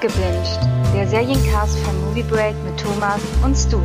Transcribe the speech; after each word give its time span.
Gebinged, 0.00 0.58
der 0.94 1.06
Seriencast 1.06 1.78
von 1.80 2.00
Movie 2.00 2.22
Break 2.22 2.54
mit 2.64 2.80
Thomas 2.80 3.20
und 3.44 3.54
Stu. 3.54 3.82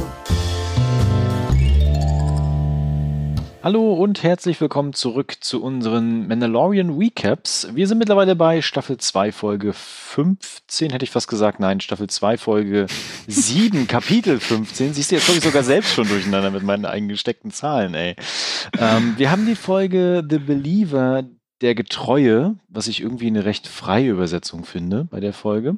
Hallo 3.61 3.95
und 3.95 4.23
herzlich 4.23 4.61
willkommen 4.61 4.93
zurück 4.93 5.35
zu 5.41 5.61
unseren 5.61 6.29
Mandalorian 6.29 6.97
Recaps. 6.97 7.67
Wir 7.73 7.85
sind 7.89 7.97
mittlerweile 7.97 8.37
bei 8.37 8.61
Staffel 8.61 8.95
2, 8.95 9.33
Folge 9.33 9.73
15, 9.73 10.91
hätte 10.91 11.03
ich 11.03 11.11
fast 11.11 11.27
gesagt. 11.27 11.59
Nein, 11.59 11.81
Staffel 11.81 12.07
2, 12.07 12.37
Folge 12.37 12.87
7, 13.27 13.85
Kapitel 13.89 14.39
15. 14.39 14.93
Siehst 14.93 15.11
du, 15.11 15.15
jetzt 15.15 15.25
komme 15.25 15.39
ich 15.39 15.43
sogar 15.43 15.63
selbst 15.63 15.95
schon 15.95 16.07
durcheinander 16.07 16.49
mit 16.49 16.63
meinen 16.63 16.85
eingesteckten 16.85 17.51
Zahlen, 17.51 17.93
ey. 17.93 18.15
Ähm, 18.79 19.15
wir 19.17 19.31
haben 19.31 19.45
die 19.45 19.55
Folge 19.55 20.25
The 20.29 20.39
Believer, 20.39 21.25
der 21.59 21.75
Getreue, 21.75 22.55
was 22.69 22.87
ich 22.87 23.01
irgendwie 23.01 23.27
eine 23.27 23.43
recht 23.43 23.67
freie 23.67 24.11
Übersetzung 24.11 24.63
finde 24.63 25.03
bei 25.11 25.19
der 25.19 25.33
Folge. 25.33 25.77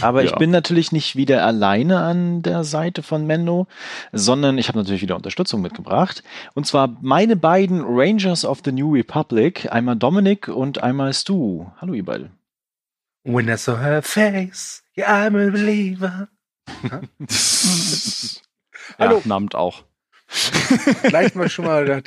Aber 0.00 0.22
ja. 0.22 0.30
ich 0.30 0.36
bin 0.36 0.50
natürlich 0.50 0.92
nicht 0.92 1.16
wieder 1.16 1.44
alleine 1.44 2.00
an 2.00 2.42
der 2.42 2.62
Seite 2.64 3.02
von 3.02 3.26
Mendo, 3.26 3.66
sondern 4.12 4.58
ich 4.58 4.68
habe 4.68 4.78
natürlich 4.78 5.02
wieder 5.02 5.16
Unterstützung 5.16 5.60
mitgebracht. 5.60 6.22
Und 6.54 6.66
zwar 6.66 6.96
meine 7.00 7.36
beiden 7.36 7.82
Rangers 7.84 8.44
of 8.44 8.60
the 8.64 8.72
New 8.72 8.92
Republic, 8.92 9.72
einmal 9.72 9.96
Dominic 9.96 10.48
und 10.48 10.82
einmal 10.82 11.12
Stu. 11.12 11.66
Hallo 11.80 11.94
ihr 11.94 12.04
beide. 12.04 12.30
When 13.24 13.48
I 13.48 13.56
saw 13.56 13.76
her 13.78 14.02
face, 14.02 14.84
yeah, 14.96 15.26
I'm 15.26 15.36
a 15.36 15.50
believer. 15.50 16.28
Hallo. 18.98 19.16
Ja, 19.16 19.22
Namt 19.24 19.56
auch. 19.56 19.82
Gleich 21.02 21.34
mal 21.34 21.48
schon 21.48 21.64
mal 21.64 22.02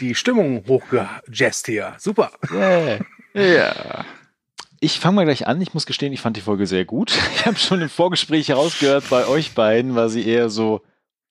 die 0.00 0.14
Stimmung 0.14 0.64
hochgejazzt 0.66 1.66
hier. 1.66 1.94
Super. 1.98 2.30
Yeah. 2.50 2.98
Ja. 3.34 4.04
Ich 4.80 5.00
fange 5.00 5.16
mal 5.16 5.24
gleich 5.24 5.46
an. 5.46 5.60
Ich 5.60 5.74
muss 5.74 5.86
gestehen, 5.86 6.12
ich 6.12 6.20
fand 6.20 6.36
die 6.36 6.40
Folge 6.40 6.66
sehr 6.66 6.84
gut. 6.84 7.12
Ich 7.34 7.46
habe 7.46 7.58
schon 7.58 7.80
im 7.80 7.88
Vorgespräch 7.88 8.48
herausgehört, 8.48 9.04
bei 9.10 9.26
euch 9.26 9.54
beiden 9.54 9.94
war 9.94 10.08
sie 10.08 10.26
eher 10.26 10.50
so, 10.50 10.82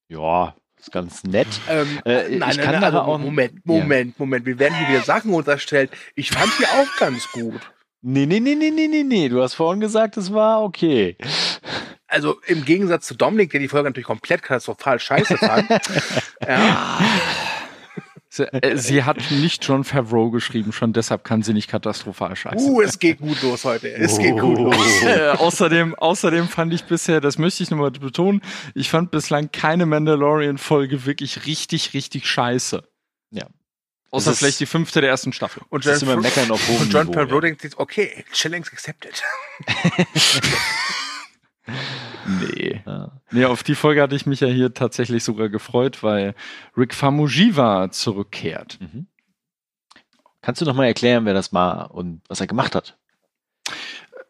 ja, 0.09 0.56
ist 0.80 0.92
ganz 0.92 1.23
nett. 1.23 1.48
Ähm, 1.70 2.00
äh, 2.06 2.16
nein, 2.16 2.31
ich 2.31 2.39
nein, 2.39 2.58
kann 2.58 2.76
nein, 2.76 2.84
also, 2.84 3.02
auch, 3.02 3.20
Moment, 3.20 3.66
Moment, 3.66 4.12
ja. 4.12 4.16
Moment. 4.17 4.45
Wir 4.45 4.58
werden 4.58 4.76
hier 4.76 4.88
wieder 4.89 5.04
Sachen 5.04 5.34
unterstellt. 5.34 5.92
Ich 6.16 6.31
fand 6.31 6.52
die 6.59 6.66
auch 6.66 6.98
ganz 6.98 7.30
gut. 7.31 7.59
Nee, 8.02 8.26
nee, 8.26 8.39
nee, 8.39 8.56
nee, 8.56 8.72
nee, 8.72 8.88
nee, 8.88 9.04
nee. 9.04 9.30
Du 9.30 9.42
hast 9.42 9.56
vorhin 9.56 9.82
gesagt, 9.82 10.17
es 10.17 10.32
war 10.34 10.64
okay. 10.64 11.17
Also 12.08 12.39
im 12.45 12.64
Gegensatz 12.64 13.06
zu 13.06 13.16
Dominik, 13.16 13.52
der 13.52 13.59
die 13.59 13.67
Folge 13.67 13.89
natürlich 13.89 14.08
komplett 14.08 14.42
katastrophal 14.42 15.00
scheiße 15.00 15.38
fand. 15.38 15.70
ja. 16.48 17.00
Äh, 18.39 18.77
sie 18.77 19.03
hat 19.03 19.31
nicht 19.31 19.63
John 19.66 19.83
Favreau 19.83 20.30
geschrieben, 20.30 20.71
schon 20.71 20.93
deshalb 20.93 21.23
kann 21.23 21.43
sie 21.43 21.53
nicht 21.53 21.69
katastrophal 21.69 22.35
scheiße. 22.35 22.66
Uh, 22.66 22.81
es 22.81 22.99
geht 22.99 23.19
gut 23.19 23.41
los 23.41 23.66
heute. 23.66 23.93
Es 23.93 24.17
geht 24.17 24.39
gut 24.39 24.57
los. 24.57 24.77
Äh, 25.07 25.30
außerdem, 25.30 25.95
außerdem 25.95 26.47
fand 26.47 26.73
ich 26.73 26.83
bisher, 26.83 27.21
das 27.21 27.38
möchte 27.38 27.63
ich 27.63 27.69
nochmal 27.69 27.91
betonen, 27.91 28.41
ich 28.73 28.89
fand 28.89 29.11
bislang 29.11 29.52
keine 29.52 29.85
Mandalorian-Folge 29.85 31.05
wirklich 31.05 31.45
richtig, 31.45 31.93
richtig 31.93 32.27
scheiße. 32.27 32.83
Ja. 33.31 33.47
Außer 34.11 34.33
vielleicht 34.33 34.59
die 34.59 34.65
ffünfte 34.65 35.02
der 35.02 35.09
ersten 35.09 35.33
Staffel. 35.33 35.63
Und 35.69 35.85
John, 35.85 35.99
immer 36.02 36.17
meckern 36.17 36.49
auf 36.52 36.67
hohem 36.67 36.81
und 36.83 36.93
John 36.93 37.13
Favreau 37.13 37.41
denkt 37.41 37.61
sich, 37.61 37.77
okay, 37.77 38.25
Challenge 38.31 38.65
accepted. 38.71 39.21
Nee. 42.28 42.82
Ja. 42.86 43.12
Nee, 43.32 43.46
auf 43.46 43.64
die 43.64 43.76
Folge 43.76 44.02
hatte 44.02 44.16
ich 44.16 44.26
mich 44.26 44.40
ja 44.40 44.48
hier 44.48 44.73
tatsächlich 44.73 45.23
sogar 45.23 45.50
gefreut, 45.50 46.04
weil 46.04 46.36
Rick 46.76 46.94
Famujiva 46.94 47.92
zurückkehrt. 47.92 48.80
Mhm. 48.82 49.08
Kannst 50.42 50.62
du 50.62 50.66
noch 50.66 50.76
mal 50.76 50.86
erklären, 50.86 51.26
wer 51.26 51.34
das 51.34 51.54
war 51.54 51.94
und 51.94 52.22
was 52.28 52.40
er 52.40 52.48
gemacht 52.48 52.76
hat? 52.76 52.98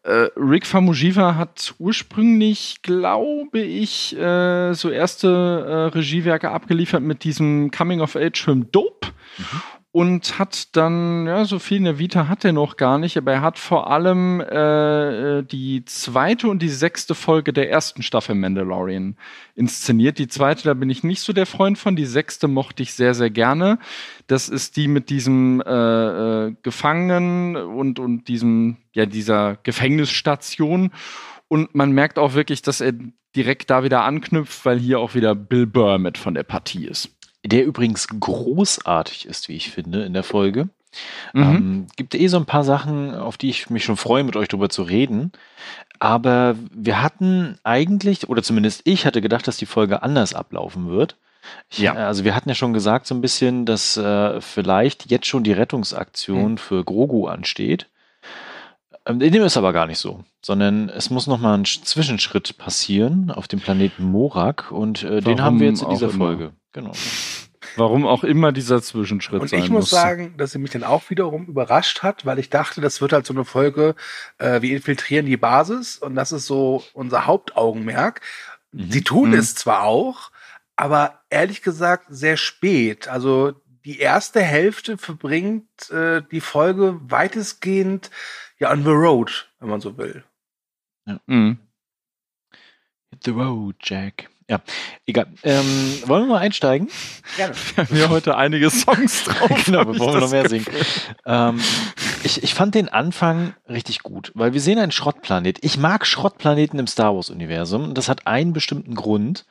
Äh, 0.04 0.28
Rick 0.36 0.66
Famujiva 0.66 1.34
hat 1.34 1.74
ursprünglich, 1.78 2.82
glaube 2.82 3.60
ich, 3.60 4.16
äh, 4.16 4.72
so 4.74 4.90
erste 4.90 5.28
äh, 5.28 5.96
Regiewerke 5.96 6.50
abgeliefert 6.50 7.02
mit 7.02 7.24
diesem 7.24 7.70
Coming-of-Age-Film 7.70 8.70
Dope. 8.70 9.08
Mhm 9.38 9.62
und 9.90 10.38
hat 10.38 10.76
dann, 10.76 11.26
ja, 11.26 11.46
so 11.46 11.58
viel 11.58 11.78
in 11.78 11.84
der 11.84 11.98
Vita 11.98 12.28
hat 12.28 12.44
er 12.44 12.52
noch 12.52 12.76
gar 12.76 12.98
nicht, 12.98 13.16
aber 13.16 13.32
er 13.32 13.40
hat 13.40 13.58
vor 13.58 13.90
allem 13.90 14.40
äh, 14.40 15.42
die 15.42 15.82
zweite 15.86 16.48
und 16.48 16.60
die 16.60 16.68
sechste 16.68 17.14
Folge 17.14 17.54
der 17.54 17.70
ersten 17.70 18.02
Staffel 18.02 18.34
Mandalorian 18.34 19.16
inszeniert. 19.54 20.18
Die 20.18 20.28
zweite, 20.28 20.64
da 20.64 20.74
bin 20.74 20.90
ich 20.90 21.04
nicht 21.04 21.22
so 21.22 21.32
der 21.32 21.46
Freund 21.46 21.78
von, 21.78 21.96
die 21.96 22.04
sechste 22.04 22.48
mochte 22.48 22.82
ich 22.82 22.92
sehr, 22.92 23.14
sehr 23.14 23.30
gerne. 23.30 23.78
Das 24.26 24.50
ist 24.50 24.76
die 24.76 24.88
mit 24.88 25.08
diesem 25.08 25.62
äh, 25.62 26.46
äh, 26.46 26.54
Gefangenen 26.62 27.56
und, 27.56 27.98
und 27.98 28.28
diesem, 28.28 28.76
ja, 28.92 29.06
dieser 29.06 29.56
Gefängnisstation. 29.62 30.90
Und 31.48 31.74
man 31.74 31.92
merkt 31.92 32.18
auch 32.18 32.34
wirklich, 32.34 32.60
dass 32.60 32.82
er 32.82 32.92
direkt 33.34 33.70
da 33.70 33.84
wieder 33.84 34.04
anknüpft, 34.04 34.66
weil 34.66 34.78
hier 34.78 35.00
auch 35.00 35.14
wieder 35.14 35.34
Bill 35.34 35.66
Burr 35.66 35.98
mit 35.98 36.18
von 36.18 36.34
der 36.34 36.42
Partie 36.42 36.86
ist 36.86 37.17
der 37.44 37.64
übrigens 37.64 38.08
großartig 38.08 39.26
ist, 39.26 39.48
wie 39.48 39.56
ich 39.56 39.70
finde, 39.70 40.04
in 40.04 40.12
der 40.12 40.24
Folge. 40.24 40.68
Mhm. 41.32 41.42
Ähm, 41.42 41.86
gibt 41.96 42.14
eh 42.14 42.28
so 42.28 42.38
ein 42.38 42.46
paar 42.46 42.64
Sachen, 42.64 43.14
auf 43.14 43.36
die 43.36 43.50
ich 43.50 43.70
mich 43.70 43.84
schon 43.84 43.96
freue, 43.96 44.24
mit 44.24 44.36
euch 44.36 44.48
drüber 44.48 44.68
zu 44.68 44.82
reden. 44.82 45.32
Aber 45.98 46.56
wir 46.72 47.02
hatten 47.02 47.58
eigentlich, 47.64 48.28
oder 48.28 48.42
zumindest 48.42 48.82
ich 48.84 49.04
hatte 49.04 49.20
gedacht, 49.20 49.46
dass 49.46 49.56
die 49.56 49.66
Folge 49.66 50.02
anders 50.02 50.34
ablaufen 50.34 50.88
wird. 50.88 51.16
Ich, 51.70 51.78
ja. 51.78 51.94
Also 51.94 52.24
wir 52.24 52.34
hatten 52.34 52.48
ja 52.48 52.54
schon 52.54 52.72
gesagt 52.72 53.06
so 53.06 53.14
ein 53.14 53.20
bisschen, 53.20 53.64
dass 53.64 53.96
äh, 53.96 54.40
vielleicht 54.40 55.10
jetzt 55.10 55.26
schon 55.26 55.44
die 55.44 55.52
Rettungsaktion 55.52 56.52
mhm. 56.52 56.58
für 56.58 56.84
Grogu 56.84 57.26
ansteht. 57.26 57.86
Ähm, 59.06 59.18
dem 59.18 59.42
ist 59.42 59.56
aber 59.56 59.72
gar 59.72 59.86
nicht 59.86 59.98
so, 59.98 60.24
sondern 60.42 60.88
es 60.90 61.10
muss 61.10 61.26
noch 61.26 61.38
mal 61.38 61.56
ein 61.56 61.64
Zwischenschritt 61.64 62.58
passieren 62.58 63.30
auf 63.30 63.48
dem 63.48 63.60
Planeten 63.60 64.04
Morak 64.04 64.70
und 64.70 65.02
äh, 65.02 65.20
den 65.20 65.42
haben 65.42 65.60
wir 65.60 65.68
jetzt 65.68 65.82
in 65.82 65.90
dieser 65.90 66.10
Folge. 66.10 66.52
Genau. 66.72 66.92
Warum 67.76 68.06
auch 68.06 68.24
immer 68.24 68.50
dieser 68.52 68.82
Zwischenschritt 68.82 69.40
und 69.40 69.48
sein 69.48 69.60
ich 69.60 69.70
muss, 69.70 69.82
muss 69.82 69.90
sagen, 69.90 70.36
dass 70.36 70.52
sie 70.52 70.58
mich 70.58 70.70
dann 70.70 70.84
auch 70.84 71.10
wiederum 71.10 71.46
überrascht 71.46 72.02
hat, 72.02 72.26
weil 72.26 72.38
ich 72.38 72.50
dachte, 72.50 72.80
das 72.80 73.00
wird 73.00 73.12
halt 73.12 73.26
so 73.26 73.34
eine 73.34 73.44
Folge, 73.44 73.94
äh, 74.38 74.62
wir 74.62 74.74
infiltrieren 74.74 75.26
die 75.26 75.36
Basis 75.36 75.98
und 75.98 76.14
das 76.14 76.32
ist 76.32 76.46
so 76.46 76.82
unser 76.92 77.26
Hauptaugenmerk. 77.26 78.20
Mhm. 78.72 78.90
Sie 78.90 79.02
tun 79.02 79.30
mhm. 79.30 79.38
es 79.38 79.54
zwar 79.54 79.82
auch, 79.82 80.30
aber 80.76 81.20
ehrlich 81.30 81.62
gesagt 81.62 82.06
sehr 82.08 82.36
spät. 82.36 83.08
Also 83.08 83.54
die 83.84 83.98
erste 83.98 84.40
Hälfte 84.40 84.98
verbringt 84.98 85.90
äh, 85.90 86.22
die 86.30 86.40
Folge 86.40 86.98
weitestgehend 87.02 88.10
ja 88.58 88.72
on 88.72 88.82
the 88.82 88.90
road, 88.90 89.48
wenn 89.60 89.68
man 89.68 89.80
so 89.80 89.96
will. 89.96 90.24
Ja. 91.06 91.20
Mhm. 91.26 91.58
Hit 93.10 93.24
the 93.24 93.30
road, 93.30 93.76
Jack. 93.82 94.28
Ja, 94.50 94.60
egal. 95.04 95.26
Ähm, 95.42 96.02
wollen 96.06 96.22
wir 96.22 96.34
mal 96.34 96.38
einsteigen? 96.38 96.88
Gerne. 97.36 97.54
Wir 97.76 97.84
haben 97.84 97.96
ja 97.96 98.08
heute 98.08 98.36
einige 98.36 98.70
Songs 98.70 99.24
drauf. 99.24 99.64
genau, 99.66 99.84
bevor 99.84 100.14
wir 100.14 100.20
noch 100.20 100.30
mehr 100.30 100.48
singen. 100.48 100.64
Ähm, 101.26 101.60
ich, 102.24 102.42
ich 102.42 102.54
fand 102.54 102.74
den 102.74 102.88
Anfang 102.88 103.54
richtig 103.68 104.02
gut, 104.02 104.32
weil 104.34 104.54
wir 104.54 104.60
sehen 104.62 104.78
einen 104.78 104.90
Schrottplanet. 104.90 105.62
Ich 105.62 105.76
mag 105.76 106.06
Schrottplaneten 106.06 106.78
im 106.78 106.86
Star 106.86 107.14
Wars-Universum 107.14 107.84
und 107.84 107.98
das 107.98 108.08
hat 108.08 108.26
einen 108.26 108.54
bestimmten 108.54 108.94
Grund, 108.94 109.44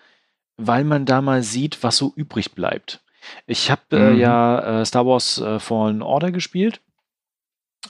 weil 0.58 0.84
man 0.84 1.06
da 1.06 1.22
mal 1.22 1.44
sieht, 1.44 1.84
was 1.84 1.98
so 1.98 2.12
übrig 2.16 2.54
bleibt. 2.54 3.02
Ich 3.46 3.70
habe 3.70 3.82
äh, 3.92 4.10
mhm. 4.14 4.20
ja 4.20 4.82
äh, 4.82 4.86
Star 4.86 5.06
Wars 5.06 5.40
äh, 5.40 5.60
Fallen 5.60 6.02
Order 6.02 6.32
gespielt 6.32 6.82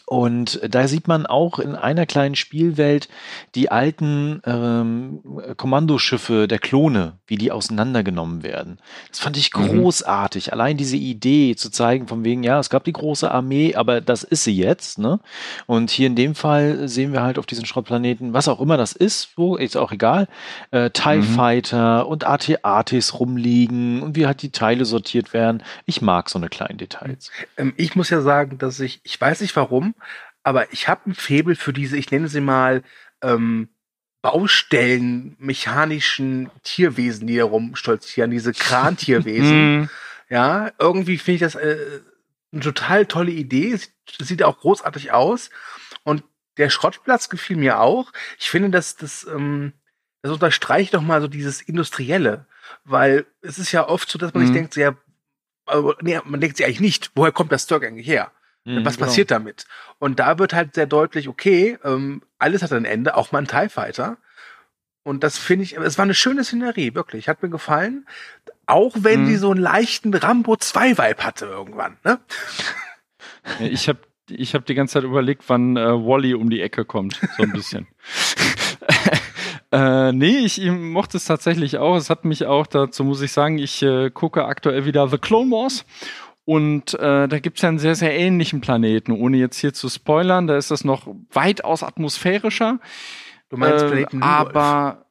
und 0.06 0.62
da 0.68 0.88
sieht 0.88 1.08
man 1.08 1.25
auch 1.25 1.59
in 1.59 1.75
einer 1.75 2.06
kleinen 2.06 2.36
Spielwelt 2.36 3.09
die 3.56 3.72
alten 3.72 4.42
ähm, 4.46 5.20
Kommandoschiffe 5.58 6.48
der 6.48 6.59
Klone, 6.59 7.14
wie 7.28 7.36
die 7.36 7.52
auseinandergenommen 7.52 8.42
werden. 8.42 8.80
Das 9.09 9.20
fand 9.20 9.36
ich 9.36 9.53
mhm. 9.53 9.68
großartig. 9.68 10.48
Mhm. 10.48 10.53
Allein 10.53 10.78
diese 10.78 10.96
Idee 10.96 11.56
zu 11.56 11.70
zeigen, 11.70 12.08
von 12.08 12.24
wegen, 12.24 12.44
ja, 12.44 12.59
es 12.59 12.70
gab 12.70 12.86
die 12.86 12.94
große 12.94 13.30
Armee, 13.30 13.75
aber 13.75 14.00
das 14.00 14.24
ist 14.24 14.46
sie 14.46 14.56
jetzt. 14.56 14.98
Ne? 14.98 15.20
Und 15.66 15.90
hier 15.90 16.07
in 16.07 16.16
dem 16.16 16.36
Fall 16.36 16.88
sehen 16.88 17.12
wir 17.12 17.22
halt 17.22 17.38
auf 17.38 17.45
diesen 17.45 17.66
Schrottplaneten, 17.66 18.33
was 18.33 18.48
auch 18.48 18.62
immer 18.62 18.78
das 18.78 18.94
ist, 18.94 19.31
wo 19.36 19.57
ist 19.57 19.75
auch 19.75 19.92
egal, 19.92 20.28
äh, 20.72 20.90
TIE 20.90 21.18
mhm. 21.18 21.24
Fighter 21.24 22.07
und 22.07 22.25
AT-ATs 22.25 23.19
rumliegen 23.19 24.01
und 24.01 24.16
wie 24.16 24.25
halt 24.25 24.42
die 24.42 24.51
Teile 24.51 24.86
sortiert 24.86 25.33
werden. 25.33 25.63
Ich 25.86 26.01
mag 26.01 26.30
so 26.30 26.40
eine 26.40 26.48
kleinen 26.48 26.78
Details. 26.78 27.30
Ähm, 27.57 27.74
ich 27.75 27.95
muss 27.95 28.10
ja 28.10 28.22
sagen, 28.22 28.57
dass 28.57 28.80
ich, 28.80 29.01
ich 29.04 29.19
weiß 29.19 29.42
nicht 29.42 29.56
warum, 29.56 29.76
aber 30.44 30.71
ich 30.71 30.88
habe 30.88 31.09
ein 31.09 31.15
Febel 31.15 31.56
für 31.56 31.74
diese, 31.74 31.97
ich 31.97 32.12
nenne 32.12 32.27
sie 32.27 32.41
mal, 32.41 32.83
ähm, 33.21 33.69
Baustellen 34.21 35.35
mechanischen 35.39 36.50
Tierwesen, 36.63 37.27
die 37.27 37.33
hier 37.33 37.45
rumstolzieren, 37.45 38.31
diese 38.31 38.53
Krantierwesen. 38.53 39.77
Mhm. 39.77 39.89
ja, 40.29 40.71
irgendwie 40.79 41.18
finde 41.18 41.35
ich 41.35 41.41
das 41.41 41.56
äh, 41.56 42.01
eine 42.51 42.62
total 42.62 43.06
tolle 43.06 43.31
Idee. 43.31 43.75
Sieht, 43.75 43.94
sieht 44.19 44.44
auch 44.44 44.59
großartig 44.59 45.12
aus. 45.12 45.50
Und 46.03 46.23
der 46.57 46.69
Schrottplatz 46.69 47.30
gefiel 47.30 47.57
mir 47.57 47.80
auch. 47.80 48.12
Ich 48.39 48.50
finde, 48.50 48.69
dass 48.69 48.95
das, 48.95 49.25
ähm, 49.25 49.73
das 50.21 50.31
unterstreicht 50.31 50.94
doch 50.94 51.01
mal 51.01 51.21
so 51.21 51.27
dieses 51.27 51.62
Industrielle. 51.62 52.47
Weil 52.83 53.25
es 53.41 53.59
ist 53.59 53.71
ja 53.71 53.88
oft 53.88 54.09
so, 54.09 54.18
dass 54.18 54.33
man 54.33 54.44
mhm. 54.44 54.47
sich 54.47 54.56
denkt, 54.56 54.73
so, 54.73 54.81
ja, 54.81 54.95
also, 55.65 55.94
nee, 56.01 56.19
man 56.25 56.41
denkt 56.41 56.57
sich 56.57 56.65
eigentlich 56.65 56.80
nicht, 56.80 57.12
woher 57.15 57.31
kommt 57.31 57.51
das 57.51 57.68
Zeug 57.68 57.85
eigentlich 57.85 58.07
her? 58.07 58.31
Mhm, 58.68 58.86
Was 58.86 58.96
genau. 58.96 59.08
passiert 59.08 59.31
damit? 59.31 59.66
Und 60.00 60.19
da 60.19 60.38
wird 60.40 60.54
halt 60.54 60.75
sehr 60.75 60.86
deutlich, 60.88 61.28
okay, 61.28 61.78
ähm, 61.84 62.22
alles 62.38 62.62
hat 62.62 62.74
ein 62.74 62.86
Ende, 62.86 63.16
auch 63.16 63.31
mal 63.31 63.40
ein 63.40 63.48
TIE 63.48 63.69
Fighter. 63.69 64.18
Und 65.04 65.24
das 65.24 65.38
finde 65.38 65.64
ich, 65.64 65.78
es 65.78 65.98
war 65.98 66.04
eine 66.04 66.14
schöne 66.14 66.44
Szenerie, 66.44 66.94
wirklich. 66.94 67.30
Hat 67.30 67.42
mir 67.42 67.50
gefallen. 67.50 68.06
Auch 68.66 68.94
wenn 69.00 69.24
Mhm. 69.24 69.28
die 69.28 69.36
so 69.38 69.52
einen 69.52 69.62
leichten 69.62 70.14
Rambo 70.14 70.54
2-Vibe 70.56 71.24
hatte 71.24 71.46
irgendwann, 71.46 71.98
ne? 72.04 72.19
Ich 73.60 73.88
habe 73.88 74.00
ich 74.30 74.54
hab 74.54 74.66
die 74.66 74.74
ganze 74.75 74.96
Zeit 74.96 75.04
überlegt, 75.04 75.44
wann 75.48 75.78
äh, 75.78 75.86
Wally 75.94 76.34
um 76.34 76.50
die 76.50 76.62
Ecke 76.62 76.84
kommt. 76.84 77.22
So 77.38 77.44
ein 77.44 77.54
bisschen. 77.54 77.88
äh, 79.72 80.12
nee, 80.12 80.40
ich 80.40 80.60
ihm 80.62 80.92
mochte 80.92 81.16
es 81.16 81.24
tatsächlich 81.25 81.78
auch. 81.78 81.96
Es 81.96 82.10
hat 82.10 82.25
mich 82.25 82.46
auch, 82.46 82.68
dazu 82.68 83.06
muss 83.06 83.22
ich 83.22 83.31
sagen, 83.31 83.58
ich 83.58 83.81
äh, 83.84 84.10
gucke 84.10 84.44
aktuell 84.46 84.84
wieder 84.86 85.08
The 85.08 85.18
Clone 85.18 85.50
Wars. 85.52 85.86
Und 86.49 86.94
äh, 86.94 87.27
da 87.27 87.39
gibt 87.39 87.57
es 87.57 87.61
ja 87.63 87.67
einen 87.67 87.77
sehr, 87.77 87.95
sehr 87.95 88.17
ähnlichen 88.17 88.61
Planeten. 88.61 89.11
Ohne 89.11 89.35
jetzt 89.35 89.57
hier 89.59 89.73
zu 89.73 89.89
spoilern, 89.89 90.47
da 90.47 90.55
ist 90.55 90.71
das 90.71 90.85
noch 90.85 91.05
weitaus 91.33 91.83
atmosphärischer. 91.83 92.79
Du 93.49 93.57
meinst 93.57 93.83
Äh, 93.83 93.88
Planeten 93.89 94.19
Ludolf. 94.19 94.33
aber 94.33 95.05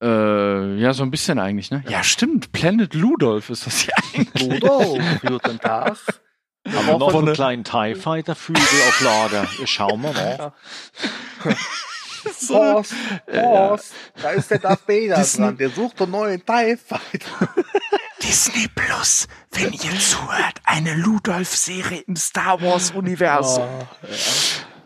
äh, 0.00 0.76
ja, 0.78 0.92
so 0.92 1.02
ein 1.02 1.10
bisschen 1.10 1.40
eigentlich, 1.40 1.72
ne? 1.72 1.82
Ja, 1.88 2.04
stimmt. 2.04 2.52
Planet 2.52 2.94
Ludolf 2.94 3.50
ist 3.50 3.66
das 3.66 3.84
ja 3.86 3.94
eigentlich. 4.14 4.62
Ludolf, 4.62 5.02
guten 5.22 5.58
Tag. 5.58 5.98
Haben 6.68 6.86
wir 6.86 6.98
noch 6.98 7.10
von 7.10 7.24
einen 7.26 7.34
kleinen 7.34 7.64
TIE 7.64 7.96
Fighter 7.96 8.36
Flügel 8.36 8.62
auf 8.62 9.00
Lager. 9.00 9.48
Schauen 9.64 10.02
wir 10.02 10.12
mal. 10.12 10.52
Horst, 12.50 12.94
Horst, 13.32 13.94
da 14.22 14.30
ist 14.30 14.50
der 14.50 14.58
Darth 14.58 14.88
Vader 14.88 15.16
Disney- 15.20 15.44
dran, 15.44 15.56
der 15.56 15.70
sucht 15.70 16.00
einen 16.02 16.10
neuen 16.12 16.44
TIE 16.44 16.76
Fighter. 16.76 17.48
Disney 18.22 18.66
Plus, 18.74 19.28
wenn 19.52 19.72
ihr 19.72 19.98
zuhört, 20.00 20.60
eine 20.64 20.94
Ludolf-Serie 20.94 22.00
im 22.06 22.16
Star 22.16 22.60
Wars-Universum. 22.60 23.64
Oh, 23.64 23.86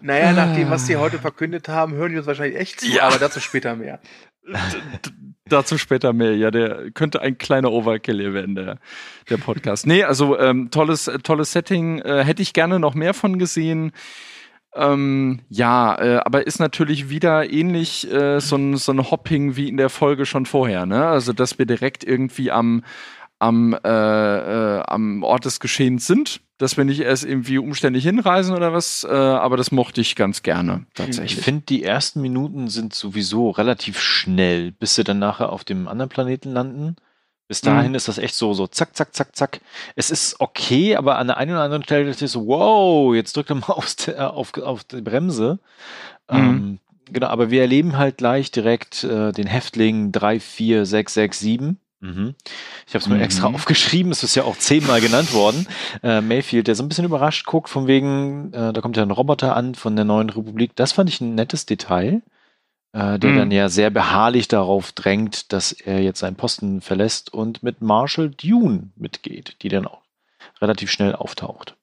Naja, 0.03 0.33
nach 0.33 0.55
dem, 0.55 0.69
was 0.71 0.87
sie 0.87 0.97
heute 0.97 1.19
verkündet 1.19 1.69
haben, 1.69 1.95
hören 1.95 2.11
die 2.13 2.19
uns 2.19 2.27
wahrscheinlich 2.27 2.59
echt 2.61 2.81
zu, 2.81 2.89
Ja. 2.89 3.05
aber 3.05 3.19
dazu 3.19 3.41
später 3.41 3.77
mehr. 3.77 4.01
Dazu 5.47 5.79
später 5.79 6.13
mehr. 6.13 6.37
Ja, 6.37 6.51
der 6.51 6.91
könnte 6.93 7.21
ein 7.23 7.39
kleiner 7.39 7.73
Overkill 7.73 8.19
hier 8.21 8.35
werden, 8.35 8.55
der, 8.55 8.79
der 9.29 9.37
Podcast. 9.37 9.87
nee, 9.87 10.03
also 10.05 10.39
ähm, 10.39 10.71
tolles, 10.71 11.11
tolles 11.23 11.53
Setting. 11.53 12.01
Äh, 12.01 12.25
hätte 12.25 12.43
ich 12.43 12.53
gerne 12.53 12.79
noch 12.79 12.95
mehr 12.95 13.15
von 13.15 13.39
gesehen. 13.39 13.93
Ähm, 14.75 15.41
ja, 15.49 15.99
äh, 16.01 16.17
aber 16.25 16.47
ist 16.47 16.61
natürlich 16.61 17.11
wieder 17.11 17.51
ähnlich 17.51 18.11
äh, 18.11 18.41
so, 18.41 18.57
ein, 18.57 18.77
so 18.77 18.93
ein 18.93 19.11
Hopping 19.11 19.57
wie 19.57 19.69
in 19.69 19.77
der 19.77 19.91
Folge 19.91 20.27
schon 20.27 20.47
vorher. 20.47 20.87
Ne? 20.87 21.07
Also, 21.07 21.33
dass 21.33 21.59
wir 21.59 21.67
direkt 21.67 22.05
irgendwie 22.05 22.53
am, 22.53 22.85
am, 23.41 23.75
äh, 23.75 23.79
äh, 23.89 24.83
am 24.87 25.25
Ort 25.25 25.45
des 25.45 25.59
Geschehens 25.59 26.07
sind, 26.07 26.41
dass 26.59 26.77
wir 26.77 26.85
nicht 26.85 27.01
erst 27.01 27.25
irgendwie 27.25 27.59
umständlich 27.59 28.05
hinreisen 28.05 28.55
oder 28.55 28.73
was, 28.73 29.03
äh, 29.03 29.09
aber 29.13 29.57
das 29.57 29.73
mochte 29.73 30.03
ich 30.03 30.15
ganz 30.15 30.43
gerne 30.43 30.85
Ich 30.89 30.95
tatsächlich. 30.95 31.45
finde, 31.45 31.63
die 31.63 31.83
ersten 31.83 32.21
Minuten 32.21 32.69
sind 32.69 32.95
sowieso 32.95 33.51
relativ 33.51 33.99
schnell, 33.99 34.71
bis 34.73 34.95
sie 34.95 35.05
dann 35.05 35.19
nachher 35.19 35.51
auf 35.53 35.65
dem 35.65 35.89
anderen 35.89 36.11
Planeten 36.11 36.51
landen. 36.53 36.97
Bis 37.51 37.63
dahin 37.63 37.89
Mhm. 37.91 37.95
ist 37.97 38.07
das 38.07 38.19
echt 38.19 38.37
so, 38.37 38.55
so 38.55 38.69
zack, 38.69 38.95
zack, 38.97 39.13
zack, 39.13 39.35
zack. 39.35 39.61
Es 39.97 40.13
ist 40.13 40.37
okay, 40.39 40.95
aber 40.95 41.19
an 41.19 41.27
der 41.27 41.37
einen 41.37 41.51
oder 41.51 41.63
anderen 41.63 41.83
Stelle 41.83 42.09
dachte 42.09 42.25
ich 42.25 42.31
so, 42.31 42.47
wow, 42.47 43.13
jetzt 43.13 43.37
drückt 43.37 43.51
er 43.51 43.57
mal 43.57 43.67
aufs, 43.75 44.07
äh, 44.07 44.15
auf, 44.21 44.57
auf 44.57 44.85
die 44.85 45.01
Bremse. 45.01 45.59
Mhm. 46.31 46.37
Ähm, 46.37 46.79
genau, 47.13 47.27
aber 47.27 47.51
wir 47.51 47.63
erleben 47.63 47.99
halt 47.99 48.19
gleich 48.19 48.53
direkt 48.53 49.03
äh, 49.03 49.33
den 49.33 49.49
Häftling 49.49 50.13
34667. 50.13 51.77
Mhm. 52.03 52.35
Ich 52.87 52.95
habe 52.95 53.03
es 53.03 53.09
mir 53.09 53.17
Mhm. 53.17 53.23
extra 53.23 53.49
aufgeschrieben, 53.53 54.13
es 54.13 54.23
ist 54.23 54.37
ja 54.37 54.45
auch 54.45 54.57
zehnmal 54.57 55.01
genannt 55.01 55.33
worden. 55.35 55.67
Äh, 56.05 56.21
Mayfield, 56.21 56.69
der 56.69 56.77
so 56.77 56.85
ein 56.85 56.89
bisschen 56.89 57.05
überrascht 57.05 57.47
guckt, 57.47 57.69
von 57.69 57.89
wegen, 57.89 58.53
äh, 58.53 58.73
da 58.73 58.81
kommt 58.81 58.97
ja 58.97 59.03
ein 59.03 59.11
Roboter 59.11 59.57
an 59.57 59.75
von 59.75 59.97
der 59.97 60.05
neuen 60.05 60.31
Republik. 60.31 60.77
Das 60.77 60.93
fand 60.93 61.11
ich 61.11 61.21
ein 61.21 61.35
nettes 61.35 61.67
Detail, 61.67 62.23
äh, 62.93 63.19
der 63.19 63.31
Mhm. 63.31 63.37
dann 63.37 63.51
ja 63.51 63.69
sehr 63.69 63.91
beharrlich 63.91 64.49
darauf 64.49 64.93
drängt, 64.93 65.53
dass 65.53 65.73
er 65.73 66.01
jetzt 66.01 66.21
seinen 66.21 66.37
Posten 66.37 66.81
verlässt 66.81 67.33
und 67.33 67.63
mit 67.63 67.81
Marshall 67.83 68.31
Dune 68.31 68.91
mitgeht, 68.97 69.57
die 69.63 69.69
dann 69.69 69.87
auch 69.87 70.03
relativ 70.61 70.91
schnell 70.91 71.15
auftaucht. 71.15 71.77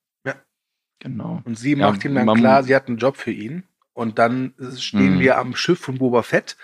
Genau. 0.99 1.43
Und 1.45 1.59
sie 1.59 1.75
Ja, 1.77 1.91
macht 1.91 2.03
ihm 2.05 2.15
dann 2.15 2.33
klar, 2.33 2.63
sie 2.63 2.75
hat 2.75 2.87
einen 2.87 2.97
Job 2.97 3.17
für 3.17 3.29
ihn. 3.31 3.63
Und 3.93 4.17
dann 4.17 4.55
stehen 4.77 5.15
Mhm. 5.17 5.19
wir 5.19 5.37
am 5.37 5.55
Schiff 5.55 5.79
von 5.79 5.99
Boba 5.99 6.23
Fett. 6.23 6.57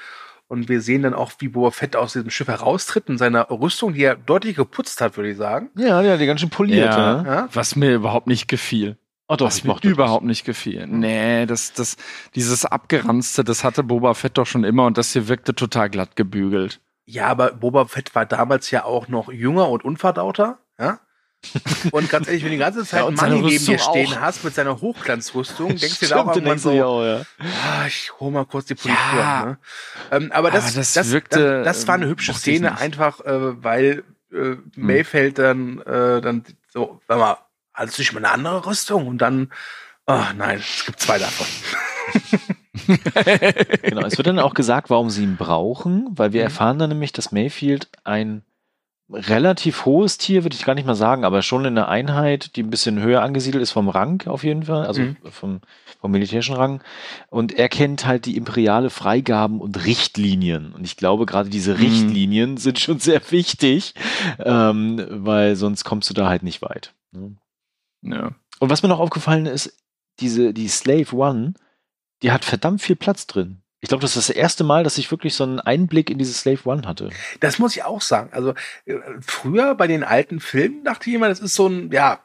Und 0.47 0.69
wir 0.69 0.81
sehen 0.81 1.03
dann 1.03 1.13
auch, 1.13 1.33
wie 1.37 1.49
Boba 1.49 1.69
Fett 1.69 1.95
aus 1.95 2.13
diesem 2.13 2.31
Schiff 2.31 2.47
heraustritt 2.47 3.09
in 3.09 3.19
seiner 3.19 3.49
Rüstung, 3.51 3.93
die 3.93 4.03
er 4.03 4.15
deutlich 4.15 4.55
geputzt 4.55 5.01
hat, 5.01 5.17
würde 5.17 5.29
ich 5.29 5.37
sagen. 5.37 5.69
Ja, 5.77 6.01
ja, 6.01 6.17
die 6.17 6.25
ganz 6.25 6.41
schön 6.41 6.49
poliert. 6.49 6.93
Ja. 6.95 7.21
ne? 7.21 7.29
Ja? 7.29 7.49
Was 7.53 7.75
mir 7.75 7.93
überhaupt 7.93 8.25
nicht 8.25 8.47
gefiel. 8.47 8.97
Oh, 9.33 9.35
doch, 9.37 9.47
was 9.47 9.57
ich 9.57 9.63
mochte 9.63 9.87
das. 9.87 9.93
überhaupt 9.93 10.25
nicht 10.25 10.45
gefiel. 10.45 10.85
Nee, 10.87 11.45
das, 11.45 11.73
das, 11.73 11.97
dieses 12.35 12.65
Abgeranzte, 12.65 13.43
das 13.43 13.63
hatte 13.63 13.83
Boba 13.83 14.13
Fett 14.13 14.37
doch 14.37 14.45
schon 14.45 14.63
immer 14.63 14.85
und 14.85 14.97
das 14.97 15.13
hier 15.13 15.27
wirkte 15.27 15.55
total 15.55 15.89
glatt 15.89 16.15
gebügelt. 16.15 16.81
Ja, 17.05 17.27
aber 17.27 17.51
Boba 17.51 17.85
Fett 17.85 18.15
war 18.15 18.25
damals 18.25 18.71
ja 18.71 18.85
auch 18.85 19.07
noch 19.07 19.31
jünger 19.31 19.69
und 19.69 19.83
unverdauter. 19.83 20.59
Ja? 20.79 20.99
Und 21.91 22.09
ganz 22.09 22.27
ehrlich, 22.27 22.43
wenn 22.43 22.51
du 22.51 22.55
die 22.55 22.59
ganze 22.59 22.85
Zeit 22.85 23.01
Ja, 23.01 23.07
einen 23.07 23.17
Mann 23.17 23.41
neben 23.41 23.65
dir 23.65 23.77
stehen 23.77 24.13
auch. 24.13 24.21
hast 24.21 24.45
mit 24.45 24.55
seiner 24.55 24.79
Hochglanzrüstung, 24.79 25.69
denkst 25.75 25.99
du 25.99 26.05
dir 26.05 26.17
auch 26.17 26.33
irgendwann 26.33 26.57
so, 26.57 26.71
auch, 26.71 27.03
ja. 27.03 27.21
ah, 27.39 27.85
ich 27.85 28.11
hol 28.19 28.31
mal 28.31 28.45
kurz 28.45 28.67
die 28.67 28.75
Politur. 28.75 29.17
Ja. 29.17 29.45
Ne? 29.45 29.57
Ähm, 30.11 30.31
aber 30.31 30.51
das, 30.51 30.67
Aber 30.67 30.75
das 30.75 30.93
das, 30.93 31.11
wirkte, 31.11 31.63
das, 31.63 31.79
das 31.79 31.87
war 31.87 31.95
eine 31.95 32.05
ähm, 32.05 32.11
hübsche 32.11 32.33
Szene, 32.33 32.77
einfach 32.77 33.19
äh, 33.21 33.61
weil 33.61 34.03
äh, 34.31 34.55
Mayfeld 34.75 35.37
dann, 35.37 35.79
äh, 35.81 36.21
dann 36.21 36.45
so, 36.69 37.01
sag 37.09 37.19
mal, 37.19 37.37
hast 37.73 37.97
du 37.97 38.01
nicht 38.01 38.13
mal 38.13 38.19
eine 38.19 38.31
andere 38.31 38.65
Rüstung? 38.65 39.07
Und 39.07 39.17
dann, 39.19 39.51
ach 40.05 40.33
nein, 40.33 40.59
es 40.59 40.85
gibt 40.85 40.99
zwei 40.99 41.17
davon. 41.19 41.47
Genau, 43.83 44.03
es 44.03 44.17
wird 44.17 44.27
dann 44.27 44.39
auch 44.39 44.53
gesagt, 44.55 44.89
warum 44.89 45.09
sie 45.09 45.23
ihn 45.23 45.37
brauchen, 45.37 46.07
weil 46.11 46.33
wir 46.33 46.41
Mhm. 46.41 46.45
erfahren 46.45 46.79
dann 46.79 46.89
nämlich, 46.89 47.11
dass 47.11 47.31
Mayfield 47.31 47.87
ein 48.03 48.41
relativ 49.11 49.85
hohes 49.85 50.17
Tier, 50.17 50.43
würde 50.43 50.55
ich 50.55 50.65
gar 50.65 50.73
nicht 50.73 50.87
mal 50.87 50.95
sagen, 50.95 51.23
aber 51.23 51.41
schon 51.43 51.65
in 51.65 51.77
einer 51.77 51.87
Einheit, 51.87 52.55
die 52.55 52.63
ein 52.63 52.69
bisschen 52.69 52.99
höher 53.01 53.21
angesiedelt 53.21 53.61
ist 53.61 53.71
vom 53.71 53.89
Rang 53.89 54.25
auf 54.27 54.43
jeden 54.43 54.63
Fall, 54.63 54.87
also 54.87 55.01
Mhm. 55.01 55.17
vom, 55.29 55.61
vom 56.01 56.11
militärischen 56.11 56.55
Rang. 56.55 56.81
Und 57.29 57.51
er 57.53 57.69
kennt 57.69 58.05
halt 58.07 58.25
die 58.25 58.37
imperiale 58.37 58.89
Freigaben 58.89 59.61
und 59.61 59.85
Richtlinien. 59.85 60.73
Und 60.73 60.83
ich 60.83 60.97
glaube, 60.97 61.25
gerade 61.25 61.49
diese 61.49 61.73
Mhm. 61.73 61.79
Richtlinien 61.79 62.57
sind 62.57 62.79
schon 62.79 62.99
sehr 62.99 63.21
wichtig, 63.31 63.93
ähm, 64.39 65.05
weil 65.09 65.55
sonst 65.55 65.83
kommst 65.83 66.09
du 66.09 66.13
da 66.13 66.27
halt 66.27 66.41
nicht 66.43 66.61
weit. 66.63 66.93
ne? 67.11 67.35
Ja. 68.03 68.31
Und 68.59 68.69
was 68.69 68.83
mir 68.83 68.89
noch 68.89 68.99
aufgefallen 68.99 69.45
ist, 69.45 69.75
diese, 70.19 70.53
die 70.53 70.67
Slave 70.67 71.15
One, 71.15 71.53
die 72.21 72.31
hat 72.31 72.45
verdammt 72.45 72.81
viel 72.81 72.95
Platz 72.95 73.27
drin. 73.27 73.61
Ich 73.81 73.89
glaube, 73.89 74.01
das 74.01 74.15
ist 74.15 74.29
das 74.29 74.35
erste 74.35 74.63
Mal, 74.63 74.83
dass 74.85 74.97
ich 74.97 75.11
wirklich 75.11 75.33
so 75.35 75.43
einen 75.43 75.59
Einblick 75.59 76.09
in 76.09 76.17
diese 76.17 76.33
Slave 76.33 76.59
One 76.63 76.87
hatte. 76.87 77.09
Das 77.41 77.59
muss 77.59 77.75
ich 77.75 77.83
auch 77.83 77.99
sagen. 78.01 78.29
Also 78.31 78.53
äh, 78.85 78.95
früher 79.19 79.75
bei 79.75 79.87
den 79.87 80.03
alten 80.05 80.39
Filmen 80.39 80.83
dachte 80.85 81.09
ich 81.09 81.15
immer, 81.15 81.27
das 81.27 81.41
ist 81.41 81.55
so 81.55 81.67
ein, 81.67 81.91
ja, 81.91 82.23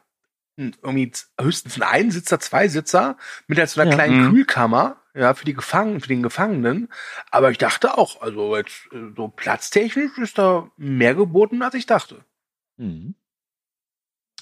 irgendwie 0.57 1.11
höchstens 1.41 1.77
ein 1.77 1.83
Einsitzer, 1.83 2.39
Zweisitzer 2.41 3.17
mit 3.47 3.59
halt 3.59 3.71
so 3.71 3.81
einer 3.81 3.91
Ja. 3.91 3.97
kleinen 3.97 4.27
Mhm. 4.27 4.31
Kühlkammer, 4.31 4.97
ja, 5.15 5.35
für 5.35 5.45
die 5.45 5.55
Gefangenen, 5.55 6.01
für 6.01 6.09
den 6.09 6.23
Gefangenen. 6.23 6.89
Aber 7.31 7.51
ich 7.51 7.59
dachte 7.59 7.97
auch, 7.99 8.21
also 8.23 8.57
jetzt 8.57 8.89
äh, 8.93 9.13
so 9.17 9.29
platztechnisch 9.29 10.17
ist 10.19 10.39
da 10.39 10.71
mehr 10.77 11.15
geboten, 11.17 11.63
als 11.63 11.75
ich 11.75 11.87
dachte. 11.87 12.25
Mhm. 12.77 13.15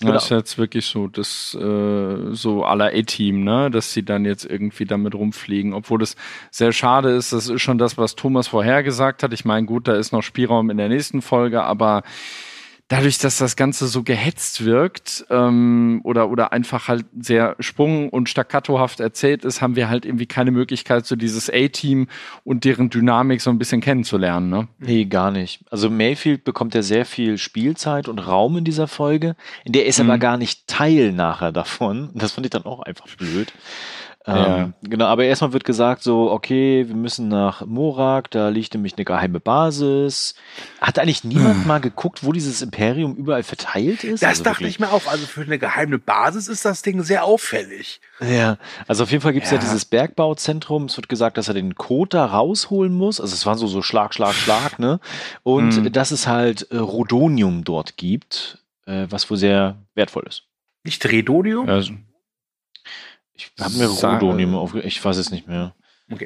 Genau. 0.01 0.17
ist 0.17 0.29
jetzt 0.29 0.59
wirklich 0.59 0.85
so, 0.85 1.09
das 1.09 1.57
äh, 1.59 2.33
so 2.33 2.65
aller 2.65 2.93
A-Team, 2.93 3.45
ne, 3.45 3.71
dass 3.71 3.95
sie 3.95 4.05
dann 4.05 4.27
jetzt 4.27 4.45
irgendwie 4.45 4.85
damit 4.85 5.15
rumfliegen, 5.15 5.73
obwohl 5.73 5.99
das 5.99 6.17
sehr 6.51 6.73
schade 6.73 7.11
ist. 7.11 7.33
Das 7.33 7.49
ist 7.49 7.63
schon 7.63 7.79
das, 7.79 7.97
was 7.97 8.15
Thomas 8.15 8.49
vorher 8.49 8.83
gesagt 8.83 9.23
hat. 9.23 9.33
Ich 9.33 9.47
meine, 9.47 9.67
gut, 9.67 9.89
da 9.89 9.95
ist 9.95 10.13
noch 10.13 10.23
Spielraum 10.23 10.69
in 10.69 10.77
der 10.77 10.91
nächsten 10.91 11.23
Folge, 11.23 11.63
aber 11.63 12.03
dadurch, 12.89 13.19
dass 13.19 13.39
das 13.39 13.57
Ganze 13.57 13.89
so 13.89 14.03
gehetzt 14.03 14.65
wirkt 14.65 15.25
ähm, 15.31 16.01
oder 16.05 16.31
oder 16.31 16.53
einfach 16.53 16.89
halt 16.89 17.05
sehr 17.19 17.57
sprung- 17.59 18.09
und 18.11 18.29
staccatohaft 18.29 19.01
erzählt 19.01 19.45
ist, 19.45 19.61
haben 19.61 19.75
wir 19.77 19.89
halt 19.89 20.05
irgendwie 20.05 20.27
keine 20.27 20.51
Möglichkeit, 20.53 21.05
so 21.07 21.17
dieses 21.17 21.51
A-Team 21.51 22.07
und 22.45 22.65
deren 22.65 22.89
Dynamik 22.91 23.41
so 23.41 23.51
ein 23.51 23.59
bisschen 23.59 23.81
kennenzulernen. 23.81 24.49
Ne? 24.51 24.69
Nee, 24.79 25.05
gar 25.07 25.31
nicht. 25.31 25.65
Also 25.71 25.91
Mayfield 25.91 26.45
bekommt 26.45 26.75
ja 26.75 26.83
sehr 26.83 27.05
viel 27.05 27.39
Spielzeit 27.39 28.09
und 28.09 28.19
Raum 28.21 28.57
in 28.59 28.65
dieser 28.65 28.87
Folge. 28.87 29.35
In 29.65 29.73
der 29.73 29.87
ist 29.87 29.99
Mhm. 30.03 30.09
aber 30.11 30.19
gar 30.19 30.37
nicht 30.37 30.67
Teil 30.69 31.13
nachher 31.13 31.53
davon. 31.53 32.11
Das 32.15 32.33
fand 32.33 32.47
ich 32.47 32.51
dann 32.51 32.65
auch 32.65 32.81
einfach 32.83 33.07
blöd. 33.17 33.53
Ja. 34.27 34.57
Ähm, 34.59 34.75
genau, 34.83 35.05
aber 35.07 35.25
erstmal 35.25 35.53
wird 35.53 35.63
gesagt 35.65 36.03
so, 36.03 36.33
okay, 36.33 36.89
wir 36.89 36.97
müssen 36.97 37.29
nach 37.29 37.65
Morak, 37.65 38.29
da 38.33 38.49
liegt 38.49 38.75
nämlich 38.75 38.95
eine 38.97 39.05
geheime 39.05 39.39
Basis. 39.39 40.35
Hat 40.81 40.99
eigentlich 40.99 41.23
niemand 41.23 41.65
mal 41.65 41.81
geguckt, 41.81 42.25
wo 42.25 42.33
dieses 42.33 42.61
Imperium 42.61 43.15
überall 43.15 43.45
verteilt 43.45 44.03
ist? 44.03 44.23
Das 44.25 44.31
Also 44.31 44.43
dachte 44.43 44.61
wirklich- 44.63 44.75
ich 44.75 44.81
mir 44.81 44.91
auch. 44.91 45.07
Also 45.07 45.27
für 45.27 45.43
eine 45.43 45.61
geheime 45.61 45.99
Basis 46.01 46.49
ist 46.49 46.65
das 46.65 46.83
Ding 46.83 47.03
sehr 47.05 47.25
auffällig. 47.25 48.01
Ja, 48.21 48.59
also 48.89 49.05
auf 49.05 49.11
jeden 49.13 49.23
Fall 49.23 49.33
gibt 49.33 49.45
es 49.45 49.53
ja. 49.53 49.59
Ja. 49.59 49.63
dieses 49.63 49.85
Bergbauzentrum. 49.85 50.87
Es 50.87 50.97
wird 50.97 51.09
gesagt, 51.09 51.39
dass 51.39 51.47
er 51.47 51.55
den 51.55 51.75
da 52.11 52.27
rausholen 52.27 52.93
muss. 52.93 53.21
Also 53.21 53.33
es 53.33 53.47
war 53.47 53.57
so, 53.57 53.69
so 53.69 53.81
Schlag, 53.81 54.13
Schlag, 54.13 54.35
Schlag, 54.35 54.79
ne? 54.81 54.99
Und 55.45 55.77
Mhm. 55.85 55.93
dass 55.93 56.11
es 56.11 56.27
halt 56.27 56.67
äh, 56.73 56.79
Rodonium 56.79 57.63
dort 57.63 57.97
gibt, 57.97 58.59
äh, 58.87 59.07
was 59.09 59.31
wohl 59.31 59.37
sehr 59.37 59.77
wertvoll 59.95 60.25
ist. 60.27 60.43
Nicht 60.83 61.05
Redonium? 61.07 61.69
Also, 61.69 61.93
Ich 63.37 63.53
habe 63.61 63.75
mir 63.77 63.89
Sa- 63.89 64.15
Rodonium 64.15 64.55
aufge... 64.55 64.81
Ich 64.83 65.05
weiß 65.05 65.17
es 65.17 65.31
nicht 65.31 65.47
mehr. 65.49 65.75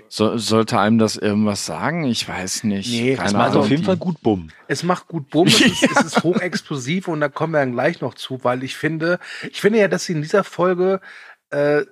So, 0.08 0.36
sollte 0.36 0.78
einem 0.78 0.98
das 0.98 1.16
irgendwas 1.16 1.64
sagen? 1.64 2.04
Ich 2.04 2.28
weiß 2.28 2.64
nicht. 2.64 2.90
Nee, 2.90 3.14
Keine 3.14 3.24
Also 3.28 3.38
Also 3.38 3.60
auf 3.60 3.70
jeden 3.70 3.82
Fall 3.84 3.96
gut 3.96 4.20
bumm. 4.20 4.48
Es 4.68 4.82
macht 4.82 5.08
gut 5.08 5.30
Bumm, 5.30 5.46
es, 5.48 5.58
ist, 5.62 5.82
es 5.82 6.04
ist 6.04 6.22
hochexplosiv 6.22 7.08
und 7.08 7.20
da 7.20 7.30
kommen 7.30 7.54
wir 7.54 7.60
dann 7.60 7.72
gleich 7.72 8.02
noch 8.02 8.12
zu, 8.14 8.44
weil 8.44 8.62
ich 8.62 8.76
finde, 8.76 9.18
ich 9.50 9.60
finde 9.62 9.78
ja, 9.78 9.88
dass 9.88 10.04
sie 10.04 10.12
in 10.12 10.20
dieser 10.20 10.44
Folge, 10.44 11.00
äh, 11.48 11.84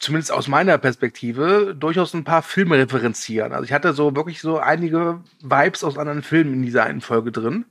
zumindest 0.00 0.32
aus 0.32 0.48
meiner 0.48 0.78
Perspektive, 0.78 1.76
durchaus 1.78 2.12
ein 2.12 2.24
paar 2.24 2.42
Filme 2.42 2.76
referenzieren. 2.76 3.52
Also 3.52 3.64
ich 3.64 3.72
hatte 3.72 3.92
so 3.94 4.16
wirklich 4.16 4.40
so 4.40 4.58
einige 4.58 5.22
Vibes 5.42 5.84
aus 5.84 5.98
anderen 5.98 6.22
Filmen 6.22 6.54
in 6.54 6.62
dieser 6.62 6.84
einen 6.84 7.00
Folge 7.00 7.30
drin. 7.30 7.66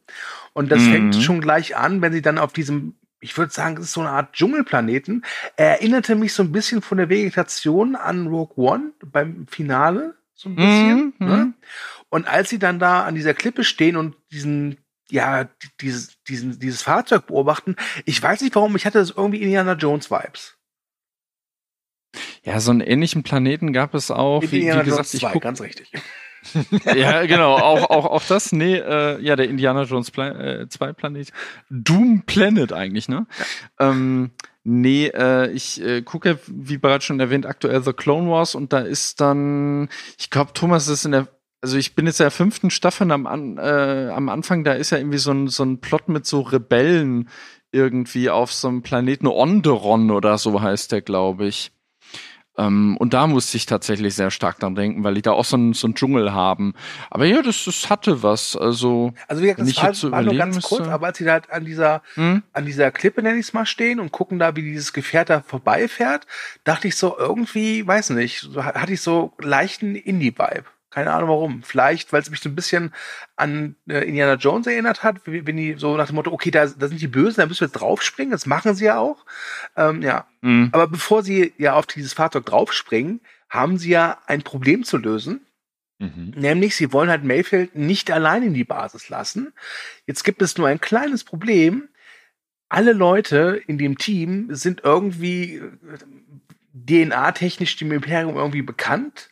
Und 0.54 0.72
das 0.72 0.82
Mhm. 0.84 0.92
fängt 0.92 1.16
schon 1.18 1.42
gleich 1.42 1.76
an, 1.76 2.02
wenn 2.02 2.14
sie 2.14 2.22
dann 2.22 2.38
auf 2.38 2.54
diesem, 2.54 2.96
ich 3.22 3.38
würde 3.38 3.54
sagen, 3.54 3.78
es 3.78 3.86
ist 3.86 3.94
so 3.94 4.02
eine 4.02 4.10
Art 4.10 4.34
Dschungelplaneten. 4.34 5.24
Er 5.56 5.68
erinnerte 5.80 6.16
mich 6.16 6.34
so 6.34 6.44
ein 6.44 6.52
bisschen 6.52 6.82
von 6.82 6.98
der 6.98 7.08
Vegetation 7.10 7.96
an 7.96 8.28
Rogue 8.28 8.56
One 8.58 8.92
beim 9.06 9.48
Finale, 9.48 10.16
so 10.34 10.50
ein 10.50 10.56
bisschen. 10.56 11.14
Mhm, 11.20 11.28
ne? 11.28 11.36
mhm. 11.38 11.54
Und 12.10 12.28
als 12.28 12.50
sie 12.50 12.60
dann 12.60 12.80
da 12.80 13.06
an 13.06 13.16
dieser 13.16 13.34
Klippe 13.34 13.64
stehen 13.64 13.96
und 13.96 14.16
diesen, 14.32 14.78
ja, 15.10 15.46
die- 15.46 15.70
dieses, 15.80 16.22
diesen, 16.24 16.60
dieses 16.60 16.82
Fahrzeug 16.82 17.28
beobachten, 17.28 17.76
ich 18.06 18.22
weiß 18.22 18.42
nicht 18.42 18.56
warum, 18.56 18.76
ich 18.76 18.86
hatte 18.86 19.00
das 19.00 19.12
irgendwie 19.12 19.42
Indiana 19.42 19.74
Jones 19.74 20.12
Vibes. 20.12 20.58
Ja, 22.44 22.60
so 22.60 22.72
einen 22.72 22.82
ähnlichen 22.82 23.24
Planeten 23.24 23.72
gab 23.72 23.94
es 23.94 24.12
auch. 24.12 24.42
Wie, 24.42 24.52
wie 24.52 24.66
gesagt, 24.66 24.88
Jones 24.88 25.14
ich 25.14 25.22
2, 25.22 25.32
guck, 25.32 25.44
ganz 25.44 25.62
richtig. 25.62 25.92
Ja, 26.96 27.26
genau, 27.26 27.56
auch, 27.56 27.90
auch, 27.90 28.06
auch 28.06 28.24
das, 28.28 28.52
nee, 28.52 28.76
äh, 28.76 29.22
ja, 29.22 29.36
der 29.36 29.50
Indiana 29.50 29.84
Jones 29.84 30.12
Pla 30.12 30.62
äh, 30.62 30.70
2 30.70 30.94
Planet. 30.94 31.32
Doom 31.70 32.24
Planet 32.26 32.74
eigentlich, 32.74 33.08
ne? 33.10 33.28
Ähm, 33.80 34.32
nee, 34.64 35.08
äh, 35.08 35.52
ich 35.52 35.82
äh, 35.84 36.02
gucke, 36.02 36.40
wie 36.48 36.78
bereits 36.78 37.06
schon 37.06 37.20
erwähnt, 37.20 37.46
aktuell 37.46 37.84
The 37.84 37.94
Clone 37.94 38.30
Wars 38.30 38.56
und 38.56 38.74
da 38.74 38.80
ist 38.80 39.22
dann, 39.22 39.90
ich 40.18 40.30
glaube, 40.30 40.54
Thomas 40.54 40.88
ist 40.88 41.06
in 41.06 41.12
der, 41.12 41.28
also 41.62 41.78
ich 41.78 41.96
bin 41.96 42.08
jetzt 42.08 42.20
in 42.20 42.26
der 42.26 42.32
fünften 42.32 42.72
Staffel 42.72 43.12
am, 43.12 43.28
an, 43.28 43.58
äh, 43.58 44.10
am 44.14 44.30
Anfang, 44.30 44.64
da 44.64 44.74
ist 44.74 44.90
ja 44.90 44.98
irgendwie 44.98 45.20
so 45.20 45.32
ein, 45.32 45.48
so 45.48 45.64
ein 45.64 45.80
Plot 45.80 46.10
mit 46.10 46.26
so 46.26 46.42
Rebellen 46.42 47.30
irgendwie 47.72 48.30
auf 48.30 48.52
so 48.52 48.68
einem 48.68 48.82
Planeten 48.82 49.28
Onderon 49.28 50.12
oder 50.12 50.38
so 50.38 50.62
heißt 50.62 50.92
der, 50.92 51.02
glaube 51.02 51.48
ich. 51.48 51.72
Ähm, 52.68 52.98
und 52.98 53.14
da 53.14 53.28
musste 53.28 53.58
ich 53.58 53.66
tatsächlich 53.66 54.16
sehr 54.16 54.32
stark 54.32 54.60
dran 54.60 54.76
denken, 54.76 55.04
weil 55.04 55.14
die 55.16 55.22
da 55.22 55.32
auch 55.32 55.46
so 55.46 55.56
einen 55.58 55.74
so 55.74 55.88
einen 55.88 55.96
Dschungel 55.96 56.34
haben. 56.34 56.74
Aber 57.10 57.26
ja, 57.26 57.42
das, 57.42 57.64
das 57.66 57.90
hatte 57.90 58.24
was. 58.24 58.56
Also, 58.56 59.14
Also 59.28 59.42
wie 59.42 59.46
gesagt, 59.48 59.60
das 59.62 59.68
ich 59.70 59.78
war, 59.78 59.86
jetzt 59.90 60.00
so 60.00 60.12
war 60.12 60.22
nur 60.22 60.36
ganz 60.36 60.62
kurz, 60.62 60.80
müsste- 60.82 60.94
aber 60.94 61.08
als 61.08 61.18
sie 61.18 61.26
da 61.26 61.32
halt 61.34 61.50
an 61.52 61.66
dieser, 61.66 62.02
hm? 62.16 62.44
an 62.54 62.66
dieser 62.66 62.92
Klippe, 62.92 63.22
nenne 63.22 63.40
ich 63.40 63.48
es 63.48 63.54
mal, 63.54 63.66
stehen 63.66 64.00
und 64.00 64.12
gucken 64.12 64.40
da, 64.40 64.56
wie 64.56 64.62
dieses 64.62 64.94
Gefährt 64.94 65.30
da 65.30 65.42
vorbeifährt, 65.42 66.28
dachte 66.64 66.88
ich 66.88 66.96
so 66.96 67.18
irgendwie, 67.18 67.86
weiß 67.86 68.12
nicht, 68.12 68.50
hatte 68.56 68.94
ich 68.94 69.02
so 69.02 69.34
leichten 69.40 69.96
Indie-Vibe. 69.96 70.66
Keine 70.92 71.14
Ahnung 71.14 71.30
warum. 71.30 71.64
Vielleicht, 71.64 72.12
weil 72.14 72.22
es 72.22 72.30
mich 72.30 72.42
so 72.42 72.50
ein 72.50 72.56
bisschen 72.56 72.94
an 73.38 73.76
äh, 73.88 74.08
Indiana 74.08 74.36
Jones 74.36 74.68
erinnert 74.68 75.04
hat, 75.04 75.22
wenn 75.26 75.58
die 75.58 75.76
so 75.78 75.96
nach 75.96 76.08
dem 76.08 76.16
Motto, 76.16 76.32
okay, 76.32 76.52
da, 76.52 76.68
da 76.68 76.88
sind 76.88 77.02
die 77.02 77.08
Bösen, 77.08 77.38
da 77.38 77.46
müssen 77.48 77.62
wir 77.62 77.68
jetzt 77.68 77.80
draufspringen, 77.80 78.32
das 78.32 78.46
machen 78.46 78.76
sie 78.76 78.86
ja 78.86 79.00
auch. 79.00 79.26
Ähm, 79.76 80.02
ja, 80.02 80.28
Hm. 80.42 80.70
aber 80.74 80.88
bevor 80.88 81.24
sie 81.24 81.54
ja 81.58 81.74
auf 81.74 81.86
dieses 81.86 82.14
Fahrzeug 82.14 82.46
draufspringen, 82.46 83.22
haben 83.50 83.78
sie 83.78 83.90
ja 83.90 84.18
ein 84.28 84.42
Problem 84.44 84.84
zu 84.84 84.98
lösen. 84.98 85.46
Mhm. 86.00 86.34
Nämlich, 86.36 86.76
sie 86.76 86.92
wollen 86.92 87.10
halt 87.10 87.24
Mayfield 87.24 87.76
nicht 87.76 88.10
allein 88.12 88.44
in 88.44 88.54
die 88.54 88.64
Basis 88.64 89.10
lassen. 89.10 89.54
Jetzt 90.08 90.24
gibt 90.24 90.42
es 90.42 90.58
nur 90.58 90.68
ein 90.68 90.82
kleines 90.82 91.24
Problem. 91.24 91.90
Alle 92.70 92.94
Leute 92.94 93.62
in 93.68 93.78
dem 93.78 93.98
Team 93.98 94.48
sind 94.56 94.82
irgendwie 94.84 95.56
äh, 95.58 95.70
DNA-technisch 96.74 97.76
dem 97.78 97.92
Imperium 97.92 98.36
irgendwie 98.36 98.62
bekannt. 98.62 99.30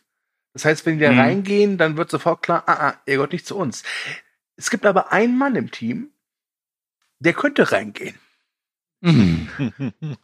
Das 0.52 0.64
heißt, 0.64 0.84
wenn 0.86 0.98
die 0.98 1.04
da 1.04 1.12
Mhm. 1.12 1.18
reingehen, 1.20 1.78
dann 1.78 1.96
wird 1.96 2.10
sofort 2.10 2.42
klar, 2.42 2.64
ah, 2.66 2.88
ah, 2.88 2.94
ihr 3.06 3.14
gehört 3.14 3.32
nicht 3.32 3.46
zu 3.46 3.56
uns. 3.56 3.82
Es 4.56 4.70
gibt 4.70 4.84
aber 4.84 5.12
einen 5.12 5.38
Mann 5.38 5.54
im 5.56 5.70
Team, 5.70 6.10
der 7.20 7.32
könnte 7.34 7.70
reingehen. 7.72 8.16
Mhm. 9.02 9.48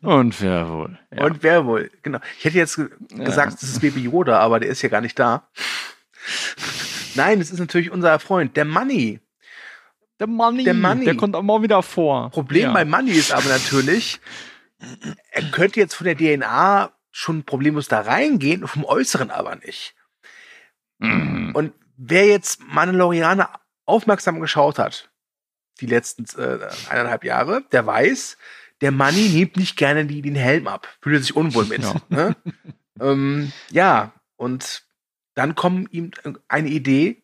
Und 0.03 0.41
wer 0.43 0.69
wohl? 0.69 0.99
Ja. 1.15 1.25
Und 1.25 1.43
wer 1.43 1.65
wohl? 1.65 1.91
Genau. 2.03 2.19
Ich 2.39 2.45
hätte 2.45 2.59
jetzt 2.59 2.77
ge 2.77 2.91
Ja. 3.13 3.25
gesagt, 3.25 3.55
das 3.55 3.63
ist 3.63 3.81
Baby 3.81 4.03
Yoda, 4.03 4.39
aber 4.39 4.61
der 4.61 4.69
ist 4.69 4.83
ja 4.83 4.89
gar 4.91 5.01
nicht 5.01 5.19
da. 5.19 5.49
Nein, 7.15 7.41
es 7.41 7.51
ist 7.51 7.59
natürlich 7.61 7.91
unser 7.91 8.19
Freund, 8.19 8.57
der 8.57 8.65
Money. 8.67 9.21
der 10.21 10.27
Money, 10.27 10.65
der 10.65 10.75
Money. 10.75 11.05
der 11.05 11.17
kommt 11.17 11.35
auch 11.37 11.43
mal 11.43 11.63
wieder 11.63 11.83
vor. 11.83 12.31
Problem 12.31 12.65
ja. 12.65 12.73
bei 12.73 12.85
Money 12.85 13.13
ist 13.13 13.33
aber 13.33 13.49
natürlich, 13.49 14.21
er 15.31 15.43
könnte 15.51 15.81
jetzt 15.81 15.95
von 15.95 16.05
der 16.07 16.17
DNA 16.17 16.93
schon 17.13 17.45
problemlos 17.45 17.89
da 17.89 18.01
reingehen, 18.01 18.67
vom 18.69 18.85
Äußeren 18.85 19.31
aber 19.31 19.57
nicht. 19.57 19.95
Mhm. 20.99 21.53
Und 21.55 21.73
wer 21.97 22.27
jetzt 22.27 22.61
Mandalorianer 22.63 23.51
aufmerksam 23.85 24.41
geschaut 24.41 24.79
hat, 24.79 25.11
die 25.81 25.87
letzten 25.87 26.25
äh, 26.41 26.69
eineinhalb 26.89 27.25
Jahre, 27.25 27.63
der 27.73 27.87
weiß, 27.87 28.37
der 28.81 28.93
Money 28.93 29.29
nimmt 29.29 29.57
nicht 29.57 29.77
gerne 29.77 30.07
die, 30.07 30.23
den 30.23 30.35
Helm 30.35 30.69
ab, 30.69 30.89
fühlt 31.01 31.23
sich 31.23 31.37
unwohl 31.37 31.67
mit. 31.67 31.83
Ja. 31.83 31.95
Ne? 32.09 32.37
ähm, 33.01 33.53
ja, 33.71 34.13
und 34.37 34.85
dann 35.35 35.55
kommt 35.55 35.93
ihm 35.93 36.11
eine 36.49 36.69
Idee, 36.69 37.23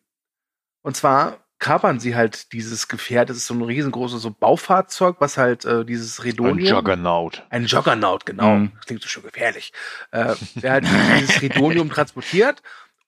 und 0.81 0.95
zwar 0.95 1.43
kapern 1.63 1.99
sie 1.99 2.13
halt 2.13 2.51
dieses 2.51 2.89
Gefährt, 2.89 3.29
das 3.29 3.37
ist 3.37 3.47
so 3.47 3.53
ein 3.53 3.61
riesengroßes 3.61 4.21
so 4.21 4.31
Baufahrzeug, 4.31 5.15
was 5.19 5.37
halt 5.37 5.63
äh, 5.63 5.85
dieses 5.85 6.19
Ein 6.19 6.23
Redonium 6.23 6.75
Juggernaut. 6.75 7.43
ein 7.49 7.65
Juggernaut, 7.65 8.25
genau. 8.25 8.57
Mhm. 8.57 8.71
Das 8.75 8.85
klingt 8.85 9.01
so 9.01 9.07
schön 9.07 9.23
gefährlich. 9.23 9.71
Äh, 10.11 10.35
der 10.55 10.71
halt 10.73 10.85
dieses 11.21 11.41
Redonium 11.41 11.89
transportiert 11.89 12.61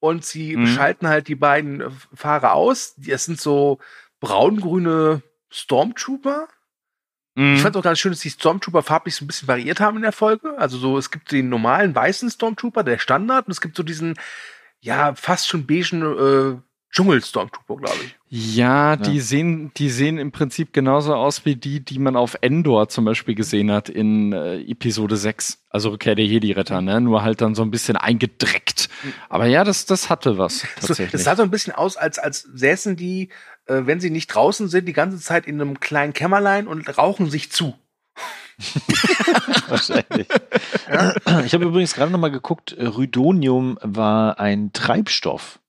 und 0.05 0.24
sie 0.25 0.55
Mhm. 0.55 0.67
schalten 0.67 1.07
halt 1.07 1.27
die 1.27 1.35
beiden 1.35 1.83
Fahrer 2.13 2.53
aus. 2.53 2.95
Die- 2.95 3.12
Es 3.12 3.25
sind 3.25 3.39
so 3.41 3.79
braungrüne 4.19 5.21
Stormtrooper. 5.50 6.47
Mhm. 7.35 7.55
Ich 7.55 7.62
fand 7.62 7.75
auch 7.77 7.83
ganz 7.83 8.00
schön, 8.00 8.12
dass 8.12 8.21
die 8.21 8.29
Stormtrooper 8.29 8.81
farblich 8.83 9.15
so 9.15 9.24
ein 9.24 9.27
bisschen 9.27 9.47
variiert 9.47 9.79
haben 9.79 9.97
in 9.97 10.03
der 10.03 10.12
Folge. 10.12 10.57
Also 10.57 10.77
so, 10.77 10.97
es 10.97 11.12
gibt 11.12 11.31
den 11.31 11.50
normalen 11.50 11.93
weißen 11.93 12.29
Stormtrooper, 12.29 12.83
der 12.83 12.97
Standard, 13.00 13.47
und 13.47 13.51
es 13.51 13.62
gibt 13.62 13.75
so 13.75 13.83
diesen, 13.83 14.15
ja, 14.79 15.15
fast 15.15 15.47
schon 15.47 15.65
beigen 15.67 16.01
äh, 16.01 16.62
Dschungel-Stormtrooper, 16.92 17.75
glaube 17.77 17.98
ich. 18.06 18.15
Ja, 18.56 18.96
die 18.96 19.15
Ja. 19.18 19.22
sehen, 19.22 19.72
die 19.75 19.89
sehen 19.89 20.18
im 20.18 20.32
Prinzip 20.32 20.72
genauso 20.72 21.13
aus 21.13 21.44
wie 21.46 21.56
die, 21.56 21.84
die 21.84 22.00
man 22.00 22.15
auf 22.15 22.38
Endor 22.42 22.88
zum 22.88 23.04
Beispiel 23.06 23.36
gesehen 23.36 23.70
hat 23.72 23.89
in 23.89 24.32
äh, 24.32 24.62
Episode 24.62 25.18
6, 25.18 25.65
also 25.70 25.89
Rückkehr 25.89 26.15
der 26.15 26.25
Jedi-Retter, 26.25 26.82
ne? 26.82 27.01
Nur 27.01 27.22
halt 27.24 27.42
dann 27.42 27.54
so 27.54 27.63
ein 27.63 27.72
bisschen 27.72 27.98
eingedreckt. 27.98 28.89
Aber 29.30 29.46
ja, 29.46 29.63
das, 29.65 29.86
das 29.86 30.10
hatte 30.10 30.38
was 30.38 30.60
So, 30.60 30.68
tatsächlich. 30.88 31.12
das 31.12 31.24
sah 31.25 31.36
so 31.36 31.44
ein 31.44 31.51
bisschen 31.51 31.74
aus, 31.74 31.98
als, 31.98 32.18
als 32.18 32.42
säßen 32.44 32.96
die, 32.96 33.30
äh, 33.65 33.82
wenn 33.86 34.00
sie 34.00 34.10
nicht 34.10 34.27
draußen 34.27 34.70
sind, 34.70 34.86
die 34.88 34.94
ganze 34.94 35.20
Zeit 35.20 35.48
in 35.48 35.60
einem 35.60 35.80
kleinen 35.82 36.13
Kämmerlein 36.13 36.68
und 36.68 36.98
rauchen 36.98 37.30
sich 37.30 37.51
zu. 37.51 37.74
Wahrscheinlich. 39.68 40.27
Ich 41.46 41.54
habe 41.54 41.65
übrigens 41.65 41.94
gerade 41.94 42.12
noch 42.12 42.20
mal 42.20 42.32
geguckt, 42.32 42.72
äh, 42.74 42.86
Rhydonium 42.86 43.77
war 43.82 44.39
ein 44.39 44.72
Treibstoff. 44.74 45.60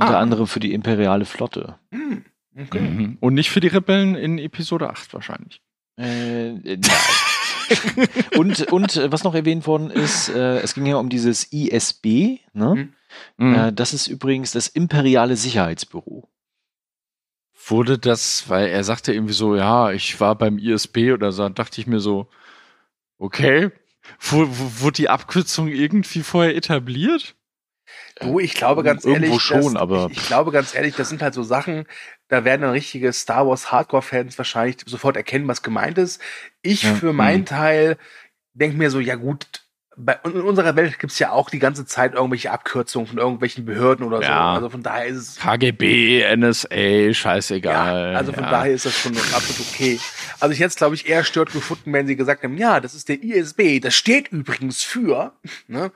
Unter 0.00 0.16
Ah. 0.16 0.20
anderem 0.20 0.46
für 0.46 0.60
die 0.60 0.72
imperiale 0.72 1.24
Flotte. 1.24 1.78
Hm, 1.92 2.24
okay. 2.58 2.80
Mhm. 2.80 3.18
Und 3.20 3.34
nicht 3.34 3.50
für 3.50 3.60
die 3.60 3.68
Rebellen 3.68 4.14
in 4.14 4.38
Episode 4.38 4.88
8 4.90 5.12
wahrscheinlich. 5.14 5.60
Äh, 5.98 6.48
äh, 6.50 6.78
nein. 6.78 8.08
und, 8.36 8.72
und 8.72 8.96
äh, 8.96 9.12
was 9.12 9.22
noch 9.24 9.34
erwähnt 9.34 9.66
worden 9.66 9.90
ist, 9.90 10.28
äh, 10.30 10.58
es 10.60 10.74
ging 10.74 10.86
ja 10.86 10.96
um 10.96 11.08
dieses 11.08 11.52
ISB. 11.52 12.38
Ne? 12.52 12.88
Mhm. 13.36 13.54
Äh, 13.54 13.72
das 13.72 13.92
ist 13.94 14.06
übrigens 14.08 14.52
das 14.52 14.66
Imperiale 14.68 15.36
Sicherheitsbüro. 15.36 16.28
Wurde 17.66 17.98
das, 17.98 18.48
weil 18.48 18.68
er 18.68 18.82
sagte 18.84 19.12
irgendwie 19.12 19.34
so, 19.34 19.54
ja, 19.54 19.92
ich 19.92 20.18
war 20.18 20.34
beim 20.34 20.58
ISB 20.58 21.12
oder 21.12 21.30
so, 21.30 21.48
dachte 21.50 21.80
ich 21.80 21.86
mir 21.86 22.00
so, 22.00 22.28
okay, 23.18 23.70
wo, 24.18 24.46
wo, 24.48 24.82
wurde 24.82 24.96
die 24.96 25.08
Abkürzung 25.10 25.68
irgendwie 25.68 26.22
vorher 26.22 26.56
etabliert? 26.56 27.36
Du, 28.20 28.38
ich 28.38 28.54
glaube 28.54 28.82
ganz 28.82 29.04
Irgendwo 29.04 29.26
ehrlich, 29.26 29.42
schon, 29.42 29.74
das, 29.74 29.76
aber- 29.76 30.08
ich, 30.10 30.18
ich 30.18 30.26
glaube 30.26 30.52
ganz 30.52 30.74
ehrlich, 30.74 30.94
das 30.94 31.08
sind 31.08 31.22
halt 31.22 31.34
so 31.34 31.42
Sachen, 31.42 31.86
da 32.28 32.44
werden 32.44 32.62
dann 32.62 32.70
richtige 32.72 33.12
Star 33.12 33.46
Wars 33.46 33.72
Hardcore-Fans 33.72 34.36
wahrscheinlich 34.38 34.76
sofort 34.86 35.16
erkennen, 35.16 35.48
was 35.48 35.62
gemeint 35.62 35.98
ist. 35.98 36.20
Ich 36.62 36.82
Ja, 36.82 36.94
für 36.94 37.12
meinen 37.12 37.46
Teil 37.46 37.96
denke 38.52 38.76
mir 38.76 38.90
so, 38.90 39.00
ja 39.00 39.16
gut, 39.16 39.46
bei, 39.96 40.18
in 40.24 40.40
unserer 40.40 40.76
Welt 40.76 40.98
gibt's 40.98 41.18
ja 41.18 41.30
auch 41.32 41.50
die 41.50 41.58
ganze 41.58 41.84
Zeit 41.84 42.14
irgendwelche 42.14 42.50
Abkürzungen 42.50 43.06
von 43.08 43.18
irgendwelchen 43.18 43.64
Behörden 43.64 44.06
oder 44.06 44.18
so. 44.18 44.22
Ja. 44.24 44.54
Also 44.54 44.70
von 44.70 44.82
daher 44.82 45.06
ist 45.06 45.16
es 45.16 45.36
KGB, 45.36 46.24
NSA, 46.36 47.12
scheißegal. 47.12 48.12
Ja, 48.12 48.18
also 48.18 48.32
von 48.32 48.44
ja. 48.44 48.50
daher 48.50 48.72
ist 48.72 48.86
das 48.86 48.96
schon 48.96 49.12
absolut 49.16 49.60
okay. 49.72 49.98
Also 50.38 50.52
ich 50.52 50.60
hätte 50.60 50.68
es, 50.68 50.76
glaube 50.76 50.94
ich, 50.94 51.08
eher 51.08 51.24
stört 51.24 51.52
gefunden, 51.52 51.92
wenn 51.92 52.06
sie 52.06 52.16
gesagt 52.16 52.42
haben, 52.44 52.56
ja, 52.56 52.80
das 52.80 52.94
ist 52.94 53.08
der 53.08 53.22
ISB, 53.22 53.80
das 53.80 53.94
steht 53.94 54.28
übrigens 54.28 54.82
für, 54.82 55.32
ne? 55.66 55.92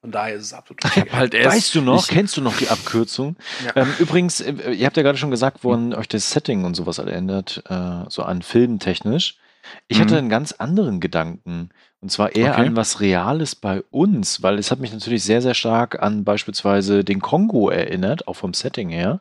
Von 0.00 0.12
daher 0.12 0.34
ist 0.36 0.44
es 0.44 0.52
absolut 0.52 0.84
okay. 0.84 1.04
halt 1.10 1.34
erst, 1.34 1.56
weißt 1.56 1.74
du 1.74 1.80
noch, 1.80 2.02
Ich, 2.04 2.08
kennst 2.08 2.36
du 2.36 2.40
noch 2.40 2.56
die 2.56 2.68
Abkürzung? 2.68 3.36
Ja. 3.64 3.82
Ähm, 3.82 3.92
übrigens, 3.98 4.40
äh, 4.40 4.70
ihr 4.72 4.86
habt 4.86 4.96
ja 4.96 5.02
gerade 5.02 5.18
schon 5.18 5.30
gesagt, 5.30 5.64
woran 5.64 5.94
euch 5.94 6.06
das 6.08 6.30
Setting 6.30 6.64
und 6.64 6.74
sowas 6.74 7.00
alle 7.00 7.12
ändert, 7.12 7.62
äh, 7.68 8.04
so 8.08 8.22
an 8.22 8.42
filmtechnisch. 8.42 9.36
Ich 9.88 9.98
hatte 10.00 10.12
Mhm. 10.14 10.18
einen 10.18 10.28
ganz 10.28 10.52
anderen 10.52 11.00
Gedanken. 11.00 11.70
Und 12.00 12.10
zwar 12.12 12.36
eher 12.36 12.52
Okay. 12.52 12.66
an 12.66 12.76
was 12.76 13.00
Reales 13.00 13.56
bei 13.56 13.82
uns, 13.90 14.42
weil 14.42 14.58
es 14.60 14.70
hat 14.70 14.78
mich 14.78 14.92
natürlich 14.92 15.24
sehr, 15.24 15.42
sehr 15.42 15.54
stark 15.54 16.00
an 16.00 16.22
beispielsweise 16.24 17.02
den 17.02 17.20
Kongo 17.20 17.68
erinnert, 17.70 18.28
auch 18.28 18.36
vom 18.36 18.54
Setting 18.54 18.90
her. 18.90 19.20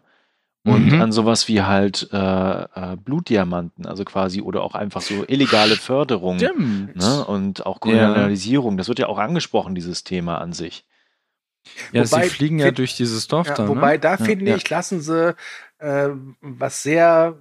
Und 0.65 0.91
Mhm. 0.91 1.01
an 1.01 1.11
sowas 1.11 1.47
wie 1.47 1.61
halt 1.61 2.09
äh, 2.11 2.17
äh, 2.17 2.97
Blutdiamanten, 2.97 3.85
also 3.85 4.03
quasi, 4.03 4.41
oder 4.41 4.63
auch 4.63 4.73
einfach 4.75 5.01
so 5.01 5.23
illegale 5.27 5.75
Förderung. 5.75 6.39
Stimmt. 6.39 6.95
Ne? 6.95 7.25
Und 7.25 7.65
auch 7.67 7.75
Ja. 7.85 8.07
Kolonialisierung. 8.07 8.75
Das 8.75 8.87
wird 8.87 8.97
ja 8.99 9.05
auch 9.07 9.19
angesprochen, 9.19 9.75
dieses 9.75 10.03
Thema 10.03 10.39
an 10.39 10.53
sich. 10.53 10.85
Ja, 11.91 12.03
Wobei, 12.03 12.23
sie 12.23 12.29
fliegen 12.29 12.59
ja 12.59 12.71
durch 12.71 12.95
dieses 12.95 13.27
Dorf 13.27 13.47
Ja, 13.47 13.53
da. 13.55 13.67
wobei, 13.67 13.93
ne? 13.93 13.99
da 13.99 14.11
ja. 14.11 14.17
finde 14.17 14.45
ja. 14.49 14.55
ich, 14.55 14.69
lassen 14.69 15.01
sie 15.01 15.35
äh, 15.77 16.09
was 16.41 16.81
sehr, 16.83 17.37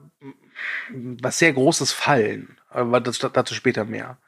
was 0.90 1.38
sehr 1.38 1.52
Großes 1.54 1.92
fallen. 1.92 2.56
Aber 2.68 3.00
das, 3.00 3.18
dazu 3.18 3.54
später 3.54 3.84
mehr. 3.84 4.18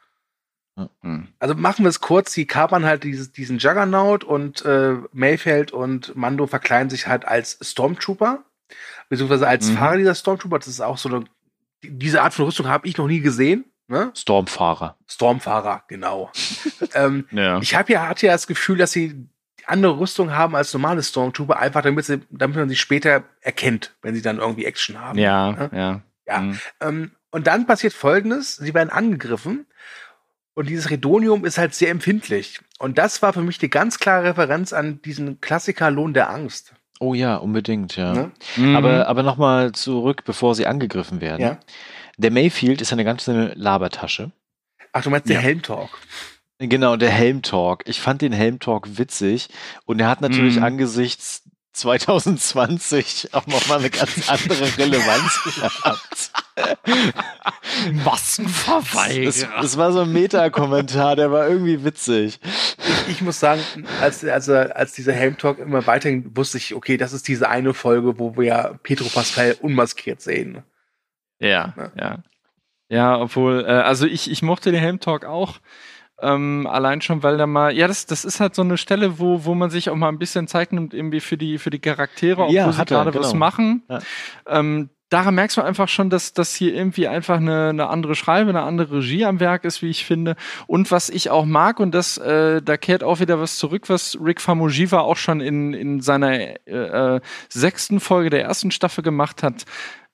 Hm. 1.03 1.29
Also 1.39 1.55
machen 1.55 1.85
wir 1.85 1.89
es 1.89 2.01
kurz, 2.01 2.33
die 2.35 2.47
kapern 2.47 2.85
halt 2.85 3.05
dieses, 3.05 3.33
diesen 3.33 3.59
Juggernaut 3.59 4.25
und 4.25 4.65
äh, 4.65 4.97
Mayfeld 5.13 5.73
und 5.73 6.15
Mando 6.17 6.47
verkleiden 6.47 6.91
sich 6.91 7.07
halt 7.07 7.27
als 7.27 7.59
Stormtrooper, 7.63 8.45
beziehungsweise 9.09 9.47
als 9.49 9.69
Mhm. 9.69 9.77
Fahrer 9.77 9.97
dieser 9.99 10.15
Stormtrooper. 10.15 10.59
Das 10.59 10.69
ist 10.69 10.81
auch 10.81 10.99
so 10.99 11.09
eine, 11.09 11.25
die- 11.83 11.91
diese 11.99 12.23
Art 12.23 12.35
von 12.35 12.45
Rüstung 12.47 12.69
habe 12.69 12.87
ich 12.89 12.97
noch 12.97 13.07
nie 13.07 13.21
gesehen. 13.21 13.65
Ne? 13.89 14.11
Stormfahrer. 14.17 14.97
Stormfahrer, 15.07 15.85
genau. 15.89 16.31
ähm, 16.95 17.27
Ja. 17.31 17.59
ich 17.61 17.75
habe 17.77 17.93
ja, 17.93 18.09
hatte 18.09 18.27
ja 18.27 18.33
das 18.33 18.47
Gefühl, 18.49 18.79
dass 18.79 18.91
sie 18.93 19.29
andere 19.67 19.99
Rüstung 19.99 20.33
haben 20.33 20.55
als 20.57 20.73
normale 20.73 21.03
Stormtrooper, 21.03 21.59
einfach 21.59 21.83
damit, 21.83 22.05
sie, 22.05 22.21
damit 22.31 22.57
man 22.57 22.69
sie 22.69 22.77
später 22.77 23.25
erkennt, 23.41 23.95
wenn 24.03 24.15
sie 24.15 24.23
dann 24.23 24.39
irgendwie 24.39 24.65
Action 24.65 25.01
haben. 25.01 25.19
Ja, 25.19 25.69
ja. 25.73 26.01
Ja. 26.27 26.39
Hm. 26.41 26.61
Ähm, 26.81 27.11
und 27.31 27.47
dann 27.47 27.67
passiert 27.67 27.93
Folgendes: 27.93 28.57
Sie 28.57 28.75
werden 28.75 28.91
angegriffen 28.91 29.67
und 30.55 30.69
dieses 30.69 30.91
Redonium 30.91 31.45
ist 31.45 31.59
halt 31.59 31.75
sehr 31.75 31.91
empfindlich. 31.91 32.61
Und 32.79 32.99
das 32.99 33.23
war 33.23 33.33
für 33.33 33.43
mich 33.43 33.59
die 33.59 33.71
ganz 33.71 33.99
klare 34.01 34.25
Referenz 34.25 34.73
an 34.73 35.01
diesen 35.03 35.41
Klassiker 35.41 35.91
Lohn 35.91 36.15
der 36.15 36.31
Angst. 36.31 36.73
Oh 37.01 37.15
ja, 37.15 37.37
unbedingt, 37.37 37.97
ja. 37.97 38.13
Ne? 38.15 38.33
Mhm. 38.57 38.77
Aber, 38.77 39.07
aber 39.09 39.23
nochmal 39.23 39.73
zurück, 39.73 40.23
bevor 40.25 40.55
sie 40.55 40.67
angegriffen 40.67 41.21
werden. 41.21 41.43
Ja. 41.43 41.59
Der 42.17 42.31
Mayfield 42.31 42.81
ist 42.81 42.93
eine 42.93 43.05
ganze 43.05 43.53
Labertasche. 43.55 44.31
Ach, 44.93 45.03
du 45.03 45.11
meinst 45.11 45.29
Ja. 45.29 45.35
der 45.35 45.43
Helmtalk. 45.43 45.91
Genau, 46.59 46.97
der 46.97 47.11
Helm-Talk. 47.11 47.83
Ich 47.87 48.01
fand 48.01 48.23
den 48.23 48.33
Helm-Talk 48.33 48.97
witzig 48.97 49.51
und 49.85 50.01
er 50.01 50.09
hat 50.09 50.23
natürlich 50.23 50.57
Mhm. 50.57 50.65
angesichts 50.65 51.43
2020 51.77 53.31
auch 53.33 53.47
nochmal 53.47 53.79
eine 53.79 53.91
ganz 53.91 54.29
andere 54.29 54.77
Relevanz 54.77 55.41
gehabt. 55.45 56.31
was 58.05 58.39
ein 58.39 58.49
Das, 59.25 59.47
das 59.61 59.77
war 59.77 59.93
so 59.93 60.01
ein 60.01 60.13
Meta-Kommentar, 60.13 61.17
der 61.17 61.31
war 61.31 61.49
irgendwie 61.49 61.85
witzig. 61.85 62.41
Ich 63.09 63.21
muss 63.21 63.39
sagen, 63.39 63.61
als, 64.01 64.25
als, 64.25 64.49
als 64.49 64.93
dieser 64.93 65.13
Helmtalk 65.13 65.59
immer 65.59 65.87
weiterging, 65.87 66.37
wusste 66.37 66.59
ich, 66.59 66.75
okay, 66.75 66.97
das 66.97 67.13
ist 67.13 67.29
diese 67.29 67.49
eine 67.49 67.75
Folge, 67.75 68.19
wo 68.19 68.37
wir 68.37 68.45
ja 68.45 68.73
Petro 68.83 69.09
Pascal 69.09 69.57
unmaskiert 69.61 70.21
sehen. 70.21 70.63
Ja, 71.39 71.75
Ja. 71.77 71.93
ja. 71.97 72.23
Ja, 72.89 73.19
obwohl, 73.21 73.65
äh, 73.67 73.73
also 73.73 74.07
ich, 74.07 74.31
ich 74.31 74.43
mochte 74.43 74.71
den 74.71 74.81
Helm 74.81 75.01
Talk 75.01 75.25
auch. 75.25 75.59
Ähm, 76.23 76.67
allein 76.67 77.03
schon, 77.03 77.23
weil 77.23 77.37
da 77.37 77.47
mal, 77.47 77.75
ja, 77.75 77.87
das, 77.89 78.07
das 78.07 78.25
ist 78.25 78.41
halt 78.41 78.55
so 78.55 78.63
eine 78.63 78.79
Stelle, 78.79 79.19
wo, 79.19 79.45
wo 79.45 79.55
man 79.55 79.69
sich 79.71 79.91
auch 79.91 79.97
mal 79.97 80.09
ein 80.09 80.19
bisschen 80.19 80.49
Zeit 80.49 80.73
nimmt, 80.73 80.95
irgendwie 80.95 81.21
für 81.21 81.37
die, 81.37 81.59
für 81.59 81.71
die 81.71 81.79
Charaktere, 81.79 82.43
obwohl 82.43 82.55
Ja, 82.55 82.73
sie 82.73 82.79
hat 82.79 82.91
er, 82.91 83.05
gerade 83.05 83.19
was 83.19 83.33
genau. 83.33 83.39
machen. 83.39 83.83
Ja. 83.91 83.99
Ähm, 84.49 84.89
daran 85.11 85.35
merkst 85.35 85.57
du 85.57 85.63
einfach 85.63 85.89
schon, 85.89 86.11
dass 86.11 86.33
dass 86.33 86.55
hier 86.55 86.75
irgendwie 86.75 87.07
einfach 87.07 87.37
eine, 87.37 87.69
eine 87.69 87.89
andere 87.89 88.15
Schreibe, 88.15 88.51
eine 88.51 88.63
andere 88.63 88.97
Regie 88.97 89.25
am 89.25 89.41
Werk 89.41 89.65
ist, 89.65 89.83
wie 89.83 89.91
ich 89.91 90.05
finde. 90.05 90.37
Und 90.67 90.91
was 90.91 91.09
ich 91.11 91.31
auch 91.31 91.45
mag, 91.45 91.81
und 91.81 91.95
das, 91.95 92.19
äh, 92.19 92.63
da 92.63 92.77
kehrt 92.77 93.05
auch 93.05 93.21
wieder 93.21 93.39
was 93.39 93.57
zurück, 93.57 93.89
was 93.89 94.19
Rick 94.21 94.41
Famuyiwa 94.41 95.01
auch 95.01 95.17
schon 95.17 95.41
in, 95.41 95.75
in 95.75 96.01
seiner 96.01 96.33
äh, 96.33 96.57
äh, 96.67 97.21
sechsten 97.49 98.01
Folge 98.01 98.31
der 98.31 98.43
ersten 98.43 98.71
Staffel 98.71 99.05
gemacht 99.05 99.43
hat, 99.43 99.65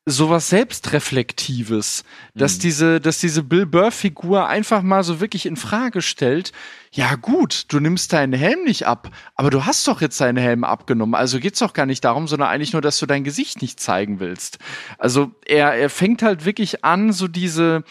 sowas 0.04 0.48
Selbstreflektives, 0.48 2.04
dass 2.34 2.56
Mhm. 2.56 2.60
diese, 2.60 3.00
dass 3.00 3.18
diese 3.18 3.42
Bill 3.42 3.66
Burr-Figur 3.66 4.48
einfach 4.48 4.82
mal 4.82 5.04
so 5.04 5.20
wirklich 5.20 5.46
in 5.46 5.56
Frage 5.56 6.02
stellt, 6.02 6.52
ja 6.92 7.14
gut, 7.14 7.66
du 7.68 7.78
nimmst 7.78 8.12
deinen 8.12 8.32
Helm 8.32 8.64
nicht 8.64 8.86
ab, 8.86 9.10
aber 9.36 9.50
du 9.50 9.64
hast 9.64 9.86
doch 9.86 10.00
jetzt 10.00 10.20
deinen 10.20 10.38
Helm 10.38 10.64
abgenommen, 10.64 11.14
also 11.14 11.38
geht's 11.38 11.60
doch 11.60 11.72
gar 11.72 11.86
nicht 11.86 12.04
darum, 12.04 12.26
sondern 12.26 12.48
eigentlich 12.48 12.72
nur, 12.72 12.82
dass 12.82 12.98
du 12.98 13.06
dein 13.06 13.24
Gesicht 13.24 13.62
nicht 13.62 13.78
zeigen 13.78 14.18
willst. 14.18 14.58
Also 14.98 15.32
er, 15.46 15.74
er 15.74 15.88
fängt 15.90 16.22
halt 16.22 16.44
wirklich 16.44 16.84
an, 16.84 17.12
so 17.12 17.28
diese, 17.28 17.84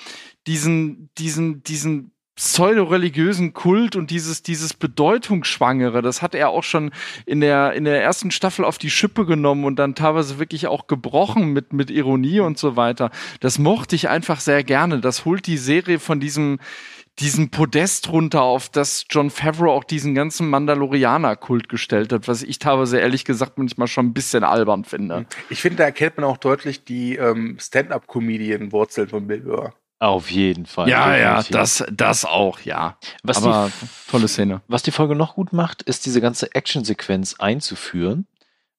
diesen, 0.47 1.09
diesen, 1.17 1.63
diesen 1.63 2.11
pseudo-religiösen 2.41 3.53
Kult 3.53 3.95
und 3.95 4.09
dieses, 4.09 4.41
dieses 4.41 4.73
Bedeutungsschwangere, 4.73 6.01
das 6.01 6.23
hat 6.23 6.33
er 6.33 6.49
auch 6.49 6.63
schon 6.63 6.89
in 7.27 7.39
der, 7.39 7.73
in 7.73 7.83
der 7.85 8.01
ersten 8.01 8.31
Staffel 8.31 8.65
auf 8.65 8.79
die 8.79 8.89
Schippe 8.89 9.27
genommen 9.27 9.63
und 9.63 9.75
dann 9.75 9.93
teilweise 9.93 10.39
wirklich 10.39 10.65
auch 10.65 10.87
gebrochen 10.87 11.53
mit, 11.53 11.71
mit 11.71 11.91
Ironie 11.91 12.39
und 12.39 12.57
so 12.57 12.75
weiter. 12.75 13.11
Das 13.41 13.59
mochte 13.59 13.95
ich 13.95 14.09
einfach 14.09 14.39
sehr 14.39 14.63
gerne. 14.63 15.01
Das 15.01 15.23
holt 15.23 15.45
die 15.45 15.57
Serie 15.57 15.99
von 15.99 16.19
diesem, 16.19 16.57
diesen 17.19 17.51
Podest 17.51 18.09
runter, 18.09 18.41
auf 18.41 18.69
das 18.69 19.05
John 19.07 19.29
Favreau 19.29 19.71
auch 19.71 19.83
diesen 19.83 20.15
ganzen 20.15 20.49
Mandalorianer-Kult 20.49 21.69
gestellt 21.69 22.11
hat, 22.11 22.27
was 22.27 22.41
ich 22.41 22.57
teilweise 22.57 22.99
ehrlich 22.99 23.23
gesagt 23.23 23.59
manchmal 23.59 23.87
schon 23.87 24.07
ein 24.07 24.13
bisschen 24.13 24.43
albern 24.43 24.83
finde. 24.83 25.27
Ich 25.51 25.61
finde, 25.61 25.77
da 25.77 25.83
erkennt 25.83 26.17
man 26.17 26.25
auch 26.25 26.37
deutlich 26.37 26.85
die 26.85 27.17
ähm, 27.17 27.57
Stand-up-Comedian-Wurzeln 27.59 29.09
von 29.09 29.27
Bill 29.27 29.41
Burr. 29.41 29.75
Auf 30.01 30.31
jeden 30.31 30.65
Fall. 30.65 30.89
Ja, 30.89 31.15
ja, 31.15 31.35
definitiv. 31.37 31.51
das, 31.51 31.83
das 31.91 32.25
auch, 32.25 32.59
ja. 32.61 32.97
Was 33.21 33.37
Aber 33.37 33.71
die 33.81 33.87
tolle 34.09 34.27
Szene. 34.27 34.61
Was 34.67 34.81
die 34.81 34.89
Folge 34.89 35.13
noch 35.15 35.35
gut 35.35 35.53
macht, 35.53 35.83
ist 35.83 36.07
diese 36.07 36.21
ganze 36.21 36.55
Actionsequenz 36.55 37.35
einzuführen, 37.37 38.25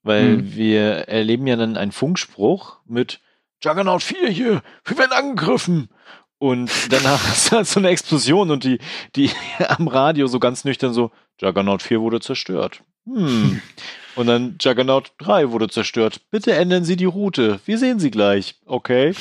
weil 0.03 0.39
Mhm. 0.39 0.55
wir 0.57 0.83
erleben 1.09 1.47
ja 1.47 1.55
dann 1.55 1.77
einen 1.77 1.93
Funkspruch 1.93 2.79
mit 2.87 3.21
Juggernaut 3.63 4.03
4 4.03 4.29
hier, 4.31 4.63
wir 4.85 4.99
werden 4.99 5.13
angegriffen. 5.13 5.91
Und 6.39 6.73
danach 6.91 7.23
ist 7.33 7.53
halt 7.53 7.69
so 7.69 7.79
eine 7.79 7.91
Explosion 7.91 8.51
und 8.51 8.65
die, 8.65 8.81
die 9.15 9.31
am 9.69 9.87
Radio 9.87 10.27
so 10.27 10.41
ganz 10.41 10.65
nüchtern 10.65 10.93
so, 10.93 11.13
Juggernaut 11.41 11.83
4 11.83 12.01
wurde 12.01 12.19
zerstört. 12.19 12.83
Hm. 13.07 13.63
Und 14.15 14.27
dann 14.27 14.57
Juggernaut 14.61 15.13
3 15.19 15.53
wurde 15.53 15.69
zerstört. 15.71 16.21
Bitte 16.31 16.53
ändern 16.53 16.85
Sie 16.85 16.97
die 16.97 17.07
Route. 17.07 17.61
Wir 17.65 17.79
sehen 17.79 17.99
Sie 17.99 18.11
gleich. 18.11 18.57
Okay. 18.67 19.15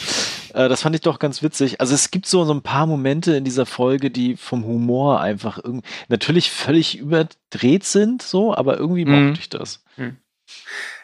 Äh, 0.53 0.69
das 0.69 0.81
fand 0.81 0.95
ich 0.95 1.01
doch 1.01 1.19
ganz 1.19 1.41
witzig. 1.43 1.79
Also 1.81 1.93
es 1.95 2.11
gibt 2.11 2.25
so, 2.25 2.43
so 2.45 2.53
ein 2.53 2.61
paar 2.61 2.85
Momente 2.87 3.35
in 3.35 3.43
dieser 3.43 3.65
Folge, 3.65 4.11
die 4.11 4.35
vom 4.37 4.65
Humor 4.65 5.21
einfach 5.21 5.59
irgendwie 5.63 5.87
natürlich 6.07 6.51
völlig 6.51 6.97
überdreht 6.97 7.83
sind, 7.83 8.21
so, 8.21 8.55
aber 8.55 8.77
irgendwie 8.77 9.05
Mhm. 9.05 9.11
mochte 9.27 9.39
ich 9.39 9.49
das. 9.49 9.83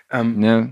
Ähm, 0.09 0.41
Ja. 0.41 0.69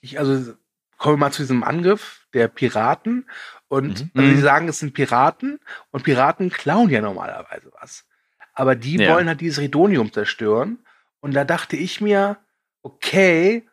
ich 0.00 0.18
also 0.18 0.54
komme 0.96 1.16
mal 1.16 1.32
zu 1.32 1.42
diesem 1.42 1.62
Angriff 1.62 2.26
der 2.34 2.48
Piraten 2.48 3.28
und 3.68 4.04
Mhm. 4.04 4.10
also 4.14 4.30
Mhm. 4.30 4.34
die 4.36 4.40
sagen, 4.40 4.68
es 4.68 4.78
sind 4.78 4.94
Piraten 4.94 5.60
und 5.90 6.04
Piraten 6.04 6.50
klauen 6.50 6.90
ja 6.90 7.00
normalerweise 7.00 7.70
was. 7.80 8.06
Aber 8.54 8.74
die 8.74 8.98
Ja. 8.98 9.12
wollen 9.12 9.28
halt 9.28 9.40
dieses 9.40 9.60
Redonium 9.60 10.12
zerstören 10.12 10.78
und 11.20 11.34
da 11.34 11.44
dachte 11.44 11.76
ich 11.76 12.00
mir, 12.00 12.38
okay, 12.82 13.68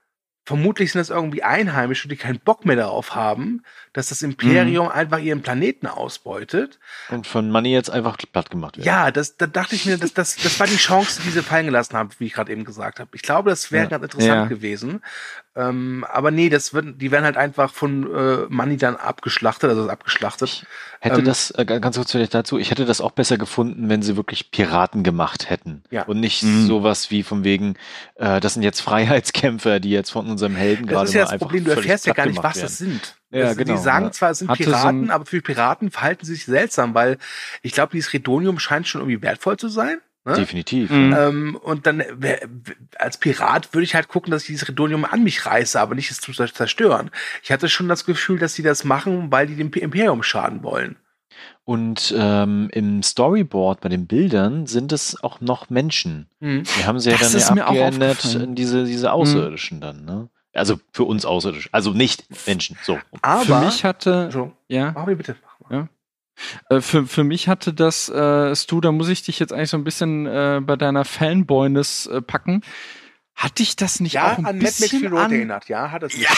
vermutlich 0.46 0.92
sind 0.92 1.00
das 1.00 1.10
irgendwie 1.10 1.44
Einheimische, 1.44 2.08
die 2.08 2.16
keinen 2.16 2.40
Bock 2.40 2.66
mehr 2.66 2.76
darauf 2.76 3.16
haben, 3.16 3.64
dass 3.94 4.10
das 4.10 4.22
Imperium 4.22 4.90
einfach 4.90 5.20
ihren 5.20 5.42
Planeten 5.42 5.88
ausbeutet. 5.88 6.80
Und 7.10 7.26
von 7.28 7.50
Money 7.50 7.72
jetzt 7.72 7.90
einfach 7.90 8.18
platt 8.32 8.50
gemacht 8.52 8.78
wird. 8.78 8.86
Ja, 8.86 9.10
das, 9.12 9.38
da 9.38 9.48
dachte 9.48 9.76
ich 9.76 9.86
mir, 9.86 9.98
das, 9.98 10.14
das, 10.14 10.36
das 10.36 10.60
war 10.60 10.68
die 10.68 10.76
Chance, 10.78 11.22
die 11.26 11.32
sie 11.32 11.42
fallen 11.42 11.66
gelassen 11.66 11.96
haben, 11.98 12.10
wie 12.20 12.26
ich 12.28 12.34
gerade 12.34 12.52
eben 12.52 12.64
gesagt 12.64 13.00
habe. 13.00 13.10
Ich 13.14 13.22
glaube, 13.24 13.50
das 13.50 13.72
wäre 13.72 13.86
Ja. 13.86 13.90
ganz 13.90 14.04
interessant 14.04 14.42
Ja. 14.44 14.46
gewesen. 14.46 15.02
Ähm, 15.58 16.06
aber 16.12 16.32
nee, 16.32 16.50
das 16.50 16.74
wird, 16.74 17.02
die 17.02 17.12
werden 17.12 17.24
halt 17.24 17.38
einfach 17.38 17.74
von 17.74 18.04
äh, 18.14 18.46
Money 18.50 18.76
dann 18.76 18.98
abgeschlachtet, 18.98 19.70
also 19.70 19.90
abgeschlachtet. 19.90 20.66
Hätte 21.00 21.20
Ähm, 21.20 21.26
das, 21.26 21.52
äh, 21.52 21.64
ganz 21.66 21.96
kurz 21.96 22.12
vielleicht 22.12 22.34
dazu, 22.34 22.58
ich 22.58 22.72
hätte 22.72 22.84
das 22.86 23.00
auch 23.00 23.12
besser 23.12 23.38
gefunden, 23.38 23.88
wenn 23.88 24.02
sie 24.02 24.18
wirklich 24.18 24.52
Piraten 24.52 25.04
gemacht 25.04 25.50
hätten. 25.50 25.84
Ja. 25.92 26.04
Und 26.04 26.20
nicht 26.20 26.44
Mhm. 26.44 26.68
sowas 26.68 27.10
wie 27.10 27.24
von 27.24 27.46
wegen, 27.46 27.76
äh, 28.16 28.42
das 28.42 28.56
sind 28.56 28.64
jetzt 28.64 28.82
Freiheitskämpfer, 29.30 29.80
die 29.80 29.92
jetzt 29.92 30.10
von 30.12 30.28
unserem 30.36 30.56
Helden 30.56 30.86
gerade 30.86 31.02
Das 31.02 31.10
ist 31.10 31.16
ja 31.16 31.26
das 31.26 31.38
Problem, 31.38 31.64
du 31.66 31.72
erfährst 31.72 32.06
ja 32.06 32.14
gar 32.14 32.26
nicht, 32.28 32.42
was 32.44 32.60
das 32.60 32.80
werden. 32.82 32.92
sind. 33.02 33.16
Ja, 33.32 33.42
das, 33.48 33.58
genau, 33.58 33.74
Die 33.76 33.80
sagen 33.82 34.06
ja. 34.06 34.12
zwar, 34.12 34.32
es 34.32 34.40
sind 34.40 34.50
Hatte 34.50 34.64
so 34.64 34.70
Piraten, 34.70 35.04
ein- 35.06 35.12
aber 35.12 35.26
für 35.26 35.42
Piraten 35.42 35.92
verhalten 35.92 36.26
sie 36.26 36.36
sich 36.36 36.46
seltsam, 36.46 36.94
weil 36.94 37.18
ich 37.62 37.74
glaube, 37.74 37.92
dieses 37.94 38.14
Redonium 38.14 38.60
scheint 38.60 38.88
schon 38.88 39.02
irgendwie 39.02 39.22
wertvoll 39.22 39.58
zu 39.58 39.68
sein. 39.68 39.98
Ne? 40.28 40.34
Definitiv. 40.34 40.90
Mhm. 40.90 41.16
Ähm, 41.18 41.56
und 41.56 41.86
dann 41.86 42.04
wär, 42.14 42.40
als 42.98 43.18
Pirat 43.20 43.74
würde 43.74 43.84
ich 43.84 43.94
halt 43.94 44.08
gucken, 44.08 44.32
dass 44.32 44.42
ich 44.44 44.48
dieses 44.48 44.68
Redonium 44.68 45.06
an 45.06 45.24
mich 45.24 45.46
reiße, 45.46 45.80
aber 45.80 45.94
nicht 45.94 46.10
es 46.10 46.20
zu 46.20 46.32
zerstören. 46.34 47.12
Ich 47.44 47.52
hatte 47.52 47.70
schon 47.70 47.88
das 47.88 48.06
Gefühl, 48.06 48.40
dass 48.40 48.56
sie 48.56 48.64
das 48.64 48.84
machen, 48.86 49.32
weil 49.32 49.46
die 49.48 49.56
dem 49.56 49.72
Imperium 49.72 50.24
schaden 50.24 50.64
wollen. 50.64 50.96
Und 51.66 52.14
ähm, 52.16 52.70
im 52.72 53.02
Storyboard 53.02 53.82
bei 53.82 53.90
den 53.90 54.06
Bildern 54.06 54.68
sind 54.68 54.92
es 54.92 55.22
auch 55.24 55.42
noch 55.42 55.72
Menschen. 55.72 56.30
Mhm. 56.40 56.64
Wir 56.78 56.86
haben 56.86 57.00
sie 57.00 57.10
ja 57.10 57.18
Das 57.18 57.32
dann 57.32 57.58
ja 57.58 57.66
abgeändert 57.66 58.24
in 58.36 58.54
diese, 58.54 58.86
diese 58.86 59.12
Außerirdischen 59.12 59.82
dann, 59.82 60.06
ne? 60.06 60.30
Also 60.54 60.80
für 60.94 61.04
uns 61.04 61.26
Außerirdischen. 61.26 61.74
Also 61.74 61.92
nicht 61.92 62.26
Menschen, 62.48 62.78
so. 62.84 63.00
Aber, 63.22 63.42
Für 63.42 63.60
mich 63.66 63.84
hatte, 63.84 64.30
ja, 64.68 64.92
mach 64.92 65.06
mir 65.06 65.16
bitte. 65.16 65.36
Mach 65.44 65.70
mal. 65.70 65.76
Ja. 66.70 66.76
Äh, 66.78 66.82
für, 66.82 67.08
für 67.08 67.24
mich 67.24 67.48
hatte 67.48 67.74
das, 67.74 68.10
äh, 68.10 68.56
Stu, 68.56 68.80
da 68.80 68.92
muss 68.92 69.10
ich 69.10 69.24
dich 69.24 69.40
jetzt 69.40 69.52
eigentlich 69.52 69.70
so 69.72 69.78
ein 69.78 69.84
bisschen 69.84 70.28
äh, 70.28 70.62
bei 70.64 70.76
deiner 70.76 71.04
Fanboyness 71.04 72.06
äh, 72.08 72.22
packen. 72.22 72.62
Hatte 73.36 73.64
ich 73.64 73.76
das 73.76 74.00
nicht 74.00 74.14
Ja, 74.14 74.34
auch 74.34 74.38
ein 74.38 74.46
an 74.46 74.58
Mad 74.58 74.64
Max 74.64 74.80
bisschen 74.80 75.00
Fury 75.00 75.14
Road 75.14 75.32
erinnert. 75.32 75.68
Ja, 75.68 75.92
hat 75.92 76.04
es. 76.04 76.18
Ja. 76.18 76.30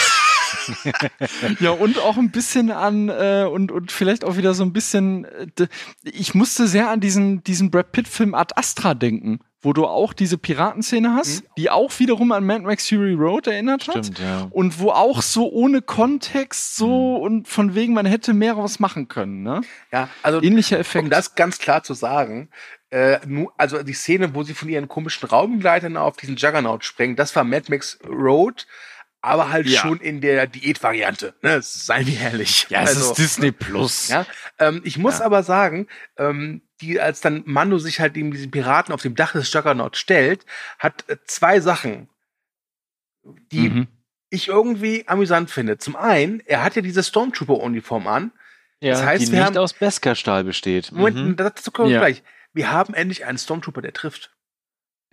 Ja, 1.59 1.71
und 1.71 1.99
auch 1.99 2.17
ein 2.17 2.31
bisschen 2.31 2.71
an, 2.71 3.09
äh, 3.09 3.47
und, 3.49 3.71
und 3.71 3.91
vielleicht 3.91 4.23
auch 4.23 4.37
wieder 4.37 4.53
so 4.53 4.63
ein 4.63 4.73
bisschen, 4.73 5.25
äh, 5.25 5.67
ich 6.03 6.33
musste 6.35 6.67
sehr 6.67 6.89
an 6.89 6.99
diesen, 6.99 7.43
diesen 7.43 7.71
Brad 7.71 7.91
Pitt-Film 7.91 8.33
Ad 8.33 8.53
Astra 8.55 8.93
denken, 8.93 9.39
wo 9.61 9.73
du 9.73 9.85
auch 9.85 10.13
diese 10.13 10.37
Piratenszene 10.37 11.13
hast, 11.13 11.43
die 11.57 11.69
auch 11.69 11.91
wiederum 11.99 12.31
an 12.31 12.45
Mad 12.45 12.63
Max 12.63 12.87
Fury 12.87 13.13
Road 13.13 13.47
erinnert 13.47 13.87
hat. 13.87 14.05
Stimmt, 14.05 14.19
ja. 14.19 14.47
Und 14.51 14.79
wo 14.79 14.91
auch 14.91 15.21
so 15.21 15.51
ohne 15.51 15.81
Kontext 15.81 16.75
so 16.75 17.15
und 17.15 17.47
von 17.47 17.73
wegen, 17.73 17.93
man 17.93 18.05
hätte 18.05 18.33
mehr 18.33 18.57
was 18.57 18.79
machen 18.79 19.07
können, 19.07 19.43
ne? 19.43 19.61
Ja, 19.91 20.09
also 20.21 20.41
Ähnlicher 20.41 20.79
Effekt. 20.79 21.03
um 21.03 21.09
das 21.09 21.35
ganz 21.35 21.57
klar 21.57 21.83
zu 21.83 21.95
sagen, 21.95 22.49
äh, 22.91 23.19
also 23.57 23.83
die 23.83 23.93
Szene, 23.93 24.33
wo 24.35 24.43
sie 24.43 24.53
von 24.53 24.69
ihren 24.69 24.87
komischen 24.87 25.27
Raumgleitern 25.27 25.97
auf 25.97 26.17
diesen 26.17 26.35
Juggernaut 26.35 26.85
springen, 26.85 27.15
das 27.15 27.35
war 27.35 27.43
Mad 27.43 27.65
Max 27.69 27.99
Road, 28.07 28.67
aber 29.27 29.51
halt 29.51 29.67
Ja. 29.67 29.81
schon 29.81 29.99
in 29.99 30.21
der 30.21 30.47
Diätvariante. 30.47 31.33
Ne? 31.41 31.61
Seien 31.61 32.07
wir 32.07 32.19
ehrlich. 32.19 32.67
ja, 32.69 32.81
es 32.83 32.89
Also, 32.95 33.11
ist 33.11 33.17
Disney 33.17 33.51
Plus. 33.51 34.09
Ja, 34.09 34.25
ähm, 34.59 34.81
ich 34.83 34.97
muss 34.97 35.19
Ja. 35.19 35.25
aber 35.25 35.43
sagen, 35.43 35.87
ähm, 36.17 36.61
die, 36.81 36.99
als 36.99 37.21
dann 37.21 37.43
Mando 37.45 37.77
sich 37.79 37.99
halt 37.99 38.13
gegen 38.13 38.31
diesen 38.31 38.51
Piraten 38.51 38.93
auf 38.93 39.01
dem 39.01 39.15
Dach 39.15 39.33
des 39.33 39.51
Juggernaut 39.51 39.97
stellt, 39.97 40.45
hat 40.79 41.05
äh, 41.09 41.17
zwei 41.25 41.59
Sachen, 41.59 42.09
die 43.51 43.69
Mhm. 43.69 43.87
ich 44.29 44.47
irgendwie 44.47 45.07
amüsant 45.07 45.49
finde. 45.51 45.77
Zum 45.77 45.95
einen, 45.95 46.41
er 46.45 46.63
hat 46.63 46.75
ja 46.75 46.81
diese 46.81 47.03
Stormtrooper-Uniform 47.03 48.07
an. 48.07 48.31
ja 48.79 48.91
Das 48.91 49.03
heißt, 49.03 49.23
die 49.27 49.31
wir 49.31 49.39
nicht 49.39 49.47
haben- 49.47 49.57
aus 49.57 49.73
Beskar-Stahl 49.73 50.43
besteht. 50.43 50.91
Moment, 50.91 51.17
Mhm. 51.17 51.35
dazu 51.35 51.71
kommen 51.71 51.89
wir 51.89 51.95
Ja. 51.95 51.99
gleich. 52.01 52.21
Wir 52.53 52.71
haben 52.71 52.93
endlich 52.93 53.25
einen 53.25 53.37
Stormtrooper, 53.39 53.81
der 53.81 53.93
trifft. 53.93 54.31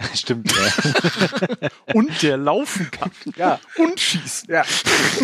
Stimmt, 0.15 0.53
ja. 0.53 1.69
Und 1.95 2.23
der 2.23 2.37
laufen 2.37 2.91
kann. 2.91 3.11
Ja. 3.37 3.61
Und 3.77 3.99
schießt. 3.99 4.49
Ja. 4.49 4.65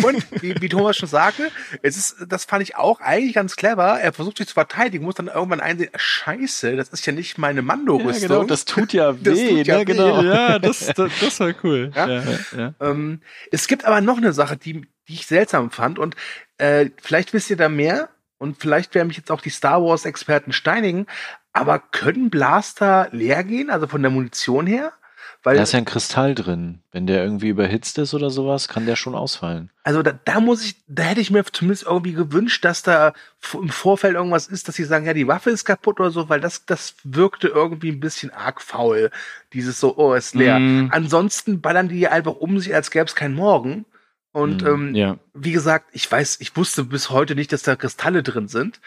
Und 0.03 0.25
wie, 0.41 0.55
wie 0.59 0.69
Thomas 0.69 0.97
schon 0.97 1.09
sagte, 1.09 1.51
es 1.81 1.97
ist, 1.97 2.15
das 2.27 2.45
fand 2.45 2.63
ich 2.63 2.75
auch 2.75 2.99
eigentlich 3.01 3.33
ganz 3.33 3.55
clever. 3.55 3.99
Er 3.99 4.13
versucht 4.13 4.37
sich 4.37 4.47
zu 4.47 4.53
verteidigen, 4.53 5.05
muss 5.05 5.15
dann 5.15 5.27
irgendwann 5.27 5.59
einsehen, 5.59 5.89
Scheiße, 5.95 6.75
das 6.75 6.89
ist 6.89 7.05
ja 7.05 7.13
nicht 7.13 7.37
meine 7.37 7.59
ja 7.59 7.65
Mando-Rüstung. 7.65 8.27
genau, 8.27 8.43
das 8.43 8.65
tut 8.65 8.93
ja 8.93 9.13
Das 9.13 9.37
weh, 9.37 9.49
tut 9.57 9.67
ja 9.67 9.75
ne? 9.75 9.81
weh. 9.81 9.85
Genau. 9.85 10.23
Ja, 10.23 10.59
das, 10.59 10.87
das, 10.95 11.11
das 11.19 11.39
war 11.39 11.53
cool. 11.63 11.91
Ja? 11.95 12.07
ja, 12.07 12.23
ja. 12.57 12.73
Ähm, 12.79 13.21
es 13.51 13.67
gibt 13.67 13.85
aber 13.85 14.01
noch 14.01 14.17
eine 14.17 14.33
Sache, 14.33 14.57
die, 14.57 14.87
die 15.07 15.13
ich 15.13 15.27
seltsam 15.27 15.71
fand 15.71 15.99
und 15.99 16.15
äh, 16.57 16.89
vielleicht 17.01 17.33
wisst 17.33 17.49
ihr 17.49 17.57
da 17.57 17.69
mehr 17.69 18.09
und 18.37 18.57
vielleicht 18.57 18.95
werden 18.95 19.09
mich 19.09 19.17
jetzt 19.17 19.31
auch 19.31 19.41
die 19.41 19.49
Star 19.49 19.83
Wars 19.83 20.05
Experten 20.05 20.51
steinigen, 20.51 21.05
aber 21.53 21.79
können 21.79 22.29
Blaster 22.29 23.09
leer 23.11 23.43
gehen, 23.43 23.69
also 23.69 23.87
von 23.87 24.01
der 24.01 24.11
Munition 24.11 24.67
her? 24.67 24.93
Weil, 25.43 25.57
Da 25.57 25.63
ist 25.63 25.71
ja 25.71 25.79
ein 25.79 25.85
Kristall 25.85 26.35
drin. 26.35 26.79
Wenn 26.91 27.07
der 27.07 27.23
irgendwie 27.23 27.49
überhitzt 27.49 27.97
ist 27.97 28.13
oder 28.13 28.29
sowas, 28.29 28.67
kann 28.67 28.85
der 28.85 28.95
schon 28.95 29.15
ausfallen. 29.15 29.71
also 29.83 30.03
da, 30.03 30.11
da 30.11 30.39
muss 30.39 30.63
ich, 30.63 30.75
da 30.87 31.01
hätte 31.03 31.21
ich 31.21 31.31
mir 31.31 31.43
zumindest 31.45 31.83
irgendwie 31.83 32.13
gewünscht, 32.13 32.63
dass 32.63 32.83
da 32.83 33.13
im 33.53 33.69
Vorfeld 33.69 34.13
irgendwas 34.13 34.47
ist, 34.47 34.67
dass 34.67 34.75
sie 34.75 34.83
sagen, 34.83 35.05
ja, 35.07 35.13
die 35.15 35.27
Waffe 35.27 35.49
ist 35.49 35.65
kaputt 35.65 35.99
oder 35.99 36.11
so, 36.11 36.29
weil 36.29 36.41
das, 36.41 36.65
das 36.67 36.93
wirkte 37.03 37.47
irgendwie 37.47 37.89
ein 37.91 37.99
bisschen 37.99 38.29
arg 38.31 38.61
faul. 38.61 39.09
Dieses 39.53 39.79
so, 39.79 39.97
oh, 39.97 40.13
ist 40.13 40.35
leer. 40.35 40.59
Mm, 40.59 40.89
Ansonsten 40.91 41.59
ballern 41.59 41.89
die 41.89 42.07
einfach 42.07 42.35
um 42.35 42.59
sich, 42.59 42.75
als 42.75 42.91
gäbe 42.91 43.05
es 43.05 43.15
keinen 43.15 43.35
Morgen. 43.35 43.85
Und 44.33 44.61
Mhm, 44.61 44.67
ähm, 44.67 44.95
ja. 44.95 45.17
wie 45.33 45.51
gesagt, 45.53 45.87
ich 45.91 46.09
weiß, 46.09 46.37
ich 46.39 46.55
wusste 46.55 46.83
bis 46.83 47.09
heute 47.09 47.33
nicht, 47.35 47.51
dass 47.51 47.63
da 47.63 47.75
Kristalle 47.75 48.21
drin 48.21 48.47
sind. 48.47 48.79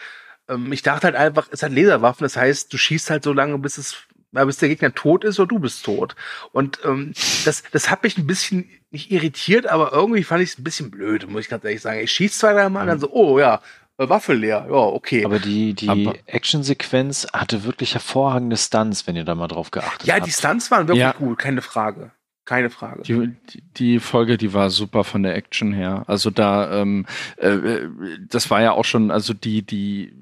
Ähm, 0.49 0.71
ich 0.71 0.81
dachte 0.81 1.05
halt 1.07 1.15
einfach, 1.15 1.47
es 1.51 1.63
hat 1.63 1.71
Laserwaffen, 1.71 2.23
das 2.25 2.37
heißt, 2.37 2.71
du 2.71 2.77
schießt 2.77 3.09
halt 3.09 3.23
so 3.23 3.33
lange, 3.33 3.57
bis 3.59 3.77
es, 3.77 3.95
ja, 4.31 4.43
bis 4.45 4.57
der 4.57 4.69
Gegner 4.69 4.93
tot 4.93 5.23
ist 5.23 5.39
oder 5.39 5.47
du 5.47 5.59
bist 5.59 5.83
tot. 5.85 6.15
Und 6.51 6.79
ähm, 6.83 7.13
das, 7.45 7.63
das 7.71 7.89
hat 7.89 8.03
mich 8.03 8.17
ein 8.17 8.27
bisschen 8.27 8.69
nicht 8.91 9.11
irritiert, 9.11 9.67
aber 9.67 9.91
irgendwie 9.93 10.23
fand 10.23 10.43
ich 10.43 10.51
es 10.51 10.59
ein 10.59 10.63
bisschen 10.63 10.91
blöd, 10.91 11.29
muss 11.29 11.41
ich 11.41 11.49
ganz 11.49 11.63
ehrlich 11.63 11.81
sagen. 11.81 11.99
Ich 12.01 12.11
schieß 12.11 12.37
zwei, 12.37 12.53
drei 12.53 12.69
Mal, 12.69 12.85
dann 12.85 12.99
so, 12.99 13.09
oh 13.11 13.39
ja, 13.39 13.61
äh, 13.97 14.07
Waffe 14.09 14.33
leer, 14.33 14.65
ja, 14.69 14.73
okay. 14.75 15.23
Aber 15.25 15.39
die, 15.39 15.73
die 15.73 16.11
Actionsequenz 16.25 17.27
hatte 17.33 17.63
wirklich 17.63 17.93
hervorragende 17.93 18.57
Stunts, 18.57 19.07
wenn 19.07 19.15
ihr 19.15 19.23
da 19.23 19.35
mal 19.35 19.47
drauf 19.47 19.71
geachtet 19.71 20.07
ja, 20.07 20.15
habt. 20.15 20.27
die 20.27 20.31
Stunts 20.31 20.69
waren 20.71 20.87
wirklich 20.87 21.01
Ja. 21.01 21.11
gut, 21.13 21.37
keine 21.39 21.61
Frage. 21.61 22.11
Keine 22.45 22.69
Frage. 22.69 23.01
Die, 23.01 23.35
die- 23.49 23.61
die 23.75 23.99
Folge, 23.99 24.37
die 24.37 24.53
war 24.53 24.69
super 24.69 25.03
von 25.03 25.23
der 25.23 25.35
Action 25.35 25.73
her. 25.73 26.03
Also 26.05 26.29
da, 26.29 26.79
ähm, 26.81 27.07
äh, 27.37 27.47
äh, 27.49 27.89
das 28.29 28.51
war 28.51 28.61
ja 28.61 28.71
auch 28.73 28.85
schon, 28.85 29.09
also 29.09 29.33
die, 29.33 29.63
die, 29.63 30.13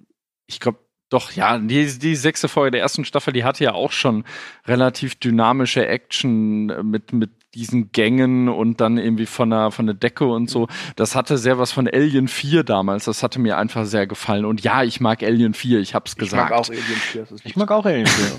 ich 0.48 0.60
glaube, 0.60 0.80
doch, 1.10 1.32
ja, 1.34 1.60
die, 1.60 2.00
die 2.00 2.16
sechste 2.16 2.48
Folge 2.48 2.72
der 2.72 2.82
ersten 2.82 3.06
Staffel, 3.06 3.34
die 3.34 3.44
hatte 3.44 3.64
ja 3.64 3.74
auch 3.74 3.92
schon 3.92 4.24
relativ 4.66 5.14
dynamische 5.16 5.86
Action 5.88 6.72
äh, 6.72 6.82
mit, 6.82 7.14
mit 7.14 7.30
diesen 7.54 7.92
Gängen 7.92 8.50
und 8.50 8.82
dann 8.82 8.98
irgendwie 8.98 9.28
von 9.28 9.52
der, 9.52 9.70
von 9.70 9.86
der 9.86 9.94
Decke 9.94 10.26
und 10.26 10.50
so. 10.50 10.68
Das 10.96 11.16
hatte 11.16 11.38
sehr 11.38 11.60
was 11.60 11.72
von 11.72 11.88
Alien 11.88 12.28
4 12.28 12.64
damals. 12.64 13.06
Das 13.06 13.22
hatte 13.22 13.40
mir 13.40 13.58
einfach 13.58 13.86
sehr 13.86 14.08
gefallen. 14.08 14.44
Und 14.44 14.64
ja, 14.64 14.82
ich 14.84 15.00
mag 15.02 15.22
Alien 15.22 15.54
4, 15.54 15.80
ich 15.80 15.94
hab's 15.94 16.14
ich 16.14 16.18
gesagt. 16.18 16.50
mag 16.50 16.60
auch 16.60 16.68
Alien 16.70 16.84
4. 16.84 17.22
das 17.22 17.32
ist 17.32 17.46
Ich 17.46 17.56
mag 17.56 17.70
auch 17.70 17.86
Alien 17.86 18.08
Film. 18.08 18.32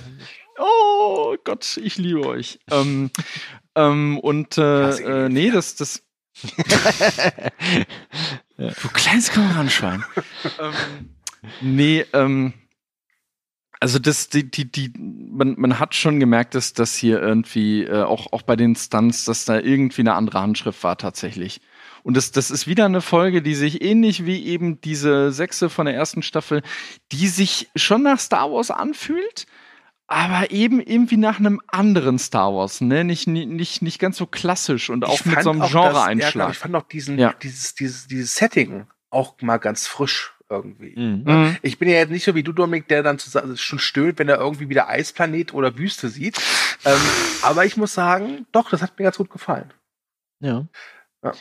Oh 0.59 1.37
Gott, 1.45 1.79
ich 1.81 1.97
liebe 1.97 2.27
euch. 2.27 2.59
ähm, 2.73 3.12
ähm, 3.77 4.19
und 4.19 4.59
äh, 4.59 5.27
äh, 5.27 5.29
nee, 5.29 5.53
das, 5.53 5.77
das. 5.77 6.03
Du 8.57 8.88
kleines 8.93 9.31
Kameranschwein. 9.31 10.05
ähm, 10.61 11.13
nee, 11.61 12.04
ähm, 12.12 12.52
also 13.80 13.98
das, 13.98 14.28
die, 14.28 14.50
die, 14.50 14.70
die, 14.70 14.92
man, 14.96 15.57
man 15.59 15.78
hat 15.78 15.94
schon 15.94 16.20
gemerkt, 16.20 16.54
dass 16.54 16.72
das 16.72 16.94
hier 16.94 17.20
irgendwie, 17.20 17.85
äh, 17.85 18.02
auch, 18.02 18.33
auch 18.33 18.42
bei 18.42 18.57
den 18.57 18.76
Stunts, 18.76 19.24
dass 19.24 19.44
da 19.44 19.59
irgendwie 19.59 20.02
eine 20.02 20.14
andere 20.14 20.40
Handschrift 20.40 20.83
war 20.85 20.96
tatsächlich. 20.96 21.61
Und 22.02 22.16
das, 22.16 22.33
das 22.33 22.50
ist 22.50 22.66
wieder 22.66 22.85
eine 22.87 23.00
Folge, 23.00 23.42
die 23.42 23.54
sich 23.54 23.83
ähnlich 23.83 24.26
wie 24.26 24.44
eben 24.46 24.80
diese 24.80 25.33
sechste 25.33 25.70
von 25.70 25.87
der 25.87 25.94
ersten 25.94 26.22
Staffel, 26.22 26.62
die 27.12 27.28
sich 27.28 27.70
schon 27.76 28.02
nach 28.02 28.18
Star 28.18 28.50
Wars 28.52 28.70
anfühlt, 28.70 29.46
aber 30.07 30.50
eben 30.50 30.80
irgendwie 30.80 31.16
nach 31.16 31.38
einem 31.38 31.61
anderen 31.68 32.18
Star 32.18 32.54
Wars, 32.54 32.83
ne? 32.83 33.04
Nicht, 33.04 33.26
nicht, 33.26 33.80
nicht 33.80 33.98
ganz 33.98 34.18
so 34.18 34.26
klassisch 34.26 34.90
und 34.90 35.04
auch 35.04 35.14
Ich 35.14 35.24
mit 35.24 35.42
so 35.42 35.50
einem 35.50 35.61
Ja, 35.62 35.66
Genre-Einschlag. 35.68 36.52
ich 36.52 36.59
fand 36.59 36.74
auch 36.76 36.83
diesen, 36.88 37.18
Ja. 37.18 37.33
dieses, 37.42 37.74
dieses, 37.74 38.07
dieses 38.07 38.35
Setting 38.35 38.87
auch 39.11 39.40
mal 39.40 39.57
ganz 39.59 39.87
frisch 39.87 40.34
irgendwie. 40.57 40.95
Mhm. 40.99 41.23
Mhm. 41.25 41.57
Ich 41.62 41.79
bin 41.79 41.88
ja 41.88 41.97
jetzt 41.97 42.11
nicht 42.11 42.25
so 42.25 42.35
wie 42.35 42.43
du, 42.43 42.53
Dominik, 42.53 42.88
der 42.88 43.03
dann 43.03 43.17
also 43.17 43.57
schon 43.57 43.79
stöhnt, 43.79 44.19
wenn 44.19 44.29
er 44.29 44.38
irgendwie 44.38 44.69
wieder 44.69 44.88
Eisplanet 44.88 45.55
oder 45.55 45.77
Wüste 45.79 46.09
sieht. 46.09 46.38
ähm, 46.85 46.99
aber 47.43 47.64
ich 47.64 47.77
muss 47.77 47.95
sagen, 47.95 48.47
doch, 48.53 48.71
das 48.71 48.83
hat 48.83 48.99
mir 48.99 49.05
ganz 49.05 49.17
gut 49.19 49.31
gefallen. 49.31 49.73
Ja. 50.40 50.67
Ja. 51.23 51.33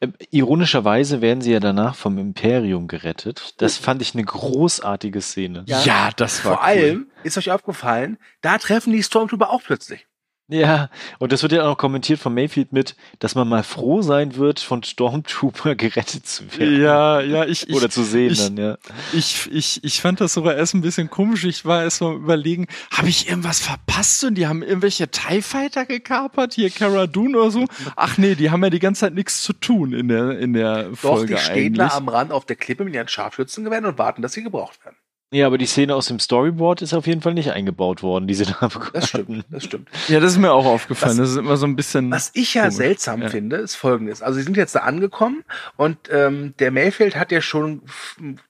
Ähm, 0.00 0.14
Ironischerweise 0.30 1.20
werden 1.20 1.40
sie 1.40 1.52
ja 1.52 1.60
danach 1.60 1.94
vom 1.94 2.18
Imperium 2.18 2.86
gerettet. 2.86 3.54
Das 3.58 3.78
fand 3.78 4.02
ich 4.02 4.14
eine 4.14 4.24
großartige 4.24 5.20
Szene. 5.20 5.64
Ja. 5.66 5.82
Ja, 5.82 6.10
das 6.16 6.44
war 6.44 6.52
Vor 6.56 6.60
cool. 6.62 6.68
allem 6.68 7.10
ist 7.22 7.38
euch 7.38 7.50
aufgefallen, 7.50 8.18
da 8.42 8.58
treffen 8.58 8.92
die 8.92 9.02
Stormtrooper 9.02 9.50
auch 9.50 9.62
plötzlich. 9.62 10.06
Ja, 10.50 10.90
und 11.20 11.30
das 11.32 11.42
wird 11.42 11.52
ja 11.52 11.62
auch 11.62 11.66
noch 11.68 11.78
kommentiert 11.78 12.18
von 12.18 12.34
Mayfield 12.34 12.72
mit, 12.72 12.96
dass 13.20 13.34
man 13.34 13.48
mal 13.48 13.62
froh 13.62 14.02
sein 14.02 14.34
wird, 14.36 14.58
von 14.60 14.82
Stormtrooper 14.82 15.74
gerettet 15.76 16.26
zu 16.26 16.42
werden. 16.58 16.80
Ja, 16.80 17.20
ja, 17.20 17.44
ich, 17.44 17.68
ich, 17.68 17.74
Oder 17.74 17.88
zu 17.88 18.02
sehen 18.02 18.32
ich- 18.32 18.38
dann, 18.44 18.56
ja. 18.56 18.76
ich, 19.12 19.48
ich, 19.52 19.84
ich 19.84 20.00
fand 20.00 20.20
das 20.20 20.32
sogar 20.34 20.54
erst 20.56 20.74
ein 20.74 20.80
bisschen 20.80 21.08
komisch. 21.08 21.44
Ich 21.44 21.64
war 21.64 21.82
erst 21.84 22.00
mal 22.00 22.14
überlegen, 22.14 22.66
habe 22.92 23.08
ich 23.08 23.28
irgendwas 23.28 23.60
verpasst 23.60 24.24
und 24.24 24.34
die 24.34 24.46
haben 24.48 24.62
irgendwelche 24.62 25.08
TIE 25.08 25.40
Fighter 25.40 25.86
gekapert, 25.86 26.54
hier 26.54 26.70
Cara 26.70 27.06
Dune 27.06 27.38
oder 27.38 27.50
so? 27.50 27.66
Ach 27.96 28.18
nee, 28.18 28.34
die 28.34 28.50
haben 28.50 28.62
ja 28.64 28.70
die 28.70 28.78
ganze 28.80 29.02
Zeit 29.02 29.14
nichts 29.14 29.42
zu 29.42 29.52
tun 29.52 29.92
in 29.92 30.08
der, 30.08 30.38
in 30.38 30.52
der 30.52 30.84
Doch, 30.90 30.96
Folge 30.98 31.34
die 31.36 31.40
stehen 31.40 31.54
eigentlich. 31.74 31.88
da 31.90 31.96
am 31.96 32.08
Rand 32.08 32.32
auf 32.32 32.44
der 32.44 32.56
Klippe 32.56 32.84
mit 32.84 32.94
ihren 32.94 33.08
Scharfschützengewehren 33.08 33.84
und 33.86 33.98
warten, 33.98 34.20
dass 34.22 34.32
sie 34.32 34.42
gebraucht 34.42 34.84
werden. 34.84 34.96
Ja, 35.32 35.46
aber 35.46 35.58
die 35.58 35.66
Szene 35.66 35.94
aus 35.94 36.06
dem 36.06 36.18
Storyboard 36.18 36.82
ist 36.82 36.92
auf 36.92 37.06
jeden 37.06 37.20
Fall 37.20 37.34
nicht 37.34 37.52
eingebaut 37.52 38.02
worden, 38.02 38.26
die 38.26 38.34
sie 38.34 38.46
da 38.46 38.66
bekommen 38.66 38.90
Das 38.94 39.08
stimmt, 39.10 39.44
das 39.48 39.62
stimmt. 39.64 39.88
ja, 40.08 40.18
das 40.18 40.32
ist 40.32 40.38
mir 40.38 40.52
auch 40.52 40.66
aufgefallen. 40.66 41.12
Was- 41.12 41.18
das 41.18 41.30
ist 41.30 41.36
immer 41.36 41.56
so 41.56 41.66
ein 41.66 41.76
bisschen. 41.76 42.10
Was 42.10 42.32
ich 42.34 42.54
ja 42.54 42.62
Komisch. 42.62 42.76
seltsam 42.76 43.22
Ja. 43.22 43.28
finde, 43.28 43.56
ist 43.56 43.76
folgendes. 43.76 44.22
Also 44.22 44.38
sie 44.38 44.42
sind 44.44 44.56
jetzt 44.56 44.74
da 44.74 44.80
angekommen 44.80 45.44
und 45.76 45.98
ähm, 46.10 46.54
der 46.58 46.72
Mayfield 46.72 47.14
hat 47.14 47.30
ja 47.30 47.40
schon 47.40 47.82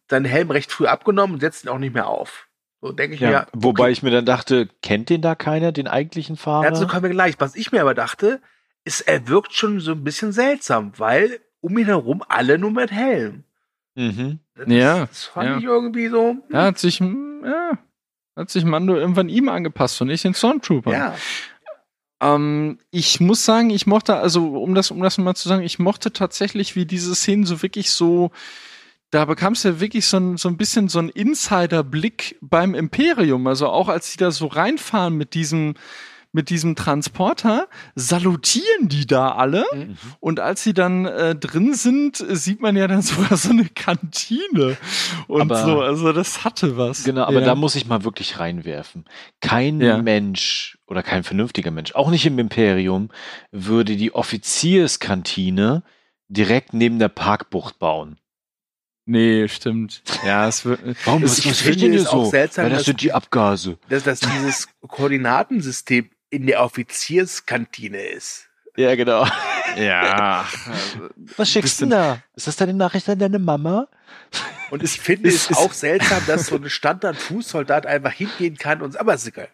seinen 0.08 0.24
Helm 0.24 0.50
recht 0.50 0.72
früh 0.72 0.86
abgenommen 0.86 1.34
und 1.34 1.40
setzt 1.40 1.64
ihn 1.64 1.68
auch 1.68 1.78
nicht 1.78 1.92
mehr 1.92 2.06
auf. 2.08 2.46
So 2.80 2.92
denke 2.92 3.14
ich 3.14 3.20
Ja, 3.20 3.28
mir. 3.30 3.46
wobei 3.52 3.82
okay, 3.84 3.92
ich 3.92 4.02
mir 4.02 4.10
dann 4.10 4.24
dachte, 4.24 4.66
kennt 4.82 5.10
den 5.10 5.20
da 5.20 5.34
keiner, 5.34 5.72
den 5.72 5.86
eigentlichen 5.86 6.36
Fahrer? 6.38 6.70
dazu 6.70 6.86
kommen 6.86 7.02
wir 7.02 7.10
gleich. 7.10 7.34
Was 7.40 7.56
ich 7.56 7.72
mir 7.72 7.82
aber 7.82 7.92
dachte, 7.92 8.40
ist, 8.84 9.02
er 9.02 9.28
wirkt 9.28 9.52
schon 9.52 9.80
so 9.80 9.92
ein 9.92 10.02
bisschen 10.02 10.32
seltsam, 10.32 10.92
weil 10.96 11.40
um 11.60 11.76
ihn 11.76 11.84
herum 11.84 12.22
alle 12.26 12.56
nur 12.56 12.70
mit 12.70 12.90
Helm. 12.90 13.44
mhm. 13.96 14.38
Das, 14.60 14.74
Ja, 14.74 15.06
das 15.06 15.24
fand 15.24 15.48
ja. 15.48 15.58
ich 15.58 15.64
irgendwie 15.64 16.08
so. 16.08 16.30
hm, 16.30 16.42
ja, 16.52 16.62
hat 16.62 16.78
sich, 16.78 17.00
hm, 17.00 17.42
ja, 17.44 17.78
hat 18.36 18.50
sich 18.50 18.64
Mando 18.64 18.94
irgendwann 18.96 19.28
ihm 19.28 19.48
angepasst 19.48 20.00
und 20.00 20.08
nicht 20.08 20.24
den 20.24 20.34
Stormtrooper. 20.34 20.92
ja. 20.92 21.14
Ähm, 22.22 22.78
ich 22.90 23.18
muss 23.20 23.46
sagen, 23.46 23.70
ich 23.70 23.86
mochte, 23.86 24.16
also 24.16 24.60
um 24.60 24.74
das, 24.74 24.90
um 24.90 25.02
das 25.02 25.16
mal 25.16 25.34
zu 25.34 25.48
sagen, 25.48 25.62
ich 25.62 25.78
mochte 25.78 26.12
tatsächlich, 26.12 26.76
wie 26.76 26.84
diese 26.84 27.14
Szenen 27.14 27.46
so 27.46 27.62
wirklich 27.62 27.92
so 27.92 28.30
da 29.10 29.24
bekamst 29.24 29.64
du 29.64 29.68
ja 29.70 29.80
wirklich 29.80 30.06
so 30.06 30.18
ein, 30.18 30.36
so 30.36 30.48
ein 30.48 30.56
bisschen 30.56 30.88
so 30.88 31.00
ein 31.00 31.08
Insider-Blick 31.08 32.38
beim 32.40 32.74
Imperium. 32.74 33.46
Also 33.46 33.68
auch 33.68 33.88
als 33.88 34.12
die 34.12 34.18
da 34.18 34.30
so 34.30 34.46
reinfahren 34.46 35.16
mit 35.16 35.34
diesem, 35.34 35.74
mit 36.32 36.48
diesem 36.48 36.76
Transporter, 36.76 37.66
salutieren 37.96 38.88
die 38.88 39.06
da 39.06 39.32
alle. 39.32 39.64
Mhm. 39.74 39.96
Und 40.20 40.38
als 40.40 40.62
sie 40.62 40.72
dann 40.74 41.04
äh, 41.06 41.34
drin 41.34 41.74
sind, 41.74 42.16
sieht 42.16 42.60
man 42.60 42.76
ja 42.76 42.86
dann 42.86 43.02
sogar 43.02 43.36
so 43.36 43.50
eine 43.50 43.64
Kantine 43.66 44.76
und 45.26 45.40
Aber- 45.42 45.64
so. 45.64 45.80
Also 45.80 46.12
das 46.12 46.44
hatte 46.44 46.76
was. 46.76 47.02
Genau, 47.04 47.22
aber 47.24 47.40
ja. 47.40 47.46
da 47.46 47.54
muss 47.54 47.74
ich 47.74 47.86
mal 47.86 48.04
wirklich 48.04 48.38
reinwerfen. 48.38 49.04
Kein 49.40 49.80
Ja. 49.80 49.98
Mensch 49.98 50.78
oder 50.86 51.02
kein 51.02 51.24
vernünftiger 51.24 51.70
Mensch, 51.70 51.94
auch 51.94 52.10
nicht 52.10 52.26
im 52.26 52.38
Imperium, 52.38 53.10
würde 53.50 53.96
die 53.96 54.14
Offizierskantine 54.14 55.82
direkt 56.28 56.74
neben 56.74 56.98
der 56.98 57.08
Parkbucht 57.08 57.78
bauen. 57.78 58.18
Nee, 59.06 59.48
stimmt. 59.48 60.02
Ja, 60.24 60.46
es 60.46 60.64
wird. 60.64 60.80
Warum? 61.04 61.24
Es- 61.24 61.38
ich 61.44 61.52
finde 61.54 61.96
es 61.96 62.06
auch 62.06 62.30
seltsam, 62.30 62.64
Weil 62.64 62.70
das 62.70 62.78
dass 62.80 62.86
sind 62.86 63.00
die 63.02 63.12
Abgase. 63.12 63.78
dass, 63.88 64.04
dass 64.04 64.20
dieses 64.20 64.68
Koordinatensystem 64.86 66.10
in 66.30 66.46
der 66.46 66.62
Offizierskantine 66.62 68.00
ist. 68.00 68.46
Ja, 68.76 68.94
genau. 68.94 69.26
Ja. 69.76 70.46
Was 71.36 71.50
schickst 71.50 71.80
du 71.80 71.84
denn 71.84 71.90
da? 71.90 72.18
Ist 72.34 72.46
das 72.46 72.56
deine 72.56 72.74
Nachricht 72.74 73.08
an 73.08 73.18
deine 73.18 73.38
Mama? 73.38 73.88
Und 74.70 74.82
ich 74.82 75.00
finde 75.00 75.28
es 75.28 75.52
auch 75.52 75.72
seltsam, 75.72 76.22
dass 76.26 76.46
so 76.46 76.56
ein 76.56 76.68
Standard-Fußsoldat 76.70 77.86
einfach 77.86 78.12
hingehen 78.12 78.56
kann 78.56 78.80
und 78.80 78.98
aber 78.98 79.14
ist 79.14 79.26
egal. 79.26 79.48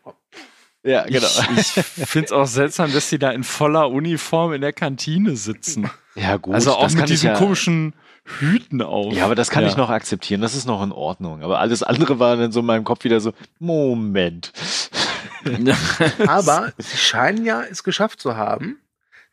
Ja, 0.82 1.04
genau. 1.04 1.26
Ich, 1.56 1.76
ich 1.76 1.84
finde 1.84 2.26
es 2.26 2.32
auch 2.32 2.46
seltsam, 2.46 2.92
dass 2.92 3.08
die 3.10 3.18
da 3.18 3.30
in 3.32 3.42
voller 3.42 3.90
Uniform 3.90 4.52
in 4.52 4.60
der 4.60 4.72
Kantine 4.72 5.36
sitzen. 5.36 5.90
Ja, 6.14 6.36
gut. 6.36 6.54
also 6.54 6.74
auch 6.74 6.88
mit 6.92 7.08
diesen 7.08 7.30
ja, 7.30 7.34
komischen 7.34 7.94
Hüten 8.38 8.82
auf. 8.82 9.12
Ja, 9.12 9.24
aber 9.24 9.34
das 9.34 9.50
kann 9.50 9.64
Ja. 9.64 9.70
ich 9.70 9.76
noch 9.76 9.90
akzeptieren. 9.90 10.40
Das 10.40 10.54
ist 10.54 10.66
noch 10.66 10.82
in 10.82 10.92
Ordnung. 10.92 11.42
Aber 11.42 11.58
alles 11.58 11.82
andere 11.82 12.18
war 12.18 12.36
dann 12.36 12.52
so 12.52 12.60
in 12.60 12.66
meinem 12.66 12.84
Kopf 12.84 13.02
wieder 13.04 13.18
so, 13.20 13.32
Moment. 13.58 14.52
Aber 16.26 16.72
sie 16.78 16.96
scheinen 16.96 17.44
ja 17.44 17.62
es 17.62 17.82
geschafft 17.84 18.20
zu 18.20 18.36
haben. 18.36 18.80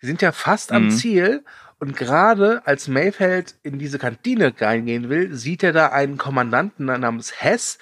Sie 0.01 0.07
sind 0.07 0.21
ja 0.21 0.31
fast 0.31 0.71
am 0.71 0.85
Mhm. 0.85 0.91
Ziel. 0.91 1.45
Und 1.79 1.97
gerade 1.97 2.61
als 2.65 2.87
Mayfeld 2.87 3.55
in 3.63 3.77
diese 3.77 3.99
Kantine 3.99 4.53
reingehen 4.57 5.09
will, 5.09 5.33
sieht 5.35 5.63
er 5.63 5.73
da 5.73 5.87
einen 5.87 6.17
Kommandanten 6.17 6.85
namens 6.85 7.41
Hess 7.41 7.77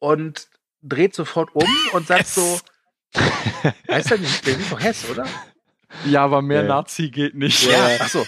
und 0.00 0.48
dreht 0.82 1.14
sofort 1.14 1.54
um 1.54 1.68
und 1.92 2.06
sagt 2.08 2.26
so, 2.26 2.60
heißt 3.88 4.10
er 4.12 4.18
nicht, 4.18 4.46
der 4.46 4.58
ist 4.58 4.72
doch 4.72 4.80
Hess, 4.80 5.08
oder? 5.10 5.26
Ja, 6.04 6.24
aber 6.24 6.42
mehr 6.42 6.62
Ja. 6.62 6.68
Nazi 6.68 7.08
geht 7.10 7.34
nicht. 7.34 7.66
Ja, 7.66 7.88
ach 8.00 8.08
so. 8.08 8.24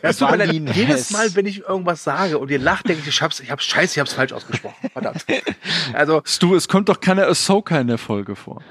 Das 0.00 0.18
tut 0.18 0.30
mir 0.30 0.36
leid. 0.36 0.52
Jedes. 0.76 1.10
Mal, 1.10 1.34
wenn 1.34 1.44
ich 1.44 1.60
irgendwas 1.60 2.04
sage 2.04 2.38
und 2.38 2.50
ihr 2.50 2.58
lacht, 2.60 2.88
denke 2.88 3.02
ich, 3.02 3.08
ich 3.08 3.20
hab's, 3.20 3.40
ich 3.40 3.50
hab's 3.50 3.64
scheiße, 3.64 3.94
ich 3.94 3.98
hab's 4.00 4.12
falsch 4.12 4.32
ausgesprochen. 4.32 4.90
Verdammt. 4.92 5.24
Also, 5.92 6.22
Stu, 6.24 6.54
es 6.54 6.68
kommt 6.68 6.88
doch 6.88 7.00
keine 7.00 7.26
Ahsoka 7.26 7.78
in 7.80 7.88
der 7.88 7.98
Folge 7.98 8.36
vor. 8.36 8.62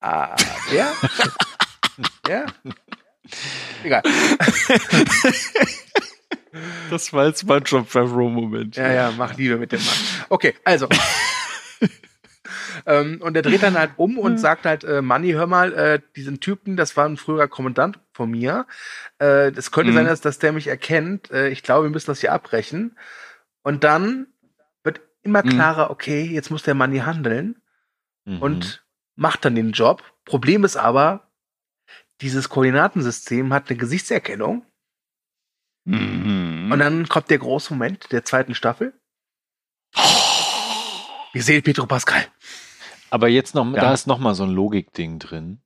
ah, 0.00 0.34
ja? 0.72 0.92
ja? 2.28 2.46
Egal. 3.84 4.02
Das 6.90 7.12
war 7.12 7.26
jetzt 7.26 7.44
mein 7.46 7.62
Job 7.62 7.88
Favreau-Moment. 7.88 8.76
Ja, 8.76 8.92
ja, 8.92 9.12
mach 9.16 9.36
Liebe 9.36 9.56
mit 9.56 9.72
dem 9.72 9.84
Mann. 9.84 9.94
Okay, 10.28 10.54
also. 10.64 10.88
Ähm, 12.86 13.20
und 13.22 13.36
er 13.36 13.42
dreht 13.42 13.62
dann 13.62 13.76
halt 13.78 13.92
um 13.96 14.18
und 14.18 14.38
sagt 14.38 14.64
halt, 14.66 14.84
äh, 14.84 15.02
Manni, 15.02 15.32
hör 15.32 15.46
mal, 15.46 15.72
äh, 15.72 16.00
diesen 16.16 16.40
Typen, 16.40 16.76
das 16.76 16.96
war 16.96 17.06
ein 17.06 17.16
früherer 17.16 17.48
Kommandant 17.48 17.98
von 18.12 18.30
mir. 18.30 18.66
Äh, 19.18 19.52
das 19.52 19.70
könnte 19.70 19.92
Mhm. 19.92 19.96
sein, 19.96 20.06
dass, 20.06 20.20
dass 20.20 20.38
der 20.38 20.52
mich 20.52 20.66
erkennt. 20.66 21.30
Äh, 21.30 21.48
ich 21.48 21.62
glaube, 21.62 21.86
wir 21.86 21.90
müssen 21.90 22.10
das 22.10 22.20
hier 22.20 22.32
abbrechen. 22.32 22.96
Und 23.62 23.84
dann 23.84 24.26
wird 24.84 25.00
immer 25.22 25.42
Mhm. 25.44 25.48
klarer, 25.50 25.90
okay, 25.90 26.22
jetzt 26.24 26.50
muss 26.50 26.62
der 26.62 26.74
Manni 26.74 26.98
handeln 26.98 27.60
Mhm. 28.24 28.42
und 28.42 28.84
macht 29.14 29.44
dann 29.44 29.54
den 29.54 29.72
Job. 29.72 30.02
Problem 30.24 30.64
ist 30.64 30.76
aber, 30.76 31.30
dieses 32.20 32.48
Koordinatensystem 32.48 33.52
hat 33.52 33.68
eine 33.68 33.78
Gesichtserkennung. 33.78 34.64
Mhm. 35.84 36.70
Und 36.72 36.78
dann 36.80 37.08
kommt 37.08 37.30
der 37.30 37.38
große 37.38 37.72
Moment 37.74 38.10
der 38.10 38.24
zweiten 38.24 38.54
Staffel. 38.54 38.92
Wir 41.32 41.42
sehen 41.42 41.62
Pedro 41.62 41.86
Pascal. 41.86 42.24
Aber 43.10 43.28
jetzt 43.28 43.54
noch, 43.54 43.66
Ja. 43.74 43.80
da 43.80 43.92
ist 43.94 44.06
noch 44.06 44.18
mal 44.18 44.34
so 44.34 44.44
ein 44.44 44.50
Logikding 44.50 45.18
drin. 45.18 45.60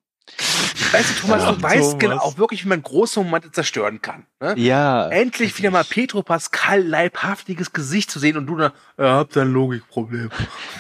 Weißt 0.93 1.11
du, 1.11 1.15
Thomas, 1.21 1.43
Ja, 1.43 1.53
du 1.53 1.63
weißt 1.63 1.77
Thomas. 1.83 1.99
genau 1.99 2.17
auch 2.19 2.39
wirklich, 2.39 2.65
wie 2.65 2.69
man 2.69 2.83
große 2.83 3.21
Momente 3.23 3.51
zerstören 3.53 4.01
kann. 4.03 4.27
Ne? 4.41 4.55
Ja. 4.57 5.09
Endlich 5.09 5.57
wieder 5.59 5.71
mal 5.71 5.85
Pedro 5.85 6.23
Pascal 6.23 6.83
leibhaftiges 6.83 7.73
Gesicht 7.73 8.11
zu 8.11 8.19
sehen 8.19 8.37
und 8.37 8.47
du 8.47 8.57
da, 8.57 8.73
ihr 8.99 9.05
habt 9.07 9.37
ein 9.37 9.53
Logikproblem. 9.53 10.31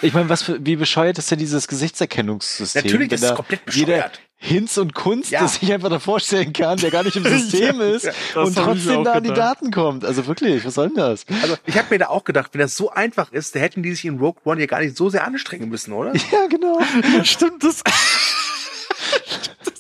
Ich 0.02 0.12
meine, 0.12 0.28
was 0.28 0.42
für, 0.42 0.64
wie 0.64 0.76
bescheuert 0.76 1.18
ist 1.18 1.30
denn 1.30 1.38
dieses 1.38 1.68
Gesichtserkennungssystem? 1.68 2.82
Natürlich 2.84 3.10
wenn 3.10 3.14
ist 3.16 3.22
es 3.22 3.28
da 3.30 3.34
komplett 3.36 3.60
jeder 3.72 3.94
bescheuert. 3.94 4.20
Hinz 4.42 4.78
und 4.78 4.94
Kunst, 4.94 5.30
Ja. 5.30 5.40
das 5.42 5.56
sich 5.56 5.70
einfach 5.70 5.90
da 5.90 5.98
vorstellen 5.98 6.54
kann, 6.54 6.78
der 6.78 6.90
gar 6.90 7.02
nicht 7.04 7.14
im 7.14 7.24
System 7.24 7.78
Ja, 7.78 7.86
ist 7.88 8.08
und 8.34 8.48
ich 8.48 8.54
trotzdem 8.54 9.04
da 9.04 9.12
an 9.12 9.22
die. 9.22 9.34
Daten 9.34 9.70
kommt. 9.70 10.02
Also 10.02 10.26
wirklich, 10.26 10.64
was 10.64 10.74
soll 10.74 10.86
denn 10.88 10.96
das? 10.96 11.26
Also 11.42 11.56
ich 11.66 11.76
habe 11.76 11.88
mir 11.90 11.98
da 11.98 12.06
auch 12.08 12.24
gedacht, 12.24 12.48
wenn 12.54 12.60
das 12.62 12.74
so 12.74 12.90
einfach 12.90 13.32
ist, 13.32 13.54
da 13.54 13.60
hätten 13.60 13.82
die 13.82 13.92
sich 13.92 14.06
in 14.06 14.18
Rogue 14.18 14.40
One 14.44 14.58
ja 14.58 14.66
gar 14.66 14.80
nicht 14.80 14.96
so 14.96 15.10
sehr 15.10 15.24
anstrengen 15.26 15.68
müssen, 15.68 15.92
oder? 15.92 16.14
Ja, 16.32 16.46
genau. 16.48 16.78
Stimmt, 17.22 17.62
das. 17.62 17.82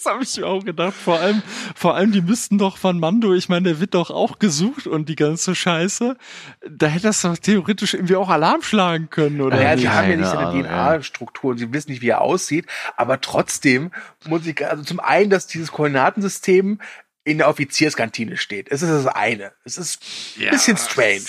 Das 0.02 0.10
habe 0.10 0.22
ich 0.22 0.34
mir 0.38 0.46
auch 0.46 0.64
gedacht. 0.64 0.94
Vor 0.94 1.20
allem, 1.20 1.42
vor 1.74 1.94
allem, 1.94 2.10
die 2.10 2.22
müssten 2.22 2.56
doch 2.56 2.78
von 2.78 2.98
Mando, 2.98 3.34
ich 3.34 3.50
meine, 3.50 3.68
der 3.68 3.80
wird 3.80 3.94
doch 3.94 4.10
auch 4.10 4.38
gesucht 4.38 4.86
und 4.86 5.10
die 5.10 5.16
ganze 5.16 5.54
Scheiße. 5.54 6.16
Da 6.70 6.86
hätte 6.86 7.08
das 7.08 7.20
doch 7.20 7.36
theoretisch 7.36 7.92
irgendwie 7.92 8.16
auch 8.16 8.30
Alarm 8.30 8.62
schlagen 8.62 9.10
können, 9.10 9.42
oder? 9.42 9.56
Naja, 9.56 9.76
sie 9.76 9.88
haben 9.90 10.08
ja 10.08 10.16
nicht 10.16 10.30
seine 10.30 10.62
DNA-Struktur 10.62 11.50
und 11.50 11.58
sie 11.58 11.70
wissen 11.74 11.90
nicht, 11.90 12.00
wie 12.00 12.08
er 12.08 12.22
aussieht, 12.22 12.64
aber 12.96 13.20
trotzdem 13.20 13.90
muss 14.26 14.46
ich, 14.46 14.66
also 14.66 14.84
zum 14.84 15.00
einen, 15.00 15.28
dass 15.28 15.46
dieses 15.46 15.70
Koordinatensystem 15.70 16.80
in 17.22 17.36
der 17.36 17.48
Offizierskantine 17.48 18.38
steht. 18.38 18.68
Es 18.72 18.80
ist 18.80 18.88
das 18.90 19.06
eine. 19.06 19.52
Es 19.64 19.76
ist 19.76 20.02
ein 20.38 20.42
Ja, 20.44 20.50
bisschen 20.52 20.78
strange. 20.78 21.20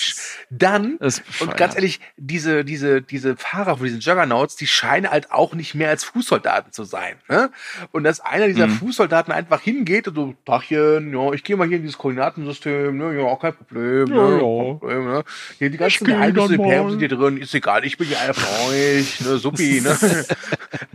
Dann, 0.48 0.96
und 1.40 1.56
ganz 1.56 1.74
ehrlich, 1.74 2.00
diese, 2.16 2.64
diese, 2.64 3.02
diese 3.02 3.36
Fahrer 3.36 3.76
von 3.76 3.84
diesen 3.84 4.00
Juggernauts, 4.00 4.56
die 4.56 4.66
scheinen 4.66 5.10
halt 5.10 5.30
auch 5.32 5.52
nicht 5.54 5.74
mehr 5.74 5.90
als 5.90 6.04
Fußsoldaten 6.04 6.72
zu 6.72 6.84
sein. 6.84 7.16
Ne? 7.28 7.50
Und 7.92 8.04
dass 8.04 8.20
einer 8.20 8.46
dieser 8.48 8.68
Mhm. 8.68 8.78
Fußsoldaten 8.78 9.34
einfach 9.34 9.60
hingeht 9.60 10.08
und 10.08 10.14
so, 10.14 10.34
Dachchen, 10.46 11.12
ja, 11.12 11.32
ich 11.34 11.44
gehe 11.44 11.56
mal 11.56 11.68
hier 11.68 11.76
in 11.76 11.82
dieses 11.82 11.98
Koordinatensystem, 11.98 12.96
ne, 12.96 13.20
ja, 13.20 13.36
kein 13.36 13.54
Problem, 13.54 14.06
Ja, 14.08 14.28
ne, 14.28 14.34
ja. 14.36 14.38
Problem, 14.78 15.04
ne. 15.04 15.24
Hier 15.58 15.68
die 15.70 15.76
ganzen 15.76 16.06
geh 16.06 16.12
Geheimnisse 16.12 16.48
sind 16.90 16.98
hier 17.00 17.08
drin, 17.08 17.36
ist 17.36 17.54
egal, 17.54 17.84
ich 17.84 17.98
bin 17.98 18.06
hier 18.08 18.18
einer 18.20 18.34
von 18.34 18.70
euch, 18.70 19.20
ne, 19.20 19.36
Suppi, 19.36 19.82
ne. 19.82 19.90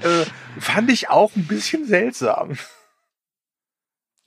äh, 0.01 0.25
fand 0.59 0.89
ich 0.91 1.09
auch 1.09 1.35
ein 1.35 1.45
bisschen 1.45 1.85
seltsam. 1.85 2.57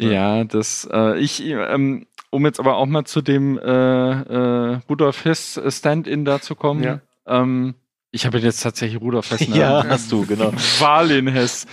Ja, 0.02 0.44
das, 0.44 0.88
äh, 0.92 1.18
ich, 1.18 1.42
ähm, 1.44 2.06
um 2.30 2.44
jetzt 2.46 2.60
aber 2.60 2.76
auch 2.76 2.86
mal 2.86 3.04
zu 3.04 3.20
dem 3.22 3.58
äh, 3.58 3.62
äh, 3.62 4.80
Rudolf 4.88 5.24
Hess 5.24 5.60
Stand-in 5.68 6.24
da 6.24 6.40
zu 6.40 6.54
kommen. 6.54 6.82
Ja. 6.82 7.00
Ähm, 7.26 7.74
ich 8.12 8.26
habe 8.26 8.38
jetzt 8.38 8.62
tatsächlich 8.62 9.00
Rudolf 9.00 9.30
Hess. 9.30 9.48
ne? 9.48 9.56
Ja, 9.56 9.84
hast 9.88 10.10
du, 10.10 10.26
genau. 10.26 10.52
Walin 10.78 11.28
Hess. 11.28 11.66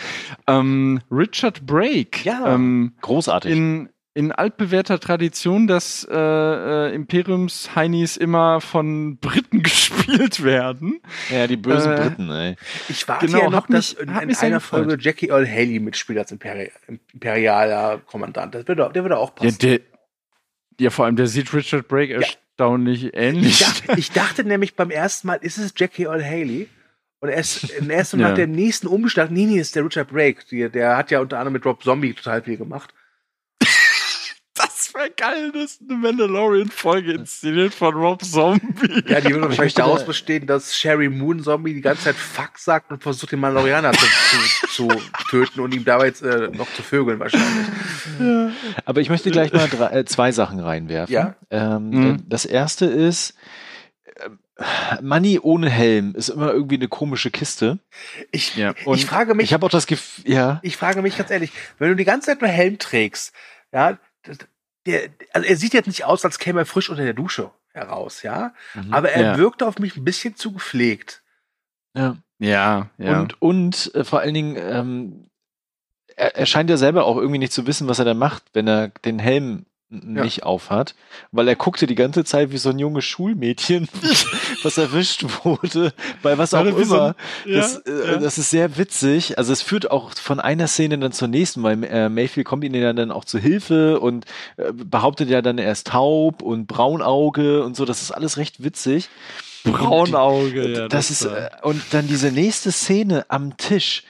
Ähm, 0.47 1.01
Richard 1.11 1.65
Brake. 1.65 2.23
Ja. 2.23 2.53
Ähm, 2.53 2.93
Großartig. 3.01 3.51
in, 3.51 3.89
in 4.17 4.32
altbewährter 4.32 4.99
Tradition, 4.99 5.67
dass 5.67 6.03
äh, 6.10 6.15
äh, 6.17 6.95
Imperiums-Heinis 6.95 8.17
immer 8.17 8.62
von 8.62 9.17
Briten 9.17 9.62
gespielt 9.63 10.43
werden. 10.43 10.99
ja, 11.30 11.45
die 11.45 11.56
bösen 11.58 11.93
äh, 11.93 11.95
Briten, 12.01 12.30
ey. 12.32 12.56
Ich 12.89 13.08
warte 13.08 13.27
Genau, 13.27 13.39
ja 13.43 13.49
noch, 13.49 13.69
mich- 13.69 13.77
dass 13.77 13.93
in, 13.93 14.10
in 14.10 14.15
einer 14.15 14.30
gefreut. 14.56 14.62
Folge 14.86 14.97
Jackie 14.99 15.27
Earl 15.30 15.47
Haley 15.47 15.80
mitspielt 15.80 16.17
als 16.19 16.32
Imperi 16.32 16.71
imperialer 17.13 17.99
Kommandant. 17.99 18.56
Das 18.56 18.67
würde, 18.67 18.89
der 18.93 19.03
würde 19.03 19.17
auch 19.17 19.30
Ja, 19.39 19.45
passen. 19.45 19.60
der, 19.60 19.80
ja, 20.80 20.89
vor 20.89 21.06
allem, 21.06 21.15
der 21.15 21.27
sieht 21.27 21.53
Richard 21.53 21.88
Brake 21.88 22.13
erstaunlich 22.13 23.06
ich, 23.06 23.15
ähnlich. 23.15 23.60
dachte, 23.60 23.99
ich 23.99 24.12
dachte 24.12 24.43
nämlich 24.43 24.75
beim 24.75 24.89
ersten 24.89 25.27
Mal, 25.27 25.36
ist 25.36 25.58
es 25.58 25.73
Jackie 25.77 26.03
Earl 26.06 26.23
Haley? 26.25 26.67
Und 27.19 27.30
erst, 27.30 27.71
erst 27.88 28.13
Ja. 28.13 28.19
nach 28.19 28.36
dem 28.36 28.51
nächsten 28.51 28.88
Umschlag, 28.88 29.32
nee, 29.32 29.45
nee, 29.45 29.60
ist 29.60 29.75
der 29.75 29.84
Richard 29.86 30.10
Brake. 30.10 30.39
Der, 30.51 30.69
der 30.69 30.97
hat 30.97 31.10
ja 31.12 31.19
unter 31.19 31.38
anderem 31.38 31.53
mit 31.53 31.65
Rob 31.65 31.84
Zombie 31.84 32.13
total 32.13 32.41
viel 32.43 32.58
gemacht. 32.58 32.93
Das 34.57 34.93
wäre 34.93 35.09
geil, 35.11 35.51
das 35.53 35.63
ist 35.73 35.81
eine 35.87 35.97
Mandalorian-Folge 35.99 37.13
inszeniert 37.13 37.73
von 37.73 37.93
Rob 37.95 38.23
Zombie. 38.23 39.03
Ja, 39.07 39.19
die 39.21 39.29
würde 39.29 39.41
wahrscheinlich 39.41 39.57
möchte 39.59 39.81
daraus 39.81 39.99
da- 40.01 40.05
bestehen, 40.05 40.47
dass 40.47 40.75
Sherry 40.75 41.09
Moon 41.09 41.41
Zombie 41.43 41.73
die 41.73 41.81
ganze 41.81 42.05
Zeit 42.05 42.15
Fuck 42.15 42.57
sagt 42.57 42.91
und 42.91 43.03
versucht, 43.03 43.31
den 43.31 43.39
Mandalorianer 43.39 43.91
zu, 43.93 44.05
zu, 44.69 44.87
zu 44.87 45.01
töten 45.29 45.59
und 45.59 45.73
ihm 45.73 45.83
dabei 45.85 46.07
jetzt 46.07 46.21
äh, 46.23 46.49
noch 46.49 46.71
zu 46.73 46.81
vögeln 46.83 47.19
wahrscheinlich. 47.19 47.67
Aber 48.85 49.01
ich 49.01 49.09
möchte 49.09 49.31
gleich 49.31 49.51
mal 49.53 49.67
drei, 49.67 49.99
äh, 49.99 50.05
zwei 50.05 50.31
Sachen 50.31 50.59
reinwerfen. 50.59 51.13
Ja. 51.13 51.35
Ähm, 51.49 51.89
Mhm. 51.89 52.23
Das 52.27 52.45
erste 52.45 52.85
ist, 52.85 53.33
ähm, 54.25 54.39
Money 55.01 55.39
ohne 55.39 55.69
Helm 55.69 56.15
ist 56.15 56.29
immer 56.29 56.51
irgendwie 56.51 56.75
eine 56.75 56.87
komische 56.87 57.29
Kiste. 57.31 57.79
Ich, 58.31 58.55
Ja, 58.55 58.73
Und 58.85 58.97
ich 58.97 59.05
frage 59.05 59.35
mich, 59.35 59.45
Ich 59.45 59.53
habe 59.53 59.65
auch 59.65 59.69
das 59.69 59.85
Gefühl, 59.87 60.31
ja. 60.31 60.59
ich 60.63 60.77
frage 60.77 61.01
mich 61.01 61.15
ganz 61.17 61.29
ehrlich, 61.29 61.51
wenn 61.77 61.89
du 61.89 61.95
die 61.95 62.05
ganze 62.05 62.27
Zeit 62.27 62.41
nur 62.41 62.49
Helm 62.49 62.79
trägst, 62.79 63.33
ja, 63.71 63.97
das, 64.27 64.37
der, 64.85 65.09
also 65.33 65.47
er 65.47 65.57
sieht 65.57 65.73
jetzt 65.73 65.87
nicht 65.87 66.05
aus, 66.05 66.23
als 66.25 66.39
käme 66.39 66.61
er 66.61 66.65
frisch 66.65 66.89
unter 66.89 67.03
der 67.03 67.13
Dusche. 67.13 67.51
heraus, 67.73 68.23
ja. 68.23 68.55
Mhm. 68.73 68.91
Aber 68.91 69.11
er 69.11 69.21
Ja. 69.21 69.37
wirkte 69.37 69.67
auf 69.67 69.77
mich 69.77 69.95
ein 69.97 70.03
bisschen 70.03 70.35
zu 70.35 70.51
gepflegt. 70.51 71.21
Ja. 71.95 72.17
Ja, 72.39 72.89
ja. 72.97 73.21
Und, 73.21 73.39
und 73.39 73.91
äh, 73.93 74.03
vor 74.03 74.19
allen 74.21 74.33
Dingen, 74.33 74.55
ähm, 74.59 75.29
er, 76.15 76.35
er 76.35 76.45
scheint 76.47 76.71
ja 76.71 76.77
selber 76.77 77.05
auch 77.05 77.17
irgendwie 77.17 77.37
nicht 77.37 77.53
zu 77.53 77.67
wissen, 77.67 77.87
was 77.87 77.99
er 77.99 78.05
da 78.05 78.15
macht, 78.15 78.45
wenn 78.53 78.67
er 78.67 78.87
den 78.87 79.19
Helm 79.19 79.66
Ja. 79.89 80.23
nicht 80.23 80.43
aufhat, 80.43 80.95
weil 81.32 81.47
er 81.47 81.56
guckte 81.56 81.88
die 81.88 81.95
ganze 81.95 82.26
Zeit 82.26 82.52
wie 82.52 82.58
so 82.58 82.69
ein 82.71 82.78
junges 82.78 83.06
Schulmädchen, 83.06 83.88
was 84.63 84.78
erwischt 84.78 85.23
wurde, 85.45 85.93
bei 86.21 86.38
was 86.38 86.54
auch 86.54 86.60
Oder 86.62 86.78
wie 86.78 86.84
so 86.84 86.95
immer. 86.97 87.15
ein- 87.45 87.54
das, 87.54 87.82
ja, 87.86 87.93
äh, 87.93 88.12
ja. 88.12 88.17
das 88.17 88.38
ist 88.38 88.50
sehr 88.50 88.78
witzig. 88.78 89.38
Also 89.38 89.54
es 89.54 89.62
führt 89.62 89.89
auch 89.89 90.13
von 90.13 90.41
einer 90.41 90.67
Szene 90.67 91.00
dann 91.00 91.13
zur 91.13 91.30
nächsten, 91.30 91.63
weil 91.63 91.82
äh, 91.86 92.10
Mayfield 92.10 92.45
kommt 92.45 92.65
ihnen 92.65 92.76
ja 92.82 92.91
dann 92.91 93.12
auch 93.12 93.23
zu 93.23 93.39
Hilfe 93.39 94.02
und 94.02 94.26
äh, 94.58 94.73
behauptet 94.73 95.30
ja 95.30 95.41
dann, 95.41 95.58
er 95.58 95.71
ist 95.71 95.88
taub 95.88 96.41
und 96.41 96.67
Braunauge 96.67 97.63
und 97.63 97.78
so. 97.78 97.86
Das 97.86 98.02
ist 98.02 98.12
alles 98.12 98.36
recht 98.36 98.62
witzig. 98.65 99.08
Braunauge, 99.63 100.67
ja. 100.69 100.88
das, 100.89 101.12
ist 101.12 101.26
war- 101.26 101.38
äh, 101.38 101.50
und 101.62 101.82
dann 101.91 102.08
diese 102.08 102.32
nächste 102.32 102.73
Szene 102.73 103.26
am 103.30 103.56
Tisch, 103.56 104.04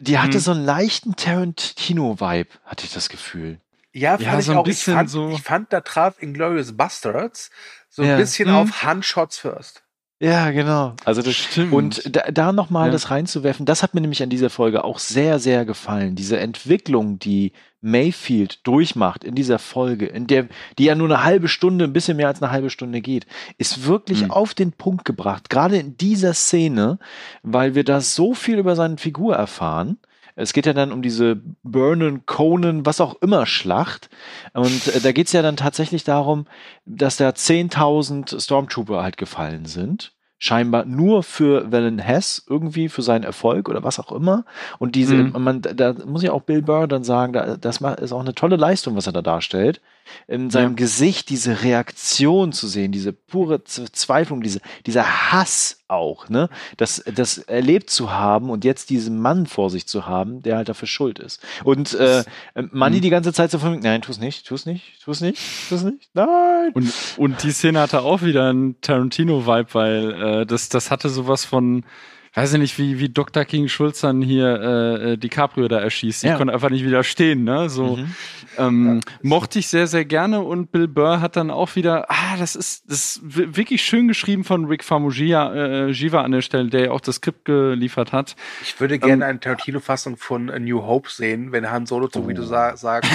die 0.00 0.18
hatte 0.18 0.38
Mhm. 0.38 0.42
so 0.42 0.50
einen 0.50 0.64
leichten 0.64 1.14
Tarantino-Vibe, 1.14 2.48
hatte 2.64 2.84
ich 2.86 2.92
das 2.92 3.08
Gefühl. 3.08 3.60
Ja, 3.92 4.16
Ja, 4.18 4.30
fand 4.30 4.40
ich 4.40 4.46
so 4.46 4.52
ein 4.52 4.58
auch. 4.58 4.64
bisschen 4.64 4.92
ich, 4.94 4.96
fand, 4.98 5.10
so- 5.10 5.30
ich 5.30 5.42
fand, 5.42 5.72
da 5.72 5.80
traf 5.80 6.22
Inglourious 6.22 6.76
Bastards 6.76 7.50
so 7.90 8.02
ein 8.02 8.08
Ja. 8.08 8.16
bisschen 8.16 8.48
Mhm. 8.48 8.54
auf 8.56 8.82
Handshots 8.82 9.38
first. 9.38 9.82
Ja, 10.18 10.50
genau. 10.52 10.94
Also 11.04 11.20
das, 11.20 11.34
Stimmt. 11.34 11.72
Und 11.72 12.14
da, 12.16 12.30
da 12.30 12.52
nochmal 12.52 12.86
Ja. 12.86 12.92
das 12.92 13.10
reinzuwerfen, 13.10 13.66
das 13.66 13.82
hat 13.82 13.92
mir 13.92 14.00
nämlich 14.00 14.22
an 14.22 14.30
dieser 14.30 14.50
Folge 14.50 14.84
auch 14.84 15.00
sehr, 15.00 15.40
sehr 15.40 15.64
gefallen. 15.64 16.14
Diese 16.14 16.38
Entwicklung, 16.38 17.18
die 17.18 17.52
Mayfield 17.80 18.64
durchmacht 18.64 19.24
in 19.24 19.34
dieser 19.34 19.58
Folge, 19.58 20.06
in 20.06 20.28
der, 20.28 20.46
die 20.78 20.84
ja 20.84 20.94
nur 20.94 21.08
eine 21.08 21.24
halbe 21.24 21.48
Stunde, 21.48 21.84
ein 21.84 21.92
bisschen 21.92 22.16
mehr 22.16 22.28
als 22.28 22.40
eine 22.40 22.52
halbe 22.52 22.70
Stunde 22.70 23.00
geht, 23.00 23.26
ist 23.58 23.84
wirklich 23.86 24.22
Mhm. 24.22 24.30
auf 24.30 24.54
den 24.54 24.70
Punkt 24.70 25.04
gebracht. 25.04 25.50
Gerade 25.50 25.76
in 25.78 25.96
dieser 25.96 26.32
Szene, 26.34 27.00
weil 27.42 27.74
wir 27.74 27.82
da 27.82 28.00
so 28.00 28.32
viel 28.32 28.58
über 28.58 28.76
seine 28.76 28.98
Figur 28.98 29.34
erfahren. 29.34 29.98
Es 30.34 30.52
geht 30.52 30.66
ja 30.66 30.72
dann 30.72 30.92
um 30.92 31.02
diese 31.02 31.40
Burnen, 31.62 32.24
Conan, 32.26 32.86
was 32.86 33.00
auch 33.00 33.16
immer 33.20 33.46
Schlacht. 33.46 34.08
Und 34.52 34.88
äh, 34.88 35.00
da 35.00 35.12
geht 35.12 35.26
es 35.26 35.32
ja 35.32 35.42
dann 35.42 35.56
tatsächlich 35.56 36.04
darum, 36.04 36.46
dass 36.86 37.16
da 37.16 37.30
10.000 37.30 38.40
Stormtrooper 38.42 39.02
halt 39.02 39.16
gefallen 39.16 39.66
sind. 39.66 40.12
Scheinbar 40.38 40.86
nur 40.86 41.22
für 41.22 41.70
Valen 41.70 42.00
Hess, 42.00 42.44
irgendwie 42.48 42.88
für 42.88 43.02
seinen 43.02 43.22
Erfolg 43.22 43.68
oder 43.68 43.84
was 43.84 44.00
auch 44.00 44.10
immer. 44.10 44.44
Und 44.80 44.96
diese, 44.96 45.14
Mhm. 45.14 45.32
man, 45.38 45.62
da 45.62 45.94
muss 46.04 46.24
ich 46.24 46.30
auch 46.30 46.42
Bill 46.42 46.62
Burr 46.62 46.88
dann 46.88 47.04
sagen, 47.04 47.32
da, 47.32 47.56
das 47.56 47.80
ist 47.80 48.12
auch 48.12 48.20
eine 48.20 48.34
tolle 48.34 48.56
Leistung, 48.56 48.96
was 48.96 49.06
er 49.06 49.12
da 49.12 49.22
darstellt. 49.22 49.80
In 50.26 50.50
seinem 50.50 50.72
Ja. 50.72 50.76
Gesicht 50.76 51.28
diese 51.30 51.62
Reaktion 51.62 52.52
zu 52.52 52.66
sehen, 52.68 52.92
diese 52.92 53.12
pure 53.12 53.60
Verzweiflung, 53.64 54.40
diese, 54.42 54.60
dieser 54.86 55.32
Hass 55.32 55.78
auch, 55.88 56.28
ne? 56.28 56.48
Das, 56.76 57.02
das 57.14 57.38
erlebt 57.38 57.90
zu 57.90 58.10
haben 58.12 58.50
und 58.50 58.64
jetzt 58.64 58.90
diesen 58.90 59.20
Mann 59.20 59.46
vor 59.46 59.68
sich 59.70 59.86
zu 59.86 60.06
haben, 60.06 60.42
der 60.42 60.56
halt 60.56 60.68
dafür 60.68 60.88
schuld 60.88 61.18
ist. 61.18 61.40
Und 61.64 61.94
äh, 61.94 62.24
Manni 62.70 62.98
Mhm. 62.98 63.02
die 63.02 63.10
ganze 63.10 63.32
Zeit 63.32 63.50
so 63.50 63.58
von, 63.58 63.78
nein, 63.80 64.02
tu's 64.02 64.18
nicht, 64.18 64.46
tu's 64.46 64.66
nicht, 64.66 65.02
tu's 65.04 65.20
nicht, 65.20 65.40
tu's 65.68 65.82
nicht, 65.82 66.08
nein. 66.14 66.70
Und, 66.74 66.92
und 67.18 67.42
die 67.42 67.50
Szene 67.52 67.80
hatte 67.80 68.02
auch 68.02 68.22
wieder 68.22 68.48
einen 68.48 68.80
Tarantino-Vibe, 68.80 69.74
weil 69.74 70.12
äh, 70.42 70.46
das, 70.46 70.68
das 70.68 70.90
hatte 70.90 71.08
sowas 71.08 71.44
von, 71.44 71.84
weiß 72.34 72.54
ich 72.54 72.58
nicht, 72.58 72.78
wie, 72.78 72.98
wie 72.98 73.08
Dr. 73.10 73.44
King 73.44 73.68
Schulz 73.68 74.00
dann 74.00 74.22
hier 74.22 74.46
äh, 74.60 75.12
äh, 75.12 75.16
DiCaprio 75.18 75.68
da 75.68 75.80
erschießt. 75.80 76.24
Ich 76.24 76.30
Ja. 76.30 76.36
konnte 76.38 76.54
einfach 76.54 76.70
nicht 76.70 76.84
widerstehen, 76.84 77.44
ne? 77.44 77.68
So 77.68 77.96
Mhm. 77.96 78.14
ähm, 78.58 79.00
mochte 79.22 79.58
ich 79.58 79.68
sehr, 79.68 79.86
sehr 79.86 80.04
gerne 80.06 80.40
und 80.40 80.72
Bill 80.72 80.88
Burr 80.88 81.20
hat 81.20 81.36
dann 81.36 81.50
auch 81.50 81.76
wieder, 81.76 82.10
ah, 82.10 82.36
das 82.38 82.56
ist, 82.56 82.90
das 82.90 83.16
ist 83.16 83.20
wi- 83.36 83.56
wirklich 83.56 83.82
schön 83.82 84.08
geschrieben 84.08 84.44
von 84.44 84.64
Rick 84.64 84.82
Famuyiwa 84.84 85.54
äh, 85.54 85.90
Jiva 85.90 86.22
an 86.22 86.32
der 86.32 86.40
Stelle, 86.42 86.68
der 86.70 86.84
ja 86.86 86.90
auch 86.92 87.00
das 87.00 87.16
Skript 87.16 87.44
geliefert 87.44 88.12
hat. 88.12 88.34
Ich 88.62 88.80
würde 88.80 88.98
gerne 88.98 89.26
eine 89.26 89.38
Tarantino-Fassung 89.40 90.16
von 90.16 90.48
A 90.50 90.58
New 90.58 90.82
Hope 90.82 91.10
sehen, 91.10 91.52
wenn 91.52 91.70
Han 91.70 91.84
Solo 91.86 92.08
zu 92.08 92.22
Guido 92.22 92.42
Oh. 92.42 92.46
sa 92.46 92.76
sagt, 92.76 93.06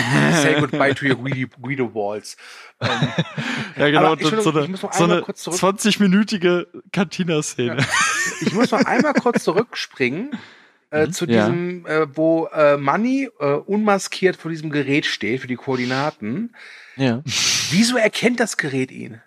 say 0.41 0.59
goodbye 0.59 0.93
to 0.93 1.05
your 1.05 1.15
Guido, 1.15 1.47
Guido 1.61 1.93
Walls. 1.93 2.37
Ähm, 2.81 2.89
Ja, 3.77 3.89
genau, 3.89 4.13
ich 4.15 4.31
will- 4.31 4.41
so 4.41 4.49
ich 4.51 4.55
eine, 4.57 4.67
muss 4.69 4.81
noch 4.83 4.93
so 4.93 5.03
einmal 5.03 5.17
eine 5.17 5.25
kurz 5.25 5.41
zurück- 5.43 5.59
20-minütige 5.59 6.67
Cantina-Szene. 6.91 7.77
Ich 8.41 8.53
muss 8.53 8.71
noch 8.71 8.85
einmal 8.85 9.13
kurz 9.13 9.43
zurückspringen 9.43 10.31
äh, 10.91 11.07
Mhm. 11.07 11.11
zu 11.13 11.25
Ja. 11.25 11.45
diesem, 11.49 11.85
äh, 11.85 12.15
wo 12.15 12.45
äh, 12.47 12.77
Money 12.77 13.29
äh, 13.39 13.45
unmaskiert 13.53 14.35
vor 14.37 14.49
diesem 14.51 14.69
Gerät 14.69 15.05
steht, 15.05 15.41
für 15.41 15.47
die 15.47 15.55
Koordinaten. 15.55 16.55
Ja. 16.95 17.21
Wieso 17.71 17.97
erkennt 17.97 18.39
das 18.39 18.57
Gerät 18.57 18.91
ihn? 18.91 19.21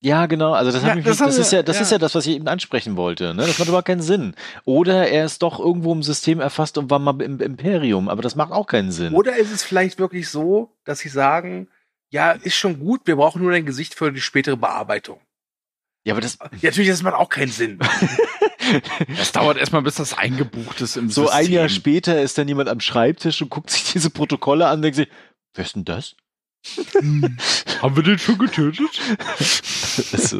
Ja, 0.00 0.26
genau. 0.26 0.52
Also 0.52 0.70
das, 0.70 0.82
Ja, 0.82 0.88
hat 0.90 0.96
mich, 0.96 1.04
das 1.06 1.16
das, 1.18 1.38
ist 1.38 1.52
ja, 1.52 1.62
das 1.62 1.76
ja. 1.76 1.82
ist 1.82 1.92
ja 1.92 1.98
das, 1.98 2.14
was 2.14 2.26
ich 2.26 2.34
eben 2.36 2.46
ansprechen 2.48 2.96
wollte. 2.96 3.32
Ne? 3.34 3.46
Das 3.46 3.58
macht 3.58 3.68
überhaupt 3.68 3.86
keinen 3.86 4.02
Sinn. 4.02 4.34
Oder 4.66 5.08
er 5.08 5.24
ist 5.24 5.42
doch 5.42 5.58
irgendwo 5.58 5.92
im 5.92 6.02
System 6.02 6.40
erfasst 6.40 6.76
und 6.76 6.90
war 6.90 6.98
mal 6.98 7.18
im 7.22 7.40
Imperium, 7.40 8.08
aber 8.10 8.20
das 8.20 8.34
macht 8.36 8.52
auch 8.52 8.66
keinen 8.66 8.92
Sinn. 8.92 9.14
Oder 9.14 9.36
ist 9.36 9.50
es 9.50 9.62
vielleicht 9.62 9.98
wirklich 9.98 10.28
so, 10.28 10.70
dass 10.84 10.98
sie 10.98 11.08
sagen, 11.08 11.68
ja, 12.10 12.32
ist 12.32 12.54
schon 12.56 12.80
gut, 12.80 13.02
wir 13.06 13.16
brauchen 13.16 13.42
nur 13.42 13.52
dein 13.52 13.64
Gesicht 13.64 13.94
für 13.94 14.12
die 14.12 14.20
spätere 14.20 14.56
Bearbeitung. 14.58 15.20
Ja, 16.04 16.14
aber 16.14 16.20
das 16.20 16.38
Ja, 16.60 16.70
natürlich, 16.70 16.88
das 16.88 17.02
macht 17.02 17.14
auch 17.14 17.28
keinen 17.28 17.50
Sinn. 17.50 17.78
Das 19.18 19.30
dauert 19.32 19.58
erstmal, 19.58 19.82
bis 19.82 19.96
das 19.96 20.16
eingebucht 20.16 20.80
ist 20.80 20.96
im 20.96 21.10
so 21.10 21.24
System. 21.24 21.38
ein 21.38 21.52
Jahr 21.52 21.68
später 21.68 22.22
ist 22.22 22.38
dann 22.38 22.48
jemand 22.48 22.70
am 22.70 22.80
Schreibtisch 22.80 23.42
und 23.42 23.50
guckt 23.50 23.68
sich 23.68 23.92
diese 23.92 24.08
Protokolle 24.08 24.66
an 24.66 24.76
und 24.76 24.82
denkt 24.82 24.96
sich, 24.96 25.08
wer 25.52 25.64
ist 25.66 25.76
denn 25.76 25.84
das? 25.84 26.16
Haben 27.82 27.96
wir 27.96 28.02
den 28.02 28.18
schon 28.18 28.38
getötet? 28.38 28.88
Das 30.10 30.32
ist, 30.32 30.36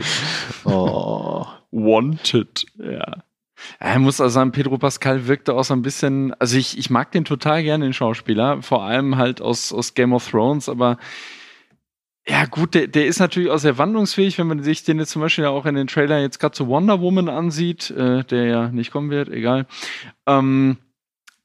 oh. 0.64 1.46
Wanted, 1.70 2.66
ja. 2.78 3.22
Er 3.78 3.98
muss 3.98 4.20
also 4.20 4.34
sagen, 4.34 4.52
Pedro 4.52 4.78
Pascal 4.78 5.28
wirkte 5.28 5.54
auch 5.54 5.64
so 5.64 5.74
ein 5.74 5.82
bisschen, 5.82 6.34
also 6.40 6.56
ich, 6.56 6.76
ich 6.78 6.90
mag 6.90 7.12
den 7.12 7.24
total 7.24 7.62
gerne, 7.62 7.84
den 7.84 7.92
Schauspieler, 7.92 8.62
vor 8.62 8.82
allem 8.82 9.16
halt 9.16 9.40
aus, 9.40 9.72
aus 9.72 9.94
Game 9.94 10.12
of 10.12 10.28
Thrones, 10.28 10.68
aber 10.68 10.98
ja 12.26 12.46
gut, 12.46 12.74
der, 12.74 12.86
der 12.86 13.06
ist 13.06 13.18
natürlich 13.18 13.50
auch 13.50 13.58
sehr 13.58 13.76
wandlungsfähig, 13.76 14.38
wenn 14.38 14.46
man 14.46 14.62
sich 14.62 14.82
den 14.82 14.98
jetzt 14.98 15.10
zum 15.10 15.20
Beispiel 15.20 15.44
auch 15.44 15.66
in 15.66 15.74
den 15.74 15.86
Trailer 15.86 16.20
jetzt 16.20 16.38
gerade 16.38 16.54
zu 16.54 16.68
Wonder 16.68 17.00
Woman 17.00 17.28
ansieht, 17.28 17.90
äh, 17.90 18.24
der 18.24 18.44
ja 18.46 18.68
nicht 18.68 18.90
kommen 18.90 19.10
wird, 19.10 19.28
egal. 19.28 19.66
Ähm, 20.26 20.78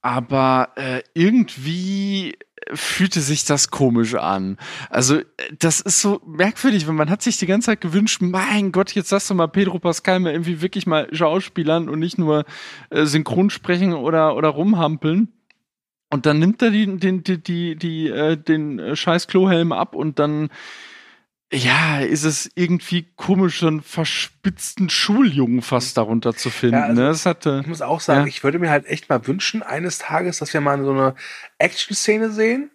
aber 0.01 0.69
äh, 0.75 1.01
irgendwie 1.13 2.37
fühlte 2.73 3.19
sich 3.21 3.45
das 3.45 3.71
komisch 3.71 4.15
an. 4.15 4.57
Also, 4.89 5.21
das 5.57 5.81
ist 5.81 6.01
so 6.01 6.21
merkwürdig, 6.25 6.87
weil 6.87 6.93
man 6.93 7.09
hat 7.09 7.21
sich 7.21 7.37
die 7.37 7.45
ganze 7.45 7.67
Zeit 7.67 7.81
gewünscht, 7.81 8.21
mein 8.21 8.71
Gott, 8.71 8.91
jetzt 8.91 9.11
lass 9.11 9.27
doch 9.27 9.35
mal 9.35 9.47
Pedro 9.47 9.79
Pascal 9.79 10.19
mal 10.19 10.31
irgendwie 10.31 10.61
wirklich 10.61 10.85
mal 10.87 11.07
Schauspielern 11.13 11.89
und 11.89 11.99
nicht 11.99 12.17
nur 12.17 12.45
äh, 12.89 13.05
synchron 13.05 13.49
sprechen 13.49 13.93
oder, 13.93 14.35
oder 14.35 14.49
rumhampeln. 14.49 15.33
Und 16.09 16.25
dann 16.25 16.39
nimmt 16.39 16.61
er 16.61 16.71
die, 16.71 16.85
den, 16.97 17.23
die, 17.23 17.37
die, 17.41 17.75
die, 17.75 18.07
äh, 18.09 18.35
den 18.35 18.79
äh, 18.79 18.95
scheiß 18.95 19.27
Klohelm 19.27 19.71
ab 19.71 19.93
und 19.95 20.17
dann, 20.17 20.49
ja, 21.53 21.99
ist 21.99 22.23
es 22.23 22.49
irgendwie 22.55 23.07
komisch, 23.15 23.59
so 23.59 23.67
einen 23.67 23.81
verspitzten 23.81 24.89
Schuljungen 24.89 25.61
fast 25.61 25.97
darunter 25.97 26.35
zu 26.35 26.49
finden. 26.49 26.75
Ja, 26.77 26.83
also- 26.85 27.01
ne? 27.01 27.07
Das 27.07 27.25
hatte, 27.25 27.59
Ich 27.61 27.67
muss 27.67 27.81
auch 27.81 27.99
sagen, 28.01 28.21
Ja. 28.21 28.27
ich 28.27 28.43
würde 28.43 28.59
mir 28.59 28.69
halt 28.71 28.87
echt 28.87 29.09
mal 29.09 29.25
wünschen, 29.27 29.61
eines 29.63 29.97
Tages, 29.99 30.39
dass 30.39 30.53
wir 30.53 30.61
mal 30.61 30.83
so 30.83 30.91
eine 30.91 31.15
Action-Szene 31.59 32.31
sehen, 32.31 32.71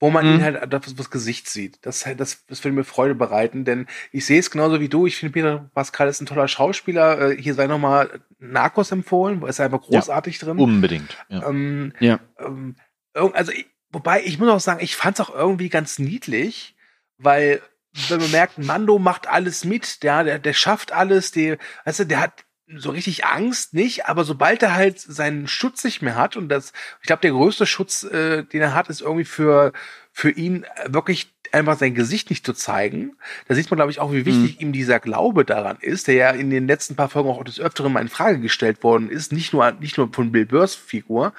wo 0.00 0.10
man 0.10 0.26
Mhm. 0.26 0.34
ihn 0.34 0.42
halt 0.44 0.72
das, 0.72 0.94
das 0.94 1.10
Gesicht 1.10 1.48
sieht. 1.48 1.78
Das, 1.82 2.06
das, 2.16 2.44
das 2.46 2.64
würde 2.64 2.74
mir 2.76 2.84
Freude 2.84 3.14
bereiten, 3.14 3.64
denn 3.64 3.86
ich 4.12 4.26
sehe 4.26 4.38
es 4.38 4.50
genauso 4.50 4.80
wie 4.80 4.88
du. 4.88 5.06
Ich 5.06 5.16
finde, 5.16 5.32
Peter 5.32 5.70
Pascal 5.74 6.08
ist 6.08 6.20
ein 6.20 6.26
toller 6.26 6.48
Schauspieler. 6.48 7.32
Äh, 7.32 7.42
Hier 7.42 7.54
sei 7.54 7.66
nochmal 7.66 8.20
Narcos 8.38 8.92
empfohlen, 8.92 9.42
ist 9.42 9.58
er 9.58 9.66
einfach 9.66 9.82
großartig 9.82 10.38
drin. 10.38 10.58
Unbedingt. 10.58 11.16
Ja. 11.28 11.48
Ähm, 11.48 11.92
ja. 12.00 12.20
ähm, 12.38 12.76
also, 13.14 13.50
ich, 13.52 13.66
wobei, 13.90 14.22
ich 14.24 14.38
muss 14.38 14.48
auch 14.48 14.60
sagen, 14.60 14.80
ich 14.82 14.94
fand 14.94 15.18
es 15.18 15.26
auch 15.26 15.34
irgendwie 15.34 15.68
ganz 15.68 15.98
niedlich, 15.98 16.76
weil, 17.16 17.60
wenn 18.08 18.20
man 18.20 18.30
merkt, 18.30 18.58
Mando 18.58 18.98
macht 19.00 19.26
alles 19.26 19.64
mit, 19.64 20.02
der, 20.04 20.22
der, 20.22 20.38
der 20.38 20.52
schafft 20.52 20.92
alles, 20.92 21.32
der, 21.32 21.58
weißt 21.84 22.00
du, 22.00 22.04
der 22.04 22.20
hat 22.20 22.44
so 22.76 22.90
richtig 22.90 23.24
Angst 23.24 23.72
nicht, 23.74 24.06
aber 24.06 24.24
sobald 24.24 24.62
er 24.62 24.74
halt 24.74 25.00
seinen 25.00 25.48
Schutz 25.48 25.84
nicht 25.84 26.02
mehr 26.02 26.16
hat 26.16 26.36
und 26.36 26.48
das, 26.48 26.72
ich 27.00 27.06
glaube, 27.06 27.22
der 27.22 27.30
größte 27.30 27.66
Schutz, 27.66 28.02
äh, 28.02 28.42
den 28.44 28.60
er 28.60 28.74
hat, 28.74 28.88
ist 28.90 29.00
irgendwie 29.00 29.24
für, 29.24 29.72
für 30.12 30.30
ihn 30.30 30.64
äh, 30.64 30.92
wirklich 30.92 31.32
einfach 31.52 31.78
sein 31.78 31.94
Gesicht 31.94 32.28
nicht 32.28 32.44
zu 32.44 32.52
zeigen. 32.52 33.16
Da 33.46 33.54
sieht 33.54 33.70
man, 33.70 33.78
glaube 33.78 33.90
ich, 33.90 34.00
auch, 34.00 34.12
wie 34.12 34.26
wichtig 34.26 34.60
ihm 34.60 34.72
dieser 34.72 35.00
Glaube 35.00 35.46
daran 35.46 35.78
ist, 35.80 36.06
der 36.08 36.14
ja 36.14 36.30
in 36.30 36.50
den 36.50 36.66
letzten 36.66 36.94
paar 36.94 37.08
Folgen 37.08 37.30
auch 37.30 37.42
des 37.42 37.58
Öfteren 37.58 37.90
mal 37.92 38.00
in 38.00 38.08
Frage 38.08 38.38
gestellt 38.38 38.82
worden 38.82 39.08
ist, 39.08 39.32
nicht 39.32 39.54
nur, 39.54 39.70
nicht 39.72 39.96
nur 39.96 40.12
von 40.12 40.30
Bill 40.32 40.44
Burrs 40.46 40.74
Figur, 40.74 41.32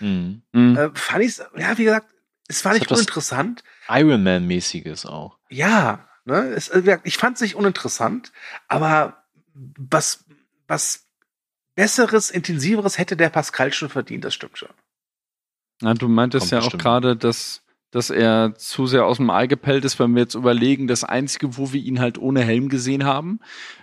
Mhm. 0.00 0.40
Mhm. 0.52 0.76
äh, 0.78 0.90
fand 0.94 1.24
ich 1.24 1.36
ja, 1.58 1.76
wie 1.76 1.84
gesagt, 1.84 2.06
es 2.48 2.64
war 2.64 2.72
nicht 2.72 2.90
uninteressant. 2.90 3.62
Iron 3.88 4.22
Man-mäßiges 4.22 5.04
auch. 5.06 5.36
Ja, 5.50 6.08
ne, 6.24 6.38
es, 6.56 6.70
gesagt, 6.70 7.06
ich 7.06 7.18
fand 7.18 7.36
es 7.36 7.42
nicht 7.42 7.54
uninteressant, 7.54 8.32
aber 8.66 9.22
was, 9.54 10.24
was 10.70 11.06
Besseres, 11.74 12.30
Intensiveres 12.30 12.98
hätte 12.98 13.16
der 13.16 13.28
Pascal 13.30 13.72
schon 13.72 13.88
verdient, 13.88 14.24
das 14.24 14.34
stimmt 14.34 14.58
schon. 14.58 14.70
Ja, 15.82 15.94
du 15.94 16.08
meintest 16.08 16.42
Kommt 16.42 16.52
ja 16.52 16.58
auch 16.58 16.62
bestimmt. 16.64 16.82
gerade, 16.82 17.16
dass, 17.16 17.62
dass 17.90 18.10
er 18.10 18.54
zu 18.56 18.86
sehr 18.86 19.04
aus 19.04 19.16
dem 19.16 19.30
Ei 19.30 19.46
gepellt 19.46 19.84
ist, 19.84 19.98
wenn 19.98 20.14
wir 20.14 20.22
jetzt 20.22 20.34
überlegen, 20.34 20.86
das 20.86 21.02
Einzige, 21.04 21.56
wo 21.56 21.72
wir 21.72 21.80
ihn 21.80 21.98
halt 22.00 22.18
ohne 22.18 22.42
Helm 22.42 22.68
gesehen 22.68 23.04
haben, 23.04 23.40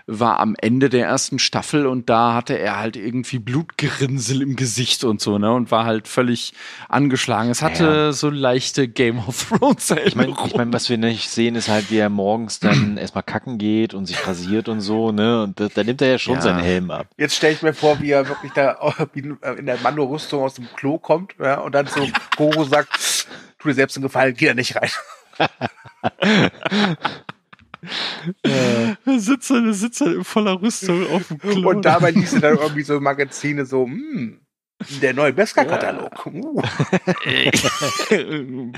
war 0.10 0.39
am 0.39 0.55
Ende 0.58 0.88
der 0.88 1.05
ersten 1.05 1.38
Staffel 1.38 1.86
und 1.86 2.10
da 2.10 2.34
hatte 2.34 2.58
er 2.58 2.80
halt 2.80 2.95
irgendwie 2.95 3.39
Blutgerinnsel 3.39 4.41
im 4.41 4.55
Gesicht 4.55 5.03
und 5.03 5.20
so, 5.20 5.38
ne? 5.38 5.51
Und 5.51 5.70
war 5.70 5.84
halt 5.84 6.08
völlig 6.08 6.53
angeschlagen. 6.88 7.49
Es 7.49 7.62
hatte 7.62 7.84
Ja. 7.84 8.12
so 8.14 8.30
leichte 8.30 8.88
Game 8.88 9.20
of 9.20 9.49
Thrones 9.49 9.91
Ich 10.05 10.16
meine, 10.16 10.34
ich 10.45 10.55
mein, 10.55 10.72
was 10.72 10.89
wir 10.89 10.97
nicht 10.97 11.30
sehen, 11.30 11.55
ist 11.55 11.68
halt, 11.68 11.91
wie 11.91 11.97
er 11.97 12.10
morgens 12.10 12.62
dann 12.62 12.95
erstmal 12.97 13.24
kacken 13.24 13.58
geht 13.58 13.93
und 13.93 14.05
sich 14.05 14.26
rasiert 14.26 14.70
und 14.70 14.80
so, 14.80 15.12
ne? 15.12 15.43
Und 15.43 15.60
da, 15.60 15.68
da 15.68 15.84
nimmt 15.84 16.01
er 16.01 16.12
ja 16.12 16.18
schon 16.18 16.36
Ja. 16.36 16.41
seinen 16.41 16.64
Helm 16.64 16.89
ab. 16.89 17.08
Jetzt 17.18 17.36
stelle 17.36 17.53
ich 17.53 17.62
mir 17.62 17.74
vor, 17.74 17.99
wie 17.99 18.12
er 18.12 18.30
wirklich 18.30 18.53
da 18.53 18.78
wie 19.14 19.20
in 19.58 19.66
der 19.66 19.78
Mando-Rüstung 19.82 20.41
aus 20.43 20.53
dem 20.53 20.70
Klo 20.78 20.97
kommt 20.99 21.34
ja, 21.39 21.60
und 21.60 21.76
dann 21.76 21.88
zu 21.88 22.08
Goro 22.38 22.64
sagt, 22.64 23.26
tu 23.60 23.68
dir 23.70 23.74
selbst 23.76 23.97
einen 23.97 24.03
Gefallen, 24.03 24.36
geh 24.36 24.47
da 24.47 24.53
nicht 24.53 24.76
rein. 24.76 24.89
Er 28.43 29.20
sitzt 29.20 29.49
halt, 29.49 29.66
er 29.66 29.74
sitzt 29.74 30.01
halt 30.01 30.16
in 30.16 30.24
voller 30.24 30.62
Rüstung 30.62 31.08
auf 31.12 31.28
dem 31.28 31.38
Klo. 31.38 31.70
Und 31.70 31.86
dabei 31.86 32.12
liest 32.12 32.34
er 32.34 32.41
dann 32.41 32.58
irgendwie 32.58 32.84
so 32.84 32.99
Magazine 32.99 33.66
so, 33.66 33.86
hm, 33.86 34.41
der 35.01 35.14
neue 35.14 35.34
Beskar-Katalog. 35.34 36.26
Uh. 36.28 36.62
hm, 38.10 38.74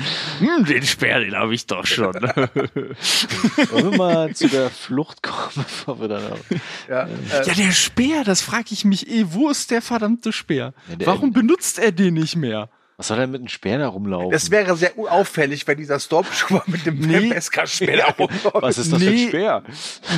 den 0.65 0.83
Speer, 0.83 1.19
den 1.19 1.35
habe 1.35 1.53
ich 1.53 1.65
doch 1.65 1.85
schon. 1.85 2.13
Wollen 2.13 3.91
wir 3.91 3.97
mal 3.97 4.33
zu 4.33 4.47
der 4.47 4.69
Flucht 4.69 5.21
kommen, 5.23 5.49
bevor 5.55 5.99
wir 5.99 6.07
dann 6.07 6.31
auch. 6.31 6.37
Ja, 6.87 7.05
äh, 7.05 7.47
ja, 7.47 7.53
der 7.53 7.71
Speer, 7.71 8.23
das 8.23 8.41
frage 8.41 8.67
ich 8.71 8.85
mich 8.85 9.09
eh. 9.09 9.25
Wo 9.29 9.49
ist 9.49 9.71
der 9.71 9.81
verdammte 9.81 10.31
Speer? 10.31 10.73
Ja, 10.89 10.95
der- 10.95 11.07
Warum 11.07 11.33
benutzt 11.33 11.79
er 11.79 11.91
den 11.91 12.13
nicht 12.13 12.35
mehr? 12.37 12.69
Was 12.99 13.07
soll 13.07 13.17
denn 13.17 13.31
mit 13.31 13.39
einem 13.39 13.47
Speer 13.47 13.77
da 13.77 13.87
rumlaufen? 13.87 14.29
das 14.31 14.51
wäre 14.51 14.75
sehr 14.75 14.91
auffällig, 14.97 15.65
wenn 15.67 15.77
dieser 15.77 16.01
Stormtrooper 16.01 16.63
mit 16.67 16.85
dem 16.85 16.99
Nee. 16.99 17.29
Beskar-Speer 17.33 17.95
da 17.95 18.05
rumläuft. 18.07 18.51
Was 18.55 18.77
ist 18.77 18.91
das 18.91 19.01
für 19.01 19.09
Nee. 19.09 19.23
ein 19.23 19.27
Speer? 19.29 19.63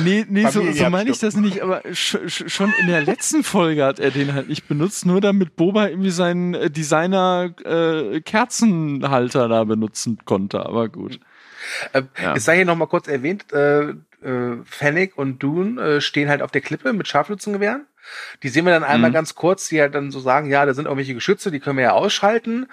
Nee, 0.02 0.26
nee, 0.28 0.46
so, 0.50 0.68
so 0.72 0.90
meine 0.90 1.08
ich 1.10 1.18
das 1.20 1.36
nicht, 1.36 1.60
aber 1.62 1.82
sch, 1.92 2.16
sch, 2.26 2.42
schon 2.52 2.72
in 2.80 2.88
der 2.88 3.02
letzten 3.02 3.44
Folge 3.44 3.84
hat 3.84 4.00
er 4.00 4.10
den 4.10 4.34
halt 4.34 4.48
nicht 4.48 4.66
benutzt, 4.66 5.06
nur 5.06 5.20
damit 5.20 5.54
Boba 5.54 5.86
irgendwie 5.86 6.10
seinen 6.10 6.54
äh, 6.54 6.70
Designer 6.72 7.54
äh, 7.64 8.20
Kerzenhalter 8.66 9.48
da 9.48 9.62
benutzen 9.62 10.18
konnte, 10.24 10.66
aber 10.66 10.88
gut. 10.88 11.20
Äh, 11.92 12.02
Ja. 12.20 12.34
Es 12.34 12.44
sei 12.44 12.56
hier 12.56 12.64
noch 12.64 12.76
mal 12.76 12.86
kurz 12.86 13.06
erwähnt, 13.06 13.52
äh, 13.52 13.90
äh, 13.90 14.56
Fennec 14.64 15.16
und 15.16 15.40
Dune 15.40 15.80
äh, 15.80 16.00
stehen 16.00 16.28
halt 16.28 16.42
auf 16.42 16.50
der 16.50 16.60
Klippe 16.62 16.92
mit 16.92 17.06
Scharfschützengewehren. 17.06 17.86
Die 18.42 18.48
sehen 18.48 18.64
wir 18.66 18.72
dann 18.72 18.84
einmal 18.84 19.10
Mhm. 19.10 19.14
ganz 19.14 19.34
kurz, 19.34 19.68
die 19.68 19.80
halt 19.80 19.94
dann 19.94 20.10
so 20.10 20.20
sagen, 20.20 20.50
ja, 20.50 20.64
da 20.66 20.74
sind 20.74 20.84
irgendwelche 20.86 21.14
Geschütze, 21.14 21.50
die 21.50 21.60
können 21.60 21.76
wir 21.78 21.84
ja 21.84 21.92
ausschalten. 21.92 22.66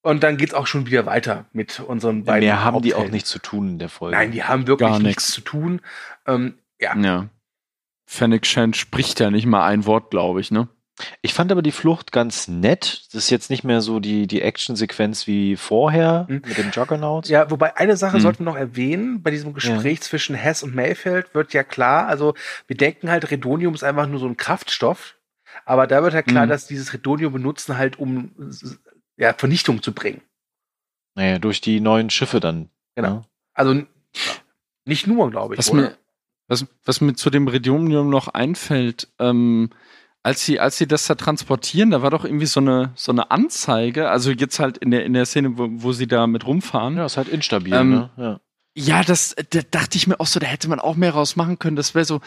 Und 0.00 0.22
dann 0.22 0.36
geht's 0.36 0.54
auch 0.54 0.66
schon 0.66 0.86
wieder 0.86 1.06
weiter 1.06 1.46
mit 1.52 1.80
unseren 1.80 2.24
beiden 2.24 2.46
Mehr 2.46 2.64
haben 2.64 2.80
die 2.82 2.94
auch 2.94 2.98
Haupthelden. 2.98 3.14
nicht 3.14 3.26
zu 3.26 3.40
tun 3.40 3.68
in 3.70 3.78
der 3.78 3.88
Folge. 3.88 4.16
Nein, 4.16 4.30
die 4.30 4.44
haben 4.44 4.66
wirklich 4.66 4.88
Gar 4.88 5.00
nichts 5.00 5.28
zu 5.32 5.40
tun. 5.40 5.80
Ähm, 6.26 6.54
ja, 6.80 6.96
Ja. 6.96 7.28
Fennec 8.06 8.46
Shand 8.46 8.76
spricht 8.76 9.20
ja 9.20 9.30
nicht 9.30 9.44
mal 9.44 9.66
ein 9.66 9.84
Wort, 9.84 10.10
glaube 10.10 10.40
ich, 10.40 10.50
ne? 10.50 10.68
Ich 11.22 11.32
fand 11.34 11.52
aber 11.52 11.62
die 11.62 11.72
Flucht 11.72 12.10
ganz 12.12 12.48
nett. 12.48 13.04
Das 13.12 13.14
ist 13.24 13.30
jetzt 13.30 13.50
nicht 13.50 13.62
mehr 13.64 13.80
so 13.80 14.00
die, 14.00 14.26
die 14.26 14.42
Actionsequenz 14.42 15.26
wie 15.26 15.56
vorher 15.56 16.26
Mhm. 16.28 16.42
mit 16.46 16.58
dem 16.58 16.70
Juggernaut. 16.72 17.28
Ja, 17.28 17.50
wobei 17.50 17.76
eine 17.76 17.96
Sache 17.96 18.14
Hm. 18.14 18.20
sollten 18.20 18.44
wir 18.44 18.50
noch 18.52 18.56
erwähnen, 18.58 19.22
bei 19.22 19.30
diesem 19.30 19.54
Gespräch 19.54 20.00
zwischen 20.00 20.34
Hess 20.34 20.62
und 20.62 20.74
Mayfeld 20.74 21.34
wird 21.34 21.52
ja 21.52 21.62
klar, 21.62 22.08
also 22.08 22.34
wir 22.66 22.76
denken 22.76 23.10
halt, 23.10 23.30
Redonium 23.30 23.74
ist 23.74 23.84
einfach 23.84 24.06
nur 24.08 24.18
so 24.18 24.26
ein 24.26 24.36
Kraftstoff, 24.36 25.14
aber 25.64 25.86
da 25.86 26.02
wird 26.02 26.14
halt 26.14 26.26
klar, 26.26 26.42
Hm. 26.42 26.48
dass 26.50 26.66
dieses 26.66 26.92
Redonium 26.92 27.32
benutzen 27.32 27.78
halt, 27.78 27.98
um 27.98 28.32
ja, 29.16 29.34
Vernichtung 29.34 29.82
zu 29.82 29.92
bringen. 29.92 30.20
Naja, 31.14 31.38
durch 31.38 31.60
die 31.60 31.80
neuen 31.80 32.10
Schiffe 32.10 32.40
dann. 32.40 32.70
Genau. 32.94 33.14
ne? 33.14 33.24
Also 33.54 33.82
nicht 34.84 35.06
nur, 35.06 35.30
glaube 35.30 35.54
ich. 35.54 35.58
Was 35.58 35.72
mir, 35.72 35.96
was, 36.48 36.66
was 36.84 37.00
mir 37.00 37.14
zu 37.14 37.30
dem 37.30 37.46
Redonium 37.48 38.08
noch 38.10 38.28
einfällt, 38.28 39.08
ähm, 39.18 39.70
als 40.22 40.44
sie, 40.44 40.60
als 40.60 40.76
sie 40.76 40.86
das 40.86 41.06
da 41.06 41.14
transportieren, 41.14 41.90
da 41.90 42.02
war 42.02 42.10
doch 42.10 42.24
irgendwie 42.24 42.46
so 42.46 42.60
eine, 42.60 42.92
so 42.94 43.12
eine 43.12 43.30
Anzeige, 43.30 44.10
also 44.10 44.30
jetzt 44.30 44.58
halt 44.58 44.78
in 44.78 44.90
der, 44.90 45.04
in 45.04 45.12
der 45.12 45.26
Szene, 45.26 45.56
wo, 45.56 45.68
wo 45.70 45.92
sie 45.92 46.06
da 46.06 46.26
mit 46.26 46.46
rumfahren. 46.46 46.96
Ja, 46.96 47.06
ist 47.06 47.16
halt 47.16 47.28
instabil, 47.28 47.72
Ähm, 47.74 47.90
ne? 47.90 48.10
Ja. 48.16 48.40
Ja, 48.74 49.02
das 49.02 49.34
da 49.50 49.60
dachte 49.68 49.96
ich 49.96 50.06
mir 50.06 50.20
auch 50.20 50.26
so, 50.26 50.38
da 50.38 50.46
hätte 50.46 50.68
man 50.68 50.78
auch 50.78 50.94
mehr 50.94 51.12
rausmachen 51.12 51.58
können. 51.58 51.74
Das 51.74 51.96
wäre 51.96 52.04
so. 52.04 52.20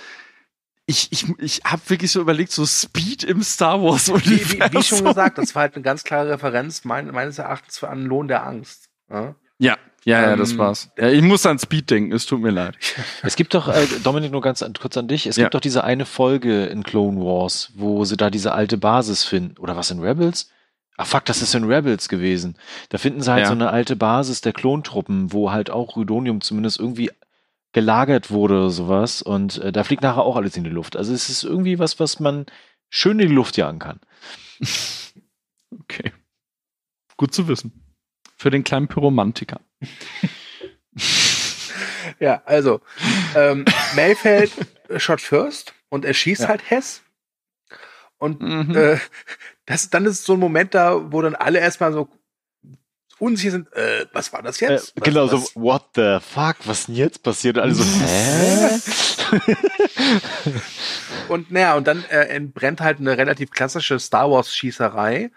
Ich, 0.86 1.10
ich, 1.12 1.26
ich 1.39 1.62
habe 1.64 1.82
wirklich 1.88 2.12
so 2.12 2.20
überlegt, 2.20 2.52
so 2.52 2.66
Speed 2.66 3.24
im 3.24 3.42
Star 3.44 3.82
Wars 3.82 4.12
wie, 4.26 4.52
wie, 4.52 4.60
wie 4.60 4.84
schon 4.84 5.06
gesagt, 5.06 5.38
das 5.38 5.56
war 5.56 5.62
halt 5.62 5.76
eine 5.76 5.84
ganz 5.84 6.04
klare 6.04 6.30
Referenz 6.32 6.84
mein, 6.84 7.08
meines 7.12 7.38
Erachtens 7.38 7.78
für 7.78 7.89
einen 7.89 8.06
Lohn 8.06 8.28
der 8.28 8.46
Angst. 8.46 8.89
Ja? 9.10 9.36
Ja, 9.60 9.78
ja, 10.04 10.22
ja, 10.22 10.36
das 10.36 10.52
Ähm, 10.54 10.58
war's. 10.58 10.89
Ja, 10.97 11.10
ich 11.10 11.22
muss 11.22 11.45
an 11.45 11.60
Speed 11.60 11.89
denken, 11.91 12.12
es 12.14 12.26
tut 12.26 12.41
mir 12.41 12.49
leid. 12.52 12.78
Es 13.24 13.36
gibt 13.36 13.54
doch, 13.54 13.68
äh, 13.68 13.86
Dominik, 14.04 14.32
nur 14.32 14.41
ganz 14.41 14.62
an, 14.64 14.74
kurz 14.74 14.97
an 14.97 15.08
dich, 15.08 15.28
es 15.28 15.36
Ja. 15.38 15.43
gibt 15.45 15.54
doch 15.56 15.60
diese 15.62 15.84
eine 15.84 16.06
Folge 16.06 16.66
in 16.66 16.84
Clone 16.84 17.20
Wars, 17.20 17.72
wo 17.76 18.04
sie 18.06 18.18
da 18.18 18.30
diese 18.30 18.54
alte 18.54 18.78
Basis 18.78 19.24
finden. 19.24 19.58
Oder 19.60 19.76
was 19.76 19.91
in 19.91 19.99
Rebels? 19.99 20.49
Ach 20.97 21.08
fuck, 21.08 21.26
das 21.26 21.41
ist 21.41 21.56
in 21.56 21.64
Rebels 21.64 22.10
gewesen. 22.10 22.58
Da 22.89 22.97
finden 22.97 23.22
sie 23.22 23.32
halt 23.32 23.41
Ja. 23.41 23.47
so 23.47 23.54
eine 23.54 23.70
alte 23.72 23.95
Basis 23.95 24.41
der 24.41 24.54
Klontruppen, 24.54 25.32
wo 25.34 25.52
halt 25.52 25.70
auch 25.70 25.95
Rhydonium 25.97 26.41
zumindest 26.41 26.80
irgendwie 26.80 27.10
gelagert 27.74 28.30
wurde 28.32 28.56
oder 28.58 28.70
sowas. 28.70 29.22
Und 29.22 29.58
äh, 29.60 29.72
da 29.72 29.84
fliegt 29.84 30.04
nachher 30.04 30.24
auch 30.24 30.36
alles 30.36 30.58
in 30.58 30.64
die 30.64 30.70
Luft. 30.70 30.95
Also 30.97 31.14
es 31.14 31.30
ist 31.30 31.43
irgendwie 31.43 31.80
was, 31.80 31.99
was 31.99 32.20
man 32.20 32.45
schön 32.89 33.20
in 33.20 33.30
die 33.30 33.34
Luft 33.34 33.58
jagen 33.58 33.80
kann. 33.80 33.99
Okay. 35.80 36.12
Gut 37.18 37.34
zu 37.34 37.47
wissen. 37.47 37.72
Für 38.38 38.49
den 38.49 38.64
kleinen 38.66 38.88
Pyromantiker. 38.89 39.62
Ja, 42.20 42.42
also, 42.46 42.82
ähm, 43.36 43.66
Mayfeld 43.96 44.52
shot 44.98 45.22
first 45.22 45.74
und 45.90 46.04
er 46.06 46.14
schießt 46.14 46.42
Ja. 46.44 46.48
halt 46.50 46.70
Hess. 46.70 47.02
Und 48.18 48.42
Mhm. 48.42 48.76
äh, 48.76 48.98
das, 49.66 49.90
dann 49.90 50.06
ist 50.06 50.26
so 50.26 50.34
ein 50.34 50.40
Moment 50.40 50.74
da, 50.74 51.12
wo 51.12 51.22
dann 51.22 51.36
alle 51.36 51.60
erstmal 51.60 51.94
so 51.94 52.10
unsicher 53.20 53.52
sind, 53.52 53.72
äh, 53.74 54.06
was 54.14 54.34
war 54.34 54.42
das 54.42 54.60
Äh, 54.62 54.72
jetzt? 54.74 54.94
was, 54.96 55.04
genau, 55.06 55.32
was? 55.32 55.32
so, 55.32 55.62
what 55.62 55.84
the 55.96 56.18
fuck, 56.22 56.58
was 56.66 56.88
denn 56.88 56.96
jetzt 56.96 57.24
passiert? 57.24 57.58
Und 57.58 57.64
alle 57.64 57.74
so, 57.74 57.84
hä? 57.84 58.80
Und 61.30 61.52
naja, 61.52 61.76
und 61.76 61.88
dann 61.88 62.04
äh, 62.06 62.26
entbrennt 62.26 62.82
halt 62.82 63.00
eine 63.00 63.18
relativ 63.18 63.52
klassische 63.52 64.00
Star 64.00 64.30
Wars 64.30 64.54
Schießerei, 64.54 65.32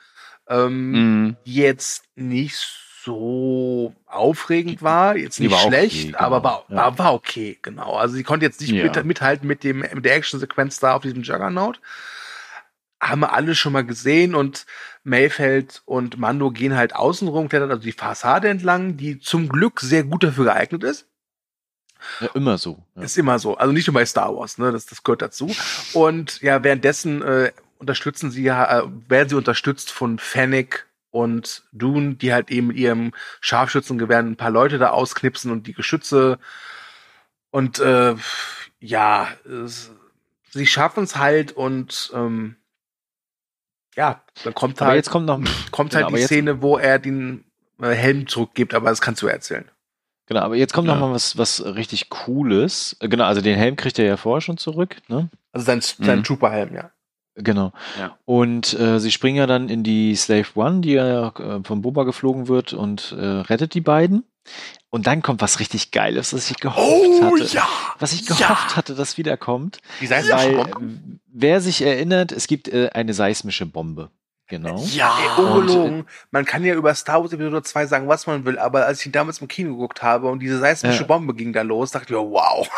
ähm, 0.49 0.91
Mhm. 0.91 1.37
die 1.47 1.55
jetzt 1.55 2.05
nicht 2.17 2.57
so 3.05 3.95
aufregend 4.07 4.83
war, 4.83 5.17
jetzt 5.17 5.39
nicht 5.41 5.51
war 5.51 5.61
okay, 5.61 5.69
schlecht, 5.69 6.07
genau, 6.07 6.19
aber 6.19 6.43
war, 6.43 6.65
war, 6.69 6.99
war 6.99 7.15
okay, 7.15 7.59
genau. 7.61 7.95
Also 7.97 8.15
sie 8.15 8.23
konnte 8.23 8.47
jetzt 8.47 8.61
nicht 8.61 8.73
Ja. 8.73 8.85
mit, 8.85 9.05
mithalten 9.05 9.47
mit 9.47 9.63
dem 9.63 9.81
mit 9.81 10.05
der 10.05 10.17
Actionsequenz 10.17 10.81
da 10.81 10.95
auf 10.95 11.03
diesem 11.03 11.23
Juggernaut. 11.23 11.81
Haben 13.01 13.21
wir 13.21 13.35
alle 13.35 13.55
schon 13.55 13.73
mal 13.75 13.85
gesehen 13.85 14.35
und 14.35 14.65
Mayfeld 15.03 15.83
und 15.85 16.19
Mando 16.19 16.51
gehen 16.51 16.75
halt 16.75 16.97
außenrum, 16.97 17.49
klettern 17.51 17.71
also 17.71 17.83
die 17.83 17.93
Fassade 17.93 18.49
entlang, 18.49 18.97
die 18.97 19.21
zum 19.21 19.49
Glück 19.49 19.81
sehr 19.81 20.05
gut 20.05 20.25
dafür 20.25 20.45
geeignet 20.45 20.83
ist. 20.85 21.07
Ja, 22.21 22.29
immer 22.35 22.57
so. 22.59 22.83
Ja. 22.97 23.03
Ist 23.03 23.19
immer 23.19 23.39
so. 23.39 23.57
Also 23.57 23.73
nicht 23.73 23.87
nur 23.87 23.95
bei 23.95 24.07
Star 24.07 24.35
Wars, 24.35 24.59
ne? 24.59 24.73
Das, 24.73 24.87
das 24.87 25.03
gehört 25.03 25.23
dazu. 25.23 25.55
Und 25.93 26.41
ja, 26.41 26.63
währenddessen 26.63 27.23
äh, 27.23 27.53
unterstützen 27.79 28.31
sie 28.31 28.43
ja, 28.43 28.81
äh, 28.81 28.85
werden 29.09 29.29
sie 29.29 29.37
unterstützt 29.37 29.91
von 29.91 30.19
Fennec 30.19 30.87
und 31.15 31.63
Dune, 31.71 32.17
die 32.17 32.33
halt 32.33 32.51
eben 32.51 32.67
mit 32.67 32.77
ihrem 32.77 33.13
Scharfschützengewehr 33.41 34.19
ein 34.19 34.35
paar 34.37 34.51
Leute 34.51 34.79
da 34.79 34.91
ausknipsen 34.91 35.53
und 35.53 35.69
die 35.69 35.73
Geschütze. 35.73 36.41
Und 37.53 37.79
äh, 37.79 38.17
ja, 38.81 39.29
es, 39.47 39.93
sie 40.51 40.67
schaffen 40.67 41.05
es 41.05 41.15
halt 41.15 41.53
und 41.53 42.11
ähm, 42.15 42.57
ja, 43.95 44.25
dann 44.43 44.55
kommt 44.55 44.81
Aber 44.81 44.89
halt, 44.89 44.97
jetzt 44.97 45.11
kommt 45.11 45.27
noch, 45.27 45.39
kommt 45.71 45.93
genau, 45.93 46.07
halt 46.07 46.19
die 46.19 46.23
Szene, 46.27 46.63
wo 46.63 46.79
er 46.79 46.99
den 46.99 47.45
äh, 47.81 47.91
Helm 47.91 48.27
zurückgibt, 48.27 48.75
aber 48.75 48.91
das 48.91 49.01
kannst 49.01 49.23
du 49.23 49.29
erzählen. 49.29 49.71
genau, 50.27 50.41
aber 50.41 50.57
jetzt 50.57 50.73
kommt 50.73 50.89
Ja. 50.89 50.97
noch 50.97 51.01
mal 51.09 51.15
was, 51.15 51.39
was 51.39 51.65
richtig 51.65 52.11
Cooles. 52.11 52.97
Äh, 52.99 53.09
Genau, 53.09 53.25
also 53.25 53.41
den 53.41 53.57
Helm 53.57 53.77
kriegt 53.77 54.01
er 54.01 54.05
ja 54.07 54.17
vorher 54.17 54.41
schon 54.41 54.59
zurück, 54.59 54.97
ne? 55.07 55.31
Also 55.53 55.65
sein, 55.67 55.81
sein 55.81 56.19
Mhm. 56.19 56.25
Trooperhelm, 56.25 56.75
ja. 56.75 56.91
Genau. 57.37 57.73
Ja. 57.99 58.17
Und 58.25 58.79
äh, 58.79 59.01
sie 59.01 59.11
springen 59.11 59.37
ja 59.39 59.47
dann 59.47 59.69
in 59.69 59.83
die 59.83 60.15
Slave 60.15 60.47
One, 60.55 60.81
die 60.83 60.93
ja 60.93 61.29
äh, 61.29 61.61
von 61.65 61.83
Boba 61.83 62.05
geflogen 62.05 62.47
wird 62.49 62.73
und 62.73 63.13
äh, 63.19 63.25
rettet 63.25 63.75
die 63.75 63.81
beiden. 63.81 64.25
Und 64.91 65.07
dann 65.09 65.23
kommt 65.23 65.41
was 65.41 65.59
richtig 65.59 65.91
Geiles, 65.91 66.33
was 66.33 66.51
ich 66.51 66.59
gehofft 66.59 66.79
Oh, 66.79 67.23
hatte. 67.25 67.45
ja! 67.53 67.67
Was 67.99 68.13
ich 68.13 68.29
Ja. 68.29 68.37
gehofft 68.37 68.77
hatte, 68.77 68.95
das 68.95 69.17
wiederkommt. 69.19 69.79
Die 70.01 70.07
seien 70.07 70.29
Weil, 70.29 70.53
ja. 70.53 70.61
äh, 70.67 70.71
wer 71.33 71.61
sich 71.61 71.83
erinnert, 71.83 72.31
es 72.31 72.47
gibt 72.47 72.69
äh, 72.69 72.91
eine 72.93 73.15
seismische 73.15 73.67
Bombe. 73.67 74.11
Genau. 74.47 74.77
Ey, 74.79 74.99
Ja! 74.99 75.17
ungelogen. 75.39 76.05
Man 76.31 76.45
kann 76.45 76.63
ja 76.65 76.75
über 76.75 76.95
Star 76.95 77.23
Wars 77.23 77.33
Episode 77.33 77.63
2 77.63 77.87
sagen, 77.87 78.07
was 78.09 78.27
man 78.27 78.45
will, 78.45 78.59
aber 78.59 78.85
als 78.87 79.01
ich 79.01 79.07
ihn 79.07 79.13
damals 79.13 79.39
im 79.41 79.49
Kino 79.49 79.71
geguckt 79.73 80.03
habe 80.03 80.29
und 80.31 80.41
diese 80.41 80.59
seismische 80.59 81.01
Ja. 81.01 81.07
Bombe 81.07 81.35
ging 81.35 81.53
da 81.55 81.63
los, 81.63 81.91
dachte 81.93 82.13
ich, 82.13 82.21
wow. 82.21 82.69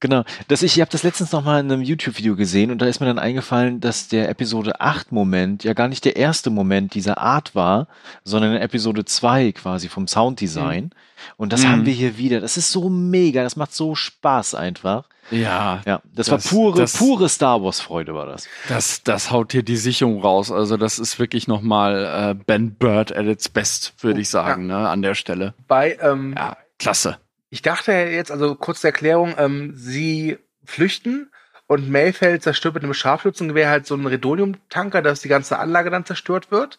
Genau. 0.00 0.24
Das 0.48 0.62
ich 0.62 0.76
ich 0.76 0.80
habe 0.80 0.90
das 0.90 1.02
letztens 1.02 1.32
noch 1.32 1.44
mal 1.44 1.60
in 1.60 1.70
einem 1.72 1.82
YouTube-Video 1.82 2.36
gesehen 2.36 2.70
und 2.70 2.82
da 2.82 2.86
ist 2.86 3.00
mir 3.00 3.06
dann 3.06 3.18
eingefallen, 3.18 3.80
dass 3.80 4.08
der 4.08 4.28
Episode 4.28 4.80
8 4.80 5.12
Moment 5.12 5.64
ja 5.64 5.72
gar 5.72 5.88
nicht 5.88 6.04
der 6.04 6.16
erste 6.16 6.50
Moment 6.50 6.94
dieser 6.94 7.18
Art 7.18 7.54
war, 7.54 7.88
sondern 8.24 8.52
in 8.54 8.60
Episode 8.62 9.04
2 9.04 9.52
quasi 9.52 9.88
vom 9.88 10.06
Sounddesign. 10.06 10.90
Und 11.36 11.52
das 11.52 11.62
Mhm. 11.64 11.68
haben 11.68 11.86
wir 11.86 11.92
hier 11.94 12.18
wieder. 12.18 12.40
Das 12.40 12.56
ist 12.56 12.70
so 12.72 12.88
mega, 12.90 13.42
das 13.42 13.56
macht 13.56 13.74
so 13.74 13.94
Spaß 13.94 14.54
einfach. 14.54 15.04
Ja, 15.30 15.80
Ja, 15.86 16.00
das, 16.14 16.26
Das- 16.26 16.30
war 16.30 16.50
pure, 16.58 16.78
das- 16.82 16.96
pure 16.96 17.28
Star 17.28 17.60
Wars 17.62 17.80
Freude 17.80 18.14
war 18.14 18.26
das. 18.26 18.46
das, 18.68 19.02
das 19.02 19.30
haut 19.32 19.50
hier 19.52 19.64
die 19.64 19.76
Sicherung 19.76 20.20
raus. 20.20 20.52
Also 20.52 20.76
das 20.76 20.98
ist 21.00 21.18
wirklich 21.18 21.48
nochmal 21.48 22.30
äh, 22.30 22.44
Ben 22.44 22.74
Bird 22.74 23.16
at 23.16 23.26
its 23.26 23.48
best, 23.48 23.94
würde 24.04 24.20
ich 24.20 24.28
sagen, 24.28 24.66
ne, 24.68 24.88
an 24.88 25.02
der 25.02 25.14
Stelle. 25.16 25.54
Bei, 25.66 25.98
ähm, 26.00 26.34
Ja, 26.36 26.56
klasse. 26.78 27.16
Ich 27.56 27.62
dachte 27.62 27.90
jetzt, 27.90 28.30
also 28.30 28.54
kurze 28.54 28.88
Erklärung, 28.88 29.34
ähm, 29.38 29.72
sie 29.74 30.36
flüchten 30.62 31.30
und 31.66 31.88
Mayfeld 31.88 32.42
zerstört 32.42 32.74
mit 32.74 32.84
einem 32.84 32.92
Scharfschützengewehr 32.92 33.70
halt 33.70 33.86
so 33.86 33.94
einen 33.94 34.06
Redonium-Tanker, 34.06 35.00
dass 35.00 35.20
die 35.22 35.28
ganze 35.30 35.58
Anlage 35.58 35.88
dann 35.88 36.04
zerstört 36.04 36.50
wird. 36.50 36.78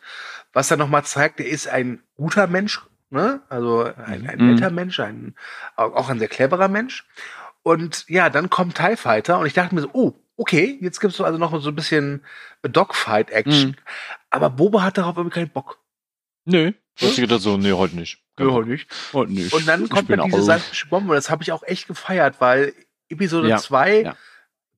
Was 0.54 0.68
dann 0.68 0.78
nochmal 0.78 1.04
zeigt, 1.04 1.40
er 1.40 1.48
ist 1.48 1.68
ein 1.68 2.04
guter 2.16 2.46
Mensch, 2.46 2.84
ne? 3.10 3.42
Also 3.50 3.86
ein, 3.86 4.30
ein 4.30 4.38
Mhm. 4.38 4.54
netter 4.54 4.70
Mensch, 4.70 5.00
ein, 5.00 5.34
auch 5.78 6.10
ein 6.10 6.20
sehr 6.20 6.28
cleverer 6.28 6.68
Mensch. 6.68 7.08
Und 7.64 8.08
ja, 8.08 8.30
dann 8.30 8.52
kommt 8.52 8.76
TIE 8.78 8.98
Fighter 8.98 9.40
und 9.40 9.48
ich 9.48 9.54
dachte 9.54 9.74
mir 9.74 9.82
so, 9.82 9.90
oh, 9.94 10.14
okay, 10.38 10.78
jetzt 10.80 11.00
gibt's 11.00 11.18
so 11.18 11.24
also 11.24 11.40
noch 11.40 11.60
so 11.60 11.70
ein 11.70 11.76
bisschen 11.76 12.24
Dogfight-Action. 12.62 13.70
Mhm. 13.70 13.76
Aber 14.30 14.52
Boba 14.52 14.84
hat 14.84 15.00
darauf 15.00 15.18
irgendwie 15.18 15.34
keinen 15.40 15.50
Bock. 15.50 15.80
Nö. 16.46 16.74
Du 17.00 17.16
gedacht 17.16 17.42
so, 17.42 17.58
nee, 17.58 17.72
heute 17.74 17.96
nicht. 17.96 18.20
Ja, 18.40 18.46
heute 18.46 18.70
nicht. 18.70 18.88
Und, 19.14 19.32
nicht. 19.32 19.54
Und 19.54 19.68
dann 19.68 19.88
kommt 19.90 20.10
dann 20.10 20.26
diese 20.26 20.44
seismische 20.44 20.88
Bombe 20.88 21.12
und 21.12 21.16
das 21.16 21.30
habe 21.30 21.44
ich 21.44 21.52
auch 21.52 21.64
echt 21.64 21.88
gefeiert, 21.88 22.36
weil 22.40 22.74
Episode 23.10 23.50
Ja, 23.50 23.58
2, 23.58 24.02
ja. 24.02 24.16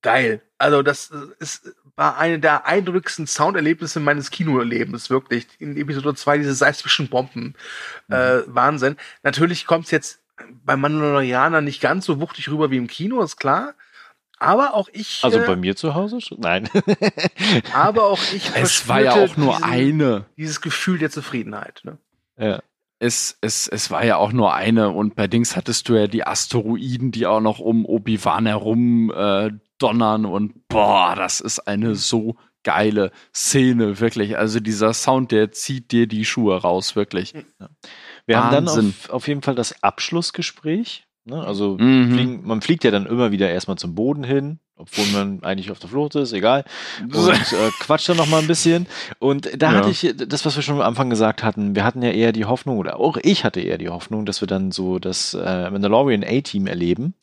geil. 0.01 0.41
Also 0.57 0.81
das 0.81 1.11
ist, 1.39 1.73
war 1.95 2.17
eine 2.17 2.39
der 2.39 2.65
eindrücklichsten 2.65 3.27
Sounderlebnisse 3.27 3.99
meines 3.99 4.31
Kinoerlebens, 4.31 5.09
wirklich. 5.09 5.47
In 5.59 5.77
Episode 5.77 6.15
2 6.15 6.37
diese 6.39 6.53
seismischen 6.53 7.09
Bomben. 7.09 7.55
Mhm. 8.07 8.15
Äh, 8.15 8.41
Wahnsinn. 8.55 8.97
Natürlich 9.23 9.65
kommt 9.65 9.85
es 9.85 9.91
jetzt 9.91 10.21
bei 10.63 10.75
Mandalorianer 10.77 11.61
nicht 11.61 11.81
ganz 11.81 12.05
so 12.05 12.19
wuchtig 12.21 12.49
rüber 12.49 12.71
wie 12.71 12.77
im 12.77 12.87
Kino, 12.87 13.21
ist 13.21 13.37
klar. 13.37 13.73
Aber 14.41 14.73
auch 14.73 14.87
ich, 14.93 15.19
Also 15.23 15.39
äh, 15.39 15.45
bei 15.45 15.57
mir 15.57 15.75
zu 15.75 15.95
Hause? 15.95 16.21
schon? 16.21 16.39
Nein. 16.39 16.69
aber 17.73 18.05
auch 18.05 18.21
ich 18.33 18.51
es 18.55 18.87
war 18.87 19.01
ja 19.01 19.11
auch 19.11 19.35
nur 19.35 19.55
diesen, 19.55 19.63
eine. 19.65 20.25
dieses 20.37 20.61
Gefühl 20.61 20.97
der 20.97 21.09
Zufriedenheit. 21.09 21.81
Ne? 21.83 21.97
Ja. 22.39 22.59
Es, 23.01 23.37
es, 23.39 23.67
es 23.69 23.91
war 23.91 24.03
ja 24.03 24.17
auch 24.17 24.33
nur 24.33 24.53
eine 24.53 24.89
und 24.89 25.15
bei 25.15 25.27
Dings 25.27 25.55
hattest 25.55 25.87
du 25.87 25.95
ja 25.95 26.07
die 26.07 26.27
Asteroiden, 26.27 27.11
die 27.11 27.27
auch 27.27 27.39
noch 27.39 27.59
um 27.59 27.85
Obi-Wan 27.85 28.45
herum 28.45 29.09
äh, 29.15 29.51
donnern 29.77 30.25
und 30.25 30.67
boah, 30.67 31.15
das 31.15 31.39
ist 31.39 31.59
eine 31.59 31.95
so 31.95 32.35
geile 32.63 33.11
Szene, 33.33 34.01
wirklich. 34.01 34.37
Also 34.37 34.59
dieser 34.59 34.93
Sound, 34.93 35.31
der 35.31 35.53
zieht 35.53 35.93
dir 35.93 36.07
die 36.07 36.25
Schuhe 36.25 36.57
raus, 36.57 36.97
wirklich. 36.97 37.33
Wir 38.25 38.37
haben 38.37 38.51
dann 38.51 38.65
Wahnsinn. 38.65 38.93
auf, 39.05 39.09
auf 39.11 39.27
jeden 39.29 39.43
Fall 39.43 39.55
das 39.55 39.81
Abschlussgespräch. 39.81 41.07
Ne? 41.23 41.41
Also 41.41 41.77
Mhm. 41.79 42.11
fliegen, 42.13 42.41
man 42.45 42.61
fliegt 42.61 42.83
ja 42.83 42.91
dann 42.91 43.05
immer 43.05 43.31
wieder 43.31 43.49
erstmal 43.49 43.77
zum 43.77 43.95
Boden 43.95 44.25
hin, 44.25 44.59
obwohl 44.79 45.05
man 45.13 45.43
eigentlich 45.43 45.69
auf 45.71 45.77
der 45.79 45.89
Flucht 45.89 46.15
ist, 46.15 46.33
egal. 46.33 46.63
Und 47.03 47.29
äh, 47.29 47.69
quatscht 47.79 48.09
dann 48.09 48.17
noch 48.17 48.27
mal 48.27 48.39
ein 48.39 48.47
bisschen. 48.47 48.87
Und 49.19 49.49
da 49.61 49.71
Ja. 49.71 49.77
hatte 49.77 49.89
ich 49.91 50.13
das, 50.27 50.45
was 50.45 50.55
wir 50.55 50.63
schon 50.63 50.75
am 50.75 50.81
Anfang 50.81 51.09
gesagt 51.09 51.43
hatten. 51.43 51.75
Wir 51.75 51.83
hatten 51.83 52.01
ja 52.01 52.09
eher 52.11 52.31
die 52.31 52.45
Hoffnung, 52.45 52.77
oder 52.79 52.99
auch 52.99 53.17
ich 53.21 53.43
hatte 53.43 53.59
eher 53.61 53.77
die 53.77 53.89
Hoffnung, 53.89 54.25
dass 54.25 54.41
wir 54.41 54.47
dann 54.47 54.71
so 54.71 54.97
das 54.99 55.33
äh, 55.35 55.69
Mandalorian 55.69 56.23
A-Team 56.23 56.65
erleben, 56.67 57.13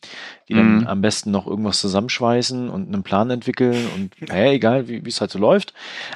die 0.47 0.53
dann 0.53 0.77
Mhm. 0.77 0.87
am 0.87 1.01
besten 1.01 1.31
noch 1.31 1.47
irgendwas 1.47 1.81
zusammenschweißen 1.81 2.69
und 2.69 2.93
einen 2.93 3.03
Plan 3.03 3.29
entwickeln 3.29 3.87
und 3.93 4.11
naja, 4.29 4.51
egal, 4.51 4.87
wie 4.87 5.01
es 5.07 5.19
halt 5.19 5.31
so 5.31 5.39
läuft. 5.39 5.73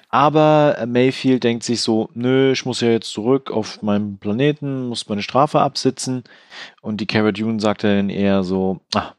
Aber 0.10 0.76
äh, 0.80 0.86
Mayfield 0.86 1.44
denkt 1.44 1.64
sich 1.64 1.82
so, 1.82 2.10
nö, 2.14 2.52
ich 2.52 2.66
muss 2.66 2.82
ja 2.82 2.89
jetzt 2.89 3.12
zurück 3.12 3.52
auf 3.52 3.82
meinen 3.82 4.18
Planeten, 4.18 4.88
muss 4.88 5.10
meine 5.10 5.22
Strafe 5.24 5.60
absitzen. 5.62 6.24
Und 6.82 7.02
die 7.02 7.08
Cara 7.08 7.32
Dune 7.32 7.60
sagt 7.60 7.84
dann 7.84 8.10
eher 8.10 8.44
so, 8.44 8.80
ah, 8.94 9.14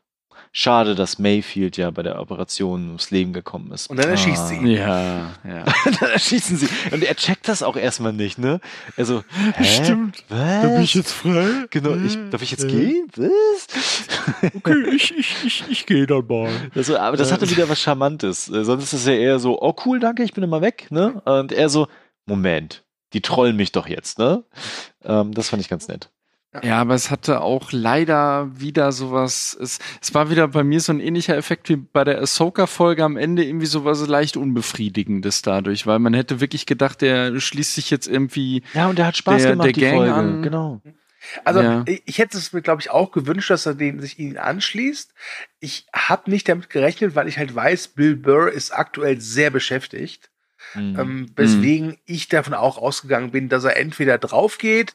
schade, 0.52 0.94
dass 0.94 1.18
Mayfield 1.18 1.76
ja 1.76 1.90
bei 1.90 2.02
der 2.02 2.20
Operation 2.20 2.88
ums 2.88 3.10
Leben 3.10 3.32
gekommen 3.32 3.72
ist. 3.72 3.88
Und 3.88 3.96
dann 3.98 4.08
erschießt 4.10 4.42
Ah. 4.42 4.46
sie 4.46 4.56
ihn. 4.56 4.66
Ja, 4.66 5.30
ja. 5.46 5.64
dann 6.00 6.10
erschießen 6.10 6.56
sie. 6.58 6.68
Und 6.90 7.02
er 7.02 7.14
checkt 7.16 7.48
das 7.48 7.62
auch 7.62 7.76
erstmal 7.76 8.12
nicht, 8.12 8.38
ne? 8.38 8.60
Also, 8.96 9.24
hä? 9.56 9.64
Stimmt. 9.64 10.24
Was? 10.28 10.62
Da 10.62 10.68
bin 10.68 10.82
ich 10.82 10.94
jetzt 10.94 11.12
frei. 11.12 11.64
Genau, 11.70 11.94
ich, 11.96 12.16
darf 12.30 12.42
ich 12.42 12.50
jetzt 12.50 12.64
Äh. 12.64 12.68
gehen? 12.68 13.06
Was? 13.16 13.66
Okay, 14.54 14.84
ich, 14.94 15.16
ich, 15.16 15.34
ich, 15.44 15.64
ich 15.68 15.86
gehe 15.86 16.06
dann 16.06 16.26
mal. 16.28 16.48
Also, 16.74 16.96
aber 16.96 17.16
das 17.16 17.32
hatte 17.32 17.50
wieder 17.50 17.68
was 17.68 17.80
Charmantes. 17.80 18.48
Äh, 18.48 18.64
Sonst 18.64 18.84
ist 18.84 18.92
es 18.92 19.06
ja 19.06 19.14
eher 19.14 19.38
so, 19.40 19.60
oh 19.60 19.74
cool, 19.84 19.98
danke, 19.98 20.22
ich 20.22 20.32
bin 20.32 20.44
immer 20.44 20.60
weg, 20.60 20.86
ne? 20.90 21.20
Und 21.24 21.50
er 21.50 21.68
so, 21.68 21.88
Moment, 22.26 22.84
die 23.14 23.20
trollen 23.20 23.56
mich 23.56 23.72
doch 23.72 23.88
jetzt, 23.88 24.18
ne? 24.18 24.44
Ähm, 25.04 25.32
das 25.32 25.48
fand 25.48 25.60
ich 25.62 25.68
ganz 25.68 25.88
nett. 25.88 26.10
Ja, 26.62 26.80
aber 26.82 26.94
es 26.94 27.10
hatte 27.10 27.40
auch 27.40 27.72
leider 27.72 28.50
wieder 28.60 28.92
sowas. 28.92 29.56
Es, 29.58 29.78
es 30.02 30.12
war 30.12 30.28
wieder 30.30 30.48
bei 30.48 30.62
mir 30.62 30.80
so 30.80 30.92
ein 30.92 31.00
ähnlicher 31.00 31.34
Effekt 31.36 31.70
wie 31.70 31.76
bei 31.76 32.04
der 32.04 32.20
Ahsoka-Folge 32.20 33.02
am 33.04 33.16
Ende 33.16 33.42
irgendwie 33.44 33.64
sowas 33.66 34.06
leicht 34.06 34.36
Unbefriedigendes 34.36 35.40
dadurch, 35.40 35.86
weil 35.86 35.98
man 35.98 36.12
hätte 36.12 36.40
wirklich 36.40 36.66
gedacht, 36.66 37.00
der 37.00 37.40
schließt 37.40 37.74
sich 37.74 37.88
jetzt 37.90 38.06
irgendwie. 38.06 38.62
Ja, 38.74 38.88
und 38.88 38.98
der 38.98 39.06
hat 39.06 39.16
Spaß 39.16 39.40
Der- 39.42 39.50
gemacht, 39.52 39.66
der 39.68 39.72
die 39.72 39.80
Gang 39.80 39.96
Folge. 39.96 40.14
an- 40.14 40.42
Genau. 40.42 40.82
Also 41.44 41.60
Ja. 41.62 41.84
ich, 41.86 42.18
hätte 42.18 42.36
es 42.36 42.52
mir, 42.52 42.62
glaube 42.62 42.82
ich, 42.82 42.90
auch 42.90 43.12
gewünscht, 43.12 43.48
dass 43.48 43.64
er 43.64 43.74
den, 43.74 44.00
sich 44.00 44.18
ihnen 44.18 44.36
anschließt. 44.36 45.14
Ich 45.60 45.86
habe 45.94 46.30
nicht 46.30 46.48
damit 46.48 46.68
gerechnet, 46.68 47.14
weil 47.14 47.28
ich 47.28 47.38
halt 47.38 47.54
weiß, 47.54 47.88
Bill 47.88 48.16
Burr 48.16 48.50
ist 48.50 48.72
aktuell 48.72 49.20
sehr 49.20 49.50
beschäftigt. 49.50 50.28
Mhm. 50.74 50.98
Ähm, 50.98 51.26
weswegen 51.36 51.96
ich 52.06 52.28
davon 52.28 52.54
auch 52.54 52.76
ausgegangen 52.76 53.30
bin, 53.30 53.48
dass 53.48 53.64
er 53.64 53.76
entweder 53.76 54.18
drauf 54.18 54.58
geht. 54.58 54.94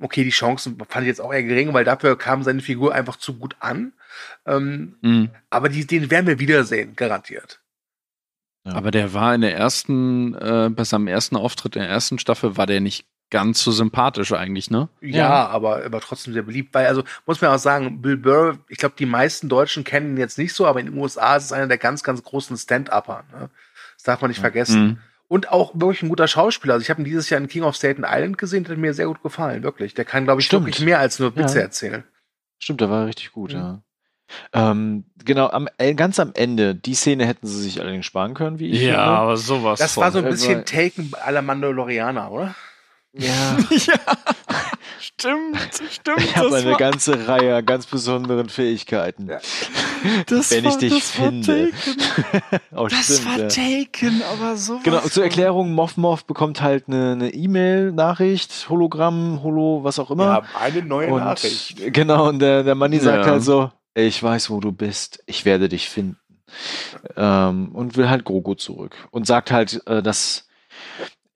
Okay, 0.00 0.24
die 0.24 0.30
Chancen 0.30 0.78
fand 0.88 1.02
ich 1.04 1.08
jetzt 1.08 1.20
auch 1.20 1.32
eher 1.32 1.42
gering, 1.42 1.72
weil 1.74 1.84
dafür 1.84 2.16
kam 2.16 2.42
seine 2.42 2.62
Figur 2.62 2.94
einfach 2.94 3.16
zu 3.16 3.34
gut 3.34 3.56
an. 3.60 3.92
Ähm, 4.46 4.96
Hm. 5.02 5.30
aber 5.50 5.68
die, 5.68 5.86
den 5.86 6.10
werden 6.10 6.26
wir 6.26 6.38
wiedersehen, 6.38 6.96
garantiert. 6.96 7.60
Ja. 8.64 8.74
Aber 8.74 8.90
der 8.90 9.12
war 9.14 9.34
in 9.34 9.40
der 9.40 9.56
ersten, 9.56 10.34
äh, 10.34 10.70
bei 10.70 10.84
seinem 10.84 11.06
ersten 11.08 11.36
Auftritt 11.36 11.76
in 11.76 11.82
der 11.82 11.90
ersten 11.90 12.18
Staffel 12.18 12.56
war 12.56 12.66
der 12.66 12.80
nicht 12.80 13.06
ganz 13.30 13.62
so 13.62 13.72
sympathisch 13.72 14.32
eigentlich, 14.32 14.70
ne? 14.70 14.88
Ja, 15.00 15.46
aber, 15.48 15.84
aber 15.84 16.00
trotzdem 16.00 16.32
sehr 16.32 16.42
beliebt. 16.42 16.72
Weil, 16.74 16.86
also 16.86 17.04
muss 17.26 17.40
man 17.40 17.50
auch 17.50 17.58
sagen, 17.58 18.00
Bill 18.00 18.16
Burr, 18.16 18.58
ich 18.68 18.78
glaube, 18.78 18.94
die 18.98 19.06
meisten 19.06 19.48
Deutschen 19.48 19.84
kennen 19.84 20.12
ihn 20.14 20.16
jetzt 20.16 20.38
nicht 20.38 20.54
so, 20.54 20.66
aber 20.66 20.80
in 20.80 20.86
den 20.86 20.96
USA 20.98 21.36
ist 21.36 21.44
es 21.44 21.52
einer 21.52 21.66
der 21.66 21.78
ganz, 21.78 22.02
ganz 22.02 22.22
großen 22.22 22.56
Stand-Upper. 22.56 23.24
Ne? 23.32 23.50
Das 23.96 24.04
darf 24.04 24.20
man 24.22 24.30
nicht 24.30 24.40
vergessen. 24.40 24.80
Hm. 24.80 24.98
Und 25.28 25.50
auch 25.50 25.72
wirklich 25.74 26.02
ein 26.02 26.08
guter 26.08 26.26
Schauspieler. 26.26 26.74
Also 26.74 26.82
ich 26.84 26.90
habe 26.90 27.02
ihn 27.02 27.04
dieses 27.04 27.28
Jahr 27.28 27.40
in 27.40 27.48
King 27.48 27.62
of 27.62 27.76
Staten 27.76 28.04
Island 28.06 28.38
gesehen, 28.38 28.64
der 28.64 28.72
hat 28.72 28.78
mir 28.80 28.94
sehr 28.94 29.06
gut 29.06 29.22
gefallen, 29.22 29.62
wirklich. 29.62 29.92
Der 29.94 30.04
kann, 30.06 30.24
glaube 30.24 30.40
ich, 30.40 30.46
Stimmt. 30.46 30.66
wirklich 30.66 30.84
mehr 30.84 30.98
als 30.98 31.18
nur 31.18 31.36
Witze 31.36 31.58
Ja. 31.58 31.64
erzählen. 31.64 32.04
Stimmt, 32.58 32.80
der 32.80 32.88
war 32.90 33.06
richtig 33.06 33.32
gut, 33.32 33.52
Mhm. 33.52 33.58
ja. 33.58 33.82
Ähm, 34.52 35.04
genau, 35.24 35.48
am, 35.48 35.68
äh, 35.78 35.94
ganz 35.94 36.18
am 36.20 36.32
Ende, 36.34 36.74
die 36.74 36.94
Szene 36.94 37.24
hätten 37.26 37.46
sie 37.46 37.60
sich 37.62 37.80
allerdings 37.80 38.04
sparen 38.06 38.34
können, 38.34 38.58
wie 38.58 38.70
ich 38.70 38.80
finde. 38.80 38.98
aber 38.98 39.36
sowas. 39.38 39.78
Das 39.78 39.96
war 39.96 40.10
so 40.12 40.18
ein 40.18 40.24
Also- 40.26 40.46
bisschen 40.48 40.64
Taken 40.66 41.12
aller 41.22 41.40
Mandalorianer, 41.42 42.30
oder? 42.30 42.54
Ja, 43.14 43.56
ja, 43.70 43.94
stimmt, 45.00 45.58
stimmt. 45.90 46.20
ich 46.20 46.36
habe 46.36 46.56
eine 46.56 46.70
war- 46.72 46.76
ganze 46.78 47.26
Reihe 47.28 47.56
an 47.56 47.66
ganz 47.66 47.86
besonderen 47.86 48.48
Fähigkeiten. 48.48 49.28
Ja. 49.28 49.38
das 50.26 50.50
wenn 50.50 50.64
ich 50.64 50.70
war- 50.72 50.78
dich 50.78 50.92
das 50.94 51.18
war 51.18 51.26
finde. 51.26 51.70
Taken. 51.70 52.60
oh, 52.76 52.86
Das 52.88 53.04
stimmt, 53.04 53.26
war 53.26 53.38
ja. 53.38 53.48
Taken, 53.48 54.22
aber 54.32 54.56
sowas. 54.56 54.82
Genau, 54.84 55.00
zur 55.00 55.24
Erklärung, 55.24 55.72
Moff 55.72 55.96
Moff 55.96 56.24
bekommt 56.24 56.60
halt 56.62 56.84
eine 56.88 57.12
eine 57.12 57.30
E-Mail-Nachricht, 57.34 58.68
Hologramm, 58.68 59.40
Holo, 59.42 59.80
was 59.84 59.98
auch 59.98 60.10
immer. 60.10 60.42
eine 60.60 60.82
neue 60.82 61.12
und 61.12 61.92
genau, 61.92 62.28
und 62.28 62.38
der, 62.40 62.62
der 62.62 62.74
Manni 62.74 62.98
sagt 62.98 63.24
Ja. 63.26 63.32
halt 63.32 63.42
so, 63.42 63.70
ich 63.94 64.22
weiß, 64.22 64.50
wo 64.50 64.60
du 64.60 64.72
bist, 64.72 65.22
ich 65.26 65.44
werde 65.44 65.68
dich 65.68 65.88
finden. 65.88 66.18
Ähm, 67.16 67.70
und 67.74 67.96
will 67.96 68.08
halt 68.08 68.24
Grogu 68.24 68.54
zurück. 68.54 68.96
Und 69.10 69.26
sagt 69.26 69.50
halt, 69.50 69.82
äh, 69.86 70.02
dass 70.02 70.47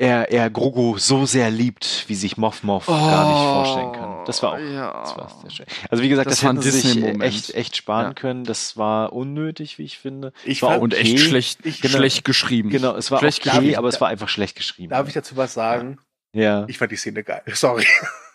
er, 0.03 0.30
er 0.32 0.50
Grogu 0.50 0.98
so 0.98 1.26
sehr 1.26 1.50
liebt, 1.50 2.05
wie 2.09 2.14
sich 2.16 2.36
Moff 2.36 2.62
Moff 2.64 2.86
gar 2.86 3.28
nicht 3.28 3.38
vorstellen 3.40 3.92
kann. 3.92 4.24
Das 4.26 4.42
war 4.42 4.53
auch 4.53 4.59
Oh, 4.59 4.61
ja. 4.61 5.00
das 5.00 5.16
war 5.16 5.30
sehr 5.42 5.50
schön. 5.50 5.66
Also 5.90 6.03
wie 6.03 6.09
gesagt, 6.09 6.26
Das 6.30 6.40
das, 6.40 6.48
hätten 6.48 6.61
sie 6.61 6.70
sich 6.72 7.05
echt, 7.20 7.55
echt 7.55 7.76
sparen 7.76 8.07
Ja. 8.09 8.12
können. 8.14 8.44
Das 8.44 8.76
war 8.76 9.12
unnötig, 9.12 9.78
wie 9.78 9.84
ich 9.84 9.98
finde. 9.98 10.32
Ich 10.44 10.61
war 10.62 10.70
fand- 10.72 10.82
Und 10.82 10.94
echt 10.94 11.12
okay. 11.12 11.18
schlecht, 11.18 11.61
Ich- 11.64 11.80
genau. 11.80 11.96
schlecht 11.98 12.24
geschrieben. 12.24 12.70
Genau, 12.70 12.96
es 12.96 13.11
war 13.11 13.20
Schlecht 13.20 13.40
okay, 13.46 13.50
geschrieben. 13.57 13.76
aber 13.76 13.88
es 13.88 14.00
war 14.00 14.09
einfach 14.09 14.28
schlecht 14.28 14.57
geschrieben. 14.57 14.90
Darf 14.90 15.07
ich 15.09 15.14
dazu 15.14 15.36
was 15.36 15.55
sagen? 15.55 15.98
ja. 15.98 16.05
Ich 16.35 16.78
fand 16.78 16.91
die 16.91 16.97
Szene 16.97 17.22
geil. 17.22 17.43
Sorry. 17.53 17.87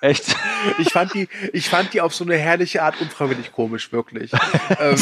Echt? 0.01 0.35
Ich 0.77 0.89
fand 0.91 1.15
die, 1.15 1.27
ich 1.53 1.67
fand 1.67 1.91
die 1.93 2.01
auf 2.01 2.13
so 2.13 2.23
eine 2.23 2.37
herrliche 2.37 2.83
Art 2.83 3.01
unfreiwillig 3.01 3.51
komisch, 3.51 3.91
wirklich. 3.91 4.31
ähm, 4.79 4.95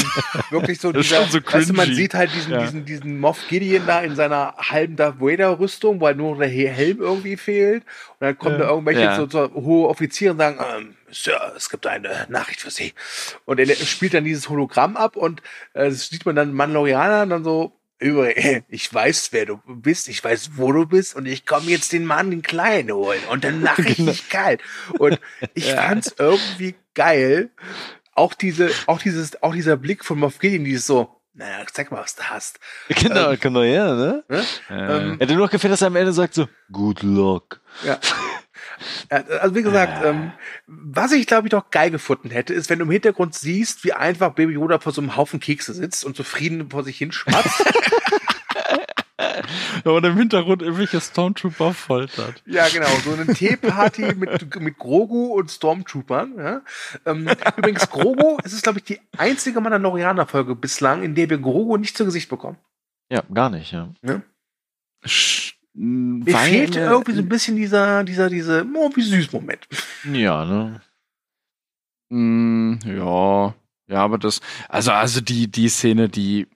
wirklich 0.50 0.80
so 0.80 0.94
Das 0.94 1.02
ist 1.02 1.12
dieser, 1.12 1.22
schon 1.24 1.32
so 1.44 1.54
weißt 1.54 1.70
du, 1.72 1.74
man 1.74 1.94
sieht 1.94 2.14
halt 2.14 2.34
diesen, 2.34 2.54
Ja. 2.54 2.60
diesen, 2.62 2.86
diesen 2.86 3.20
Moff 3.20 3.40
Gideon 3.50 3.86
da 3.86 4.00
in 4.00 4.16
seiner 4.16 4.56
halben 4.58 4.96
Darth 4.96 5.20
Vader 5.20 5.60
Rüstung, 5.60 6.00
weil 6.00 6.16
nur 6.16 6.38
der 6.38 6.48
He- 6.48 6.70
Helm 6.70 7.02
irgendwie 7.02 7.36
fehlt. 7.36 7.84
Und 7.84 8.22
dann 8.22 8.38
kommen 8.38 8.58
da 8.60 8.70
irgendwelche 8.70 9.02
Ja. 9.02 9.16
so, 9.18 9.28
so 9.28 9.54
hohe 9.54 9.90
Offiziere 9.90 10.32
und 10.32 10.38
sagen, 10.38 10.60
ähm, 10.78 10.96
Sir, 11.12 11.54
es 11.58 11.70
gibt 11.70 11.86
eine 11.88 12.26
Nachricht 12.30 12.62
für 12.62 12.72
Sie. 12.72 12.94
Und 13.44 13.60
er 13.60 13.68
spielt 13.76 14.14
dann 14.14 14.24
dieses 14.24 14.48
Hologramm 14.48 14.96
ab 14.96 15.18
und 15.18 15.42
äh, 15.74 15.92
sieht 15.92 16.26
man 16.26 16.38
dann 16.38 16.54
Mandalorianer 16.54 17.24
und 17.24 17.30
dann 17.32 17.44
so, 17.44 17.74
Übrigens, 18.00 18.66
ich 18.70 18.94
weiß, 18.94 19.30
wer 19.32 19.46
du 19.46 19.60
bist, 19.66 20.08
ich 20.10 20.24
weiß, 20.24 20.52
wo 20.56 20.72
du 20.72 20.86
bist 20.86 21.16
und 21.16 21.26
ich 21.26 21.46
komme 21.46 21.68
jetzt 21.72 21.94
den 21.94 22.06
Mann, 22.06 22.32
den 22.32 22.42
Kleinen 22.42 22.92
holen 22.92 23.22
und 23.30 23.44
dann 23.44 23.62
mache 23.62 23.82
ich 23.88 23.98
dich 23.98 24.30
kalt. 24.30 24.62
Und 25.00 25.20
ich 25.54 25.72
fand's 25.74 26.14
irgendwie 26.18 26.76
geil. 26.94 27.50
Auch 28.14 28.34
diese, 28.34 28.70
auch 28.88 29.00
dieses, 29.00 29.42
auch 29.44 29.54
dieser 29.54 29.76
Blick 29.78 30.06
von 30.06 30.20
Moff 30.20 30.40
Gideon, 30.40 30.64
dieses 30.64 30.88
so, 30.88 31.10
naja, 31.34 31.66
zeig 31.72 31.92
mal, 31.92 32.02
was 32.02 32.16
du 32.16 32.24
hast. 32.24 32.60
Genau, 32.88 33.32
Ähm, 33.32 33.38
genau, 33.42 33.62
ja, 33.64 33.94
ne? 33.94 34.24
Ne? 34.30 34.44
Äh, 34.70 34.74
Ähm, 34.74 35.18
Hätte 35.20 35.34
nur 35.34 35.46
noch 35.46 35.52
gefällt, 35.52 35.74
dass 35.74 35.82
er 35.82 35.88
am 35.88 35.98
Ende 35.98 36.14
sagt 36.14 36.34
so, 36.34 36.48
good 36.72 37.04
luck. 37.04 37.60
Ja. 37.84 38.00
Ja, 39.12 39.18
Also 39.42 39.56
wie 39.56 39.62
gesagt, 39.64 40.04
ähm, 40.06 40.32
was 40.68 41.12
ich 41.12 41.28
glaube 41.28 41.48
ich 41.48 41.52
doch 41.52 41.70
geil 41.72 41.92
gefunden 41.92 42.30
hätte, 42.30 42.54
ist, 42.54 42.70
wenn 42.70 42.80
du 42.80 42.86
im 42.86 42.92
Hintergrund 42.92 43.36
siehst, 43.36 43.84
wie 43.84 43.94
einfach 43.94 44.34
Baby 44.34 44.54
Yoda 44.54 44.80
vor 44.80 44.92
so 44.92 45.02
einem 45.02 45.16
Haufen 45.16 45.40
Kekse 45.40 45.74
sitzt 45.74 46.06
und 46.06 46.16
zufrieden 46.16 46.70
vor 46.70 46.84
sich 46.84 46.98
hin 46.98 47.12
schmatzt. 47.12 47.64
und 49.84 50.04
im 50.04 50.18
Hintergrund 50.18 50.62
irgendwelche 50.62 51.00
Stormtrooper 51.00 51.74
foltert. 51.74 52.42
ja, 52.46 52.68
genau, 52.70 52.88
so 53.04 53.14
eine 53.14 53.28
Teeparty 53.28 54.16
mit, 54.16 54.56
mit 54.60 54.78
Grogu 54.78 55.34
und 55.38 55.50
Stormtroopern. 55.52 56.34
Ja. 56.38 56.62
Ähm, 57.06 57.30
übrigens, 57.58 57.90
Grogu, 57.90 58.38
es 58.44 58.54
ist 58.54 58.64
glaube 58.64 58.80
ich 58.80 58.86
die 58.86 59.00
einzige 59.18 59.62
Mandalorianer-Folge 59.62 60.56
bislang, 60.56 61.04
in 61.04 61.16
der 61.16 61.30
wir 61.30 61.38
Grogu 61.38 61.78
nicht 61.78 61.96
zu 61.98 62.06
Gesicht 62.06 62.30
bekommen. 62.30 62.58
Ja, 63.10 63.24
gar 63.34 63.50
nicht, 63.50 63.72
ja. 63.72 63.90
Sch- 65.06 65.54
Mir 65.78 66.34
weil- 66.34 66.50
fehlt 66.50 66.76
irgendwie 66.78 67.12
so 67.14 67.22
ein 67.22 67.28
bisschen 67.30 67.56
dieser, 67.58 68.04
dieser, 68.06 68.30
diese, 68.30 68.66
oh, 68.76 68.90
wie 68.96 69.02
süß 69.02 69.34
Moment. 69.34 69.68
Ja, 70.12 70.46
ne? 70.46 70.82
Mm, 72.10 72.76
ja, 72.86 73.54
ja, 73.88 73.98
aber 74.04 74.18
das, 74.18 74.40
also, 74.70 74.92
also 74.92 75.22
die, 75.22 75.50
die 75.50 75.70
Szene, 75.70 76.08
die, 76.08 76.48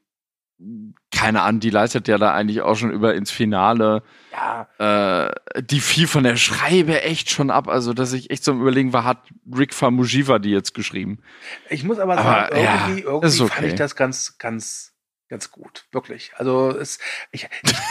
keine 1.12 1.42
Ahnung, 1.42 1.60
die 1.60 1.70
leitet 1.70 2.08
ja 2.08 2.18
da 2.18 2.34
eigentlich 2.34 2.62
auch 2.62 2.76
schon 2.76 2.92
über 2.92 3.14
ins 3.16 3.32
Finale. 3.32 4.04
Ja, 4.32 4.68
Äh, 5.28 5.62
die 5.64 5.80
fiel 5.80 6.08
von 6.08 6.24
der 6.24 6.36
Schreibe 6.38 7.02
echt 7.02 7.30
schon 7.30 7.50
ab, 7.50 7.68
also 7.68 7.94
dass 7.94 8.14
ich 8.14 8.30
echt 8.32 8.44
so 8.44 8.52
am 8.52 8.62
überlegen 8.62 8.94
war, 8.94 9.04
hat 9.04 9.28
Rick 9.54 9.74
Famuyiwa 9.74 10.40
die 10.40 10.52
jetzt 10.52 10.74
geschrieben? 10.74 11.20
Ich 11.70 11.84
muss 11.84 12.00
aber 12.00 12.14
Aber, 12.18 12.24
sagen, 12.24 12.56
ja, 12.64 12.86
irgendwie, 12.88 13.02
irgendwie 13.02 13.28
ist 13.28 13.38
fand 13.40 13.52
okay. 13.52 13.68
ich 13.68 13.76
das 13.76 13.96
ganz, 13.96 14.38
ganz, 14.38 14.94
ganz 15.30 15.52
gut. 15.52 15.86
Wirklich. 15.92 16.32
Also 16.36 16.70
es, 16.72 17.00
ich, 17.32 17.48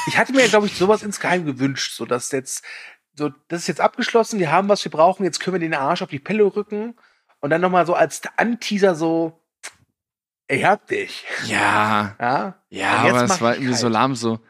ich, 0.08 0.18
hatte 0.18 0.32
mir, 0.32 0.48
glaube 0.48 0.66
ich, 0.66 0.76
sowas 0.76 1.02
insgeheim 1.02 1.46
gewünscht, 1.46 1.94
so 1.96 2.04
dass 2.04 2.30
jetzt, 2.32 2.64
so, 3.14 3.30
das 3.48 3.62
ist 3.62 3.66
jetzt 3.68 3.80
abgeschlossen, 3.80 4.38
wir 4.38 4.50
haben, 4.52 4.68
was 4.68 4.84
wir 4.84 4.92
brauchen, 4.92 5.24
jetzt 5.24 5.40
können 5.40 5.54
wir 5.54 5.60
den 5.60 5.74
Arsch 5.74 6.02
auf 6.02 6.10
die 6.10 6.18
Pelle 6.18 6.44
rücken 6.44 6.94
und 7.40 7.50
dann 7.50 7.60
nochmal 7.60 7.86
so 7.86 7.94
als 7.94 8.22
Anteaser 8.36 8.94
so, 8.94 9.40
ich 10.48 10.64
hab 10.64 10.86
dich. 10.88 11.24
Ja, 11.46 12.16
Ja, 12.20 12.54
ja, 12.70 12.90
aber 12.98 13.22
es 13.24 13.40
war 13.40 13.52
ich 13.54 13.58
irgendwie 13.60 13.74
so 13.74 13.82
kalt. 13.86 13.92
lahm 13.94 14.14
so. 14.14 14.40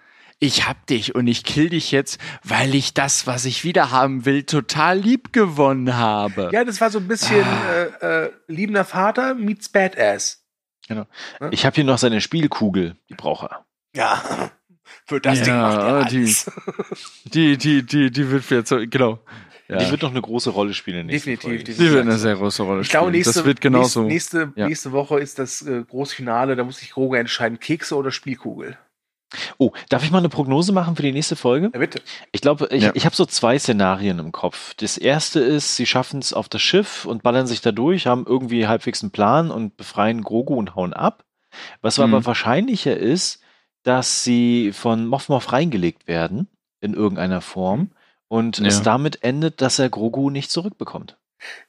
Ich 0.41 0.69
hab 0.69 0.87
dich 0.87 1.17
und 1.17 1.27
ich 1.27 1.43
kill 1.43 1.69
dich 1.69 1.91
jetzt, 1.91 2.21
weil 2.45 2.77
ich 2.77 2.95
das, 2.95 3.27
was 3.27 3.45
ich 3.45 3.65
wieder 3.65 3.91
haben 3.91 4.25
will, 4.25 4.45
total 4.45 4.97
lieb 4.97 5.33
gewonnen 5.33 5.97
habe. 5.97 6.51
ja, 6.53 6.63
das 6.65 6.81
war 6.81 6.91
so 6.91 7.01
ein 7.01 7.09
bisschen 7.09 7.45
Ah. 7.45 7.73
äh, 8.01 8.25
äh, 8.27 8.33
liebender 8.47 8.85
Vater 8.85 9.35
meets 9.35 9.69
Badass. 9.69 10.38
Ich 11.51 11.65
habe 11.67 11.75
hier 11.75 11.85
noch 11.85 11.99
seine 11.99 12.21
Spielkugel, 12.21 12.97
die 13.09 13.15
braucht 13.15 13.51
er. 13.51 13.65
Ja, 13.95 14.51
für 15.05 15.21
das 15.21 15.39
Ja, 15.41 15.45
Ding 15.45 15.57
macht 15.61 15.79
er 15.79 16.05
die- 16.07 16.17
alles. 16.19 16.51
Die, 17.25 17.57
die, 17.59 17.83
die, 17.85 18.11
die 18.11 18.31
wird 18.31 18.49
jetzt 18.51 18.71
genau. 18.91 19.19
Ja. 19.71 19.77
Die 19.77 19.91
wird 19.91 20.01
noch 20.01 20.11
eine 20.13 20.23
große 20.23 20.49
Rolle 20.49 20.73
spielen. 20.73 21.09
Definitiv. 21.09 21.63
Die 21.65 21.79
wird 21.79 22.01
eine 22.01 22.17
sehr 22.17 22.37
große 22.37 22.63
Rolle 22.63 22.81
Ich 22.81 22.89
glaube, 22.89 23.09
spielen. 23.09 23.19
nächste, 23.19 23.35
das 23.35 23.45
wird 23.45 23.61
genauso. 23.61 24.03
nächste, 24.05 24.39
nächste, 24.47 24.61
ja. 24.61 24.67
nächste 24.67 24.93
Woche 24.93 25.21
ist 25.21 25.39
das 25.39 25.61
äh, 25.61 25.85
große 25.87 26.15
Finale. 26.17 26.57
Da 26.57 26.65
muss 26.65 26.79
sich 26.79 26.97
Roger 26.97 27.19
entscheiden, 27.19 27.61
Kekse 27.61 27.95
oder 27.97 28.11
Spielkugel. 28.11 28.79
Oh, 29.59 29.73
darf 29.91 30.05
ich 30.05 30.11
mal 30.11 30.19
eine 30.19 30.29
Prognose 30.31 30.73
machen 30.73 30.97
für 30.97 31.03
die 31.03 31.13
nächste 31.13 31.37
Folge? 31.37 31.71
Ja, 31.73 31.79
bitte. 31.79 32.01
Ich 32.33 32.41
glaube, 32.41 32.69
ich, 32.71 32.83
Ja. 32.85 32.93
ich 32.95 33.05
habe 33.05 33.15
so 33.15 33.27
zwei 33.27 33.59
Szenarien 33.59 34.19
im 34.19 34.33
Kopf. 34.33 34.75
Das 34.79 34.97
erste 34.97 35.41
ist, 35.41 35.77
sie 35.77 35.85
schaffen 35.87 36.21
es 36.21 36.33
auf 36.33 36.49
das 36.49 36.63
Schiff 36.63 37.05
und 37.05 37.23
ballern 37.23 37.47
sich 37.47 37.61
da 37.61 37.71
durch, 37.73 38.07
haben 38.07 38.25
irgendwie 38.27 38.67
halbwegs 38.67 39.03
einen 39.03 39.11
Plan 39.11 39.51
und 39.51 39.77
befreien 39.77 40.23
Grogu 40.23 40.55
und 40.55 40.75
hauen 40.77 40.95
ab. 40.95 41.25
Was 41.83 41.99
Mhm. 41.99 42.05
aber 42.05 42.25
wahrscheinlicher 42.27 42.97
ist, 42.97 43.41
dass 43.83 44.25
sie 44.25 44.73
von 44.73 45.07
Moff 45.07 45.29
Moff 45.29 45.53
reingelegt 45.53 46.09
werden 46.09 46.49
in 46.81 46.95
irgendeiner 46.95 47.41
Form 47.41 47.91
und 48.29 48.59
es 48.61 48.79
Ja. 48.79 48.83
damit 48.85 49.23
endet, 49.25 49.61
dass 49.61 49.79
er 49.79 49.89
Grogu 49.91 50.31
nicht 50.31 50.51
zurückbekommt. 50.51 51.17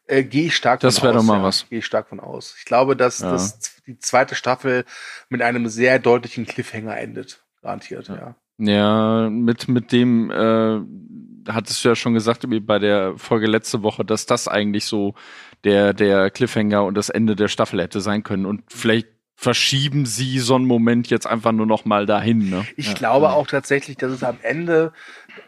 Äh, 0.08 0.24
Gehe 0.24 0.48
ich 0.48 0.56
stark 0.56 0.80
Das 0.80 1.00
von 1.00 1.10
aus. 1.10 1.16
doch 1.16 1.24
mal 1.24 1.38
ja. 1.38 1.44
was. 1.44 1.70
Gehe 1.70 1.80
ich 1.80 1.86
stark 1.86 2.10
von 2.10 2.20
aus. 2.20 2.56
Ich 2.58 2.66
glaube, 2.66 2.96
dass 2.96 3.20
Ja. 3.20 3.32
das 3.32 3.60
die 3.86 4.00
zweite 4.00 4.36
Staffel 4.36 4.86
mit 5.30 5.42
einem 5.42 5.68
sehr 5.68 6.00
deutlichen 6.00 6.46
Cliffhanger 6.46 6.98
endet. 6.98 7.44
Garantiert, 7.62 8.08
ja. 8.08 8.36
Ja, 8.58 9.30
mit, 9.30 9.68
mit 9.68 9.92
dem, 9.92 10.32
äh, 10.32 11.52
hattest 11.52 11.84
du 11.84 11.90
ja 11.90 11.96
schon 11.96 12.14
gesagt 12.14 12.46
bei 12.66 12.80
der 12.80 13.18
Folge 13.18 13.48
letzte 13.48 13.84
Woche, 13.84 14.04
dass 14.04 14.26
das 14.26 14.48
eigentlich 14.48 14.86
so 14.86 15.16
der, 15.64 15.94
der 15.94 16.30
Cliffhanger 16.30 16.84
und 16.84 16.96
das 16.96 17.10
Ende 17.10 17.36
der 17.36 17.48
Staffel 17.48 17.82
hätte 17.82 18.02
sein 18.02 18.24
können. 18.24 18.46
Und 18.46 18.64
vielleicht 18.70 19.08
verschieben 19.36 20.06
sie 20.06 20.40
so 20.40 20.56
einen 20.56 20.66
Moment 20.66 21.10
jetzt 21.10 21.26
einfach 21.26 21.54
nur 21.54 21.66
noch 21.66 21.86
mal 21.86 22.06
dahin, 22.06 22.50
ne? 22.50 22.66
Ich 22.76 22.88
Ja. 22.88 22.94
glaube 22.94 23.30
auch 23.30 23.48
tatsächlich, 23.48 23.96
dass 23.96 24.12
es 24.12 24.24
am 24.24 24.38
Ende 24.42 24.92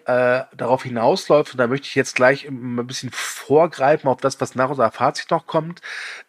äh, 0.06 0.44
darauf 0.56 0.84
hinausläuft, 0.84 1.54
und 1.54 1.58
da 1.58 1.68
möchte 1.68 1.88
ich 1.88 1.96
jetzt 1.96 2.16
gleich 2.16 2.48
ein 2.48 2.88
bisschen 2.88 3.10
vorgreifen 3.12 4.10
auf 4.10 4.22
das, 4.22 4.40
was 4.40 4.56
nach 4.56 4.70
unserer 4.70 4.92
Fazit 4.92 5.30
noch 5.30 5.46
kommt. 5.46 5.82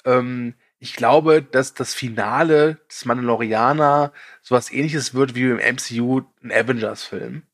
Ähm, 0.05 0.55
ich 0.83 0.97
glaube, 0.97 1.43
dass 1.43 1.75
das 1.75 1.95
Finale 1.95 2.79
des 2.91 3.05
Mandalorianer 3.05 4.13
sowas 4.43 4.73
ähnliches 4.73 5.15
wird 5.15 5.37
wie 5.37 5.45
im 5.45 5.59
MCU 5.59 6.23
ein 6.43 6.51
Avengers-Film. 6.51 7.45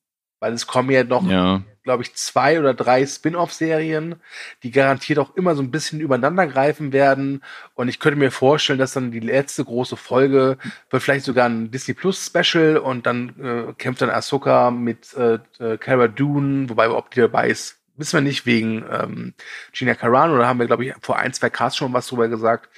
Weil 0.40 0.52
es 0.54 0.66
kommen 0.66 0.88
ja 0.90 1.04
noch 1.04 1.28
Ja. 1.28 1.62
glaube 1.82 2.04
ich, 2.04 2.14
zwei 2.14 2.58
oder 2.58 2.72
drei 2.72 3.04
Spin-off-Serien, 3.04 4.14
die 4.62 4.70
garantiert 4.70 5.18
auch 5.18 5.36
immer 5.36 5.54
so 5.54 5.62
ein 5.62 5.70
bisschen 5.70 6.00
übereinander 6.00 6.46
greifen 6.46 6.94
werden. 6.94 7.44
Und 7.74 7.88
ich 7.88 8.00
könnte 8.00 8.18
mir 8.18 8.30
vorstellen, 8.30 8.78
dass 8.78 8.94
dann 8.94 9.10
die 9.10 9.20
letzte 9.20 9.62
große 9.62 9.98
Folge 9.98 10.56
wird 10.88 11.02
vielleicht 11.02 11.26
sogar 11.26 11.50
ein 11.50 11.70
Disney 11.70 11.92
Plus 11.92 12.24
Special 12.24 12.78
und 12.78 13.04
dann 13.04 13.34
äh, 13.42 13.74
kämpft 13.74 14.00
dann 14.00 14.08
Ahsoka 14.10 14.70
mit 14.70 15.14
äh, 15.18 15.38
äh, 15.58 15.76
Cara 15.76 16.08
Dune, 16.08 16.70
wobei 16.70 16.88
ob 16.88 17.10
die 17.10 17.20
dabei 17.20 17.48
ist, 17.50 17.76
wissen 17.98 18.14
wir 18.16 18.20
nicht 18.22 18.46
wegen 18.46 18.86
ähm, 18.90 19.34
Gina 19.72 19.94
Carano. 19.94 20.38
Da 20.38 20.46
haben 20.46 20.60
wir, 20.60 20.66
glaube 20.66 20.86
ich, 20.86 20.94
vor 21.02 21.18
ein, 21.18 21.34
zwei 21.34 21.50
Casts 21.50 21.76
schon 21.76 21.92
was 21.92 22.06
drüber 22.06 22.28
gesagt. 22.28 22.70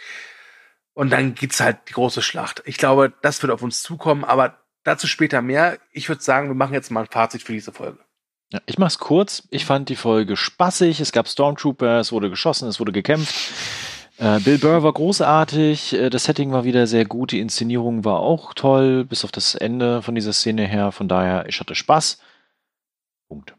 Und 0.95 1.11
dann 1.11 1.34
gibt's 1.34 1.61
halt 1.61 1.78
die 1.88 1.93
große 1.93 2.22
Schlacht. 2.22 2.62
Ich 2.66 2.76
glaube, 2.76 3.12
das 3.22 3.43
wird 3.43 3.53
auf 3.53 3.62
uns 3.62 3.82
zukommen, 3.82 4.24
aber 4.24 4.59
dazu 4.84 5.07
später 5.07 5.43
mehr. 5.43 5.78
Ich 5.93 6.09
würde 6.09 6.22
sagen, 6.22 6.49
wir 6.49 6.55
machen 6.55 6.74
jetzt 6.74 6.91
mal 6.91 7.01
ein 7.01 7.07
Fazit 7.07 7.43
für 7.43 7.53
diese 7.53 7.72
Folge. 7.72 7.99
Ja, 8.53 8.61
ich 8.66 8.78
mach's 8.78 8.99
kurz. 8.99 9.47
Ich 9.51 9.64
fand 9.64 9.88
die 9.88 9.97
Folge 9.97 10.36
spaßig. 10.36 11.01
Es 11.01 11.12
gab 11.12 11.28
Stormtrooper, 11.28 12.01
es 12.01 12.11
wurde 12.11 12.30
geschossen, 12.30 12.68
es 12.68 12.80
wurde 12.80 12.93
gekämpft. 12.93 13.34
Äh, 14.20 14.41
Bill 14.41 14.59
Burr 14.59 14.82
war 14.82 14.93
großartig, 14.93 15.95
äh, 15.95 16.11
das 16.11 16.24
Setting 16.24 16.53
war 16.53 16.64
wieder 16.64 16.86
sehr 16.86 17.07
gut, 17.07 17.32
die 17.32 17.41
Inszenierung 17.41 18.05
war 18.05 18.20
auch 18.20 18.53
toll, 18.53 19.07
bis 19.07 19.24
auf 19.24 19.32
das 19.32 19.55
Ende 19.55 20.03
von 20.03 20.14
dieser 20.14 20.34
Szene 20.34 20.66
her. 20.66 20.93
Von 20.93 21.09
daher, 21.09 21.47
ich 21.49 21.59
hatte 21.59 21.74
Spaß. 21.74 22.18
Punkt. 23.28 23.55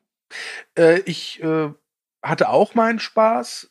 Äh, 0.77 0.99
ich 0.99 1.41
äh, 1.41 1.69
hatte 2.21 2.49
auch 2.49 2.75
meinen 2.75 2.99
Spaß. 2.99 3.70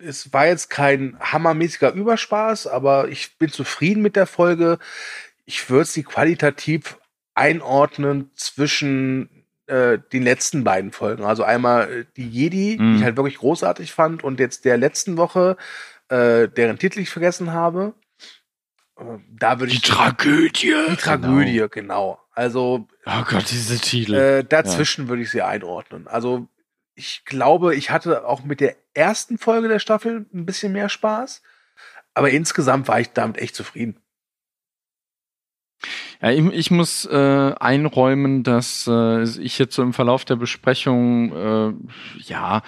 Es 0.00 0.32
war 0.32 0.46
jetzt 0.46 0.70
kein 0.70 1.16
hammermäßiger 1.20 1.92
Überspaß, 1.92 2.66
aber 2.66 3.08
ich 3.08 3.38
bin 3.38 3.50
zufrieden 3.50 4.02
mit 4.02 4.16
der 4.16 4.26
Folge. 4.26 4.78
Ich 5.44 5.68
würde 5.70 5.84
sie 5.86 6.02
qualitativ 6.02 6.98
einordnen 7.34 8.30
zwischen 8.34 9.46
äh, 9.66 9.98
den 10.12 10.22
letzten 10.22 10.62
beiden 10.64 10.92
Folgen. 10.92 11.24
Also 11.24 11.42
einmal 11.42 11.90
äh, 11.90 12.04
die 12.16 12.28
Jedi, 12.28 12.76
die 12.76 12.82
Mhm. 12.82 12.96
ich 12.96 13.02
halt 13.02 13.16
wirklich 13.16 13.38
großartig 13.38 13.92
fand, 13.92 14.22
und 14.22 14.38
jetzt 14.40 14.64
der 14.64 14.76
letzten 14.76 15.16
Woche, 15.16 15.56
äh, 16.08 16.48
deren 16.48 16.78
Titel 16.78 17.00
ich 17.00 17.10
vergessen 17.10 17.52
habe. 17.52 17.94
Äh, 18.98 19.02
da 19.30 19.58
würde 19.60 19.72
ich 19.72 19.80
Tragödie. 19.80 20.74
die 20.90 20.96
Tragödie, 20.96 21.66
genau. 21.70 22.20
Also 22.32 22.86
Oh 23.06 23.22
Gott, 23.28 23.50
diese 23.50 23.78
Titel. 23.78 24.14
äh, 24.14 24.44
dazwischen 24.44 25.08
würde 25.08 25.22
ich 25.22 25.30
sie 25.30 25.42
einordnen. 25.42 26.08
Also 26.08 26.46
ich 26.94 27.24
glaube, 27.24 27.74
ich 27.74 27.90
hatte 27.90 28.24
auch 28.26 28.44
mit 28.44 28.60
der 28.60 28.76
ersten 28.94 29.38
Folge 29.38 29.68
der 29.68 29.78
Staffel 29.78 30.26
ein 30.32 30.46
bisschen 30.46 30.72
mehr 30.72 30.88
Spaß, 30.88 31.42
aber 32.14 32.30
insgesamt 32.30 32.88
war 32.88 33.00
ich 33.00 33.10
damit 33.10 33.38
echt 33.38 33.54
zufrieden. 33.54 34.00
Ja, 36.22 36.30
ich, 36.30 36.44
ich 36.52 36.70
muss 36.70 37.04
äh, 37.04 37.52
einräumen, 37.60 38.42
dass 38.42 38.86
äh, 38.88 39.22
ich 39.40 39.58
jetzt 39.58 39.74
so 39.74 39.82
im 39.82 39.92
Verlauf 39.92 40.24
der 40.24 40.36
Besprechung, 40.36 41.32
äh, 41.32 41.74
ja, 42.22 42.62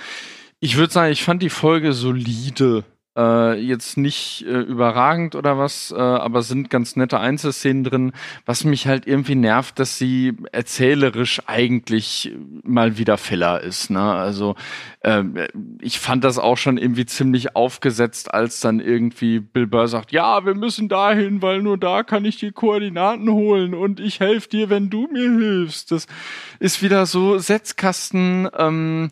Ich 0.59 0.77
würde 0.77 0.93
sagen, 0.93 1.12
ich 1.12 1.22
fand 1.22 1.43
die 1.43 1.51
Folge 1.51 1.93
solide. 1.93 2.85
Äh, 3.17 3.55
jetzt 3.61 3.97
nicht 3.97 4.45
äh, 4.47 4.61
überragend 4.61 5.37
oder 5.37 5.57
was, 5.57 5.91
äh, 5.91 5.99
aber 5.99 6.43
sind 6.43 6.69
ganz 6.69 6.97
nette 6.97 7.19
Einzelszenen 7.19 7.83
drin. 7.83 8.12
Was 8.45 8.64
mich 8.64 8.87
halt 8.87 9.07
irgendwie 9.07 9.37
nervt, 9.37 9.79
dass 9.79 9.97
sie 9.97 10.35
erzählerisch 10.53 11.41
eigentlich 11.47 12.33
mal 12.62 12.99
wieder 12.99 13.17
Filler 13.17 13.62
ist. 13.62 13.89
Ne? 13.89 14.03
Also 14.03 14.55
äh, 15.01 15.23
ich 15.81 15.99
fand 15.99 16.25
das 16.25 16.39
auch 16.39 16.59
schon 16.59 16.77
irgendwie 16.77 17.07
ziemlich 17.07 17.57
aufgesetzt, 17.57 18.35
als 18.35 18.61
dann 18.61 18.81
irgendwie 18.81 19.41
Bill 19.41 19.67
Burr 19.67 19.89
sagt, 19.89 20.12
ja, 20.12 20.45
wir 20.45 20.55
müssen 20.55 20.91
dahin, 20.91 21.41
weil 21.41 21.62
nur 21.62 21.79
da 21.79 22.03
kann 22.03 22.27
ich 22.27 22.37
die 22.37 22.53
Koordinaten 22.53 23.31
holen 23.31 23.73
und 23.73 23.99
ich 23.99 24.21
helfe 24.21 24.51
dir, 24.51 24.69
wenn 24.69 24.91
du 24.91 25.09
mir 25.11 25.31
hilfst. 25.31 25.91
Das 25.91 26.07
ist 26.59 26.83
wieder 26.83 27.07
so 27.07 27.39
Setzkasten. 27.39 28.49
Ähm, 28.59 29.11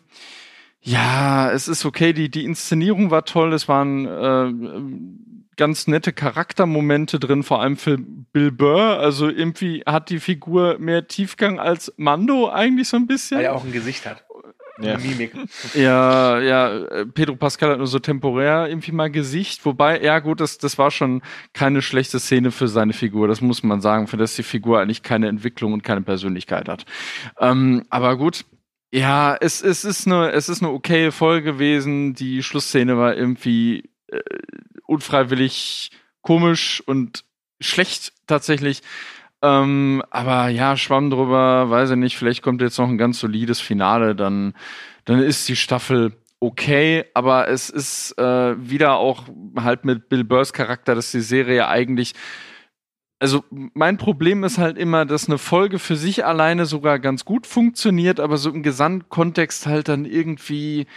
ja, 0.85 1.51
es 1.51 1.67
ist 1.67 1.83
okay, 1.83 2.13
die, 2.13 2.29
die 2.29 2.45
Inszenierung 2.45 3.09
war 3.09 3.25
toll, 3.25 3.53
es 3.53 3.67
waren 3.67 4.05
äh, 4.05 5.55
ganz 5.57 5.87
nette 5.87 6.13
Charaktermomente 6.13 7.17
drin, 7.17 7.41
vor 7.41 7.59
allem 7.59 7.75
für 7.75 7.97
Bill 7.97 8.51
Burr. 8.51 8.99
Also 8.99 9.27
irgendwie 9.27 9.81
hat 9.87 10.11
die 10.11 10.19
Figur 10.19 10.77
mehr 10.77 11.07
Tiefgang 11.07 11.59
als 11.59 11.91
Mando 11.97 12.49
eigentlich 12.51 12.87
so 12.87 12.97
ein 12.97 13.07
bisschen. 13.07 13.39
Weil 13.39 13.45
er 13.45 13.55
auch 13.55 13.65
ein 13.65 13.71
Gesicht 13.71 14.05
hat. 14.05 14.25
Ja. 14.79 14.93
Eine 14.93 15.03
Mimik. 15.03 15.31
Ja, 15.73 16.39
ja, 16.39 17.05
Pedro 17.13 17.35
Pascal 17.35 17.71
hat 17.71 17.77
nur 17.79 17.87
so 17.87 17.97
temporär 17.97 18.67
irgendwie 18.67 18.91
mal 18.91 19.09
Gesicht, 19.09 19.65
wobei, 19.65 20.01
ja 20.01 20.19
gut, 20.19 20.39
das, 20.39 20.59
das 20.59 20.77
war 20.77 20.91
schon 20.91 21.23
keine 21.53 21.81
schlechte 21.81 22.19
Szene 22.19 22.51
für 22.51 22.67
seine 22.67 22.93
Figur, 22.93 23.27
das 23.27 23.41
muss 23.41 23.63
man 23.63 23.81
sagen, 23.81 24.07
für 24.07 24.17
das 24.17 24.35
die 24.35 24.43
Figur 24.43 24.81
eigentlich 24.81 25.01
keine 25.01 25.29
Entwicklung 25.29 25.73
und 25.73 25.83
keine 25.83 26.01
Persönlichkeit 26.01 26.67
hat. 26.67 26.85
Ähm, 27.39 27.85
aber 27.89 28.17
gut, 28.17 28.45
ja, 28.95 29.35
es, 29.35 29.61
es 29.61 29.83
ist 29.83 30.07
eine, 30.07 30.31
es 30.31 30.47
ist 30.47 30.63
eine 30.63 30.71
okaye 30.71 31.11
Folge 31.11 31.53
gewesen. 31.53 32.13
Die 32.13 32.41
Schlussszene 32.41 32.97
war 32.97 33.13
irgendwie 33.13 33.89
äh, 34.07 34.19
unfreiwillig 34.87 35.91
komisch 36.21 36.81
und 36.85 37.25
schlecht 37.59 38.13
tatsächlich. 38.25 38.83
Ähm, 39.41 40.01
aber 40.11 40.47
ja, 40.47 40.77
schwamm 40.77 41.09
drüber, 41.09 41.69
weiß 41.69 41.91
ich 41.91 41.97
nicht, 41.97 42.17
vielleicht 42.17 42.41
kommt 42.41 42.61
jetzt 42.61 42.79
noch 42.79 42.87
ein 42.87 42.97
ganz 42.97 43.19
solides 43.19 43.59
Finale, 43.59 44.15
dann, 44.15 44.53
dann 45.03 45.19
ist 45.19 45.47
die 45.49 45.57
Staffel 45.57 46.13
okay, 46.39 47.03
aber 47.13 47.49
es 47.49 47.69
ist 47.69 48.17
äh, 48.17 48.55
wieder 48.57 48.95
auch 48.95 49.25
halt 49.57 49.83
mit 49.83 50.07
Bill 50.07 50.23
Burrs 50.23 50.53
Charakter, 50.53 50.95
dass 50.95 51.11
die 51.11 51.19
Serie 51.19 51.67
eigentlich 51.67 52.13
also 53.19 53.43
mein 53.49 53.97
Problem 53.97 54.43
ist 54.43 54.57
halt 54.57 54.77
immer, 54.77 55.05
dass 55.05 55.27
eine 55.27 55.37
Folge 55.37 55.79
für 55.79 55.95
sich 55.95 56.25
alleine 56.25 56.65
sogar 56.65 56.99
ganz 56.99 57.25
gut 57.25 57.47
funktioniert, 57.47 58.19
aber 58.19 58.37
so 58.37 58.49
im 58.49 58.63
Gesamtkontext 58.63 59.67
halt 59.67 59.87
dann 59.87 60.05
irgendwie 60.05 60.87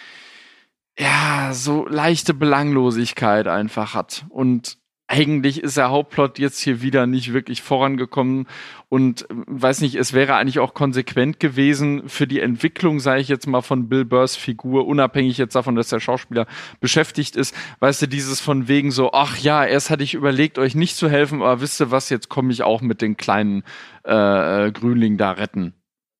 ja 0.98 1.52
so 1.52 1.86
leichte 1.86 2.34
Belanglosigkeit 2.34 3.46
einfach 3.46 3.94
hat. 3.94 4.26
Und 4.30 4.78
eigentlich 5.08 5.62
ist 5.62 5.78
der 5.78 5.88
Hauptplot 5.88 6.38
jetzt 6.38 6.60
hier 6.60 6.82
wieder 6.82 7.06
nicht 7.06 7.32
wirklich 7.32 7.62
vorangekommen 7.62 8.46
und 8.90 9.22
äh, 9.22 9.34
weiß 9.46 9.80
nicht, 9.80 9.94
es 9.94 10.12
wäre 10.12 10.36
eigentlich 10.36 10.58
auch 10.58 10.74
konsequent 10.74 11.40
gewesen 11.40 12.08
für 12.08 12.26
die 12.26 12.40
Entwicklung, 12.40 13.00
sage 13.00 13.22
ich 13.22 13.28
jetzt 13.28 13.46
mal, 13.46 13.62
von 13.62 13.88
Bill 13.88 14.04
Burrs 14.04 14.36
Figur, 14.36 14.86
unabhängig 14.86 15.38
jetzt 15.38 15.54
davon, 15.54 15.74
dass 15.76 15.88
der 15.88 16.00
Schauspieler 16.00 16.46
beschäftigt 16.80 17.36
ist. 17.36 17.54
Weißt 17.80 18.02
du, 18.02 18.06
dieses 18.06 18.40
von 18.40 18.68
wegen 18.68 18.90
so, 18.90 19.12
ach 19.12 19.38
ja, 19.38 19.64
erst 19.64 19.88
hatte 19.88 20.04
ich 20.04 20.12
überlegt, 20.12 20.58
euch 20.58 20.74
nicht 20.74 20.96
zu 20.96 21.08
helfen, 21.08 21.40
aber 21.40 21.62
wisst 21.62 21.80
ihr 21.80 21.90
was, 21.90 22.10
jetzt 22.10 22.28
komme 22.28 22.52
ich 22.52 22.62
auch 22.62 22.82
mit 22.82 23.00
den 23.00 23.16
kleinen 23.16 23.64
äh, 24.06 24.66
äh 24.66 24.72
Grünling 24.72 25.16
da 25.16 25.32
retten. 25.32 25.72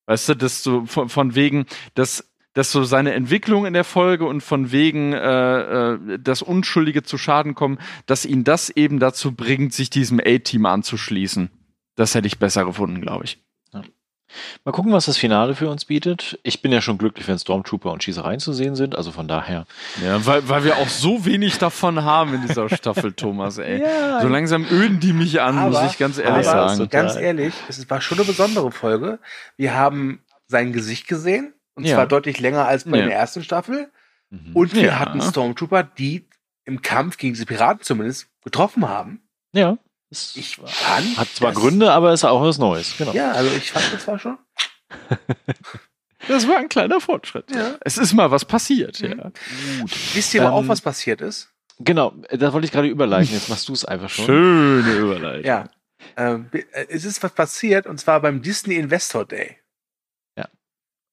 Weißt 0.06 0.30
du, 0.30 0.34
das 0.34 0.62
so 0.62 0.86
von, 0.86 1.10
von 1.10 1.34
wegen, 1.34 1.66
dass 1.94 2.24
dass 2.58 2.72
so 2.72 2.82
seine 2.82 3.12
Entwicklung 3.12 3.66
in 3.66 3.72
der 3.72 3.84
Folge 3.84 4.26
und 4.26 4.40
von 4.40 4.72
wegen 4.72 5.12
äh, 5.12 5.60
äh, 5.92 6.18
das 6.18 6.42
Unschuldige 6.42 7.04
zu 7.04 7.16
Schaden 7.16 7.54
kommen, 7.54 7.78
dass 8.06 8.24
ihn 8.24 8.42
das 8.42 8.68
eben 8.68 8.98
dazu 8.98 9.30
bringt, 9.30 9.72
sich 9.72 9.90
diesem 9.90 10.18
A-Team 10.18 10.66
anzuschließen. 10.66 11.50
Das 11.94 12.16
hätte 12.16 12.26
ich 12.26 12.40
besser 12.40 12.64
gefunden, 12.64 13.00
glaube 13.00 13.26
ich. 13.26 13.38
Ja. 13.72 13.84
Mal 14.64 14.72
gucken, 14.72 14.90
was 14.90 15.06
das 15.06 15.16
Finale 15.16 15.54
für 15.54 15.70
uns 15.70 15.84
bietet. 15.84 16.40
Ich 16.42 16.60
bin 16.60 16.72
ja 16.72 16.80
schon 16.80 16.98
glücklich, 16.98 17.28
wenn 17.28 17.38
Stormtrooper 17.38 17.92
und 17.92 18.02
Schießereien 18.02 18.40
zu 18.40 18.52
sehen 18.52 18.74
sind, 18.74 18.96
also 18.96 19.12
von 19.12 19.28
daher. 19.28 19.64
Ja, 20.04 20.26
weil, 20.26 20.48
weil 20.48 20.64
wir 20.64 20.78
auch 20.78 20.88
so 20.88 21.24
wenig 21.24 21.58
davon 21.58 22.02
haben 22.02 22.34
in 22.34 22.42
dieser 22.42 22.68
Staffel, 22.70 23.12
Thomas, 23.12 23.58
ey. 23.58 23.82
Ja, 23.82 24.20
so 24.20 24.26
langsam 24.26 24.66
öden 24.68 24.98
die 24.98 25.12
mich 25.12 25.40
an, 25.40 25.58
aber, 25.58 25.80
muss 25.80 25.92
ich 25.92 25.98
ganz 25.98 26.18
ehrlich 26.18 26.48
aber, 26.48 26.70
sagen. 26.70 26.90
Ganz 26.90 27.14
ehrlich, 27.14 27.54
es 27.68 27.88
war 27.88 28.00
schon 28.00 28.18
eine 28.18 28.26
besondere 28.26 28.72
Folge. 28.72 29.20
Wir 29.56 29.74
haben 29.74 30.22
sein 30.48 30.72
Gesicht 30.72 31.06
gesehen, 31.06 31.54
und 31.78 31.84
ja. 31.84 31.94
zwar 31.94 32.06
deutlich 32.06 32.40
länger 32.40 32.66
als 32.66 32.84
bei 32.84 32.98
ja. 32.98 33.06
der 33.06 33.14
ersten 33.14 33.42
Staffel. 33.44 33.90
Mhm. 34.30 34.50
Und 34.54 34.74
wir 34.74 34.82
ja. 34.82 34.98
hatten 34.98 35.22
Stormtrooper, 35.22 35.84
die 35.84 36.28
im 36.64 36.82
Kampf 36.82 37.16
gegen 37.16 37.34
diese 37.34 37.46
Piraten 37.46 37.82
zumindest 37.82 38.28
getroffen 38.42 38.88
haben. 38.88 39.22
Ja. 39.52 39.78
Ich 40.10 40.56
fand, 40.56 41.18
hat 41.18 41.28
zwar 41.28 41.52
Gründe, 41.52 41.92
aber 41.92 42.12
ist 42.12 42.24
auch 42.24 42.42
was 42.42 42.58
Neues. 42.58 42.96
Genau. 42.98 43.12
Ja, 43.12 43.32
also 43.32 43.54
ich 43.54 43.70
fand 43.70 43.92
das 43.92 44.08
war 44.08 44.18
schon. 44.18 44.38
das 46.28 46.48
war 46.48 46.56
ein 46.56 46.68
kleiner 46.68 47.00
Fortschritt. 47.00 47.54
Ja. 47.54 47.76
Es 47.82 47.96
ist 47.96 48.12
mal 48.12 48.30
was 48.30 48.44
passiert. 48.44 49.00
Mhm. 49.00 49.18
Ja. 49.18 49.30
Gut. 49.80 50.14
Wisst 50.14 50.34
ihr 50.34 50.44
aber 50.44 50.58
ähm, 50.58 50.64
auch, 50.64 50.68
was 50.68 50.80
passiert 50.80 51.20
ist? 51.20 51.52
Genau, 51.78 52.12
da 52.30 52.52
wollte 52.52 52.64
ich 52.64 52.72
gerade 52.72 52.88
überleiten. 52.88 53.32
Jetzt 53.32 53.48
machst 53.48 53.68
du 53.68 53.72
es 53.72 53.84
einfach 53.84 54.08
schon. 54.08 54.26
Schöne 54.26 54.92
Überleitung. 54.94 55.44
Ja. 55.44 55.68
Ähm, 56.16 56.50
es 56.88 57.04
ist 57.04 57.22
was 57.22 57.32
passiert 57.32 57.86
und 57.86 58.00
zwar 58.00 58.20
beim 58.20 58.42
Disney 58.42 58.74
Investor 58.74 59.24
Day. 59.24 59.58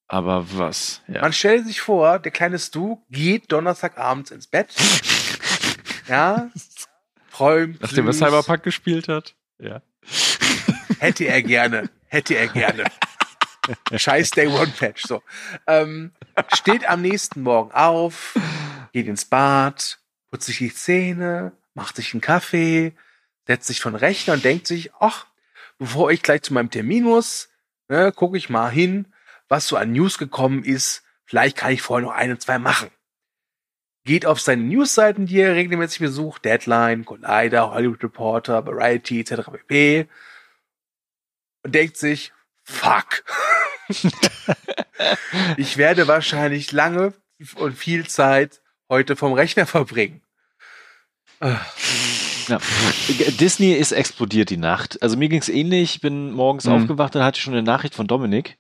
Aber 0.07 0.45
was? 0.57 1.01
Ja. 1.07 1.21
Man 1.21 1.33
stellt 1.33 1.65
sich 1.65 1.81
vor, 1.81 2.19
der 2.19 2.31
kleine 2.31 2.59
Stu 2.59 3.01
geht 3.09 3.51
Donnerstagabends 3.51 4.31
ins 4.31 4.47
Bett. 4.47 4.73
ja. 6.07 6.49
Träumt. 7.31 7.81
Nachdem 7.81 8.07
er 8.07 8.13
Cyberpunk 8.13 8.63
gespielt 8.63 9.07
hat. 9.07 9.35
Ja. 9.57 9.81
Hätte 10.99 11.25
er 11.25 11.41
gerne. 11.41 11.89
Hätte 12.07 12.35
er 12.35 12.47
gerne. 12.47 12.85
Scheiß 13.93 14.31
Day 14.31 14.47
One 14.47 14.71
Patch. 14.77 15.03
So. 15.07 15.23
Ähm, 15.67 16.11
steht 16.53 16.87
am 16.87 17.01
nächsten 17.01 17.41
Morgen 17.41 17.71
auf, 17.71 18.35
geht 18.93 19.07
ins 19.07 19.25
Bad, 19.25 19.99
putzt 20.29 20.45
sich 20.45 20.59
die 20.59 20.73
Zähne, 20.73 21.51
macht 21.73 21.95
sich 21.95 22.13
einen 22.13 22.21
Kaffee, 22.21 22.93
setzt 23.47 23.67
sich 23.67 23.81
von 23.81 23.95
Rechner 23.95 24.35
und 24.35 24.45
denkt 24.45 24.67
sich, 24.67 24.91
ach, 24.99 25.25
bevor 25.77 26.11
ich 26.11 26.21
gleich 26.21 26.43
zu 26.43 26.53
meinem 26.53 26.69
Termin 26.69 27.03
muss, 27.03 27.49
ne, 27.87 28.11
gucke 28.11 28.37
ich 28.37 28.49
mal 28.49 28.69
hin, 28.69 29.07
was 29.55 29.67
so 29.69 29.77
an 29.77 29.93
News 29.93 30.17
gekommen 30.17 30.63
ist. 30.65 31.03
Vielleicht 31.23 31.55
kann 31.55 31.71
ich 31.71 31.81
vorher 31.81 32.05
noch 32.05 32.13
eine, 32.13 32.37
zwei 32.37 32.59
machen. 32.59 32.89
Geht 34.03 34.25
auf 34.25 34.41
seine 34.41 34.63
Newsseiten, 34.63 35.25
die 35.27 35.39
er 35.39 35.55
regelmäßig 35.55 35.99
besucht, 35.99 36.43
Deadline, 36.43 37.05
Collider, 37.05 37.71
Hollywood 37.71 38.03
Reporter, 38.03 38.65
Variety, 38.65 39.21
etc. 39.21 39.49
pp. 39.49 40.07
Und 41.63 41.73
denkt 41.73 41.95
sich, 41.95 42.33
fuck. 42.63 43.23
ich 45.57 45.77
werde 45.77 46.07
wahrscheinlich 46.07 46.73
lange 46.73 47.13
und 47.55 47.77
viel 47.77 48.05
Zeit 48.07 48.61
heute 48.89 49.15
vom 49.15 49.33
Rechner 49.33 49.65
verbringen. 49.65 50.21
Ja. 51.39 52.59
Disney 53.39 53.71
ist 53.71 53.93
explodiert 53.93 54.49
die 54.49 54.57
Nacht. 54.57 55.01
Also 55.01 55.15
mir 55.15 55.29
ging 55.29 55.39
es 55.39 55.49
ähnlich. 55.49 55.95
Ich 55.95 56.01
bin 56.01 56.31
morgens 56.31 56.65
mhm. 56.65 56.73
aufgewacht, 56.73 57.15
dann 57.15 57.23
hatte 57.23 57.39
schon 57.39 57.53
eine 57.53 57.63
Nachricht 57.63 57.95
von 57.95 58.05
Dominik. 58.05 58.57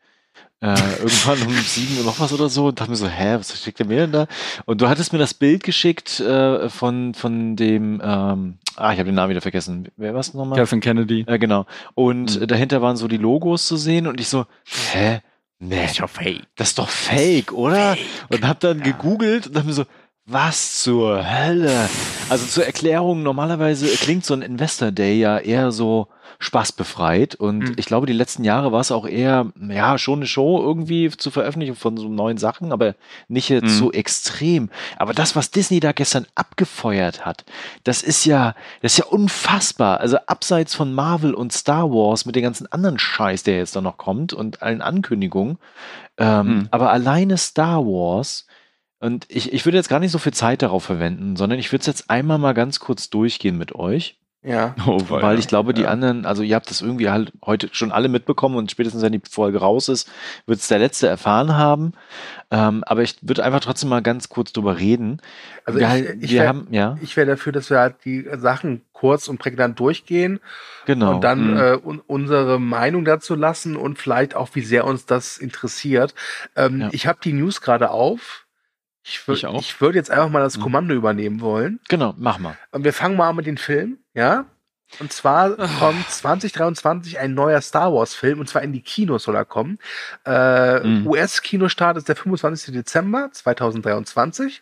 Äh, 0.61 0.75
irgendwann 0.99 1.41
um 1.43 1.53
sieben 1.65 1.97
Uhr 1.97 2.05
noch 2.05 2.19
was 2.19 2.31
oder 2.31 2.49
so 2.49 2.67
und 2.67 2.79
dachte 2.79 2.89
mir 2.89 2.95
so, 2.95 3.07
hä, 3.07 3.35
was 3.37 3.61
schickt 3.61 3.79
der 3.79 3.87
mir 3.87 3.97
denn 3.97 4.11
da? 4.11 4.27
Und 4.65 4.81
du 4.81 4.87
hattest 4.87 5.11
mir 5.11 5.19
das 5.19 5.33
Bild 5.33 5.63
geschickt 5.63 6.19
äh, 6.19 6.69
von, 6.69 7.13
von 7.13 7.55
dem, 7.55 8.01
ähm, 8.03 8.57
ah, 8.75 8.93
ich 8.93 8.99
habe 8.99 9.05
den 9.05 9.15
Namen 9.15 9.31
wieder 9.31 9.41
vergessen. 9.41 9.89
Wer 9.97 10.13
war 10.13 10.21
es 10.21 10.33
nochmal? 10.33 10.57
Kevin 10.57 10.79
Kennedy. 10.79 11.25
Äh, 11.27 11.39
genau. 11.39 11.65
Und 11.93 12.39
mhm. 12.39 12.47
dahinter 12.47 12.81
waren 12.81 12.95
so 12.95 13.07
die 13.07 13.17
Logos 13.17 13.67
zu 13.67 13.75
sehen 13.75 14.07
und 14.07 14.19
ich 14.19 14.29
so, 14.29 14.45
hä? 14.93 15.19
Nee, 15.59 15.81
das 15.81 15.91
ist 15.91 15.99
doch 15.99 16.09
fake. 16.09 16.43
Das 16.55 16.67
ist 16.69 16.79
doch 16.79 16.89
fake, 16.89 17.51
oder? 17.53 17.95
Fake. 17.95 18.05
Und 18.29 18.47
hab 18.47 18.59
dann 18.59 18.79
ja. 18.79 18.85
gegoogelt 18.85 19.47
und 19.47 19.55
dachte 19.55 19.67
mir 19.67 19.73
so, 19.73 19.85
was 20.25 20.81
zur 20.81 21.23
Hölle? 21.23 21.87
Also 22.29 22.47
zur 22.47 22.65
Erklärung, 22.65 23.23
normalerweise 23.23 23.87
klingt 23.87 24.25
so 24.25 24.33
ein 24.33 24.41
Investor 24.41 24.91
Day 24.91 25.19
ja 25.19 25.37
eher 25.37 25.71
so 25.71 26.07
spaßbefreit 26.39 27.35
und 27.35 27.59
mhm. 27.59 27.73
ich 27.77 27.85
glaube, 27.85 28.07
die 28.07 28.13
letzten 28.13 28.43
Jahre 28.43 28.71
war 28.71 28.81
es 28.81 28.91
auch 28.91 29.07
eher, 29.07 29.51
ja, 29.69 29.97
schon 29.97 30.19
eine 30.19 30.27
Show 30.27 30.61
irgendwie 30.61 31.09
zu 31.09 31.31
veröffentlichen 31.31 31.75
von 31.75 31.97
so 31.97 32.09
neuen 32.09 32.37
Sachen, 32.37 32.71
aber 32.71 32.95
nicht 33.27 33.49
jetzt 33.49 33.63
mhm. 33.63 33.77
so 33.77 33.91
extrem. 33.91 34.69
Aber 34.97 35.13
das, 35.13 35.35
was 35.35 35.51
Disney 35.51 35.79
da 35.79 35.91
gestern 35.91 36.25
abgefeuert 36.35 37.25
hat, 37.25 37.45
das 37.83 38.03
ist 38.03 38.25
ja, 38.25 38.55
das 38.81 38.93
ist 38.93 38.97
ja 38.99 39.05
unfassbar. 39.05 39.99
Also 39.99 40.17
abseits 40.27 40.75
von 40.75 40.93
Marvel 40.93 41.33
und 41.33 41.53
Star 41.53 41.89
Wars 41.89 42.25
mit 42.25 42.35
den 42.35 42.43
ganzen 42.43 42.71
anderen 42.71 42.99
Scheiß, 42.99 43.43
der 43.43 43.57
jetzt 43.57 43.75
da 43.75 43.81
noch 43.81 43.97
kommt 43.97 44.33
und 44.33 44.61
allen 44.61 44.81
Ankündigungen, 44.81 45.57
ähm, 46.17 46.47
mhm. 46.47 46.67
aber 46.71 46.91
alleine 46.91 47.37
Star 47.37 47.85
Wars 47.85 48.45
und 48.99 49.25
ich, 49.29 49.53
ich 49.53 49.65
würde 49.65 49.77
jetzt 49.77 49.89
gar 49.89 49.99
nicht 49.99 50.11
so 50.11 50.17
viel 50.17 50.33
Zeit 50.33 50.61
darauf 50.61 50.83
verwenden, 50.83 51.35
sondern 51.35 51.59
ich 51.59 51.71
würde 51.71 51.81
es 51.81 51.85
jetzt 51.87 52.09
einmal 52.09 52.39
mal 52.39 52.53
ganz 52.53 52.79
kurz 52.79 53.09
durchgehen 53.09 53.57
mit 53.57 53.75
euch. 53.75 54.17
Ja. 54.45 54.75
Oh, 54.85 54.99
Weil 55.09 55.39
ich 55.39 55.47
glaube, 55.47 55.73
die 55.73 55.81
ja. 55.83 55.87
anderen, 55.89 56.25
also 56.27 56.43
ihr 56.43 56.55
habt 56.55 56.69
das 56.69 56.81
irgendwie 56.81 57.09
halt 57.09 57.33
heute 57.43 57.67
schon 57.71 57.91
alle 57.91 58.09
mitbekommen 58.09 58.55
und 58.57 58.69
spätestens 58.69 59.01
wenn 59.01 59.11
die 59.11 59.21
Folge 59.27 59.57
raus 59.59 59.89
ist, 59.89 60.07
wird 60.45 60.59
es 60.59 60.67
der 60.67 60.77
Letzte 60.77 61.07
erfahren 61.07 61.55
haben. 61.57 61.93
Ähm, 62.51 62.83
aber 62.85 63.01
ich 63.01 63.17
würde 63.21 63.43
einfach 63.43 63.59
trotzdem 63.61 63.89
mal 63.89 64.03
ganz 64.03 64.29
kurz 64.29 64.53
drüber 64.53 64.77
reden. 64.77 65.19
Also 65.65 65.79
wir 65.79 65.95
ich- 65.95 66.23
ich 66.23 66.31
wir 66.31 66.41
wär- 66.41 66.47
haben, 66.47 66.67
ja, 66.69 66.95
Ich 67.01 67.17
wäre 67.17 67.25
dafür, 67.25 67.51
dass 67.53 67.71
wir 67.71 67.79
halt 67.79 67.95
die 68.05 68.23
Sachen 68.37 68.83
kurz 68.93 69.27
und 69.27 69.39
prägnant 69.39 69.79
durchgehen 69.79 70.39
genau. 70.85 71.15
und 71.15 71.23
dann 71.23 71.51
Mhm. 71.53 71.57
äh, 71.57 71.77
un 71.83 72.01
unsere 72.05 72.59
Meinung 72.59 73.03
dazu 73.03 73.33
lassen 73.33 73.75
und 73.75 73.97
vielleicht 73.97 74.35
auch, 74.35 74.49
wie 74.53 74.61
sehr 74.61 74.85
uns 74.85 75.07
das 75.07 75.37
interessiert. 75.39 76.13
Ähm, 76.55 76.81
Ja. 76.81 76.89
Ich 76.91 77.07
habe 77.07 77.17
die 77.23 77.33
News 77.33 77.61
gerade 77.61 77.89
auf. 77.89 78.45
Ich, 79.07 79.27
würde 79.27 79.97
jetzt 79.97 80.09
einfach 80.11 80.29
mal 80.29 80.39
das 80.41 80.57
Mhm. 80.57 80.61
Kommando 80.61 80.93
übernehmen 80.93 81.41
wollen. 81.41 81.79
genau, 81.89 82.13
mach 82.17 82.37
mal. 82.39 82.57
Und 82.71 82.83
wir 82.83 82.93
fangen 82.93 83.15
mal 83.17 83.29
an 83.29 83.35
mit 83.35 83.45
den 83.45 83.57
Filmen, 83.57 83.99
ja? 84.15 84.45
Und 84.99 85.11
zwar 85.11 85.55
kommt 85.79 86.07
2023 86.09 87.19
ein 87.19 87.33
neuer 87.33 87.59
Star 87.61 87.91
Wars 87.93 88.13
Film, 88.13 88.39
und 88.39 88.47
zwar 88.47 88.61
in 88.61 88.71
die 88.71 88.81
Kinos 88.81 89.23
soll 89.23 89.35
er 89.35 89.43
kommen. 89.45 89.79
Äh, 90.25 90.79
Mhm. 90.79 91.07
US-Kinostart 91.07 91.97
ist 91.97 92.07
der 92.07 92.15
25. 92.15 92.73
Dezember 92.73 93.29
2023. 93.31 94.61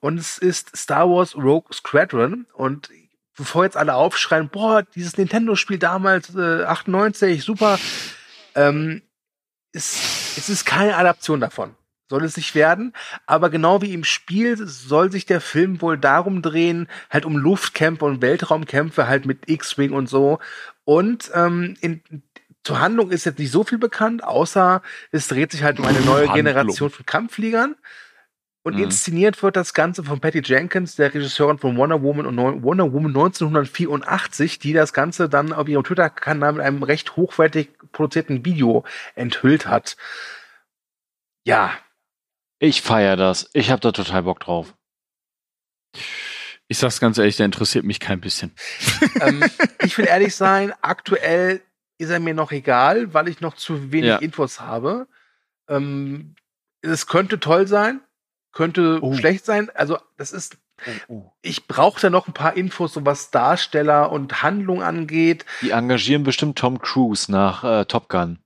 Und 0.00 0.18
es 0.18 0.38
ist 0.38 0.76
Star 0.76 1.08
Wars 1.08 1.36
Rogue 1.36 1.72
Squadron. 1.72 2.46
Und 2.54 2.88
bevor 3.36 3.64
jetzt 3.64 3.76
alle 3.76 3.94
aufschreien, 3.94 4.48
boah, 4.48 4.82
dieses 4.82 5.16
Nintendo-Spiel 5.18 5.78
damals, 5.78 6.34
äh, 6.34 6.64
98, 6.64 7.44
super, 7.44 7.78
ähm, 8.54 9.02
ist, 9.72 10.36
es 10.38 10.48
ist 10.48 10.64
keine 10.64 10.96
Adaption 10.96 11.38
davon. 11.40 11.76
Soll 12.10 12.24
es 12.24 12.36
nicht 12.36 12.56
werden. 12.56 12.92
Aber 13.26 13.50
genau 13.50 13.80
wie 13.82 13.94
im 13.94 14.02
Spiel 14.04 14.56
soll 14.66 15.12
sich 15.12 15.26
der 15.26 15.40
Film 15.40 15.80
wohl 15.80 15.96
darum 15.96 16.42
drehen, 16.42 16.88
halt 17.08 17.24
um 17.24 17.36
Luftkämpfe 17.36 18.04
und 18.04 18.20
Weltraumkämpfe, 18.20 19.06
halt 19.06 19.26
mit 19.26 19.48
X-Wing 19.48 19.92
und 19.92 20.08
so. 20.08 20.40
Und 20.84 21.30
ähm, 21.34 21.76
in, 21.80 22.02
zur 22.64 22.80
Handlung 22.80 23.12
ist 23.12 23.24
jetzt 23.26 23.38
nicht 23.38 23.52
so 23.52 23.62
viel 23.62 23.78
bekannt, 23.78 24.24
außer 24.24 24.82
es 25.12 25.28
dreht 25.28 25.52
sich 25.52 25.62
halt 25.62 25.78
um 25.78 25.86
eine 25.86 26.00
neue 26.00 26.26
Handlung. 26.28 26.34
Generation 26.34 26.90
von 26.90 27.06
Kampffliegern. 27.06 27.76
Und 28.62 28.74
Mhm. 28.76 28.82
inszeniert 28.82 29.42
wird 29.42 29.54
das 29.56 29.72
Ganze 29.72 30.02
von 30.04 30.20
Patty 30.20 30.42
Jenkins, 30.44 30.96
der 30.96 31.14
Regisseurin 31.14 31.58
von 31.58 31.76
Wonder 31.78 32.02
Woman 32.02 32.26
und 32.26 32.34
Neu- 32.34 32.60
Wonder 32.62 32.92
Woman 32.92 33.12
1984, 33.12 34.58
die 34.58 34.72
das 34.74 34.92
Ganze 34.92 35.28
dann 35.30 35.52
auf 35.54 35.66
ihrem 35.68 35.84
Twitter-Kanal 35.84 36.54
mit 36.54 36.62
einem 36.62 36.82
recht 36.82 37.16
hochwertig 37.16 37.70
produzierten 37.92 38.44
Video 38.44 38.84
enthüllt 39.14 39.66
hat. 39.66 39.96
Ja, 41.44 41.72
Ich 42.60 42.82
feiere 42.82 43.16
das. 43.16 43.48
Ich 43.54 43.70
habe 43.70 43.80
da 43.80 43.90
total 43.90 44.22
Bock 44.22 44.38
drauf. 44.40 44.74
Ich 46.68 46.78
sag's 46.78 47.00
ganz 47.00 47.18
ehrlich, 47.18 47.36
der 47.36 47.46
interessiert 47.46 47.84
mich 47.84 47.98
kein 47.98 48.20
bisschen. 48.20 48.54
ähm, 49.20 49.42
ich 49.82 49.96
will 49.98 50.06
ehrlich 50.06 50.36
sein, 50.36 50.72
aktuell 50.82 51.62
ist 51.98 52.10
er 52.10 52.20
mir 52.20 52.34
noch 52.34 52.52
egal, 52.52 53.12
weil 53.12 53.28
ich 53.28 53.40
noch 53.40 53.54
zu 53.56 53.90
wenig 53.92 54.08
Ja. 54.10 54.16
Infos 54.18 54.60
habe. 54.60 55.08
Ähm, 55.68 56.36
es 56.82 57.06
könnte 57.06 57.40
toll 57.40 57.66
sein, 57.66 58.00
könnte 58.52 59.00
Oh. 59.02 59.14
schlecht 59.14 59.44
sein. 59.46 59.70
Also 59.74 59.98
das 60.18 60.30
ist, 60.30 60.58
ich 61.42 61.66
brauche 61.66 62.00
da 62.00 62.10
noch 62.10 62.28
ein 62.28 62.34
paar 62.34 62.56
Infos, 62.56 62.92
so 62.92 63.04
was 63.06 63.30
Darsteller 63.30 64.12
und 64.12 64.42
Handlung 64.42 64.82
angeht. 64.82 65.44
Die 65.62 65.70
engagieren 65.70 66.24
bestimmt 66.24 66.58
Tom 66.58 66.78
Cruise 66.80 67.32
nach 67.32 67.64
äh, 67.64 67.84
Top 67.86 68.08
Gun. 68.10 68.38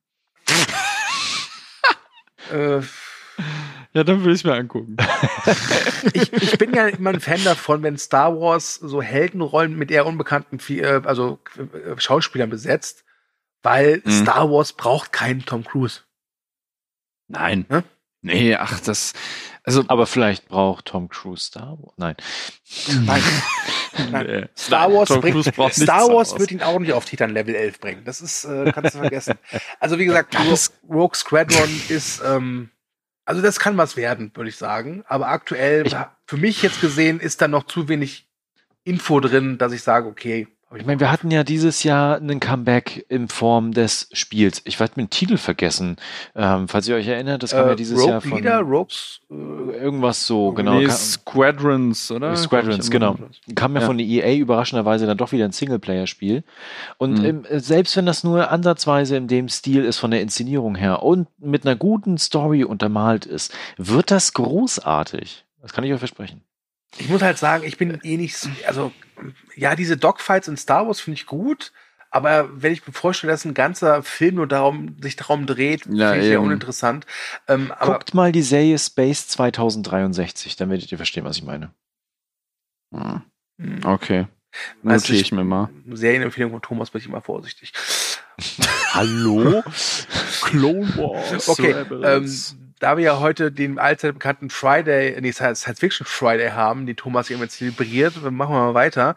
Äh, 2.53 2.81
Ja, 3.95 4.03
dann 4.03 4.25
will 4.25 4.35
ich's 4.35 4.43
mir 4.45 4.55
angucken. 4.55 4.97
ich, 6.13 6.33
ich 6.33 6.59
bin 6.59 6.75
ja 6.75 6.89
immer 6.89 7.11
ein 7.11 7.21
Fan 7.21 7.43
davon, 7.45 7.83
wenn 7.85 7.97
Star 7.97 8.39
Wars 8.39 8.75
so 8.75 9.01
Heldenrollen 9.01 9.77
mit 9.77 9.91
eher 9.93 10.05
unbekannten 10.07 10.59
äh, 10.75 11.01
also 11.05 11.39
äh, 11.57 11.99
Schauspielern 11.99 12.51
besetzt, 12.51 13.05
weil 13.63 14.03
Mhm. 14.05 14.11
Star 14.11 14.51
Wars 14.51 14.73
braucht 14.73 15.13
keinen 15.13 15.45
Tom 15.45 15.63
Cruise. 15.65 16.01
Nein. 17.29 17.67
Hä? 17.71 17.83
Nee, 18.21 18.57
ach, 18.57 18.81
das. 18.81 19.13
Also. 19.63 19.85
Aber 19.87 20.07
vielleicht 20.07 20.49
braucht 20.49 20.87
Tom 20.87 21.09
Cruise 21.09 21.45
Star 21.45 21.79
Wars. 21.81 21.95
Nein. 21.97 22.17
Nein. 23.05 23.23
Nein. 24.11 24.27
Nee. 24.27 24.45
Star 24.57 24.93
Wars, 24.93 25.09
Tom 25.09 25.21
bringt, 25.21 25.55
braucht 25.55 25.79
nicht 25.79 25.89
Star 25.89 26.09
Wars 26.09 26.33
Wars. 26.33 26.41
wird 26.41 26.51
ihn 26.51 26.63
auch 26.63 26.79
nicht 26.81 26.93
auf 26.93 27.05
Titan 27.05 27.31
Level 27.31 27.55
11 27.55 27.79
bringen. 27.81 28.05
Das 28.05 28.21
ist, 28.21 28.45
äh, 28.45 28.73
kannst 28.73 28.95
du 28.95 28.99
vergessen. 28.99 29.35
Also 29.79 29.99
wie 29.99 30.07
gesagt, 30.07 30.35
Rogue 30.89 31.15
Squadron 31.15 31.69
ist, 31.89 32.23
ähm, 32.25 32.71
also 33.25 33.41
das 33.43 33.59
kann 33.59 33.77
was 33.77 33.97
werden, 33.97 34.31
würde 34.35 34.51
ich 34.51 34.57
sagen. 34.57 35.05
Aber 35.07 35.29
aktuell, 35.29 35.87
Ich- 35.87 35.97
für 36.27 36.37
mich 36.37 36.62
jetzt 36.62 36.81
gesehen, 36.81 37.20
ist 37.20 37.41
da 37.41 37.49
noch 37.49 37.64
zu 37.64 37.89
wenig 37.89 38.27
Info 38.85 39.20
drin, 39.20 39.59
dass 39.59 39.72
ich 39.72 39.83
sage, 39.83 40.07
okay. 40.09 40.47
Hab 40.75 40.81
Ich 40.81 40.87
meine, 40.87 41.01
wir 41.01 41.11
hatten 41.11 41.31
ja 41.31 41.45
dieses 41.45 41.83
Jahr 41.85 42.16
einen 42.16 42.41
Comeback 42.41 43.07
in 43.09 43.29
Form 43.29 43.72
des 43.72 44.09
Spiels. 44.12 44.61
Ich 44.64 44.79
werde 44.81 44.95
den 44.97 45.11
Titel 45.11 45.37
vergessen. 45.37 45.97
Ähm, 46.35 46.68
falls 46.68 46.89
ihr 46.89 46.97
euch 46.97 47.07
erinnert, 47.07 47.43
das 47.43 47.53
kam 47.53 47.66
ja 47.68 47.75
dieses 47.75 47.99
Äh, 47.99 48.01
Rogue 48.03 48.11
Jahr 48.12 48.20
von 48.20 48.31
Leader, 48.37 48.61
Rogues, 48.61 49.20
äh, 49.31 49.35
irgendwas 49.35 50.27
so, 50.27 50.53
genau. 50.53 50.79
Nee, 50.81 50.89
Squadrons, 50.91 52.11
oder? 52.11 52.37
Squadrons, 52.37 52.91
genau. 52.91 53.16
Kam 53.55 53.75
ja, 53.75 53.81
Ja. 53.81 53.87
von 53.87 53.99
der 53.99 54.07
EA 54.07 54.37
überraschenderweise 54.37 55.07
dann 55.07 55.16
doch 55.16 55.33
wieder 55.33 55.45
ein 55.45 55.53
Singleplayer-Spiel. 55.53 56.45
Und 56.99 57.18
Mhm. 57.18 57.25
ähm, 57.25 57.45
selbst 57.61 57.97
wenn 57.97 58.07
das 58.07 58.25
nur 58.25 58.51
ansatzweise 58.51 59.16
in 59.16 59.29
dem 59.29 59.49
Stil 59.49 59.85
ist 59.85 59.99
von 59.99 60.11
der 60.11 60.20
Inszenierung 60.22 60.75
her 60.75 61.03
und 61.03 61.29
mit 61.39 61.64
einer 61.66 61.77
guten 61.77 62.18
Story 62.18 62.64
untermalt 62.64 63.27
ist, 63.27 63.53
wird 63.77 64.11
das 64.11 64.33
großartig. 64.33 65.45
Das 65.62 65.72
kann 65.72 65.85
ich 65.85 65.93
euch 65.93 65.99
versprechen. 65.99 66.43
Ich 66.99 67.09
muss 67.09 67.23
halt 67.23 67.39
sagen, 67.39 67.65
ich 67.65 67.77
bin 67.77 67.99
eh 68.03 68.17
nicht, 68.17 68.37
so- 68.37 68.49
also 68.67 68.93
ja, 69.57 69.75
diese 69.77 69.97
Dogfights 69.97 70.49
in 70.49 70.57
Star 70.57 70.87
Wars 70.87 71.01
finde 71.01 71.19
ich 71.21 71.27
gut, 71.27 71.73
aber 72.11 72.49
wenn 72.63 72.73
ich 72.73 72.87
mir 72.87 72.93
vorstelle, 72.93 73.33
dass 73.33 73.45
ein 73.45 73.55
ganzer 73.55 74.03
Film 74.03 74.37
nur 74.37 74.47
darum, 74.47 74.97
sich 75.03 75.17
darum 75.17 75.47
dreht, 75.47 75.87
Ja, 75.87 76.11
finde 76.13 76.27
ich 76.27 76.33
eben. 76.33 76.45
uninteressant. 76.45 77.07
Ähm, 77.49 77.73
aber 77.73 77.95
Guckt 77.95 78.15
mal 78.15 78.31
die 78.33 78.43
Serie 78.43 78.79
Space 78.79 79.27
2063, 79.29 80.57
dann 80.57 80.71
werdet 80.71 80.91
ihr 80.93 80.99
verstehen, 80.99 81.25
was 81.25 81.37
ich 81.37 81.45
meine. 81.45 81.73
Hm, 82.93 83.23
Hm, 83.59 83.81
Okay. 83.85 84.27
Also 84.85 84.95
Notiere 84.95 85.17
ich- 85.17 85.23
ich 85.23 85.33
mir 85.33 85.43
mal. 85.43 85.69
Serienempfehlung 85.93 86.53
von 86.53 86.63
Thomas 86.63 86.91
bin 86.91 87.01
ich 87.01 87.09
immer 87.09 87.21
vorsichtig. 87.21 87.73
Hallo? 88.93 89.65
Clone 90.43 90.89
Wars. 90.97 91.49
Okay, 91.49 91.73
ähm, 92.05 92.25
da 92.85 92.99
wir 92.99 93.05
ja 93.05 93.18
heute 93.18 93.51
den 93.51 93.78
allzeit 93.78 94.12
bekannten 94.12 94.51
Friday, 94.51 95.18
nee, 95.20 95.32
Science 95.32 95.64
Fiction 95.78 96.07
Friday 96.07 96.51
haben, 96.51 96.85
den 96.85 96.97
Thomas 96.97 97.30
eben 97.30 97.41
jetzt 97.41 97.57
zelebriert, 97.57 98.16
machen 98.30 98.55
wir 98.55 98.61
mal 98.66 98.74
weiter. 98.74 99.16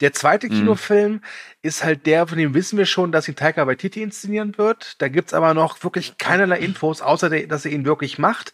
Der 0.00 0.12
zweite 0.12 0.46
Mhm. 0.46 0.52
Kinofilm 0.52 1.20
ist 1.60 1.82
halt 1.82 2.06
der, 2.06 2.28
von 2.28 2.38
dem 2.38 2.54
wissen 2.54 2.78
wir 2.78 2.86
schon, 2.86 3.10
dass 3.10 3.26
ihn 3.26 3.34
Taika 3.34 3.66
Waititi 3.66 4.02
inszenieren 4.02 4.56
wird. 4.56 4.94
Da 5.02 5.08
gibt's 5.08 5.34
aber 5.34 5.52
noch 5.52 5.82
wirklich 5.82 6.16
keinerlei 6.18 6.58
Infos, 6.58 7.02
außer 7.02 7.28
dass 7.46 7.64
er 7.64 7.72
ihn 7.72 7.84
wirklich 7.84 8.18
macht. 8.20 8.52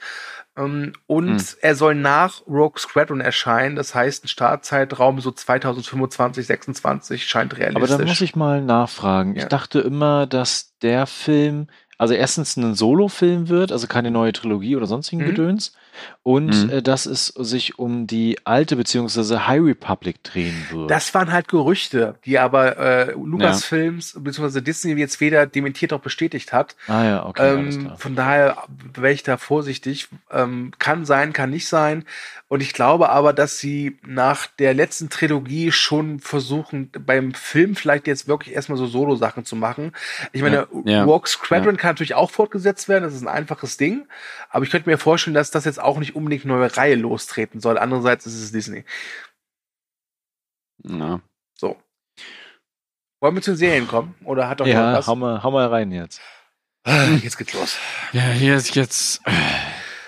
Ähm, 0.56 0.92
Und 1.06 1.30
Mhm. 1.34 1.42
er 1.62 1.74
soll 1.74 1.94
nach 1.96 2.46
Rogue 2.46 2.78
Squadron 2.78 3.20
erscheinen. 3.20 3.74
Das 3.76 3.94
heißt, 3.94 4.24
ein 4.24 4.28
Startzeitraum 4.28 5.20
so 5.20 5.32
2025, 5.32 6.46
26 6.46 7.26
scheint 7.26 7.56
realistisch. 7.58 7.90
Aber 7.90 7.98
dann 7.98 8.06
muss 8.06 8.20
ich 8.20 8.36
mal 8.36 8.62
nachfragen. 8.62 9.34
Ja. 9.34 9.42
Ich 9.42 9.48
dachte 9.48 9.80
immer, 9.80 10.26
dass 10.28 10.72
der 10.80 11.06
Film, 11.06 11.66
also 11.98 12.14
erstens 12.14 12.56
ein 12.56 12.74
Solo-Film 12.74 13.48
wird, 13.48 13.72
also 13.72 13.86
keine 13.86 14.10
neue 14.10 14.32
Trilogie 14.32 14.76
oder 14.76 14.86
sonstigen 14.86 15.22
Mhm. 15.22 15.26
Gedöns, 15.26 15.72
und 16.22 16.64
Mhm. 16.64 16.70
äh, 16.70 16.82
dass 16.82 17.06
es 17.06 17.28
sich 17.28 17.78
um 17.78 18.06
die 18.06 18.38
alte 18.44 18.76
beziehungsweise 18.76 19.46
High 19.46 19.62
Republic 19.62 20.22
drehen 20.24 20.66
wird. 20.70 20.90
Das 20.90 21.14
waren 21.14 21.30
halt 21.32 21.48
Gerüchte, 21.48 22.16
die 22.24 22.38
aber 22.38 22.76
äh, 22.78 23.12
Lucasfilms 23.12 24.16
bzw. 24.18 24.60
Disney 24.60 24.94
jetzt 24.94 25.20
weder 25.20 25.46
dementiert 25.46 25.92
noch 25.92 26.00
bestätigt 26.00 26.52
hat. 26.52 26.74
ah 26.88 27.04
ja, 27.04 27.26
okay, 27.26 27.54
ähm, 27.54 27.90
von 27.96 28.16
daher 28.16 28.56
wäre 28.94 29.12
ich 29.12 29.22
da 29.22 29.36
vorsichtig. 29.36 30.08
Ähm, 30.30 30.72
kann 30.78 31.04
sein, 31.04 31.32
kann 31.32 31.50
nicht 31.50 31.68
sein. 31.68 32.04
Und 32.54 32.60
ich 32.60 32.72
glaube 32.72 33.08
aber, 33.08 33.32
dass 33.32 33.58
sie 33.58 33.98
nach 34.06 34.46
der 34.46 34.74
letzten 34.74 35.10
Trilogie 35.10 35.72
schon 35.72 36.20
versuchen, 36.20 36.88
beim 36.92 37.34
Film 37.34 37.74
vielleicht 37.74 38.06
jetzt 38.06 38.28
wirklich 38.28 38.54
erstmal 38.54 38.78
so 38.78 38.86
Solo-Sachen 38.86 39.44
zu 39.44 39.56
machen. 39.56 39.90
Ich 40.30 40.40
meine, 40.40 40.68
Ja. 40.84 41.02
Rogue 41.02 41.26
Squadron 41.26 41.76
kann 41.76 41.90
natürlich 41.90 42.14
auch 42.14 42.30
fortgesetzt 42.30 42.88
werden, 42.88 43.02
das 43.02 43.12
ist 43.12 43.22
ein 43.22 43.26
einfaches 43.26 43.76
Ding. 43.76 44.06
Aber 44.50 44.64
ich 44.64 44.70
könnte 44.70 44.88
mir 44.88 44.98
vorstellen, 44.98 45.34
dass 45.34 45.50
das 45.50 45.64
jetzt 45.64 45.80
auch 45.80 45.98
nicht 45.98 46.14
unbedingt 46.14 46.44
eine 46.44 46.54
neue 46.56 46.76
Reihe 46.76 46.94
lostreten 46.94 47.58
soll. 47.58 47.76
Andererseits 47.76 48.24
ist 48.24 48.40
es 48.40 48.52
Disney. 48.52 48.84
Ja. 50.84 51.22
So. 51.56 51.76
Wollen 53.20 53.34
wir 53.34 53.42
zu 53.42 53.50
den 53.50 53.56
Serien 53.56 53.88
kommen? 53.88 54.14
Oder 54.22 54.48
hat 54.48 54.60
doch 54.60 54.66
ja, 54.68 54.74
jemand 54.74 54.98
was? 54.98 55.06
hau 55.08 55.16
mal, 55.16 55.42
hau 55.42 55.50
mal 55.50 55.66
rein 55.66 55.90
jetzt. 55.90 56.20
Ah, 56.84 57.06
Jetzt 57.20 57.36
geht's 57.36 57.52
los. 57.52 57.76
Ja, 58.12 58.22
hier 58.22 58.54
ist 58.54 58.76
jetzt 58.76 59.22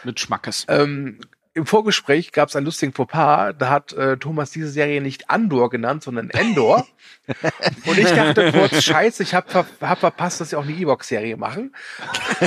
mit 0.05 0.21
Schmackes. 0.21 0.65
Ähm, 0.69 1.19
im 1.57 1.65
Vorgespräch 1.65 2.33
gab 2.33 2.51
es 2.51 2.57
einen 2.57 2.67
lustigen 2.67 2.93
Fauxpas. 2.93 3.55
Da 3.59 3.71
hat 3.71 3.95
äh, 3.95 4.19
Thomas 4.19 4.51
diese 4.51 4.69
Serie 4.69 5.01
nicht 5.01 5.31
Andor 5.31 5.71
genannt, 5.71 6.03
sondern 6.03 6.29
Endor. 6.29 6.87
Und 7.87 7.99
ich 7.99 8.11
dachte 8.11 8.53
kurz, 8.53 8.83
scheiße, 8.85 9.23
ich 9.23 9.35
habe 9.35 9.51
ver 9.51 9.67
hab 9.81 9.99
verpasst, 9.99 10.41
dass 10.41 10.51
sie 10.51 10.57
auch 10.57 10.65
eine 10.65 10.75
Evox-Serie 10.75 11.39
machen. 11.39 11.75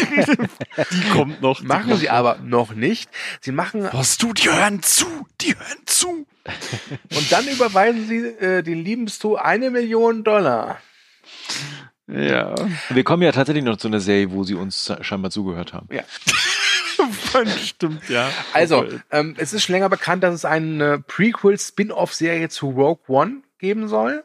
Die 0.91 1.09
kommt 1.09 1.41
noch. 1.41 1.61
Machen 1.63 1.97
sie 1.97 2.09
aber 2.09 2.37
noch 2.43 2.75
nicht. 2.75 3.09
Sie 3.41 3.51
machen 3.51 3.89
Was 3.91 4.17
du, 4.19 4.31
die 4.31 4.49
hören 4.49 4.83
zu, 4.83 5.07
die 5.41 5.55
hören 5.55 5.81
zu. 5.85 6.27
und 7.15 7.31
dann 7.31 7.47
überweisen 7.47 8.07
sie 8.07 8.19
äh, 8.19 8.61
den 8.61 8.83
lieben 8.83 9.07
Stu 9.07 9.35
eine 9.35 9.71
Million 9.71 10.23
Dollar. 10.23 10.79
Ja. 12.07 12.55
Wir 12.89 13.03
kommen 13.03 13.23
ja 13.23 13.31
tatsächlich 13.31 13.63
noch 13.63 13.77
zu 13.77 13.87
einer 13.87 13.99
Serie, 13.99 14.31
wo 14.31 14.43
sie 14.43 14.55
uns 14.55 14.91
scheinbar 15.01 15.31
zugehört 15.31 15.73
haben. 15.73 15.87
Stimmt, 17.63 18.09
ja. 18.09 18.29
Also, 18.53 18.85
ähm, 19.11 19.35
es 19.37 19.53
ist 19.53 19.63
schon 19.63 19.73
länger 19.73 19.89
bekannt, 19.89 20.23
dass 20.23 20.33
es 20.33 20.45
eine 20.45 20.99
Prequel-Spin-off-Serie 20.99 22.49
zu 22.49 22.69
Rogue 22.69 23.03
One 23.07 23.41
geben 23.57 23.87
soll, 23.87 24.23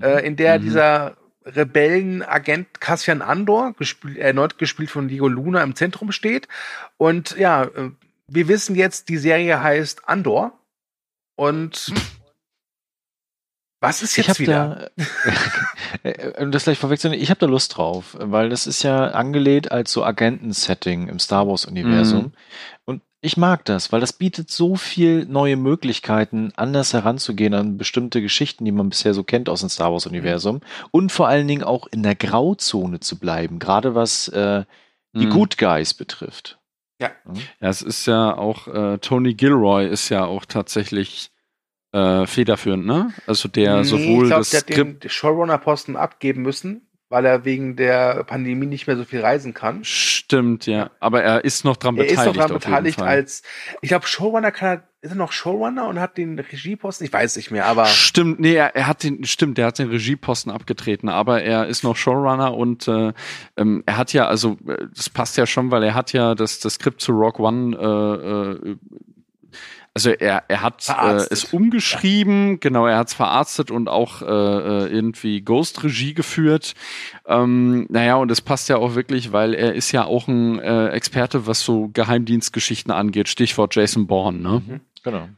äh, 0.00 0.26
in 0.26 0.36
der 0.36 0.58
Mhm. 0.58 0.62
dieser 0.62 1.16
Rebellenagent 1.46 2.80
Cassian 2.80 3.22
Andor, 3.22 3.74
gespielt, 3.74 4.16
erneut 4.16 4.58
gespielt 4.58 4.90
von 4.90 5.08
Diego 5.08 5.28
Luna, 5.28 5.62
im 5.62 5.74
Zentrum 5.74 6.10
steht. 6.12 6.48
Und 6.96 7.36
ja, 7.36 7.64
äh, 7.64 7.90
wir 8.28 8.48
wissen 8.48 8.74
jetzt, 8.76 9.08
die 9.08 9.18
Serie 9.18 9.62
heißt 9.62 10.08
Andor. 10.08 10.58
Und 11.36 11.92
was 13.84 14.02
ist 14.02 14.18
Ich 14.18 14.26
jetzt 14.26 14.28
habe 14.30 14.38
wieder? 14.40 14.90
da, 14.96 15.04
äh, 16.02 16.42
um 16.42 16.50
das 16.50 16.64
gleich 16.64 16.78
vorwegzunehmen, 16.78 17.22
ich 17.22 17.30
habe 17.30 17.40
da 17.40 17.46
Lust 17.46 17.76
drauf, 17.76 18.16
weil 18.18 18.48
das 18.48 18.66
ist 18.66 18.82
ja 18.82 19.08
angelehnt 19.08 19.70
als 19.70 19.92
so 19.92 20.04
Agenten-Setting 20.04 21.08
im 21.08 21.18
Star 21.18 21.46
Wars-Universum. 21.46 22.24
Mhm. 22.24 22.32
Und 22.86 23.02
ich 23.20 23.36
mag 23.36 23.64
das, 23.64 23.90
weil 23.92 24.00
das 24.00 24.12
bietet 24.12 24.50
so 24.50 24.76
viel 24.76 25.24
neue 25.26 25.56
Möglichkeiten, 25.56 26.52
anders 26.56 26.92
heranzugehen 26.92 27.54
an 27.54 27.78
bestimmte 27.78 28.20
Geschichten, 28.20 28.64
die 28.64 28.72
man 28.72 28.90
bisher 28.90 29.14
so 29.14 29.24
kennt 29.24 29.48
aus 29.48 29.60
dem 29.60 29.68
Star 29.70 29.92
Wars-Universum. 29.92 30.60
Und 30.90 31.10
vor 31.10 31.28
allen 31.28 31.48
Dingen 31.48 31.62
auch 31.62 31.86
in 31.86 32.02
der 32.02 32.14
Grauzone 32.16 33.00
zu 33.00 33.18
bleiben, 33.18 33.58
gerade 33.58 33.94
was 33.94 34.28
äh, 34.28 34.64
die 35.14 35.26
Mhm. 35.26 35.30
Good 35.30 35.58
Guys 35.58 35.94
betrifft. 35.94 36.58
Ja. 37.00 37.10
Ja, 37.60 37.68
es 37.68 37.82
ist 37.82 38.06
ja 38.06 38.36
auch, 38.36 38.68
äh, 38.68 38.98
Tony 38.98 39.34
Gilroy 39.34 39.86
ist 39.88 40.08
ja 40.10 40.24
auch 40.24 40.44
tatsächlich 40.44 41.30
äh, 41.94 42.26
federführend, 42.26 42.84
ne? 42.86 43.10
Also 43.26 43.48
der 43.48 43.78
Nee, 43.78 43.84
sowohl 43.84 44.24
ich 44.24 44.28
glaube, 44.28 44.40
das 44.40 44.50
der 44.50 44.60
hat 44.60 44.70
Skript 44.70 45.04
den 45.04 45.10
Showrunner-Posten 45.10 45.96
abgeben 45.96 46.42
müssen, 46.42 46.88
weil 47.08 47.24
er 47.24 47.44
wegen 47.44 47.76
der 47.76 48.24
Pandemie 48.24 48.66
nicht 48.66 48.86
mehr 48.88 48.96
so 48.96 49.04
viel 49.04 49.20
reisen 49.20 49.54
kann. 49.54 49.84
stimmt, 49.84 50.66
ja. 50.66 50.90
Aber 51.00 51.22
er 51.22 51.44
ist 51.44 51.64
noch 51.64 51.76
dran 51.76 51.96
Er 51.96 52.04
ist 52.06 52.10
beteiligt. 52.12 52.36
noch 52.36 52.42
daran 52.42 52.56
auf 52.56 52.64
jeden 52.64 52.74
beteiligt 52.74 53.00
als, 53.02 53.42
ich 53.82 53.88
glaube, 53.90 54.06
Showrunner 54.08 54.50
kann 54.50 54.68
er, 54.78 54.82
ist 55.02 55.10
er 55.12 55.16
noch 55.16 55.30
Showrunner 55.32 55.86
und 55.86 56.00
hat 56.00 56.16
den 56.16 56.38
Regieposten? 56.38 57.06
Ich 57.06 57.12
weiß 57.12 57.36
nicht 57.36 57.50
mehr, 57.52 57.66
aber 57.66 57.84
Stimmt, 57.86 58.40
nee, 58.40 58.54
er, 58.54 58.74
er 58.74 58.86
hat 58.88 59.02
den, 59.04 59.22
stimmt, 59.24 59.58
er 59.58 59.66
hat 59.66 59.78
den 59.78 59.90
Regieposten 59.90 60.50
abgetreten, 60.50 61.08
aber 61.10 61.42
er 61.42 61.66
ist 61.66 61.84
noch 61.84 61.94
Showrunner 61.94 62.54
und 62.54 62.88
äh, 62.88 63.12
ähm, 63.56 63.82
er 63.86 63.96
hat 63.98 64.12
ja, 64.14 64.26
also 64.26 64.56
äh, 64.66 64.86
das 64.96 65.10
passt 65.10 65.36
ja 65.36 65.46
schon, 65.46 65.70
weil 65.70 65.82
er 65.84 65.94
hat 65.94 66.12
ja 66.14 66.34
das, 66.34 66.58
das 66.58 66.74
Skript 66.74 67.00
zu 67.02 67.12
Rock 67.12 67.38
One, 67.38 67.76
äh, 67.76 68.68
äh, 68.70 68.76
also 69.94 70.10
er, 70.10 70.42
er 70.48 70.60
hat 70.60 70.88
äh, 70.88 71.26
es 71.30 71.52
umgeschrieben, 71.52 72.58
genau, 72.58 72.86
er 72.86 72.98
hat 72.98 73.08
es 73.08 73.14
verarztet 73.14 73.70
und 73.70 73.88
auch 73.88 74.22
äh, 74.22 74.26
äh, 74.26 74.86
irgendwie 74.88 75.40
Ghost-Regie 75.40 76.14
geführt. 76.14 76.74
Ähm, 77.26 77.86
naja, 77.88 78.16
und 78.16 78.30
es 78.32 78.40
passt 78.40 78.68
ja 78.68 78.76
auch 78.76 78.96
wirklich, 78.96 79.30
weil 79.30 79.54
er 79.54 79.74
ist 79.74 79.92
ja 79.92 80.04
auch 80.04 80.26
ein 80.26 80.58
äh, 80.58 80.88
Experte, 80.88 81.46
was 81.46 81.60
so 81.60 81.90
Geheimdienstgeschichten 81.92 82.92
angeht, 82.92 83.28
Stichwort 83.28 83.76
Jason 83.76 84.08
Bourne, 84.08 84.38
ne? 84.38 84.62
Mhm. 84.66 84.80
Genau. 85.04 85.28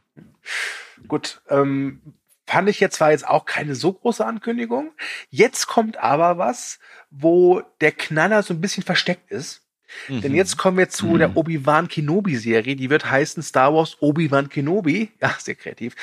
gut. 1.07 1.41
Ähm, 1.49 2.01
fand 2.47 2.67
ich 2.67 2.79
jetzt 2.79 2.95
zwar 2.95 3.11
jetzt 3.11 3.27
auch 3.27 3.45
keine 3.45 3.75
so 3.75 3.93
große 3.93 4.25
Ankündigung. 4.25 4.91
Jetzt 5.29 5.67
kommt 5.67 5.97
aber 5.97 6.39
was, 6.39 6.79
wo 7.11 7.61
der 7.81 7.91
Knaller 7.91 8.41
so 8.41 8.55
ein 8.55 8.61
bisschen 8.61 8.83
versteckt 8.83 9.29
ist. 9.29 9.66
Denn 10.09 10.33
jetzt 10.35 10.57
kommen 10.57 10.77
wir 10.77 10.89
zu 10.89 11.07
Mhm. 11.07 11.17
der 11.19 11.37
Obi-Wan 11.37 11.87
Kenobi-Serie. 11.87 12.75
Die 12.75 12.89
wird 12.89 13.09
heißen 13.09 13.41
Star 13.43 13.73
Wars 13.73 13.97
Obi-Wan 14.01 14.49
Kenobi. 14.49 15.11
Ja, 15.21 15.35
sehr 15.39 15.55
kreativ. 15.55 15.95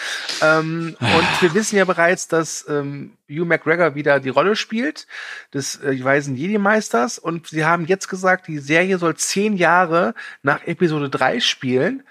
Ähm, 0.43 0.97
und 0.99 1.27
wir 1.43 1.55
wissen 1.55 1.77
ja 1.77 1.85
bereits, 1.85 2.29
dass 2.29 2.65
ähm, 2.69 3.17
Hugh 3.29 3.45
McGregor 3.45 3.95
wieder 3.95 4.21
die 4.21 4.29
Rolle 4.31 4.57
spielt, 4.57 5.07
des 5.53 5.81
äh, 5.83 6.03
Weisen 6.03 6.37
Jedi-Meisters. 6.37 7.19
Und 7.19 7.49
sie 7.49 7.65
haben 7.65 7.87
jetzt 7.87 8.09
gesagt, 8.09 8.49
die 8.49 8.59
Serie 8.59 8.99
soll 8.99 9.17
zehn 9.17 9.57
Jahre 9.57 10.15
nach 10.43 10.67
Episode 10.67 11.11
3 11.11 11.41
spielen. 11.41 12.03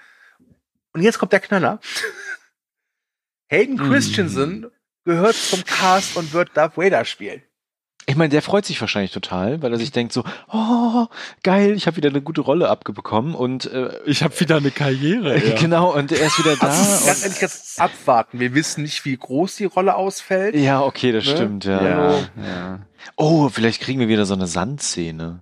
Und 0.92 1.02
jetzt 1.02 1.18
kommt 1.18 1.32
der 1.32 1.40
Knaller. 1.40 1.80
Hayden 3.50 3.76
Mhm. 3.76 3.90
Christensen 3.90 4.66
gehört 5.04 5.36
zum 5.36 5.64
Cast 5.64 6.16
und 6.16 6.32
wird 6.32 6.50
Darth 6.56 6.76
Vader 6.76 7.04
spielen. 7.04 7.42
Ich 8.06 8.16
meine, 8.16 8.28
der 8.28 8.42
freut 8.42 8.66
sich 8.66 8.78
wahrscheinlich 8.80 9.12
total, 9.12 9.62
weil 9.62 9.72
er 9.72 9.78
sich 9.78 9.90
denkt 9.90 10.12
so, 10.12 10.24
oh, 10.52 11.06
geil, 11.42 11.72
ich 11.72 11.86
habe 11.86 11.96
wieder 11.96 12.10
eine 12.10 12.20
gute 12.20 12.42
Rolle 12.42 12.68
abbekommen 12.68 13.34
und 13.34 13.64
äh, 13.66 13.98
Ich 14.04 14.22
habe 14.22 14.38
wieder 14.40 14.56
eine 14.58 14.70
Karriere. 14.70 15.38
ja. 15.42 15.54
genau, 15.54 15.94
und 15.96 16.12
er 16.12 16.26
ist 16.26 16.38
wieder 16.38 16.54
da. 16.56 16.66
Also, 16.68 17.06
ganz 17.06 17.18
und, 17.18 17.22
ehrlich, 17.24 17.40
jetzt 17.40 17.80
abwarten. 17.80 18.40
Wir 18.40 18.54
wissen 18.54 18.82
nicht, 18.82 19.04
wie 19.06 19.16
groß 19.16 19.56
die 19.56 19.64
Rolle 19.64 19.94
ausfällt. 19.94 20.54
ja, 20.54 20.82
okay, 20.82 21.12
das 21.12 21.24
Ne? 21.24 21.30
stimmt, 21.30 21.64
ja. 21.64 21.82
Ja, 21.82 22.18
ja. 22.36 22.78
Oh, 23.16 23.48
vielleicht 23.48 23.80
kriegen 23.80 24.00
wir 24.00 24.08
wieder 24.08 24.26
so 24.26 24.34
eine 24.34 24.46
Sandszene, 24.46 25.40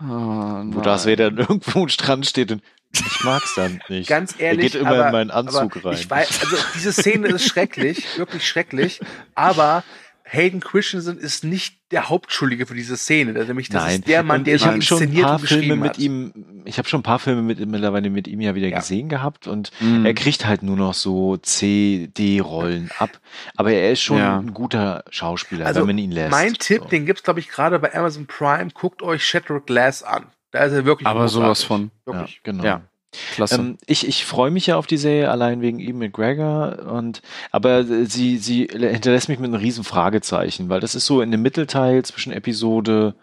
Oh, 0.00 0.04
wo 0.06 0.80
Darth 0.80 1.06
Vader 1.06 1.26
irgendwo 1.36 1.82
am 1.82 1.88
Strand 1.88 2.24
steht 2.26 2.52
und 2.52 2.62
ich 2.92 3.24
mag's 3.24 3.54
dann 3.56 3.80
nicht. 3.88 4.08
Ganz 4.08 4.34
ehrlich, 4.38 4.74
er 4.74 4.80
geht 4.80 4.80
immer 4.80 4.90
aber, 4.96 5.06
in 5.06 5.12
meinen 5.12 5.30
Anzug 5.30 5.84
rein. 5.84 5.94
Ich 5.94 6.08
weiß, 6.08 6.40
also 6.42 6.56
diese 6.74 6.92
Szene 6.92 7.28
ist 7.28 7.46
schrecklich, 7.46 8.16
wirklich 8.16 8.46
schrecklich, 8.46 9.00
aber 9.34 9.82
Hayden 10.30 10.60
Christensen 10.60 11.16
ist 11.18 11.42
nicht 11.42 11.78
der 11.90 12.08
Hauptschuldige 12.10 12.66
für 12.66 12.74
diese 12.74 12.96
Szene. 12.98 13.34
Also 13.34 13.46
Nämlich 13.46 13.70
das 13.70 13.82
Nein, 13.82 13.94
ist 14.00 14.08
der 14.08 14.22
Mann, 14.22 14.44
der 14.44 14.56
ich 14.56 14.66
habe 14.66 14.82
schon 14.82 14.98
ein 14.98 15.02
inszeniert 15.04 15.26
paar 15.26 15.40
und 15.40 15.46
Filme 15.48 15.76
mit 15.76 15.88
hat. 15.90 15.98
ihm, 15.98 16.62
ich 16.66 16.76
habe 16.78 16.86
schon 16.88 17.00
ein 17.00 17.02
paar 17.02 17.18
Filme 17.18 17.40
mit 17.42 17.58
mittlerweile 17.66 18.10
mit 18.10 18.28
ihm 18.28 18.40
ja 18.42 18.54
wieder 18.54 18.68
Ja. 18.68 18.78
gesehen 18.78 19.08
gehabt 19.08 19.46
und 19.46 19.70
Mhm. 19.80 20.04
er 20.04 20.12
kriegt 20.14 20.44
halt 20.44 20.62
nur 20.62 20.76
noch 20.76 20.92
so 20.94 21.36
C, 21.38 22.08
D-Rollen 22.16 22.90
ab. 22.98 23.18
Aber 23.56 23.72
er 23.72 23.90
ist 23.92 24.02
schon 24.02 24.18
Ja. 24.18 24.38
ein 24.38 24.52
guter 24.52 25.02
Schauspieler, 25.10 25.64
Also 25.66 25.80
wenn 25.80 25.86
man 25.88 25.98
ihn 25.98 26.10
lässt. 26.12 26.30
Mein 26.30 26.54
Tipp, 26.54 26.82
So. 26.82 26.88
den 26.88 27.06
gibt's 27.06 27.22
glaube 27.22 27.40
ich 27.40 27.48
gerade 27.48 27.78
bei 27.78 27.94
Amazon 27.94 28.26
Prime. 28.26 28.68
Guckt 28.74 29.02
euch 29.02 29.24
Shattered 29.24 29.66
Glass 29.66 30.02
an. 30.02 30.26
Da 30.50 30.64
ist 30.64 30.72
er 30.72 30.84
wirklich 30.84 31.06
Aber 31.06 31.28
sowas 31.28 31.62
von. 31.62 31.90
ja, 32.06 32.12
Wirklich. 32.14 32.40
genau. 32.42 32.64
Ja, 32.64 32.82
klasse. 33.32 33.56
Ähm, 33.56 33.78
ich 33.86 34.06
ich 34.06 34.24
freue 34.24 34.50
mich 34.50 34.66
ja 34.66 34.76
auf 34.76 34.86
die 34.86 34.96
Serie 34.96 35.30
allein 35.30 35.60
wegen 35.60 35.78
ihm 35.78 35.98
McGregor 35.98 36.78
und 36.92 37.22
aber 37.50 37.78
äh, 37.80 38.04
sie 38.06 38.38
sie 38.38 38.68
hinterlässt 38.70 39.28
mich 39.28 39.38
mit 39.38 39.46
einem 39.48 39.60
riesen 39.60 39.84
Fragezeichen, 39.84 40.68
weil 40.68 40.80
das 40.80 40.94
ist 40.94 41.06
so 41.06 41.20
in 41.22 41.30
dem 41.30 41.42
Mittelteil 41.42 42.04
zwischen 42.04 42.32
Episode 42.32 43.14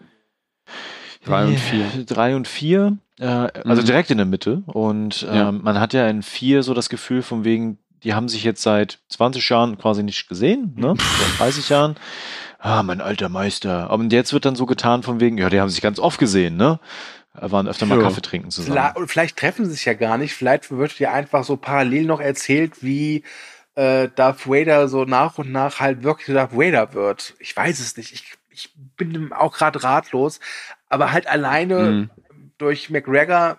Drei 1.24 1.44
und 1.46 1.58
vier. 1.58 1.86
drei 2.06 2.36
und 2.36 2.46
vier, 2.46 2.98
äh, 3.18 3.24
also 3.26 3.82
Mhm. 3.82 3.86
direkt 3.86 4.10
in 4.10 4.18
der 4.18 4.26
Mitte 4.26 4.62
und 4.66 5.22
Ja. 5.22 5.48
ähm, 5.48 5.60
man 5.62 5.80
hat 5.80 5.92
ja 5.92 6.08
in 6.08 6.22
vier 6.22 6.62
so 6.62 6.72
das 6.74 6.88
Gefühl 6.88 7.22
von 7.22 7.44
wegen, 7.44 7.78
die 8.04 8.14
haben 8.14 8.28
sich 8.28 8.44
jetzt 8.44 8.62
seit 8.62 9.00
20 9.08 9.48
Jahren 9.48 9.76
quasi 9.78 10.02
nicht 10.04 10.28
gesehen, 10.28 10.74
ne? 10.76 10.94
Seit 11.18 11.38
30 11.38 11.68
Jahren. 11.68 11.96
Ah, 12.58 12.82
mein 12.84 13.00
alter 13.00 13.28
Meister. 13.28 13.90
Und 13.92 14.12
jetzt 14.12 14.32
wird 14.32 14.44
dann 14.44 14.54
so 14.56 14.66
getan 14.66 15.02
von 15.02 15.18
wegen, 15.20 15.38
ja, 15.38 15.50
die 15.50 15.60
haben 15.60 15.68
sich 15.68 15.80
ganz 15.82 15.98
oft 15.98 16.18
gesehen, 16.18 16.56
ne? 16.56 16.78
Waren 17.40 17.68
öfter 17.68 17.86
mal 17.86 17.98
Ja. 17.98 18.04
Kaffee 18.04 18.20
trinken 18.22 18.50
zusammen. 18.50 18.72
Vielleicht, 18.76 18.96
und 18.96 19.08
vielleicht 19.08 19.36
treffen 19.38 19.64
sie 19.66 19.72
sich 19.72 19.84
ja 19.84 19.94
gar 19.94 20.18
nicht. 20.18 20.34
Vielleicht 20.34 20.70
wird 20.70 20.98
dir 20.98 21.12
einfach 21.12 21.44
so 21.44 21.56
parallel 21.56 22.04
noch 22.04 22.20
erzählt, 22.20 22.82
wie 22.82 23.22
äh, 23.74 24.08
Darth 24.14 24.46
Vader 24.48 24.88
so 24.88 25.04
nach 25.04 25.38
und 25.38 25.52
nach 25.52 25.80
halt 25.80 26.02
wirklich 26.02 26.34
Darth 26.34 26.52
Vader 26.56 26.94
wird. 26.94 27.34
Ich 27.38 27.56
weiß 27.56 27.78
es 27.80 27.96
nicht. 27.96 28.12
Ich, 28.12 28.32
ich 28.50 28.70
bin 28.96 29.32
auch 29.32 29.54
gerade 29.56 29.82
ratlos. 29.82 30.40
Aber 30.88 31.12
halt 31.12 31.26
alleine 31.26 31.78
Mhm. 31.90 32.10
durch 32.58 32.90
McGregor 32.90 33.58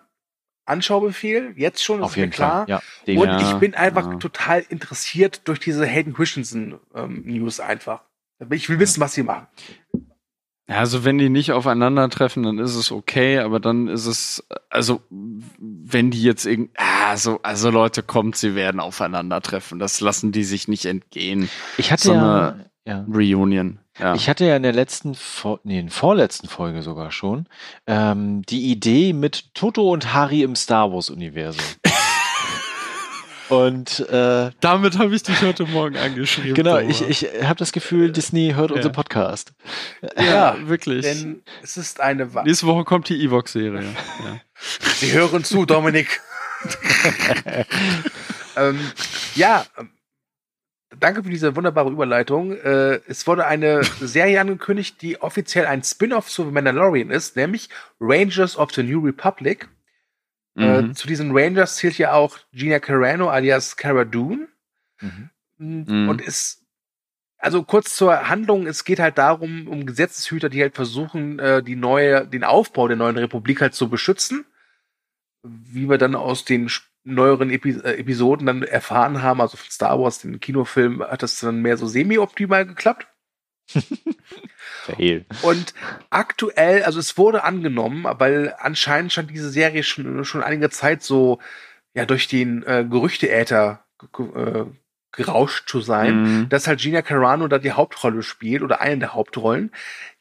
Anschaubefehl, 0.66 1.54
jetzt 1.56 1.82
schon, 1.84 2.04
Auf 2.04 2.12
ist 2.12 2.18
mir 2.18 2.24
jeden 2.24 2.34
klar. 2.34 2.66
Fall. 2.68 2.82
Ja, 3.06 3.22
Und. 3.22 3.30
Ja, 3.30 3.40
ich 3.40 3.54
bin 3.60 3.74
einfach 3.74 4.06
ja. 4.12 4.18
total 4.18 4.66
interessiert 4.68 5.48
durch 5.48 5.60
diese 5.60 5.86
Hayden 5.86 6.14
Christensen 6.14 6.76
ähm, 6.94 7.24
News 7.26 7.60
einfach. 7.62 8.02
Ich 8.50 8.68
will 8.70 8.78
wissen, 8.80 9.00
was 9.00 9.14
sie 9.14 9.24
machen. 9.24 9.48
Also 10.68 11.06
wenn 11.06 11.18
die 11.18 11.30
nicht 11.30 11.54
aufeinandertreffen, 11.54 12.44
dann 12.44 12.60
ist 12.60 12.76
es 12.76 12.92
okay, 12.92 13.40
aber 13.40 13.62
dann 13.62 13.88
ist 13.88 14.06
es, 14.06 14.46
also 14.70 15.02
wenn 15.10 16.12
die 16.12 16.22
jetzt 16.22 16.46
irgend, 16.46 16.72
ah, 16.78 17.16
so, 17.16 17.40
also 17.42 17.70
Leute, 17.70 18.04
kommt, 18.04 18.36
sie 18.36 18.54
werden 18.54 18.82
aufeinandertreffen. 18.82 19.80
Das 19.80 20.02
lassen 20.02 20.34
die 20.34 20.44
sich 20.44 20.68
nicht 20.68 20.86
entgehen. 20.86 21.50
ich 21.78 21.92
hatte 21.92 22.04
so 22.04 22.14
ja, 22.14 22.50
eine- 22.50 22.70
ja. 22.86 23.06
Reunion. 23.10 23.80
Ja. 23.98 24.14
Ich 24.14 24.30
hatte 24.30 24.46
ja 24.46 24.56
in 24.58 24.64
der 24.64 24.74
letzten, 24.74 25.16
nee, 25.64 25.80
in 25.80 25.86
der 25.88 25.94
vorletzten 25.96 26.48
Folge 26.48 26.82
sogar 26.84 27.12
schon, 27.12 27.48
ähm, 27.88 28.44
die 28.44 28.70
Idee 28.70 29.14
mit 29.14 29.56
Toto 29.56 29.92
und 29.92 30.14
Harry 30.14 30.44
im 30.44 30.56
Star 30.56 30.92
Wars-Universum. 30.92 31.64
und 33.50 34.00
äh, 34.10 34.52
Damit 34.60 34.98
habe 34.98 35.16
ich 35.16 35.24
dich 35.24 35.42
heute 35.42 35.66
Morgen 35.66 35.96
angeschrieben. 35.98 36.54
genau, 36.54 36.80
Thomas. 36.80 37.02
ich, 37.02 37.24
ich 37.24 37.44
habe 37.44 37.56
das 37.58 37.72
Gefühl, 37.72 38.12
Disney 38.12 38.54
hört 38.56 38.72
Ja. 38.72 38.76
unseren 38.78 38.92
Podcast. 38.94 39.54
ja, 40.18 40.56
wirklich. 40.68 41.04
Denn 41.04 41.42
es 41.64 41.78
ist 41.78 42.00
eine 42.02 42.34
Wa 42.34 42.44
Nächste 42.44 42.66
Woche 42.68 42.84
kommt 42.84 43.10
die 43.10 43.24
Evox-Serie. 43.24 43.84
Ja. 43.84 44.40
Sie 44.96 45.12
hören 45.14 45.44
zu, 45.44 45.66
Dominik. 45.66 46.22
ähm, 48.56 48.80
ja, 49.36 49.66
danke 51.00 51.24
für 51.24 51.30
diese 51.30 51.56
wunderbare 51.56 51.90
Überleitung. 51.90 52.54
Äh, 52.54 53.00
es 53.08 53.28
wurde 53.28 53.46
eine 53.46 53.84
Serie 54.02 54.42
angekündigt, 54.42 55.02
die 55.02 55.22
offiziell 55.22 55.66
ein 55.66 55.84
Spin-off 55.84 56.28
zu 56.30 56.46
The 56.46 56.52
Mandalorian 56.52 57.12
ist, 57.12 57.36
nämlich 57.36 57.70
Rangers 58.00 58.58
of 58.58 58.72
the 58.74 58.84
New 58.84 59.00
Republic. 59.06 59.68
Äh, 60.58 60.82
Mhm. 60.82 60.96
zu 60.96 61.08
diesen 61.08 61.32
Rangers 61.38 61.76
zählt 61.78 61.98
ja 61.98 62.14
auch 62.14 62.38
Gina 62.52 62.80
Carano 62.80 63.30
alias 63.30 63.78
Cara 63.78 64.06
Dune. 64.06 64.48
Mhm. 65.02 65.30
Mhm. 65.58 66.10
Und 66.10 66.22
ist, 66.22 66.64
also 67.38 67.64
kurz 67.64 67.96
zur 67.96 68.28
Handlung, 68.30 68.66
es 68.66 68.84
geht 68.84 69.00
halt 69.00 69.18
darum, 69.20 69.68
um 69.68 69.86
Gesetzeshüter, 69.86 70.50
die 70.50 70.62
halt 70.62 70.76
versuchen, 70.76 71.38
äh, 71.40 71.62
die 71.62 71.76
neue, 71.76 72.28
den 72.28 72.44
Aufbau 72.44 72.88
der 72.88 72.98
neuen 72.98 73.18
Republik 73.18 73.62
halt 73.62 73.76
zu 73.76 73.90
beschützen. 73.90 74.46
Wie 75.44 75.88
wir 75.90 75.98
dann 76.00 76.16
aus 76.16 76.44
den 76.46 76.70
neueren 77.04 77.52
Epi 77.52 77.72
äh, 77.72 78.00
Episoden 78.00 78.48
dann 78.48 78.64
erfahren 78.64 79.22
haben, 79.22 79.40
also 79.40 79.56
von 79.58 79.70
Star 79.70 80.00
Wars, 80.00 80.20
den 80.20 80.40
Kinofilm, 80.40 81.02
hat 81.04 81.22
das 81.24 81.40
dann 81.40 81.62
mehr 81.62 81.78
so 81.78 81.88
semi-optimal 81.88 82.66
geklappt. 82.66 83.08
Und 85.42 85.74
aktuell, 86.10 86.84
also 86.84 87.00
es 87.00 87.18
wurde 87.18 87.44
angenommen, 87.44 88.06
weil 88.20 88.56
anscheinend 88.58 89.12
schon 89.14 89.28
diese 89.28 89.50
Serie 89.50 89.84
schon, 89.84 90.24
schon 90.26 90.44
einige 90.44 90.70
Zeit 90.70 91.04
so 91.04 91.40
ja 91.94 92.06
durch 92.06 92.28
den 92.28 92.64
äh, 92.64 92.86
Gerüchteäther 92.90 93.84
ge- 94.00 94.10
ge- 94.32 94.44
äh, 94.62 94.66
gerauscht 95.12 95.68
zu 95.68 95.82
sein, 95.82 96.22
Mhm. 96.42 96.50
dass 96.50 96.68
halt 96.68 96.80
Gina 96.80 97.02
Carano 97.02 97.48
da 97.48 97.58
die 97.58 97.72
Hauptrolle 97.72 98.22
spielt 98.24 98.62
oder 98.62 98.82
eine 98.82 99.00
der 99.00 99.14
Hauptrollen. 99.14 99.72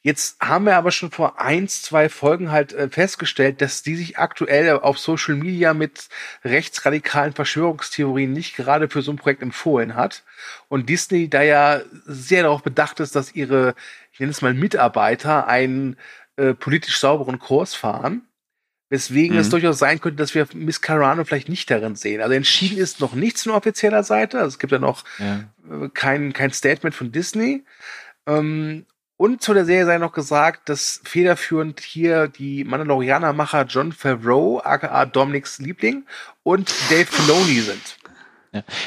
Jetzt 0.06 0.36
haben 0.40 0.66
wir 0.66 0.76
aber 0.76 0.92
schon 0.92 1.10
vor 1.10 1.40
eins, 1.40 1.82
zwei 1.82 2.08
Folgen 2.08 2.52
halt 2.52 2.72
äh, 2.72 2.88
festgestellt, 2.88 3.60
dass 3.60 3.82
die 3.82 3.96
sich 3.96 4.18
aktuell 4.20 4.70
auf 4.78 5.00
Social 5.00 5.34
Media 5.34 5.74
mit 5.74 6.08
rechtsradikalen 6.44 7.32
Verschwörungstheorien 7.32 8.32
nicht 8.32 8.54
gerade 8.54 8.88
für 8.88 9.02
so 9.02 9.10
ein 9.10 9.16
Projekt 9.16 9.42
empfohlen 9.42 9.96
hat. 9.96 10.22
Und 10.68 10.88
Disney 10.88 11.28
da 11.28 11.42
ja 11.42 11.80
sehr 12.04 12.44
darauf 12.44 12.62
bedacht 12.62 13.00
ist, 13.00 13.16
dass 13.16 13.34
ihre, 13.34 13.74
ich 14.12 14.20
nenne 14.20 14.30
es 14.30 14.42
mal 14.42 14.54
Mitarbeiter, 14.54 15.48
einen 15.48 15.96
äh, 16.36 16.54
politisch 16.54 17.00
sauberen 17.00 17.40
Kurs 17.40 17.74
fahren. 17.74 18.22
Weswegen 18.90 19.34
Mhm. 19.34 19.40
es 19.40 19.48
durchaus 19.48 19.80
sein 19.80 20.00
könnte, 20.00 20.18
dass 20.18 20.36
wir 20.36 20.46
Miss 20.54 20.80
Carano 20.82 21.24
vielleicht 21.24 21.48
nicht 21.48 21.68
darin 21.68 21.96
sehen. 21.96 22.20
Also 22.20 22.32
entschieden 22.34 22.78
ist 22.78 23.00
noch 23.00 23.14
nichts 23.14 23.42
von 23.42 23.50
offizieller 23.54 24.04
Seite. 24.04 24.38
Also 24.38 24.50
es 24.50 24.58
gibt 24.60 24.70
ja 24.70 24.78
noch 24.78 25.02
Ja. 25.18 25.40
äh, 25.68 25.88
kein, 25.92 26.32
kein 26.32 26.52
Statement 26.52 26.94
von 26.94 27.10
Disney. 27.10 27.64
Ähm, 28.28 28.86
und 29.16 29.40
zu 29.42 29.54
der 29.54 29.64
Serie 29.64 29.86
sei 29.86 29.98
noch 29.98 30.12
gesagt, 30.12 30.68
dass 30.68 31.00
federführend 31.04 31.80
hier 31.80 32.28
die 32.28 32.64
Mandalorianer-Macher 32.64 33.64
John 33.64 33.92
Favreau, 33.92 34.60
aka 34.62 35.06
Dominics 35.06 35.58
Liebling, 35.58 36.04
und 36.42 36.72
Dave 36.90 37.06
Filoni 37.06 37.60
sind. 37.60 37.96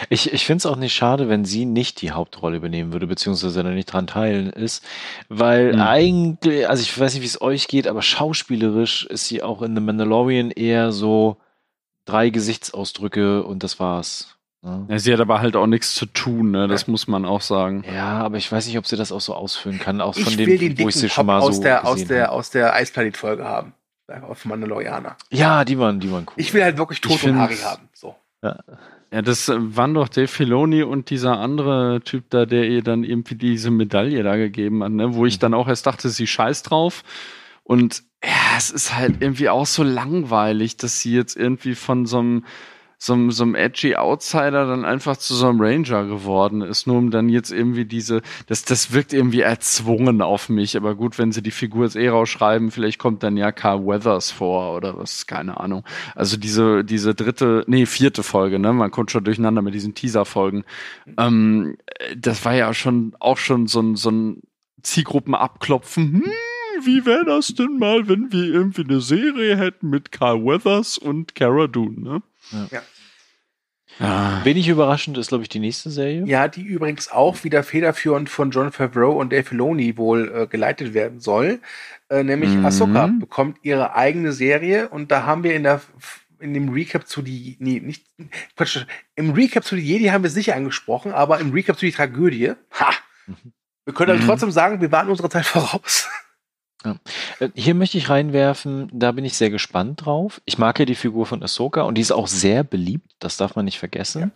Ich, 0.10 0.34
ich 0.34 0.46
finde 0.48 0.58
es 0.60 0.66
auch 0.66 0.78
nicht 0.78 0.94
schade, 0.96 1.30
wenn 1.30 1.46
sie 1.46 1.66
nicht 1.66 2.02
die 2.02 2.12
Hauptrolle 2.12 2.58
übernehmen 2.58 2.92
würde, 2.92 3.06
beziehungsweise 3.06 3.62
da 3.62 3.70
nicht 3.70 3.86
dran 3.86 4.08
teilen 4.08 4.50
ist, 4.50 4.84
weil 5.28 5.74
Mhm. 5.74 5.82
eigentlich, 5.82 6.68
also 6.68 6.82
ich 6.82 6.98
weiß 6.98 7.14
nicht, 7.14 7.22
wie 7.22 7.28
es 7.28 7.42
euch 7.42 7.68
geht, 7.68 7.88
aber 7.88 8.02
schauspielerisch 8.02 9.06
ist 9.06 9.28
sie 9.28 9.44
auch 9.44 9.62
in 9.62 9.76
The 9.76 9.82
Mandalorian 9.82 10.50
eher 10.52 10.92
so 10.92 11.38
drei 12.06 12.30
Gesichtsausdrücke 12.32 13.44
und 13.44 13.62
das 13.64 13.80
war's. 13.80 14.39
Ne? 14.62 14.88
Ja, 14.90 15.00
sie 15.00 15.14
hat 15.14 15.20
aber 15.22 15.40
halt 15.40 15.56
auch 15.56 15.68
nichts 15.68 15.94
zu 15.94 16.06
tun, 16.06 16.52
ne? 16.52 16.68
das 16.68 16.88
muss 16.88 17.08
man 17.08 17.26
auch 17.26 17.42
sagen. 17.42 17.84
Ja, 17.94 18.20
aber 18.20 18.38
ich 18.38 18.52
weiß 18.52 18.68
nicht, 18.68 18.78
ob 18.78 18.86
sie 18.86 18.98
das 18.98 19.12
auch 19.12 19.22
so 19.22 19.34
ausfüllen 19.34 19.80
kann, 19.80 20.02
auch 20.02 20.16
von 20.16 20.24
Ich 20.24 20.38
dem, 20.38 20.48
will 20.48 20.58
den 20.58 20.78
wo 20.80 20.90
ich 20.90 20.96
dicken 20.96 21.00
sie 21.00 21.08
Pop 21.08 21.16
schon 21.16 21.26
mal 21.28 21.40
aus 21.40 21.56
so 21.58 21.64
der, 21.64 21.88
aus 21.88 22.06
der, 22.06 22.32
aus 22.32 22.50
der 22.50 22.74
Eisplanet-Folge 22.74 23.46
haben. 23.46 23.74
Auf 24.28 24.44
Mandalorianer. 24.46 25.18
Ja, 25.30 25.64
die 25.64 25.78
waren, 25.78 26.00
die 26.00 26.12
waren 26.12 26.26
cool. 26.28 26.34
Ich 26.38 26.52
will 26.54 26.64
halt 26.64 26.80
wirklich 26.80 27.00
Tod 27.00 27.24
und 27.24 27.38
Harry 27.38 27.58
haben. 27.58 27.90
So. 27.94 28.16
Ja, 29.12 29.22
das 29.22 29.50
äh, 29.50 29.56
waren 29.76 29.94
doch 29.94 30.08
Dave 30.10 30.28
Filoni 30.28 30.84
und 30.84 31.10
dieser 31.10 31.40
andere 31.40 32.02
Typ 32.02 32.30
da, 32.30 32.46
der 32.46 32.66
ihr 32.66 32.84
dann 32.84 33.04
irgendwie 33.04 33.36
diese 33.36 33.72
Medaille 33.72 34.24
da 34.24 34.36
gegeben 34.36 34.84
hat, 34.84 34.92
ne? 34.92 35.16
wo 35.16 35.26
ich 35.26 35.40
dann 35.40 35.54
auch 35.54 35.68
erst 35.68 35.88
dachte, 35.88 36.10
sie 36.10 36.28
scheiß 36.28 36.64
drauf. 36.64 37.04
Und 37.64 38.04
ja, 38.24 38.58
es 38.58 38.72
ist 38.72 38.96
halt 38.96 39.18
irgendwie 39.22 39.50
auch 39.50 39.66
so 39.66 39.84
langweilig, 39.84 40.78
dass 40.78 41.02
sie 41.02 41.14
jetzt 41.14 41.38
irgendwie 41.38 41.76
von 41.76 42.06
so 42.06 42.20
einem 42.20 42.46
so 43.02 43.32
so 43.32 43.44
einem 43.44 43.56
edgy 43.56 43.96
Outsider 43.96 44.68
dann 44.68 44.84
einfach 44.84 45.16
zu 45.16 45.34
so 45.34 45.48
einem 45.48 45.62
Ranger 45.62 46.06
geworden 46.06 46.62
ist, 46.62 46.86
nur 46.86 46.98
um 46.98 47.12
dann 47.12 47.30
jetzt 47.30 47.50
irgendwie 47.50 47.86
diese, 47.86 48.22
das, 48.48 48.66
das 48.66 48.92
wirkt 48.92 49.14
irgendwie 49.14 49.40
erzwungen 49.40 50.22
auf 50.22 50.50
mich, 50.50 50.76
aber 50.76 50.96
gut, 50.96 51.18
wenn 51.18 51.32
sie 51.32 51.42
die 51.42 51.52
Figur 51.52 51.86
jetzt 51.86 51.96
eh 51.96 52.10
rausschreiben, 52.10 52.72
vielleicht 52.72 53.00
kommt 53.00 53.24
dann 53.24 53.38
ja 53.38 53.54
Carl 53.54 53.86
Weathers 53.86 54.32
vor 54.32 54.76
oder 54.76 54.98
was, 54.98 55.26
keine 55.28 55.60
Ahnung. 55.62 55.86
Also 56.14 56.36
diese, 56.36 56.84
diese 56.84 57.16
dritte, 57.16 57.64
nee, 57.68 57.86
vierte 57.86 58.22
Folge, 58.22 58.60
ne, 58.60 58.74
man 58.74 58.92
kommt 58.92 59.12
schon 59.12 59.24
durcheinander 59.24 59.62
mit 59.62 59.74
diesen 59.74 59.96
Teaser-Folgen. 59.96 60.66
Ähm, 61.18 61.78
äh, 61.86 62.18
das 62.18 62.44
war 62.44 62.54
ja 62.54 62.74
schon, 62.74 63.16
auch 63.22 63.38
schon 63.38 63.68
so 63.68 63.80
ein, 63.80 63.96
so 63.96 64.12
ein 64.12 64.42
Zielgruppen 64.84 65.36
abklopfen. 65.36 66.24
Hm, 66.26 66.86
wie 66.86 67.06
wäre 67.06 67.24
das 67.24 67.48
denn 67.48 67.78
mal, 67.78 68.10
wenn 68.10 68.32
wir 68.34 68.44
irgendwie 68.44 68.84
eine 68.84 69.00
Serie 69.00 69.56
hätten 69.56 69.90
mit 69.90 70.12
Carl 70.12 70.44
Weathers 70.44 70.98
und 70.98 71.34
Cara 71.36 71.68
Dune, 71.68 72.02
ne? 72.02 72.22
Ja. 72.52 72.82
Ja. 74.00 74.46
Wenig 74.46 74.68
überraschend 74.70 75.18
ist, 75.18 75.28
glaube 75.30 75.44
ich, 75.44 75.50
die 75.50 75.60
nächste 75.60 75.90
Serie. 75.90 76.24
Ja, 76.26 76.48
die 76.48 76.62
übrigens 76.62 77.12
auch 77.12 77.44
wieder 77.44 77.64
federführend 77.64 78.30
von 78.30 78.52
John 78.52 78.72
Favreau 78.72 79.12
und 79.20 79.34
Dave 79.34 79.44
Filoni 79.44 79.98
wohl 79.98 80.32
äh, 80.34 80.48
geleitet 80.48 80.94
werden 80.94 81.20
soll. 81.20 81.60
Äh, 82.10 82.24
nämlich 82.24 82.52
Mhm. 82.52 82.66
Ahsoka 82.66 83.08
bekommt 83.08 83.58
ihre 83.64 83.96
eigene 83.96 84.32
Serie 84.32 84.90
und 84.90 85.12
da 85.12 85.24
haben 85.26 85.44
wir 85.44 85.54
in 85.56 85.64
der 85.64 85.82
in 86.40 86.54
dem 86.54 86.70
Recap 86.70 87.06
zu 87.08 87.22
die 87.22 87.58
nee, 87.60 87.82
nicht 87.82 88.06
Quatsch, 88.56 88.86
im 89.16 89.32
Recap 89.32 89.66
zu 89.66 89.76
die 89.76 89.82
Jedi 89.82 90.06
haben 90.06 90.24
wir 90.24 90.30
es 90.30 90.36
nicht 90.36 90.54
angesprochen, 90.54 91.12
aber 91.12 91.40
im 91.40 91.52
Recap 91.52 91.78
zu 91.78 91.86
die 91.86 91.92
Tragödie. 91.92 92.54
Ha. 92.80 92.92
Wir 93.84 93.94
können 93.94 94.12
aber 94.12 94.22
Mhm. 94.22 94.26
trotzdem 94.28 94.52
sagen, 94.52 94.80
wir 94.80 94.92
waren 94.94 95.10
unserer 95.10 95.30
Zeit 95.30 95.46
voraus. 95.46 96.08
Äh, 96.84 97.50
Hier 97.56 97.76
möchte 97.76 97.98
ich 97.98 98.10
reinwerfen, 98.10 98.90
da 98.94 99.12
bin 99.12 99.26
ich 99.26 99.36
sehr 99.36 99.50
gespannt 99.50 100.06
drauf. 100.06 100.42
Ich 100.46 100.58
mag 100.58 100.80
ja 100.80 100.86
die 100.86 100.96
Figur 100.96 101.26
von 101.26 101.44
Ahsoka 101.44 101.84
und 101.84 101.96
die 101.96 102.02
ist 102.02 102.12
auch 102.12 102.28
sehr 102.28 102.64
beliebt, 102.64 103.12
das 103.20 103.38
darf 103.38 103.56
man 103.56 103.66
nicht 103.66 103.80
vergessen. 103.80 104.32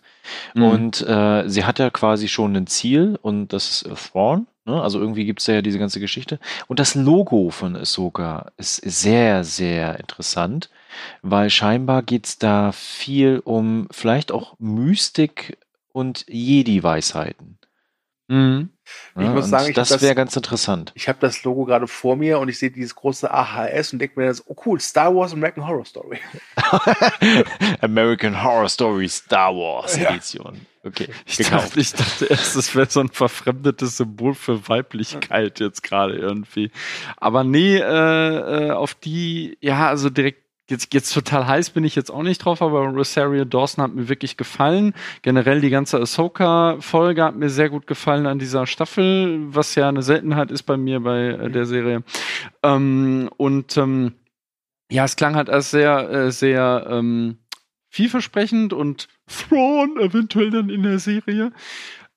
Mhm. 0.53 0.63
Und 0.63 1.01
äh, 1.07 1.47
sie 1.47 1.65
hat 1.65 1.79
ja 1.79 1.89
quasi 1.89 2.27
schon 2.27 2.55
ein 2.55 2.67
Ziel 2.67 3.17
und 3.21 3.53
das 3.53 3.83
ist 3.83 4.11
Thrawn. 4.11 4.47
Ne? 4.65 4.81
Also 4.81 4.99
irgendwie 4.99 5.25
gibt 5.25 5.39
es 5.41 5.47
ja 5.47 5.61
diese 5.61 5.79
ganze 5.79 5.99
Geschichte. 5.99 6.39
Und 6.67 6.79
das 6.79 6.95
Logo 6.95 7.49
von 7.49 7.75
Ahsoka 7.75 8.51
ist 8.57 8.77
sehr, 8.77 9.43
sehr 9.43 9.99
interessant, 9.99 10.69
weil 11.21 11.49
scheinbar 11.49 12.03
geht 12.03 12.25
es 12.25 12.39
da 12.39 12.71
viel 12.71 13.41
um 13.43 13.87
vielleicht 13.91 14.31
auch 14.31 14.55
Mystik 14.59 15.57
und 15.91 16.25
Jedi-Weisheiten. 16.27 17.57
Mhm. 18.27 18.69
Ich 19.15 19.21
muss 19.27 19.45
und 19.45 19.49
sagen, 19.51 19.63
ich 19.65 19.69
hab 19.69 19.75
das 19.75 19.89
das- 19.89 20.01
wäre 20.01 20.15
ganz 20.15 20.35
interessant. 20.35 20.91
Ich 20.95 21.07
habe 21.07 21.17
das 21.21 21.43
Logo 21.43 21.65
gerade 21.65 21.87
vor 21.87 22.15
mir 22.15 22.39
und 22.39 22.49
ich 22.49 22.57
sehe 22.59 22.71
dieses 22.71 22.95
große 22.95 23.31
AHS 23.31 23.93
und 23.93 23.99
denke 23.99 24.19
mir, 24.19 24.27
das, 24.27 24.43
oh 24.47 24.55
cool, 24.65 24.79
Star 24.79 25.13
Wars 25.15 25.33
American 25.33 25.67
Horror 25.67 25.85
Story. 25.85 26.19
American 27.81 28.43
Horror 28.43 28.69
Story 28.69 29.07
Star 29.09 29.53
Wars 29.53 29.97
Ja. 29.97 30.09
Edition. 30.09 30.65
Okay, 30.85 31.07
Ich 31.25 31.37
gekauft. 31.37 31.67
dachte, 31.69 31.79
ich 31.79 31.93
dachte 31.93 32.25
erst, 32.25 32.57
das 32.57 32.75
wäre 32.75 32.89
so 32.89 32.99
ein 32.99 33.07
verfremdetes 33.07 33.95
Symbol 33.95 34.33
für 34.35 34.67
Weiblichkeit 34.67 35.61
jetzt 35.61 35.81
gerade 35.81 36.15
irgendwie. 36.15 36.71
Aber 37.15 37.45
nee, 37.45 37.77
äh, 37.77 38.67
äh, 38.67 38.71
auf 38.71 38.93
die, 38.93 39.57
ja, 39.61 39.87
also 39.87 40.09
direkt 40.09 40.42
Jetzt, 40.69 40.93
jetzt 40.93 41.13
total 41.13 41.45
heiß 41.45 41.71
bin 41.71 41.83
ich 41.83 41.93
jetzt 41.93 42.09
auch 42.09 42.23
nicht 42.23 42.37
drauf, 42.37 42.61
aber 42.61 42.87
Rosario 42.87 43.43
Dawson 43.43 43.83
hat 43.83 43.93
mir 43.93 44.07
wirklich 44.07 44.37
gefallen. 44.37 44.93
Generell 45.21 45.59
die 45.59 45.69
ganze 45.69 45.99
Ahsoka-Folge 45.99 47.21
hat 47.21 47.35
mir 47.35 47.49
sehr 47.49 47.69
gut 47.69 47.85
gefallen 47.85 48.25
an 48.25 48.39
dieser 48.39 48.65
Staffel, 48.65 49.41
was 49.53 49.75
ja 49.75 49.89
eine 49.89 50.03
Seltenheit 50.03 50.51
ist 50.51 50.63
bei 50.63 50.77
mir 50.77 51.01
bei 51.01 51.27
äh, 51.27 51.51
der 51.51 51.65
Serie. 51.65 52.03
Ähm, 52.63 53.29
und 53.35 53.75
ähm, 53.75 54.13
ja, 54.89 55.03
es 55.03 55.17
klang 55.17 55.35
halt 55.35 55.49
als 55.49 55.71
sehr, 55.71 56.09
äh, 56.09 56.31
sehr 56.31 56.87
ähm, 56.89 57.39
vielversprechend 57.89 58.71
und 58.71 59.09
Thrawn 59.27 59.99
eventuell 59.99 60.49
dann 60.49 60.69
in 60.69 60.83
der 60.83 60.99
Serie. 60.99 61.51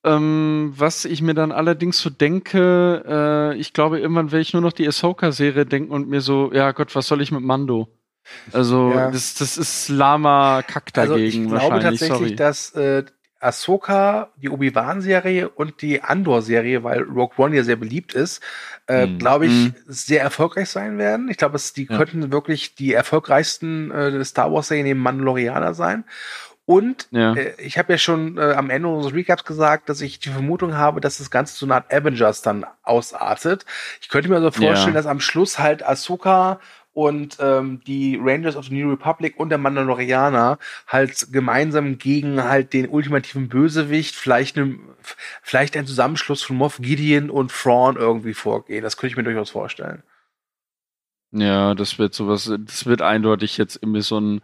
Ähm, 0.05 0.73
was 0.77 1.05
ich 1.05 1.21
mir 1.21 1.35
dann 1.35 1.51
allerdings 1.51 1.99
so 1.99 2.11
denke, 2.11 3.03
äh, 3.09 3.59
ich 3.59 3.73
glaube, 3.73 3.99
irgendwann 3.99 4.31
werde 4.31 4.43
ich 4.43 4.53
nur 4.53 4.63
noch 4.63 4.73
die 4.73 4.87
Ahsoka-Serie 4.87 5.67
denken 5.67 5.91
und 5.91 6.09
mir 6.09 6.21
so, 6.21 6.53
ja 6.53 6.71
Gott, 6.71 6.95
was 6.95 7.09
soll 7.09 7.21
ich 7.21 7.33
mit 7.33 7.43
Mando? 7.43 7.89
Also, 8.53 8.93
Ja. 8.93 9.11
das, 9.11 9.35
das 9.35 9.57
ist 9.57 9.89
Lama 9.89 10.63
Kack 10.67 10.91
Also 10.97 11.15
dagegen 11.15 11.45
ich 11.45 11.49
glaube 11.51 11.81
tatsächlich, 11.81 12.09
sorry. 12.19 12.37
dass 12.37 12.73
äh, 12.75 13.05
Ahsoka, 13.39 14.31
die 14.37 14.49
Obi-Wan-Serie 14.49 15.49
und 15.51 15.83
die 15.83 16.03
Andor-Serie, 16.03 16.83
weil 16.85 17.03
Rogue 17.03 17.35
One 17.37 17.55
ja 17.55 17.63
sehr 17.65 17.77
beliebt 17.77 18.15
ist, 18.15 18.43
äh, 18.89 19.07
Mhm. 19.07 19.19
glaube 19.19 19.47
ich, 19.47 19.53
Mhm. 19.53 19.75
sehr 19.87 20.23
erfolgreich 20.23 20.71
sein 20.71 20.99
werden. 20.99 21.29
Ich 21.29 21.37
glaube, 21.37 21.59
die 21.77 21.85
Ja. 21.89 21.97
könnten 21.97 22.33
wirklich 22.33 22.75
die 22.75 22.93
erfolgreichsten 22.95 23.91
äh, 23.91 24.25
Star 24.25 24.53
Wars-Serien 24.53 24.87
neben 24.87 25.01
Mandalorianer 25.01 25.75
sein. 25.75 26.05
Und 26.65 27.07
Ja. 27.13 27.35
äh, 27.35 27.53
ich 27.59 27.79
habe 27.79 27.93
ja 27.93 27.99
schon 27.99 28.39
äh, 28.39 28.55
am 28.55 28.71
Ende 28.71 28.89
unseres 28.89 29.15
Recaps 29.15 29.45
gesagt, 29.45 29.89
dass 29.89 30.01
ich 30.01 30.19
die 30.19 30.31
Vermutung 30.31 30.75
habe, 30.77 31.01
dass 31.01 31.19
das 31.19 31.31
Ganze 31.31 31.57
so 31.57 31.67
eine 31.67 31.75
Art 31.77 31.93
Avengers 31.93 32.43
dann 32.43 32.67
ausartet. 32.83 33.65
Ich 34.01 34.09
könnte 34.09 34.29
mir 34.29 34.41
so 34.41 34.51
vorstellen, 34.51 34.95
Ja. 34.95 35.01
dass 35.01 35.07
am 35.07 35.21
Schluss 35.21 35.59
halt 35.61 35.87
Ahsoka 35.87 36.59
und 36.97 37.37
ähm, 37.41 37.83
die 37.87 38.19
Rangers 38.19 38.57
of 38.57 38.65
the 38.65 38.75
New 38.75 38.89
Republic 38.89 39.39
und 39.39 39.51
der 39.51 39.59
Mandalorianer 39.59 40.59
halt 40.87 41.31
gemeinsam 41.31 41.99
gegen 41.99 42.43
halt 42.43 42.73
den 42.73 42.89
ultimativen 42.89 43.51
Bösewicht, 43.51 44.15
vielleicht, 44.15 44.57
ne, 44.57 44.79
vielleicht 45.43 45.77
ein 45.77 45.87
Zusammenschluss 45.87 46.43
von 46.43 46.57
Moff 46.57 46.79
Gideon 46.81 47.29
und 47.29 47.53
Thrawn 47.53 47.97
irgendwie 47.97 48.33
vorgehen. 48.33 48.83
Das 48.83 48.97
könnte 48.97 49.13
ich 49.13 49.17
mir 49.19 49.25
durchaus 49.25 49.51
vorstellen. 49.51 50.05
Ja, 51.33 51.75
das 51.75 51.99
wird 51.99 52.15
sowas, 52.15 52.51
das 52.61 52.87
wird 52.87 53.03
eindeutig 53.03 53.59
jetzt 53.59 53.77
irgendwie 53.77 54.01
so 54.01 54.19
ein 54.19 54.41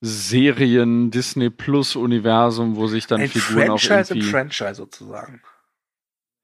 Serien 0.00 1.10
Disney 1.10 1.50
Plus 1.50 1.96
Universum, 1.96 2.76
wo 2.76 2.86
sich 2.86 3.08
dann 3.08 3.22
ein 3.22 3.28
Figuren 3.28 3.66
Franchise 3.66 3.92
auch 3.94 4.10
irgendwie 4.10 4.18
im 4.20 4.30
Franchise 4.30 4.74
sozusagen. 4.76 5.42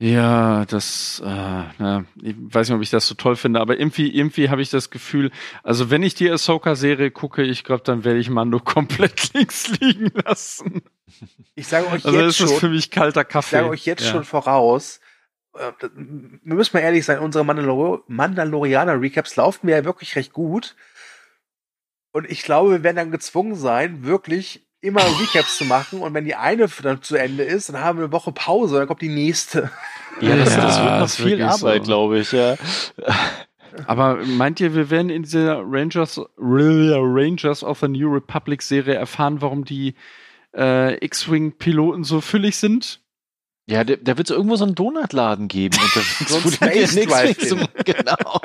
Ja, 0.03 0.65
das, 0.65 1.23
äh, 1.25 1.29
ja, 1.29 2.05
ich 2.21 2.35
weiß 2.37 2.69
nicht, 2.69 2.75
ob 2.75 2.83
ich 2.83 2.91
das 2.91 3.07
so 3.07 3.15
toll 3.15 3.37
finde, 3.37 3.61
aber 3.61 3.79
irgendwie, 3.79 4.13
irgendwie 4.13 4.51
habe 4.51 4.61
ich 4.61 4.69
das 4.69 4.91
Gefühl, 4.91 5.31
also 5.63 5.91
wenn 5.91 6.03
ich 6.03 6.17
die 6.17 6.29
Ahsoka-Serie 6.29 7.13
gucke, 7.13 7.45
ich 7.45 7.63
glaube, 7.63 7.85
dann 7.85 8.03
werde 8.03 8.19
ich 8.19 8.29
Mando 8.29 8.59
komplett 8.65 9.33
links 9.33 9.69
liegen 9.79 10.11
lassen. 10.25 10.83
Ich 11.55 11.69
sage 11.69 11.87
euch 11.87 12.05
Also 12.05 12.19
jetzt 12.19 12.31
ist 12.31 12.41
das 12.41 12.51
schon, 12.51 12.59
für 12.59 12.69
mich 12.71 12.91
kalter 12.91 13.21
ich 13.21 13.29
Kaffee. 13.29 13.59
sage 13.59 13.69
euch 13.69 13.87
jetzt 13.87 14.05
ja. 14.05 14.11
schon 14.11 14.25
voraus, 14.25 14.99
äh, 15.57 15.71
wir 15.81 16.55
müssen 16.57 16.77
mal 16.77 16.83
ehrlich 16.83 17.05
sein, 17.05 17.21
unsere 17.21 17.45
Mandalor 17.45 18.03
Mandalorianer-Recaps 18.09 19.37
laufen 19.37 19.67
mir 19.67 19.77
ja 19.77 19.85
wirklich 19.85 20.17
recht 20.17 20.33
gut. 20.33 20.75
Und 22.11 22.29
ich 22.29 22.43
glaube, 22.43 22.73
wir 22.73 22.83
werden 22.83 22.97
dann 22.97 23.11
gezwungen 23.13 23.55
sein, 23.55 24.05
wirklich 24.05 24.67
immer 24.83 25.01
Recaps 25.01 25.57
zu 25.57 25.65
machen. 25.65 26.01
Und 26.01 26.13
wenn 26.13 26.25
die 26.25 26.35
eine 26.35 26.69
dann 26.83 27.01
zu 27.01 27.17
Ende 27.17 27.45
ist, 27.45 27.71
dann 27.71 27.79
haben 27.79 27.99
wir 27.99 28.05
eine 28.05 28.13
Woche 28.13 28.33
Pause, 28.33 28.79
dann 28.79 28.87
kommt 28.87 29.01
die 29.01 29.09
nächste. 29.09 29.71
Ja, 30.21 30.37
das, 30.37 30.55
Ja, 30.55 30.67
das 30.67 30.79
wird 30.79 30.99
noch 30.99 31.05
ist 31.07 31.17
viel 31.17 31.43
Arbeit, 31.43 31.85
so. 31.85 31.89
glaube 31.89 32.19
ich, 32.19 32.33
ja. 32.33 32.57
Aber 33.87 34.17
meint 34.17 34.61
ihr, 34.61 34.75
wir 34.75 34.91
werden 34.91 35.09
in 35.09 35.23
dieser 35.23 35.63
Rangers, 35.65 36.21
Rangers 36.37 37.65
of 37.65 37.79
the 37.81 37.89
New 37.89 38.13
Republic 38.13 38.61
Serie 38.61 38.95
erfahren, 38.95 39.41
warum 39.41 39.65
die 39.65 39.95
äh, 40.55 41.03
X-Wing-Piloten 41.03 42.05
so 42.05 42.21
füllig 42.21 42.57
sind? 42.57 43.01
Ja, 43.67 43.85
da, 43.85 43.95
da 43.97 44.19
wird 44.19 44.29
es 44.29 44.37
irgendwo 44.37 44.57
so 44.57 44.65
einen 44.65 44.75
Donutladen 44.75 45.49
geben. 45.49 45.79
Ein 45.81 45.89
wo 46.29 47.67
Genau. 47.85 48.41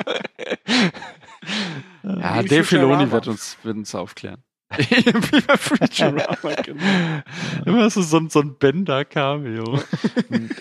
Ja, 2.04 2.42
Dave. 2.42 2.64
Filoni 2.64 3.10
wird 3.10 3.26
uns, 3.26 3.58
wird 3.62 3.76
uns 3.76 3.94
aufklären. 3.94 4.42
Wie 4.76 5.40
bei 5.40 5.56
Futurama, 5.56 6.54
genau. 6.62 7.22
Immer 7.64 7.90
so, 7.90 8.02
so, 8.02 8.18
ein- 8.18 8.28
so 8.30 8.40
ein 8.40 8.54
Bender-Cameo. 8.58 9.80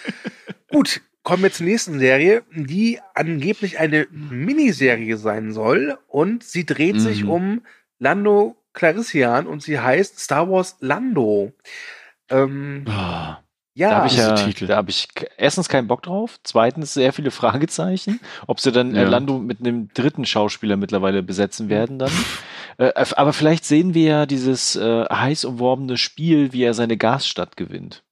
Gut, 0.72 1.02
kommen 1.24 1.44
wir 1.44 1.52
zur 1.52 1.66
nächsten 1.66 2.00
Serie, 2.00 2.44
die 2.54 3.00
angeblich 3.14 3.80
eine 3.80 4.08
Miniserie 4.12 5.18
sein 5.18 5.52
soll. 5.52 5.98
Und 6.08 6.44
sie 6.44 6.66
dreht 6.66 7.00
sich 7.02 7.24
Mhm. 7.24 7.30
um 7.30 7.62
Lando 8.00 8.56
Clarissian 8.74 9.48
und 9.48 9.62
sie 9.64 9.80
heißt 9.80 10.20
Star 10.20 10.50
Wars 10.50 10.78
Lando. 10.80 11.52
Ähm, 12.30 12.86
Ah, 12.88 13.40
ja, 13.74 13.90
da 13.90 13.96
habe 13.98 14.08
ich 14.08 14.14
diese 14.14 14.28
ja, 14.30 14.36
Titel. 14.36 14.68
da 14.68 14.76
habe 14.78 14.90
ich 14.90 15.08
erstens 15.38 15.70
keinen 15.70 15.88
Bock 15.88 16.04
drauf, 16.04 16.40
zweitens 16.44 16.94
sehr 16.94 17.12
viele 17.14 17.32
Fragezeichen, 17.32 18.20
ob 18.48 18.60
sie 18.60 18.72
dann 18.72 18.96
äh, 18.96 19.02
Ja. 19.04 19.10
Lando 19.10 19.40
mit 19.40 19.60
einem 19.60 19.90
dritten 19.94 20.26
Schauspieler 20.26 20.78
mittlerweile 20.78 21.24
besetzen 21.24 21.70
werden 21.70 22.00
dann. 22.00 22.12
Äh, 22.78 22.92
aber 23.16 23.34
vielleicht 23.34 23.66
sehen 23.66 23.94
wir 23.94 24.04
ja 24.06 24.26
dieses 24.26 24.76
äh, 24.76 25.06
heiß 25.06 25.46
umworbene 25.46 25.98
Spiel, 25.98 26.54
wie 26.54 26.64
er 26.64 26.74
seine 26.74 26.98
Gasstadt 26.98 27.58
gewinnt. 27.58 28.04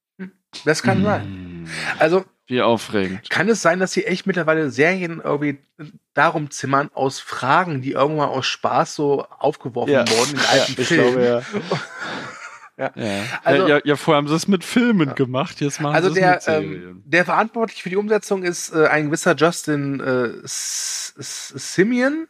das 0.65 0.81
kann 0.83 1.03
sein. 1.03 1.63
Mm, 1.63 1.67
Also 1.99 2.25
Wie 2.47 2.61
aufregend. 2.61 3.29
kann 3.29 3.47
es 3.49 3.61
sein, 3.61 3.79
dass 3.79 3.91
sie 3.93 4.05
echt 4.05 4.25
mittlerweile 4.25 4.69
Serien 4.71 5.21
irgendwie 5.23 5.59
darum 6.13 6.49
zimmern 6.51 6.89
aus 6.93 7.19
Fragen, 7.19 7.81
die 7.81 7.91
irgendwann 7.91 8.29
aus 8.29 8.45
Spaß 8.47 8.95
so 8.95 9.25
aufgeworfen 9.39 9.93
wurden 9.93 10.33
in 10.33 10.39
alten 10.51 10.75
ich 10.81 10.87
Filmen. 10.87 11.13
glaube, 11.13 11.25
ja. 11.25 11.41
Ja. 12.77 12.91
Also- 13.43 13.67
ja, 13.69 13.79
ja, 13.85 13.95
vorher 13.95 14.17
haben 14.17 14.27
sie 14.27 14.35
es 14.35 14.47
mit 14.49 14.63
Filmen 14.65 15.15
gemacht, 15.15 15.61
jetzt 15.61 15.79
machen 15.79 15.95
Also 15.95 16.09
sie 16.09 16.19
der, 16.19 16.37
es 16.39 16.47
mit 16.47 16.55
ähm, 16.55 16.63
Serien. 16.73 17.03
der 17.05 17.25
verantwortlich 17.25 17.81
für 17.81 17.89
die 17.89 17.95
Umsetzung 17.95 18.43
ist 18.43 18.73
äh, 18.75 18.87
ein 18.87 19.05
gewisser 19.05 19.33
Justin 19.35 19.99
äh, 20.01 20.31
Simeon. 21.17 22.27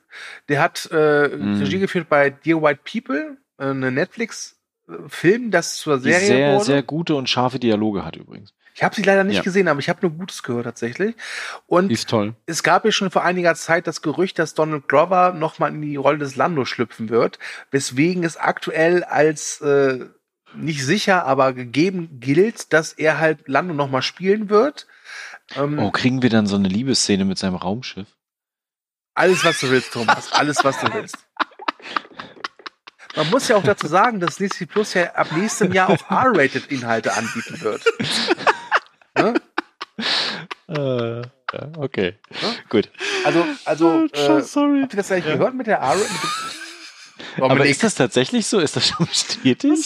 Der 0.50 0.62
hat 0.62 0.88
äh, 0.92 1.30
Mhm. 1.30 1.60
Regie 1.62 1.80
geführt 1.80 2.10
bei 2.10 2.30
Dear 2.30 2.62
White 2.62 2.82
People, 2.90 3.38
äh, 3.58 3.64
eine 3.66 3.92
Netflix-Film, 3.92 5.52
das 5.52 5.78
zur 5.78 5.98
Die 5.98 6.04
Serie 6.12 6.28
sehr, 6.28 6.54
wurde. 6.54 6.66
sehr 6.66 6.84
gute 6.84 7.16
und 7.16 7.30
scharfe 7.30 7.60
Dialoge 7.60 8.06
hat 8.06 8.16
übrigens. 8.16 8.54
ich 8.76 8.84
habe 8.84 8.94
sie 8.94 9.04
leider 9.04 9.24
nicht 9.24 9.38
Ja. 9.38 9.42
gesehen, 9.42 9.68
aber 9.70 9.80
ich 9.80 9.88
habe 9.90 10.00
nur 10.02 10.12
Gutes 10.12 10.44
gehört 10.44 10.66
tatsächlich. 10.66 11.16
Und 11.66 11.88
Die 11.90 11.94
ist 11.94 12.10
toll. 12.10 12.36
es 12.46 12.62
gab 12.62 12.84
ja 12.86 12.92
schon 12.92 13.10
vor 13.10 13.24
einiger 13.24 13.56
Zeit 13.56 13.88
das 13.88 14.02
Gerücht, 14.02 14.38
dass 14.38 14.54
Donald 14.54 14.88
Glover 14.90 15.32
nochmal 15.34 15.72
in 15.74 15.82
die 15.82 15.96
Rolle 15.96 16.18
des 16.20 16.36
Lando 16.36 16.66
schlüpfen 16.66 17.10
wird, 17.10 17.40
weswegen 17.72 18.24
es 18.26 18.36
aktuell 18.38 19.04
als 19.06 19.62
äh, 19.62 20.06
nicht 20.58 20.84
sicher, 20.86 21.26
aber 21.26 21.54
gegeben 21.54 22.20
gilt, 22.20 22.74
dass 22.74 22.94
er 22.94 23.20
halt 23.20 23.48
Lando 23.48 23.74
nochmal 23.74 24.02
spielen 24.02 24.50
wird. 24.50 24.88
Ähm, 25.56 25.80
Oh, 25.80 25.92
kriegen 25.92 26.22
wir 26.22 26.30
dann 26.30 26.48
so 26.48 26.56
eine 26.56 26.68
Liebesszene 26.68 27.26
mit 27.26 27.38
seinem 27.38 27.56
Raumschiff? 27.56 28.08
Alles, 29.14 29.46
was 29.46 29.60
du 29.60 29.70
willst, 29.70 29.94
Thomas. 29.94 30.34
Alles, 30.34 30.64
was 30.64 30.80
du 30.80 30.94
willst. 30.94 31.18
Man 33.16 33.30
muss 33.30 33.48
ja 33.48 33.56
auch 33.56 33.64
dazu 33.64 33.88
sagen, 33.88 34.20
dass 34.20 34.36
Disney 34.36 34.66
Plus 34.68 34.94
ja 34.94 35.14
ab 35.14 35.32
nächstem 35.32 35.72
Jahr 35.72 35.90
auch 35.90 36.12
R-rated 36.12 36.70
Inhalte 36.70 37.14
anbieten 37.14 37.62
wird. 37.62 37.84
ne? 39.18 39.34
Ja, 41.54 41.72
okay. 41.78 42.16
Ja? 42.30 42.50
Gut. 42.70 42.92
Also, 43.24 43.46
also, 43.64 44.06
äh, 44.12 44.42
sorry. 44.42 44.82
habt 44.82 44.94
ihr 44.94 44.98
das 44.98 45.12
eigentlich 45.12 45.34
gehört 45.34 45.54
mit 45.54 45.68
der 45.68 45.78
R? 45.78 45.96
Dem 47.36 47.44
Aber 47.44 47.56
Dominik, 47.56 47.72
ist 47.72 47.84
das 47.84 47.96
tatsächlich 47.96 48.48
so? 48.48 48.60
Ist 48.60 48.76
das 48.76 48.88
schon 48.88 49.06
bestätigt? 49.08 49.86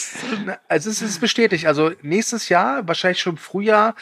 Also 0.67 0.89
es 0.89 1.01
ist 1.01 1.19
bestätigt. 1.19 1.65
Also 1.65 1.91
nächstes 2.01 2.49
Jahr, 2.49 2.87
wahrscheinlich 2.87 3.19
schon 3.21 3.33
im 3.33 3.37
Frühjahr, 3.37 3.95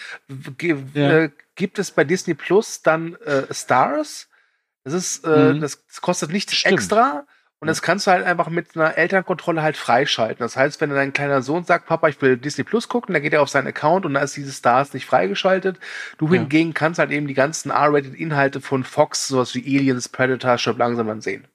Ja. 0.93 1.09
äh, 1.23 1.29
gibt 1.55 1.79
es 1.79 1.91
bei 1.91 2.03
Disney 2.03 2.33
Plus 2.33 2.81
dann 2.81 3.15
äh, 3.25 3.53
Stars. 3.53 4.27
Das 4.83 4.93
ist, 4.93 5.23
äh, 5.25 5.53
Mhm. 5.53 5.61
das, 5.61 5.85
das 5.87 6.01
kostet 6.01 6.31
nichts 6.31 6.53
Stimmt. 6.55 6.73
extra. 6.73 7.25
Und 7.59 7.67
das 7.67 7.81
kannst 7.81 8.05
du 8.05 8.11
halt 8.11 8.23
einfach 8.23 8.49
mit 8.49 8.75
einer 8.75 8.95
Elternkontrolle 8.99 9.63
halt 9.63 9.77
freischalten. 9.77 10.37
Das 10.45 10.55
heißt, 10.55 10.79
wenn 10.79 10.91
dein 10.91 11.11
kleiner 11.11 11.41
Sohn 11.41 11.63
sagt, 11.63 11.87
Papa, 11.87 12.07
ich 12.07 12.21
will 12.21 12.37
Disney 12.37 12.63
Plus 12.63 12.87
gucken, 12.87 13.13
dann 13.13 13.23
geht 13.23 13.33
er 13.33 13.41
auf 13.41 13.49
seinen 13.49 13.65
Account 13.65 14.05
und 14.05 14.13
da 14.13 14.19
ist 14.19 14.35
diese 14.37 14.51
Stars 14.53 14.93
nicht 14.93 15.07
freigeschaltet. 15.07 15.79
Du 16.19 16.27
Ja. 16.27 16.33
hingegen 16.33 16.75
kannst 16.75 16.99
halt 16.99 17.09
eben 17.09 17.25
die 17.27 17.33
ganzen 17.33 17.71
R-rated 17.71 18.13
Inhalte 18.13 18.61
von 18.61 18.83
Fox, 18.83 19.27
sowas 19.27 19.55
wie 19.55 19.65
Aliens, 19.75 20.07
Predator, 20.07 20.59
schon 20.59 20.77
langsam 20.77 21.07
dann 21.07 21.21
sehen. 21.21 21.47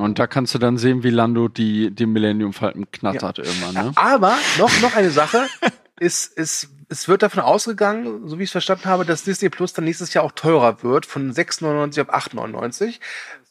Und 0.00 0.18
da 0.18 0.26
kannst 0.26 0.54
du 0.54 0.58
dann 0.58 0.78
sehen, 0.78 1.02
wie 1.02 1.10
Lando 1.10 1.48
die, 1.48 1.90
die 1.90 2.06
Millennium 2.06 2.54
Falcon 2.54 2.90
knattert 2.90 3.38
irgendwann, 3.38 3.74
ne? 3.74 3.92
Aber 3.96 4.38
noch, 4.58 4.80
noch 4.80 4.96
eine 4.96 5.10
Sache. 5.10 5.46
ist, 6.00 6.38
ist, 6.38 6.70
es 6.88 7.06
wird 7.06 7.22
davon 7.22 7.42
ausgegangen, 7.42 8.26
so 8.26 8.38
wie 8.38 8.44
ich 8.44 8.48
es 8.48 8.52
verstanden 8.52 8.86
habe, 8.86 9.04
dass 9.04 9.24
Disney 9.24 9.50
Plus 9.50 9.74
dann 9.74 9.84
nächstes 9.84 10.14
Jahr 10.14 10.24
auch 10.24 10.32
teurer 10.32 10.82
wird, 10.82 11.04
von 11.04 11.30
6,99 11.30 12.00
auf 12.00 12.14
8,99. 12.14 12.98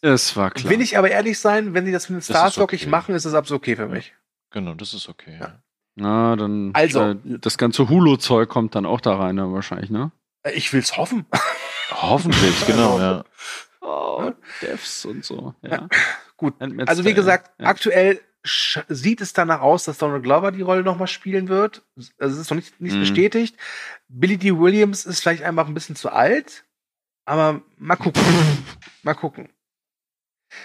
Es 0.01 0.35
war 0.35 0.49
klar. 0.49 0.71
Will 0.71 0.81
ich 0.81 0.97
aber 0.97 1.11
ehrlich 1.11 1.37
sein, 1.37 1.75
wenn 1.75 1.85
sie 1.85 1.91
das 1.91 2.09
mit 2.09 2.23
Stars 2.23 2.53
ist 2.53 2.57
wirklich 2.57 2.81
okay. 2.81 2.89
machen, 2.89 3.13
ist 3.13 3.27
das 3.27 3.35
absolut 3.35 3.61
okay 3.61 3.75
für 3.75 3.87
mich. 3.87 4.15
Genau, 4.49 4.73
das 4.73 4.95
ist 4.95 5.07
okay. 5.07 5.37
Ja. 5.39 5.59
Na, 5.95 6.35
dann. 6.35 6.71
Also. 6.73 7.11
Äh, 7.11 7.15
das 7.23 7.59
ganze 7.59 7.89
Hulu-Zeug 7.89 8.49
kommt 8.49 8.73
dann 8.73 8.87
auch 8.87 9.01
da 9.01 9.17
rein, 9.17 9.37
dann 9.37 9.53
wahrscheinlich, 9.53 9.91
ne? 9.91 10.11
Äh, 10.41 10.53
Ich 10.53 10.73
will's 10.73 10.97
hoffen. 10.97 11.27
Hoffentlich, 11.91 12.65
genau, 12.65 12.99
ja. 12.99 13.23
Oh, 13.81 14.31
Devs 14.63 15.05
und 15.05 15.23
so, 15.23 15.53
ja. 15.61 15.87
Gut. 16.39 16.55
Also 16.87 17.03
wie 17.05 17.13
gesagt, 17.13 17.51
ja. 17.59 17.67
aktuell 17.67 18.19
sieht 18.87 19.19
es 19.19 19.33
danach 19.33 19.59
aus, 19.59 19.83
dass 19.83 19.97
Donald 19.97 20.23
Glover 20.23 20.51
die 20.53 20.61
Rolle 20.61 20.81
nochmal 20.83 21.07
spielen 21.07 21.49
wird. 21.49 21.83
Also 22.17 22.35
es 22.35 22.37
ist 22.37 22.49
noch 22.49 22.55
nicht, 22.55 22.79
nicht 22.79 22.95
Mhm. 22.95 23.01
bestätigt. 23.01 23.57
Billy 24.07 24.37
D. 24.37 24.57
Williams 24.57 25.05
ist 25.05 25.19
vielleicht 25.19 25.43
einfach 25.43 25.67
ein 25.67 25.73
bisschen 25.73 25.97
zu 25.97 26.09
alt. 26.11 26.63
Aber 27.25 27.61
mal 27.77 27.97
gucken. 27.97 28.23
mal 29.03 29.13
gucken. 29.13 29.49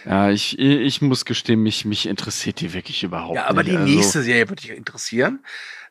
Ja, 0.06 0.30
ich, 0.30 0.58
ich 0.58 1.02
muss 1.02 1.24
gestehen, 1.24 1.62
mich, 1.62 1.84
mich 1.84 2.06
interessiert 2.06 2.60
die 2.60 2.72
wirklich 2.72 3.02
überhaupt 3.02 3.34
Ja, 3.36 3.46
aber 3.46 3.62
nicht. 3.64 3.72
die 3.72 3.76
also, 3.78 3.92
nächste 3.92 4.22
Serie 4.22 4.48
würde 4.48 4.62
dich 4.62 4.70
interessieren. 4.70 5.44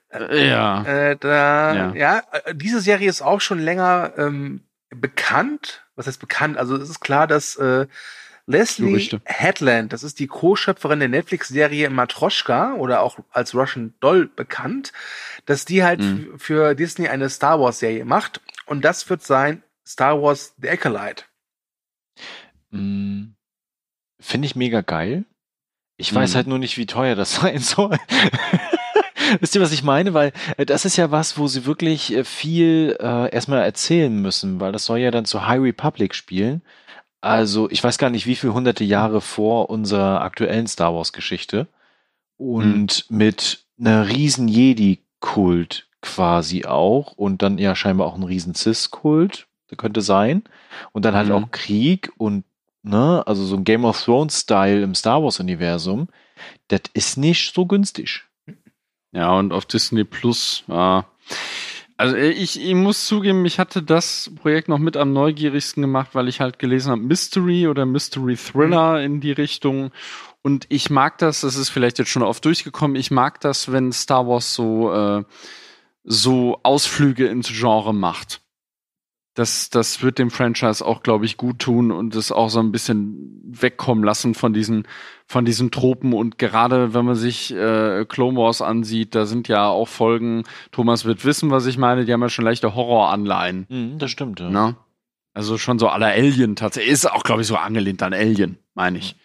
Äh, 0.09 0.47
ja. 0.49 0.83
Äh, 0.83 1.17
da, 1.17 1.75
ja, 1.75 1.93
Ja. 1.95 2.23
äh, 2.45 2.55
diese 2.55 2.79
Serie 2.79 3.09
ist 3.09 3.21
auch 3.21 3.41
schon 3.41 3.59
länger 3.59 4.13
ähm, 4.17 4.61
bekannt. 4.89 5.83
Was 5.95 6.07
heißt 6.07 6.19
bekannt? 6.21 6.57
Also 6.57 6.77
es 6.77 6.89
ist 6.89 7.01
klar, 7.01 7.27
dass 7.27 7.55
äh, 7.57 7.87
Leslie. 8.45 9.09
Headland, 9.25 9.93
das 9.93 10.03
ist 10.03 10.19
die 10.19 10.27
Co-Schöpferin 10.27 10.99
der 10.99 11.07
Netflix-Serie 11.09 11.89
Matroschka 11.89 12.73
oder 12.73 13.01
auch 13.01 13.19
als 13.31 13.55
Russian 13.55 13.93
Doll 14.01 14.27
bekannt, 14.27 14.91
dass 15.45 15.63
die 15.65 15.83
halt 15.83 16.01
Mhm. 16.01 16.37
für 16.37 16.75
Disney 16.75 17.07
eine 17.07 17.29
Star 17.29 17.59
Wars-Serie 17.59 18.03
macht. 18.05 18.41
Und 18.65 18.83
das 18.83 19.09
wird 19.09 19.23
sein 19.23 19.63
Star 19.87 20.21
Wars 20.21 20.53
The 20.61 20.69
Acolyte. 20.69 21.23
Mm, 22.71 23.33
Finde 24.19 24.45
ich 24.45 24.55
mega 24.55 24.81
geil. 24.81 25.25
Ich 25.97 26.13
weiß 26.13 26.31
Mhm. 26.31 26.35
halt 26.35 26.47
nur 26.47 26.59
nicht, 26.59 26.77
wie 26.77 26.85
teuer 26.85 27.15
das 27.15 27.35
sein 27.41 27.59
soll. 27.59 27.97
Wisst 29.39 29.55
ihr, 29.55 29.61
was 29.61 29.71
ich 29.71 29.83
meine? 29.83 30.13
Weil 30.13 30.31
äh, 30.57 30.65
das 30.65 30.85
ist 30.85 30.97
ja 30.97 31.11
was, 31.11 31.37
wo 31.37 31.47
sie 31.47 31.65
wirklich 31.65 32.13
äh, 32.13 32.23
viel 32.23 32.97
äh, 32.99 33.33
erstmal 33.33 33.63
erzählen 33.63 34.13
müssen, 34.21 34.59
weil 34.59 34.71
das 34.71 34.85
soll 34.85 34.99
ja 34.99 35.11
dann 35.11 35.25
zu 35.25 35.47
High 35.47 35.61
Republic 35.61 36.13
spielen. 36.13 36.61
Also 37.23 37.69
ich 37.69 37.83
weiß 37.83 37.97
gar 37.97 38.09
nicht, 38.09 38.25
wie 38.27 38.35
viele 38.35 38.53
hunderte 38.53 38.83
Jahre 38.83 39.21
vor 39.21 39.69
unserer 39.69 40.21
aktuellen 40.21 40.67
Star 40.67 40.93
Wars-Geschichte 40.93 41.67
und 42.37 43.05
mit 43.09 43.63
einer 43.79 44.07
riesen 44.09 44.47
Jedi-Kult 44.47 45.87
quasi 46.01 46.65
auch 46.65 47.13
und 47.13 47.41
dann 47.41 47.57
ja 47.57 47.75
scheinbar 47.75 48.07
auch 48.07 48.15
ein 48.15 48.23
riesen 48.23 48.55
Cis-Kult, 48.55 49.47
könnte 49.77 50.01
sein. 50.01 50.43
Und 50.91 51.05
dann 51.05 51.15
halt 51.15 51.29
Mhm. 51.29 51.33
auch 51.33 51.51
Krieg 51.51 52.11
und, 52.17 52.43
ne, 52.83 53.23
also 53.25 53.43
so 53.45 53.55
ein 53.55 53.63
Game 53.63 53.85
of 53.85 54.03
Thrones-Style 54.03 54.81
im 54.83 54.93
Star 54.93 55.23
Wars-Universum, 55.23 56.09
das 56.67 56.81
ist 56.93 57.17
nicht 57.17 57.53
so 57.55 57.65
günstig. 57.65 58.23
Ja, 59.13 59.31
und 59.33 59.53
auf 59.53 59.65
Disney 59.65 60.03
Plus, 60.03 60.63
ja. 60.67 61.05
Also 61.97 62.15
äh, 62.15 62.29
ich, 62.29 62.59
ich 62.59 62.75
muss 62.75 63.05
zugeben, 63.05 63.45
ich 63.45 63.59
hatte 63.59 63.83
das 63.83 64.31
Projekt 64.35 64.67
noch 64.67 64.79
mit 64.79 64.97
am 64.97 65.13
neugierigsten 65.13 65.81
gemacht, 65.81 66.09
weil 66.13 66.27
ich 66.27 66.41
halt 66.41 66.59
gelesen 66.59 66.91
habe, 66.91 67.01
Mystery 67.01 67.67
oder 67.67 67.85
Mystery 67.85 68.35
Thriller 68.35 69.01
in 69.01 69.21
die 69.21 69.31
Richtung. 69.31 69.91
Und 70.41 70.65
ich 70.69 70.89
mag 70.89 71.17
das, 71.19 71.41
das 71.41 71.55
ist 71.55 71.69
vielleicht 71.69 71.99
jetzt 71.99 72.09
schon 72.09 72.23
oft 72.23 72.43
durchgekommen, 72.43 72.95
ich 72.95 73.11
mag 73.11 73.39
das, 73.41 73.71
wenn 73.71 73.91
Star 73.93 74.27
Wars 74.27 74.53
so, 74.53 74.93
äh, 74.93 75.23
so 76.03 76.59
Ausflüge 76.63 77.27
ins 77.27 77.47
Genre 77.47 77.93
macht. 77.93 78.42
Das, 79.35 79.71
das 79.71 80.03
wird 80.03 80.19
dem 80.19 80.29
Franchise 80.29 80.85
auch, 80.85 81.01
glaube 81.01 81.25
ich, 81.25 81.37
gut 81.37 81.59
tun 81.59 81.91
und 81.91 82.15
es 82.15 82.31
auch 82.31 82.49
so 82.49 82.59
ein 82.59 82.71
bisschen 82.71 83.41
wegkommen 83.43 84.03
lassen 84.03 84.35
von 84.35 84.53
diesen, 84.53 84.87
von 85.25 85.43
diesen 85.43 85.71
Tropen. 85.71 86.13
Und 86.13 86.37
gerade 86.37 86.93
wenn 86.93 87.05
man 87.05 87.15
sich 87.15 87.51
äh, 87.51 88.05
Clone 88.05 88.37
Wars 88.37 88.61
ansieht, 88.61 89.15
da 89.15 89.25
sind 89.25 89.47
ja 89.47 89.67
auch 89.67 89.87
Folgen, 89.87 90.43
Thomas 90.71 91.05
wird 91.05 91.25
wissen, 91.25 91.49
was 91.49 91.65
ich 91.65 91.77
meine, 91.77 92.05
die 92.05 92.13
haben 92.13 92.21
ja 92.21 92.29
schon 92.29 92.45
leichte 92.45 92.75
Horroranleihen. 92.75 93.65
Mhm, 93.69 93.97
das 93.97 94.11
stimmt, 94.11 94.39
ja. 94.39 94.49
Ne? 94.49 94.75
Also 95.33 95.57
schon 95.57 95.79
so 95.79 95.87
aller 95.87 96.07
Alien 96.07 96.55
tatsächlich. 96.55 96.93
Ist 96.93 97.11
auch, 97.11 97.23
glaube 97.23 97.41
ich, 97.41 97.47
so 97.47 97.55
angelehnt 97.55 98.03
an 98.03 98.13
Alien, 98.13 98.59
meine 98.75 98.99
ich. 98.99 99.15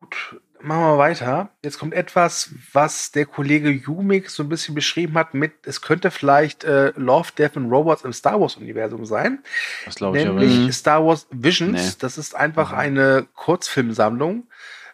Gut, 0.00 0.40
machen 0.60 0.80
wir 0.82 0.98
weiter. 0.98 1.50
Jetzt 1.62 1.78
kommt 1.78 1.94
etwas, 1.94 2.50
was 2.72 3.12
der 3.12 3.26
Kollege 3.26 3.70
Jumik 3.70 4.30
so 4.30 4.42
ein 4.42 4.48
bisschen 4.48 4.74
beschrieben 4.74 5.14
hat 5.14 5.34
mit, 5.34 5.52
es 5.66 5.80
könnte 5.82 6.10
vielleicht 6.10 6.64
äh, 6.64 6.92
Love, 6.96 7.30
Death 7.36 7.56
and 7.56 7.70
Robots 7.70 8.02
im 8.04 8.12
Star 8.12 8.40
Wars-Universum 8.40 9.04
sein. 9.06 9.40
Das 9.84 9.94
glaube 9.96 10.18
ich 10.20 10.26
aber 10.26 10.40
nämlich. 10.40 10.58
Mhm. 10.58 10.72
Star 10.72 11.04
Wars 11.04 11.26
Visions. 11.30 11.72
Nee. 11.82 11.92
Das 12.00 12.18
ist 12.18 12.34
einfach 12.34 12.72
Mhm. 12.72 12.78
eine 12.78 13.26
Kurzfilmsammlung, 13.34 14.48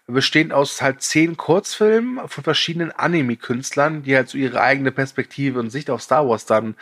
bestehend 0.06 0.52
aus 0.52 0.82
halt 0.82 1.00
zehn 1.02 1.36
Kurzfilmen 1.36 2.28
von 2.28 2.44
verschiedenen 2.44 2.90
Anime-Künstlern, 2.92 4.02
die 4.02 4.16
halt 4.16 4.28
so 4.28 4.36
ihre 4.38 4.60
eigene 4.60 4.92
Perspektive 4.92 5.58
und 5.60 5.70
Sicht 5.70 5.90
auf 5.90 6.02
Star 6.02 6.28
Wars 6.28 6.44
dann 6.46 6.74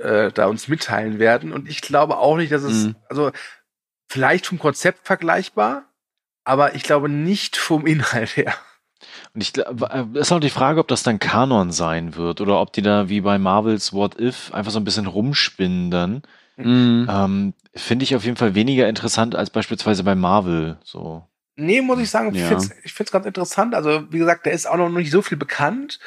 äh, 0.00 0.30
da 0.32 0.46
uns 0.46 0.68
mitteilen 0.68 1.18
werden. 1.18 1.52
Und 1.52 1.68
ich 1.68 1.80
glaube 1.80 2.18
auch 2.18 2.36
nicht, 2.36 2.52
dass 2.52 2.62
es, 2.62 2.84
Mhm. 2.86 2.96
also 3.08 3.30
vielleicht 4.08 4.46
vom 4.46 4.58
Konzept 4.58 5.06
vergleichbar, 5.06 5.84
aber 6.46 6.74
ich 6.74 6.82
glaube 6.84 7.08
nicht 7.10 7.56
vom 7.56 7.86
Inhalt 7.86 8.36
her. 8.36 8.54
Und 9.34 9.42
ich 9.42 9.52
glaube, 9.52 9.90
äh, 10.14 10.18
ist 10.18 10.32
auch 10.32 10.40
die 10.40 10.48
Frage, 10.50 10.80
ob 10.80 10.88
das 10.88 11.02
dann 11.02 11.18
Kanon 11.18 11.70
sein 11.72 12.16
wird 12.16 12.40
oder 12.40 12.60
ob 12.60 12.72
die 12.72 12.82
da 12.82 13.08
wie 13.10 13.20
bei 13.20 13.38
Marvels 13.38 13.92
What 13.92 14.18
If 14.18 14.54
einfach 14.54 14.72
so 14.72 14.80
ein 14.80 14.84
bisschen 14.84 15.06
rumspinnen 15.06 15.90
dann. 15.90 16.22
Mhm. 16.56 17.06
Ähm, 17.10 17.54
Finde 17.74 18.04
ich 18.04 18.16
auf 18.16 18.24
jeden 18.24 18.38
Fall 18.38 18.54
weniger 18.54 18.88
interessant 18.88 19.34
als 19.34 19.50
beispielsweise 19.50 20.02
bei 20.04 20.14
Marvel. 20.14 20.78
So. 20.82 21.24
Nee, 21.56 21.82
muss 21.82 22.00
ich 22.00 22.10
sagen, 22.10 22.34
ich 22.34 22.40
Ja. 22.40 22.48
find's 22.48 22.70
ich 22.84 22.94
find's 22.94 23.12
ganz 23.12 23.26
interessant. 23.26 23.74
Also, 23.74 24.10
wie 24.10 24.18
gesagt, 24.18 24.46
da 24.46 24.50
ist 24.50 24.66
auch 24.66 24.76
noch 24.76 24.88
nicht 24.88 25.10
so 25.10 25.20
viel 25.20 25.36
bekannt. 25.36 25.98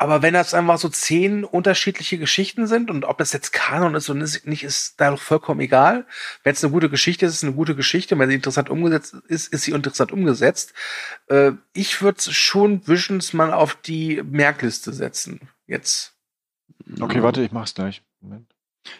Aber 0.00 0.22
wenn 0.22 0.32
das 0.32 0.54
einfach 0.54 0.78
so 0.78 0.88
zehn 0.88 1.44
unterschiedliche 1.44 2.16
Geschichten 2.16 2.66
sind 2.66 2.90
und 2.90 3.04
ob 3.04 3.18
das 3.18 3.34
jetzt 3.34 3.52
Kanon 3.52 3.94
ist 3.94 4.08
und 4.08 4.18
nicht, 4.46 4.64
ist 4.64 4.98
da 4.98 5.10
doch 5.10 5.20
vollkommen 5.20 5.60
egal. 5.60 6.06
Wenn 6.42 6.54
es 6.54 6.64
eine 6.64 6.72
gute 6.72 6.88
Geschichte 6.88 7.26
ist, 7.26 7.32
ist 7.32 7.36
es 7.38 7.44
eine 7.44 7.52
gute 7.52 7.76
Geschichte. 7.76 8.18
Wenn 8.18 8.30
sie 8.30 8.34
interessant 8.34 8.70
umgesetzt 8.70 9.14
ist, 9.28 9.52
ist 9.52 9.64
sie 9.64 9.72
interessant 9.72 10.10
umgesetzt. 10.10 10.72
Äh, 11.26 11.52
ich 11.74 12.00
würde 12.00 12.18
schon 12.32 12.88
Visions 12.88 13.34
mal 13.34 13.52
auf 13.52 13.74
die 13.74 14.22
Merkliste 14.22 14.94
setzen. 14.94 15.50
Jetzt. 15.66 16.14
Okay, 16.98 17.22
warte, 17.22 17.42
ich 17.42 17.52
mach's 17.52 17.74
gleich. 17.74 18.02
Moment. 18.22 18.46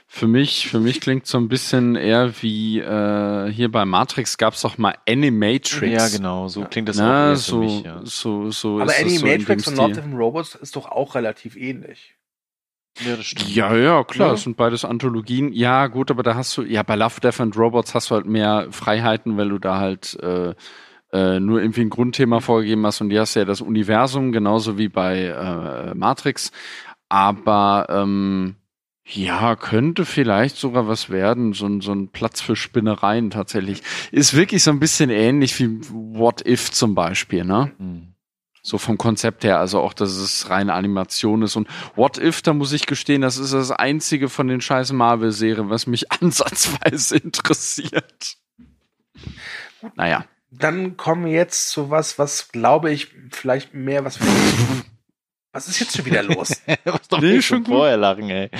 Für 0.06 0.26
mich, 0.26 0.68
für 0.68 0.78
mich 0.80 1.00
klingt 1.00 1.26
so 1.26 1.38
ein 1.38 1.48
bisschen 1.48 1.96
eher 1.96 2.42
wie 2.42 2.80
äh, 2.80 3.50
hier 3.50 3.70
bei 3.70 3.84
Matrix 3.84 4.36
gab 4.36 4.54
es 4.54 4.60
doch 4.60 4.76
mal 4.76 4.94
Animatrix. 5.08 5.92
Ja, 5.92 6.08
genau, 6.08 6.48
so 6.48 6.64
klingt 6.64 6.88
das 6.88 6.98
auch 6.98 7.04
Na, 7.04 7.28
eher 7.30 7.36
so, 7.36 7.52
für 7.56 7.64
mich, 7.64 7.84
ja. 7.84 8.00
so, 8.04 8.50
so 8.50 8.80
Aber 8.80 8.90
so 8.90 9.00
Animatrix 9.02 9.64
dem 9.64 9.78
und 9.78 9.98
of 9.98 10.04
the 10.04 10.10
Robots 10.14 10.54
ist 10.56 10.76
doch 10.76 10.90
auch 10.90 11.14
relativ 11.14 11.56
ähnlich. 11.56 12.14
Ja, 13.06 13.16
das 13.16 13.24
stimmt. 13.26 13.54
Ja, 13.54 13.74
ja, 13.74 14.04
klar, 14.04 14.28
Ja. 14.28 14.32
das 14.34 14.42
sind 14.42 14.56
beides 14.56 14.84
Anthologien. 14.84 15.52
Ja, 15.52 15.86
gut, 15.86 16.10
aber 16.10 16.22
da 16.22 16.34
hast 16.34 16.56
du, 16.56 16.62
ja, 16.62 16.82
bei 16.82 16.96
Love, 16.96 17.20
Death 17.20 17.40
and 17.40 17.56
Robots 17.56 17.94
hast 17.94 18.10
du 18.10 18.16
halt 18.16 18.26
mehr 18.26 18.66
Freiheiten, 18.70 19.36
weil 19.38 19.48
du 19.48 19.58
da 19.58 19.78
halt 19.78 20.18
äh, 20.22 20.54
äh, 21.12 21.40
nur 21.40 21.60
irgendwie 21.62 21.82
ein 21.82 21.90
Grundthema 21.90 22.40
vorgegeben 22.40 22.84
hast 22.84 23.00
und 23.00 23.08
die 23.08 23.18
hast 23.18 23.34
ja 23.34 23.44
das 23.44 23.60
Universum, 23.60 24.32
genauso 24.32 24.76
wie 24.76 24.88
bei 24.88 25.24
äh, 25.26 25.94
Matrix. 25.94 26.50
Aber 27.08 27.86
ähm, 27.88 28.56
ja, 29.12 29.56
könnte 29.56 30.04
vielleicht 30.04 30.56
sogar 30.56 30.86
was 30.88 31.10
werden, 31.10 31.52
so, 31.52 31.66
ein- 31.66 31.80
so 31.80 31.92
ein 31.92 32.08
Platz 32.08 32.40
für 32.40 32.56
Spinnereien 32.56 33.30
tatsächlich. 33.30 33.82
Ist 34.12 34.34
wirklich 34.34 34.62
so 34.62 34.70
ein 34.70 34.80
bisschen 34.80 35.10
ähnlich 35.10 35.58
wie 35.58 35.80
What 35.90 36.46
If 36.46 36.70
zum 36.70 36.94
Beispiel, 36.94 37.44
ne? 37.44 37.72
Hm. 37.78 38.06
So 38.62 38.76
vom 38.76 38.98
Konzept 38.98 39.42
her, 39.42 39.58
also 39.58 39.80
auch, 39.80 39.94
dass 39.94 40.10
es 40.10 40.50
reine 40.50 40.74
Animation 40.74 41.40
ist. 41.42 41.56
Und 41.56 41.66
What 41.96 42.18
If, 42.18 42.42
da 42.42 42.52
muss 42.52 42.72
ich 42.72 42.84
gestehen, 42.86 43.22
das 43.22 43.38
ist 43.38 43.54
das 43.54 43.70
einzige 43.70 44.28
von 44.28 44.48
den 44.48 44.60
scheiß 44.60 44.92
Marvel-Serien, 44.92 45.70
was 45.70 45.86
mich 45.86 46.12
ansatzweise 46.20 47.16
interessiert. 47.16 48.36
Naja. 49.96 50.24
Dann 50.50 50.96
kommen 50.96 51.24
wir 51.26 51.32
jetzt 51.32 51.70
zu 51.70 51.90
was, 51.90 52.18
was 52.18 52.48
glaube 52.48 52.90
ich 52.92 53.08
vielleicht 53.30 53.72
mehr 53.72 54.04
was 54.04 54.16
für. 54.18 54.26
Was 55.52 55.66
ist 55.68 55.80
jetzt 55.80 55.96
schon 55.96 56.04
wieder 56.06 56.22
los? 56.22 56.62
Was 56.84 57.08
doch 57.08 57.20
Nee, 57.20 57.34
nicht 57.36 57.46
schon 57.46 57.64
vorher 57.64 57.96
lachen, 57.96 58.30
ey. 58.30 58.50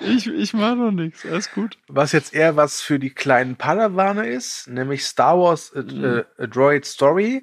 Ich, 0.00 0.26
ich 0.26 0.52
mach 0.54 0.74
noch 0.74 0.90
nichts, 0.90 1.24
alles 1.26 1.50
gut. 1.52 1.76
was 1.88 2.12
jetzt 2.12 2.32
eher 2.34 2.56
was 2.56 2.80
für 2.80 2.98
die 2.98 3.10
kleinen 3.10 3.56
Padawane 3.56 4.26
ist, 4.26 4.66
nämlich 4.68 5.04
Star 5.04 5.38
Wars 5.38 5.70
äh, 5.72 5.82
Mhm. 5.82 6.04
äh, 6.38 6.42
A 6.42 6.46
Droid 6.46 6.84
Story. 6.86 7.42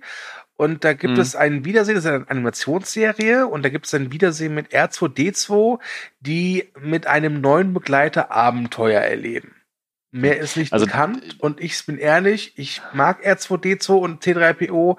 Und 0.57 0.83
da 0.85 0.93
gibt 0.93 1.15
Mhm. 1.15 1.19
es 1.19 1.35
ein 1.35 1.65
Wiedersehen, 1.65 1.95
das 1.95 2.05
ist 2.05 2.11
eine 2.11 2.29
Animationsserie, 2.29 3.45
und 3.47 3.63
da 3.63 3.69
gibt 3.69 3.87
es 3.87 3.93
ein 3.93 4.11
Wiedersehen 4.13 4.53
mit 4.55 4.73
R2D2, 4.73 5.79
die 6.21 6.71
mit 6.79 7.07
einem 7.07 7.41
neuen 7.41 7.73
Begleiter 7.73 8.31
Abenteuer 8.31 9.01
erleben. 9.01 9.53
Mehr 10.11 10.39
ist 10.39 10.55
nicht 10.55 10.71
Also- 10.71 10.85
bekannt 10.85 11.35
und 11.41 11.59
ich 11.59 11.85
bin 11.85 11.97
ehrlich, 11.97 12.53
ich 12.57 12.81
mag 12.93 13.25
R2D2 13.25 13.91
und 13.99 14.23
T3PO, 14.23 14.97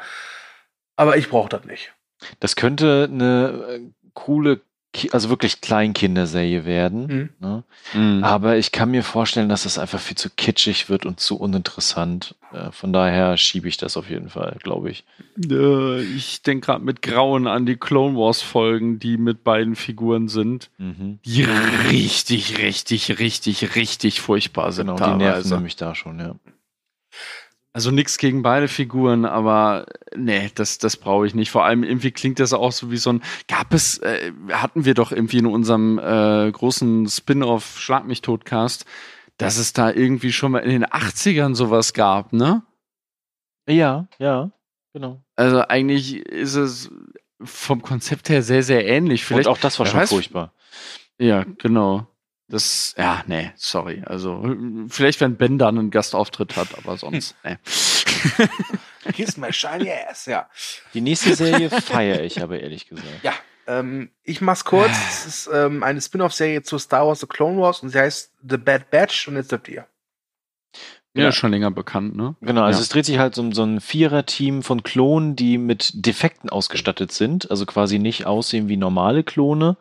aber 0.97 1.17
ich 1.17 1.31
brauche 1.31 1.49
das 1.49 1.65
nicht. 1.65 1.95
Das 2.41 2.55
könnte 2.57 3.09
eine 3.11 3.65
äh, 3.69 3.81
coole, 4.17 4.61
also 5.13 5.29
wirklich 5.29 5.61
Kleinkinderserie 5.61 6.65
werden. 6.65 7.07
Mhm. 7.07 7.29
Ne? 7.39 7.65
Mhm. 7.93 8.25
Aber 8.25 8.57
ich 8.57 8.73
kann 8.73 8.91
mir 8.91 9.03
vorstellen, 9.05 9.51
dass 9.51 9.67
es 9.67 9.79
einfach 9.79 10.01
viel 10.01 10.17
zu 10.17 10.31
kitschig 10.31 10.89
wird 10.89 11.05
und 11.05 11.21
zu 11.21 11.37
uninteressant. 11.39 12.35
Äh, 12.53 12.71
Von 12.73 12.95
daher 12.95 13.37
schiebe 13.37 13.69
ich 13.69 13.77
das 13.77 13.99
auf 13.99 14.09
jeden 14.09 14.31
Fall, 14.31 14.57
glaube 14.63 14.91
ich. 14.91 15.05
Äh, 15.51 16.01
ich 16.03 16.41
denke 16.43 16.67
gerade 16.67 16.83
mit 16.83 17.03
Grauen 17.03 17.47
an 17.47 17.67
die 17.67 17.77
Clone 17.77 18.17
Wars-Folgen, 18.17 18.99
die 18.99 19.19
mit 19.19 19.45
beiden 19.45 19.77
Figuren 19.77 20.29
sind, 20.29 20.71
Mhm. 20.79 21.19
die 21.27 21.43
richtig, 21.91 22.57
richtig, 22.59 23.19
richtig, 23.19 23.77
richtig 23.77 24.23
furchtbar 24.23 24.73
sind. 24.73 24.87
Genau, 24.87 25.13
die 25.13 25.17
nerven 25.19 25.51
nämlich 25.51 25.77
da 25.77 25.95
schon, 25.95 26.19
ja. 26.21 26.35
Also 27.77 27.91
nichts 27.91 28.17
gegen 28.17 28.41
beide 28.41 28.69
Figuren, 28.69 29.27
aber 29.27 29.85
nee, 30.17 30.51
das, 30.55 30.79
das 30.79 30.97
brauche 30.97 31.27
ich 31.27 31.35
nicht. 31.35 31.51
Vor 31.51 31.67
allem 31.67 31.85
irgendwie 31.85 32.11
klingt 32.11 32.41
das 32.41 32.55
auch 32.55 32.73
so 32.73 32.91
wie 32.91 32.97
so 32.97 33.11
ein. 33.13 33.23
Gab 33.49 33.75
es, 33.75 33.99
äh, 33.99 34.33
hatten 34.51 34.87
wir 34.87 34.95
doch 34.95 35.13
irgendwie 35.13 35.37
in 35.37 35.45
unserem 35.45 35.99
äh, 35.99 36.51
großen 36.51 37.07
Spin-off 37.07 37.79
Schlag 37.79 38.07
mich 38.07 38.23
Totcast, 38.23 38.87
dass 39.37 39.59
es 39.59 39.75
da 39.75 39.91
irgendwie 39.91 40.33
schon 40.33 40.53
mal 40.53 40.61
in 40.61 40.71
den 40.71 40.87
80ern 40.87 41.55
sowas 41.55 41.93
gab, 41.93 42.33
ne? 42.33 42.63
Ja, 43.69 44.09
ja, 44.19 44.51
genau. 44.95 45.21
Also 45.35 45.61
eigentlich 45.69 46.21
ist 46.25 46.55
es 46.55 46.91
vom 47.43 47.83
Konzept 47.83 48.31
her 48.31 48.43
sehr, 48.43 48.63
sehr 48.63 48.87
ähnlich. 48.87 49.23
Vielleicht, 49.27 49.49
und 49.49 49.53
auch 49.53 49.59
das 49.59 49.79
war 49.79 49.85
schon 49.85 50.01
weiß- 50.01 50.09
furchtbar. 50.09 50.55
ja, 51.19 51.45
genau. 51.59 52.07
Das, 52.49 52.95
ja, 52.97 53.25
nee, 53.27 53.51
sorry. 53.57 54.03
Also, 54.07 54.55
vielleicht, 54.89 55.21
wenn 55.21 55.37
Ben 55.37 55.59
dann 55.59 55.79
einen 55.79 55.91
Gastauftritt 55.91 56.57
hat, 56.57 56.69
aber 56.79 56.97
sonst, 56.97 57.35
nee. 57.45 57.57
Kiss 59.13 59.37
my 59.37 59.53
shiny 59.53 59.91
ass, 60.09 60.27
ja. 60.27 60.49
Die 60.95 61.01
nächste 61.01 61.35
Serie 61.35 61.71
feiere 61.71 62.23
ich 62.23 62.43
aber 62.43 62.61
ehrlich 62.61 62.89
gesagt. 62.89 63.23
Ja, 63.23 63.33
ähm, 63.67 64.11
ich 64.23 64.41
mach's 64.41 64.65
kurz. 64.65 64.97
Es 65.09 65.27
ist 65.27 65.51
ähm, 65.53 65.83
eine 65.83 66.01
Spin-off-Serie 66.01 66.63
zu 66.63 66.79
Star 66.79 67.07
Wars 67.07 67.21
The 67.21 67.27
Clone 67.27 67.61
Wars 67.61 67.81
und 67.83 67.91
sie 67.91 67.99
heißt 67.99 68.33
The 68.49 68.57
Bad 68.59 68.91
Batch 68.91 69.27
und 69.29 69.37
jetzt 69.37 69.51
dürft 69.51 69.69
ihr. 69.69 69.87
Ja, 71.15 71.25
Ja. 71.25 71.33
schon 71.33 71.51
länger 71.51 71.71
bekannt, 71.71 72.15
ne? 72.15 72.37
Genau, 72.43 72.63
also 72.63 72.79
Ja. 72.79 72.83
es 72.83 72.89
dreht 72.91 73.07
sich 73.07 73.19
halt 73.19 73.39
um 73.39 73.53
so 73.53 73.63
ein 73.65 73.81
Vierer-Team 73.81 74.63
von 74.63 74.83
Klonen, 74.83 75.35
die 75.35 75.57
mit 75.59 75.93
Defekten 76.07 76.51
ausgestattet 76.51 77.11
sind, 77.11 77.51
also 77.51 77.65
quasi 77.67 77.99
nicht 77.99 78.27
aussehen 78.27 78.69
wie 78.69 78.77
normale 78.77 79.25
Klone, 79.25 79.77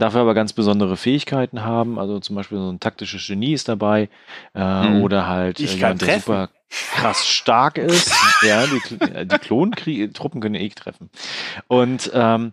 dafür 0.00 0.22
aber 0.22 0.34
ganz 0.34 0.52
besondere 0.52 0.96
Fähigkeiten 0.96 1.62
haben. 1.62 1.98
Also 1.98 2.18
zum 2.20 2.36
Beispiel 2.36 2.58
so 2.58 2.70
ein 2.70 2.80
taktisches 2.80 3.26
Genie 3.26 3.52
ist 3.52 3.68
dabei 3.68 4.08
äh, 4.54 4.60
Hm. 4.60 5.02
oder 5.02 5.28
halt 5.28 5.60
Ich 5.60 5.74
jemand, 5.76 6.02
der 6.02 6.18
super 6.20 6.50
krass 6.70 7.26
stark 7.26 7.78
ist. 7.78 8.12
ja, 8.46 8.64
die, 8.66 9.04
äh, 9.04 9.26
die 9.26 9.38
Klontruppen 9.38 10.40
können 10.40 10.54
eh 10.56 10.68
treffen. 10.70 11.10
Und 11.68 12.10
ähm, 12.14 12.52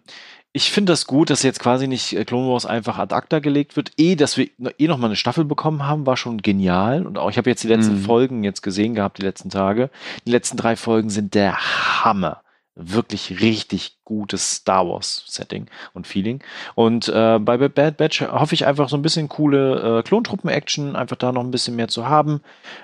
ich 0.54 0.72
finde 0.72 0.94
das 0.94 1.06
gut, 1.06 1.30
dass 1.30 1.44
jetzt 1.44 1.60
quasi 1.60 1.88
nicht 1.88 2.14
äh, 2.14 2.26
Clone 2.26 2.50
Wars 2.52 2.66
einfach 2.66 2.98
ad 2.98 3.14
acta 3.14 3.38
gelegt 3.40 3.76
wird. 3.76 3.92
Eh, 3.98 4.16
dass 4.16 4.38
wir 4.38 4.50
eh 4.80 4.88
noch 4.88 4.98
mal 4.98 5.06
eine 5.08 5.16
Staffel 5.16 5.46
bekommen 5.46 5.86
haben, 5.86 6.08
war 6.08 6.18
schon 6.18 6.40
genial. 6.42 7.06
Und 7.06 7.18
auch 7.20 7.30
ich 7.30 7.38
habe 7.38 7.50
jetzt 7.50 7.64
die 7.64 7.68
letzten 7.68 7.96
Mhm. 7.96 8.06
Folgen 8.06 8.44
jetzt 8.44 8.64
gesehen 8.64 8.96
gehabt, 8.96 9.20
die 9.20 9.24
letzten 9.24 9.50
Tage. 9.52 9.92
Die 10.26 10.32
letzten 10.32 10.58
drei 10.58 10.76
Folgen 10.76 11.10
sind 11.12 11.36
der 11.36 11.58
Hammer. 12.04 12.42
Wirklich 12.80 13.42
richtig 13.42 13.98
gutes 14.04 14.52
Star 14.52 14.88
Wars 14.88 15.24
Setting 15.28 15.66
und 15.94 16.06
Feeling. 16.06 16.44
Und 16.76 17.08
äh, 17.10 17.40
bei 17.40 17.58
Bad 17.58 17.98
Batch 17.98 18.22
hoffe 18.22 18.54
ich 18.54 18.68
einfach 18.68 18.88
so 18.88 18.96
ein 18.96 19.02
bisschen 19.02 19.30
coole 19.30 20.00
äh, 20.00 20.04
Klontruppen-Action, 20.04 20.96
einfach 20.96 21.16
da 21.16 21.32
noch 21.32 21.44
ein 21.44 21.50
bisschen 21.52 21.76
mehr 21.76 21.88
zu 21.88 22.08
haben. 22.08 22.42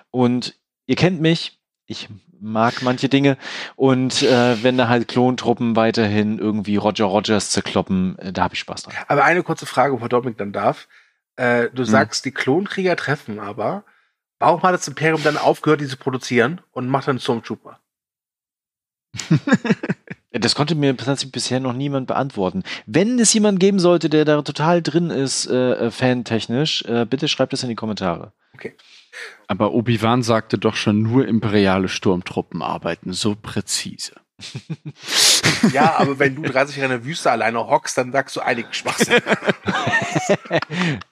Und 0.10 0.56
ihr 0.88 0.96
kennt 0.96 1.22
mich, 1.22 1.60
ich 1.86 2.10
mag 2.40 2.82
manche 2.82 3.08
Dinge. 3.08 3.38
Und 3.76 4.24
äh, 4.24 4.62
wenn 4.64 4.78
da 4.78 4.88
halt 4.90 5.08
Klontruppen 5.08 5.76
weiterhin 5.76 6.40
irgendwie 6.40 6.76
Roger 6.76 7.06
Rogers 7.06 7.52
zerkloppen, 7.52 8.18
äh, 8.20 8.34
da 8.34 8.44
habe 8.44 8.56
ich 8.56 8.60
Spaß 8.62 8.84
dran. 8.84 8.96
Aber 9.08 9.24
eine 9.24 9.44
kurze 9.44 9.66
Frage, 9.66 9.94
bevor 9.94 10.10
Dominik 10.10 10.38
dann 10.38 10.52
darf. 10.52 10.88
Äh, 11.36 11.64
Hm. 11.64 11.70
du 11.76 11.84
sagst, 11.84 12.26
die 12.26 12.32
Klonkrieger 12.32 12.96
treffen 12.96 13.40
aber. 13.40 13.84
Warum 14.40 14.62
hat 14.64 14.74
das 14.74 14.88
Imperium 14.88 15.24
dann 15.24 15.38
aufgehört, 15.38 15.82
die 15.82 15.88
zu 15.88 15.98
produzieren 15.98 16.62
und 16.72 16.90
macht 16.90 17.08
dann 17.08 17.20
Stormtrooper? 17.20 17.80
Das 20.36 20.56
konnte 20.56 20.74
mir 20.74 20.98
tatsächlich 20.98 21.32
bisher 21.32 21.60
noch 21.60 21.74
niemand 21.74 22.08
beantworten. 22.08 22.64
Wenn 22.88 23.20
es 23.20 23.32
jemand 23.36 23.60
geben 23.60 23.78
sollte, 23.78 24.10
der 24.10 24.26
da 24.26 24.42
total 24.42 24.82
drin 24.82 25.12
ist, 25.12 25.46
äh, 25.46 25.74
äh, 25.74 25.92
fantechnisch, 25.92 26.84
äh, 26.86 27.06
bitte 27.06 27.28
schreibt 27.28 27.54
es 27.54 27.62
in 27.62 27.70
die 27.70 27.76
Kommentare. 27.76 28.34
Aber 29.48 29.74
Obi-Wan 29.74 30.24
sagte 30.24 30.58
doch 30.58 30.76
schon, 30.76 31.04
nur 31.04 31.28
imperiale 31.28 31.88
Sturmtruppen 31.88 32.64
arbeiten 32.64 33.14
so 33.14 33.36
präzise. 33.40 34.14
Ja, 35.72 35.96
aber 35.98 36.20
wenn 36.20 36.36
du 36.36 36.42
30 36.42 36.76
Jahre 36.78 36.94
in 36.94 37.00
der 37.00 37.06
Wüste 37.06 37.32
alleine 37.32 37.60
hockst, 37.68 37.98
dann 37.98 38.12
sagst 38.12 38.36
du 38.36 38.42
einigen 38.42 38.74
Schwachsinn. 38.74 39.22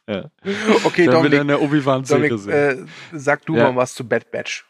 Ja. 0.08 0.30
Okay, 0.84 1.06
dann 1.06 1.16
Dominik, 1.16 1.40
eine 1.42 1.60
Obi-Wan-Serie 1.60 2.34
äh, 2.52 2.86
sag 3.14 3.46
du 3.46 3.56
Ja. 3.56 3.66
mal 3.72 3.76
was 3.76 3.94
zu 3.94 4.08
Bad 4.08 4.32
Batch. 4.32 4.66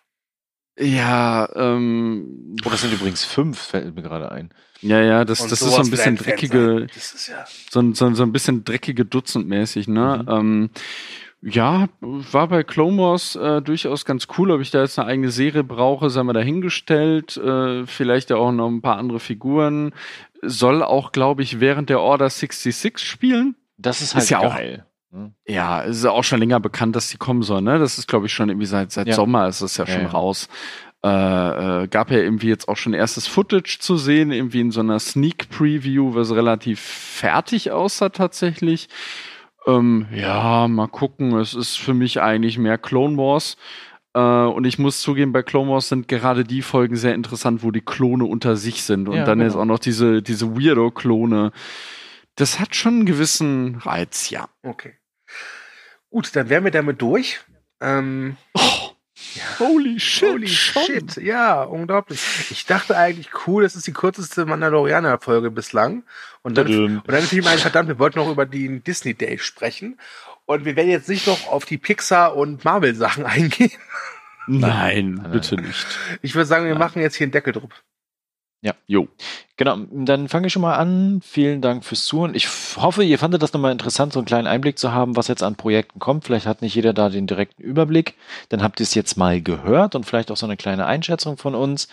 Ja, 0.79 1.49
ähm, 1.55 2.55
Oh, 2.65 2.69
das 2.69 2.81
sind 2.81 2.93
übrigens 2.93 3.23
fünf, 3.25 3.59
fällt 3.59 3.93
mir 3.95 4.01
gerade 4.01 4.31
ein. 4.31 4.49
ja, 4.81 5.01
ja, 5.01 5.25
das, 5.25 5.41
Und 5.41 5.51
das 5.51 5.61
ist 5.61 5.71
so 5.75 5.81
ein 5.81 5.89
bisschen 5.91 6.15
dreckige, 6.15 6.79
sein. 6.79 6.87
Das 6.93 7.13
ist 7.13 7.27
ja. 7.27 7.45
so, 7.69 7.79
ein- 7.81 7.93
so, 7.93 8.05
ein- 8.05 8.15
so 8.15 8.23
ein 8.23 8.31
bisschen 8.31 8.63
dreckige 8.63 9.05
Dutzendmäßig, 9.05 9.87
ne? 9.87 10.23
Mhm. 10.25 10.31
Ähm, 10.33 10.69
ja, 11.43 11.87
war 12.01 12.47
bei 12.47 12.63
Clone 12.63 12.97
Wars 13.01 13.35
äh, 13.35 13.61
durchaus 13.63 14.05
ganz 14.05 14.27
cool. 14.37 14.51
Ob 14.51 14.61
ich 14.61 14.69
da 14.71 14.81
jetzt 14.81 14.97
eine 14.99 15.07
eigene 15.07 15.31
Serie 15.31 15.63
brauche, 15.63 16.09
sei 16.11 16.21
mal 16.23 16.33
dahingestellt. 16.33 17.35
Äh, 17.37 17.85
vielleicht 17.87 18.29
ja 18.29 18.35
auch 18.37 18.51
noch 18.51 18.67
ein 18.69 18.81
paar 18.81 18.97
andere 18.97 19.19
Figuren. 19.19 19.91
Soll 20.43 20.83
auch, 20.83 21.11
glaube 21.11 21.41
ich, 21.41 21.59
während 21.59 21.89
der 21.89 21.99
Order 21.99 22.29
66 22.29 22.99
spielen. 22.99 23.55
Das 23.77 24.01
ist 24.01 24.13
halt 24.13 24.23
Ist 24.25 24.29
ja 24.29 24.39
auch- 24.39 24.55
geil. 24.55 24.85
Ne? 25.11 25.33
Ja, 25.47 25.83
es 25.83 25.97
ist 25.97 26.05
auch 26.05 26.23
schon 26.23 26.39
länger 26.39 26.59
bekannt, 26.59 26.95
dass 26.95 27.09
die 27.09 27.17
kommen 27.17 27.43
sollen, 27.43 27.65
ne? 27.65 27.79
Das 27.79 27.97
ist, 27.97 28.07
glaube 28.07 28.25
ich, 28.25 28.33
schon 28.33 28.49
irgendwie 28.49 28.65
seit, 28.67 28.91
seit 28.91 29.07
Ja. 29.07 29.13
Sommer 29.15 29.47
ist 29.47 29.61
es 29.61 29.77
ja 29.77 29.85
Ja, 29.85 29.93
schon 29.93 30.03
ja. 30.03 30.09
raus. 30.09 30.47
Äh, 31.03 31.83
äh, 31.83 31.87
gab 31.87 32.11
ja 32.11 32.17
irgendwie 32.19 32.47
jetzt 32.49 32.67
auch 32.67 32.77
schon 32.77 32.93
erstes 32.93 33.25
Footage 33.27 33.79
zu 33.79 33.97
sehen, 33.97 34.31
irgendwie 34.31 34.61
in 34.61 34.69
so 34.71 34.81
einer 34.81 34.99
Sneak 34.99 35.49
Preview, 35.49 36.13
was 36.13 36.31
relativ 36.31 36.79
fertig 36.79 37.71
aussah 37.71 38.09
tatsächlich. 38.09 38.87
Ähm, 39.65 40.07
ja, 40.13 40.67
mal 40.67 40.87
gucken. 40.87 41.35
Es 41.39 41.53
ist 41.55 41.77
für 41.77 41.93
mich 41.95 42.21
eigentlich 42.21 42.57
mehr 42.59 42.77
Clone 42.77 43.17
Wars. 43.17 43.57
Äh, 44.13 44.19
und 44.19 44.65
ich 44.65 44.77
muss 44.77 45.01
zugeben, 45.01 45.31
bei 45.31 45.41
Clone 45.41 45.71
Wars 45.71 45.89
sind 45.89 46.07
gerade 46.07 46.43
die 46.43 46.61
Folgen 46.61 46.95
sehr 46.95 47.15
interessant, 47.15 47.63
wo 47.63 47.71
die 47.71 47.81
Klone 47.81 48.25
unter 48.25 48.55
sich 48.55 48.83
sind. 48.83 49.07
Und 49.09 49.15
Ja, 49.17 49.25
dann 49.25 49.39
jetzt 49.39 49.53
genau. 49.53 49.63
auch 49.63 49.67
noch 49.67 49.79
diese, 49.79 50.21
diese 50.21 50.55
Weirdo-Klone. 50.55 51.51
Das 52.35 52.59
hat 52.59 52.75
schon 52.75 52.93
einen 52.95 53.05
gewissen 53.05 53.75
Reiz, 53.77 54.29
ja. 54.29 54.49
Okay. 54.63 54.93
Gut, 56.11 56.35
dann 56.35 56.49
wären 56.49 56.63
wir 56.65 56.71
damit 56.71 57.01
durch. 57.01 57.39
Ähm, 57.79 58.37
Holy 59.59 59.99
shit. 59.99 60.29
Holy 60.29 60.47
schon. 60.47 60.83
shit, 60.83 61.17
ja, 61.17 61.63
unglaublich. 61.63 62.19
Ich 62.49 62.65
dachte 62.65 62.97
eigentlich, 62.97 63.29
cool, 63.47 63.63
das 63.63 63.75
ist 63.75 63.87
die 63.87 63.93
kürzeste 63.93 64.45
Mandalorianer-Folge 64.45 65.51
bislang. 65.51 66.03
Und 66.41 66.57
dann, 66.57 66.67
und 66.97 67.03
dann 67.07 67.23
fiel 67.23 67.41
mir 67.41 67.51
ein, 67.51 67.59
verdammt, 67.59 67.87
wir 67.87 67.99
wollten 67.99 68.19
noch 68.19 68.29
über 68.29 68.45
den 68.45 68.83
Disney 68.83 69.13
Day 69.13 69.37
sprechen. 69.37 69.99
Und 70.45 70.65
wir 70.65 70.75
werden 70.75 70.89
jetzt 70.89 71.07
nicht 71.07 71.27
noch 71.27 71.47
auf 71.47 71.65
die 71.65 71.77
Pixar- 71.77 72.35
und 72.35 72.65
Marvel-Sachen 72.65 73.25
eingehen. 73.25 73.71
Nein, 74.47 75.19
Nein, 75.21 75.31
bitte 75.31 75.55
nicht. 75.55 75.85
Ich 76.21 76.35
würde 76.35 76.45
sagen, 76.47 76.65
wir 76.65 76.73
Nein. 76.73 76.79
machen 76.79 77.01
jetzt 77.01 77.15
hier 77.15 77.25
einen 77.25 77.31
Deckel 77.31 77.53
drauf. 77.53 77.83
Jo. 78.85 79.07
Genau, 79.57 79.77
dann 79.91 80.27
fange 80.27 80.47
ich 80.47 80.53
schon 80.53 80.61
mal 80.61 80.75
an. 80.75 81.21
Vielen 81.23 81.61
Dank 81.61 81.83
fürs 81.83 82.05
Zuhören. 82.05 82.35
Ich 82.35 82.47
hoffe, 82.77 83.03
ihr 83.03 83.17
fandet 83.17 83.41
das 83.41 83.53
nochmal 83.53 83.71
interessant, 83.71 84.13
so 84.13 84.19
einen 84.19 84.25
kleinen 84.25 84.47
Einblick 84.47 84.77
zu 84.77 84.91
haben, 84.91 85.15
was 85.15 85.27
jetzt 85.27 85.41
an 85.41 85.55
Projekten 85.55 85.99
kommt. 85.99 86.25
Vielleicht 86.25 86.45
hat 86.45 86.61
nicht 86.61 86.75
jeder 86.75 86.93
da 86.93 87.09
den 87.09 87.25
direkten 87.25 87.63
Überblick. 87.63 88.15
Dann 88.49 88.61
habt 88.61 88.79
ihr 88.79 88.83
es 88.83 88.93
jetzt 88.93 89.17
mal 89.17 89.41
gehört 89.41 89.95
und 89.95 90.05
vielleicht 90.05 90.29
auch 90.29 90.37
so 90.37 90.45
eine 90.45 90.57
kleine 90.57 90.85
Einschätzung 90.85 91.37
von 91.37 91.55
uns. 91.55 91.87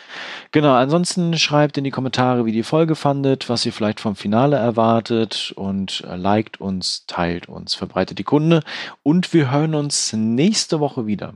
Genau, 0.51 0.74
ansonsten 0.74 1.39
schreibt 1.39 1.78
in 1.78 1.85
die 1.85 1.90
Kommentare, 1.90 2.45
wie 2.45 2.53
die 2.53 2.62
Folge 2.62 2.97
fandet, 2.97 3.49
was 3.49 3.65
ihr 3.65 3.73
vielleicht 3.73 4.01
vom 4.01 4.16
Finale 4.16 4.57
erwartet 4.57 5.53
und 5.57 6.05
äh, 6.09 6.16
liked 6.16 6.61
uns, 6.61 7.05
teilt 7.07 7.49
uns, 7.49 7.74
verbreitet 7.74 8.19
die 8.19 8.24
Kunde. 8.24 8.62
Und 9.03 9.32
wir 9.32 9.51
hören 9.51 9.74
uns 9.74 10.12
nächste 10.12 10.81
Woche 10.81 11.07
wieder. 11.07 11.35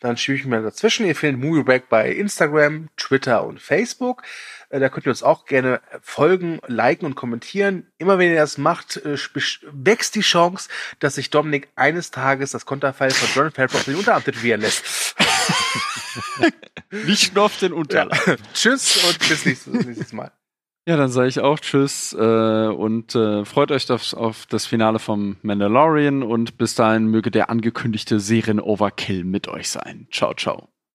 Dann 0.00 0.16
schiebe 0.16 0.36
ich 0.38 0.44
mir 0.44 0.62
dazwischen. 0.62 1.06
Ihr 1.06 1.16
findet 1.16 1.42
Movie 1.44 1.62
Break 1.62 1.88
bei 1.88 2.10
Instagram, 2.10 2.88
Twitter 2.96 3.44
und 3.44 3.60
Facebook. 3.60 4.22
Äh, 4.70 4.80
Da 4.80 4.88
könnt 4.88 5.06
ihr 5.06 5.10
uns 5.10 5.22
auch 5.22 5.46
gerne 5.46 5.80
folgen, 6.02 6.60
liken 6.66 7.06
und 7.06 7.14
kommentieren. 7.14 7.86
Immer 7.98 8.18
wenn 8.18 8.30
ihr 8.30 8.36
das 8.40 8.58
macht, 8.58 8.96
äh, 8.98 9.16
wächst 9.72 10.14
die 10.14 10.20
Chance, 10.20 10.68
dass 11.00 11.16
sich 11.16 11.30
Dominik 11.30 11.68
eines 11.76 12.10
Tages 12.10 12.50
das 12.52 12.66
Konterfei 12.66 13.10
von 13.10 13.28
John 13.34 13.52
Favreau 13.52 13.78
auf 13.78 13.84
den 13.84 13.96
Unterarm 13.96 14.24
tätowieren 14.24 14.60
lässt. 14.60 15.14
Nicht 16.90 17.34
nur 17.34 17.44
auf 17.44 17.58
den 17.58 17.72
Ja. 17.72 17.78
Unterleib. 17.78 18.38
Tschüss 18.54 19.04
und 19.04 19.18
bis 19.28 19.44
nächstes 19.46 20.12
Mal. 20.12 20.32
Ja, 20.86 20.96
dann 20.96 21.10
sage 21.10 21.28
ich 21.28 21.40
auch 21.40 21.58
Tschüss 21.60 22.14
äh, 22.18 22.66
und 22.68 23.14
äh, 23.14 23.44
freut 23.44 23.70
euch 23.70 23.90
auf, 23.90 24.14
auf 24.14 24.46
das 24.46 24.66
Finale 24.66 24.98
vom 24.98 25.36
Mandalorian 25.42 26.22
und 26.22 26.56
bis 26.56 26.74
dahin 26.74 27.06
möge 27.06 27.30
der 27.30 27.50
angekündigte 27.50 28.18
Serien-Overkill 28.18 29.24
mit 29.24 29.46
euch 29.46 29.68
sein. 29.68 30.08
Ciao, 30.10 30.34
ciao. 30.34 30.70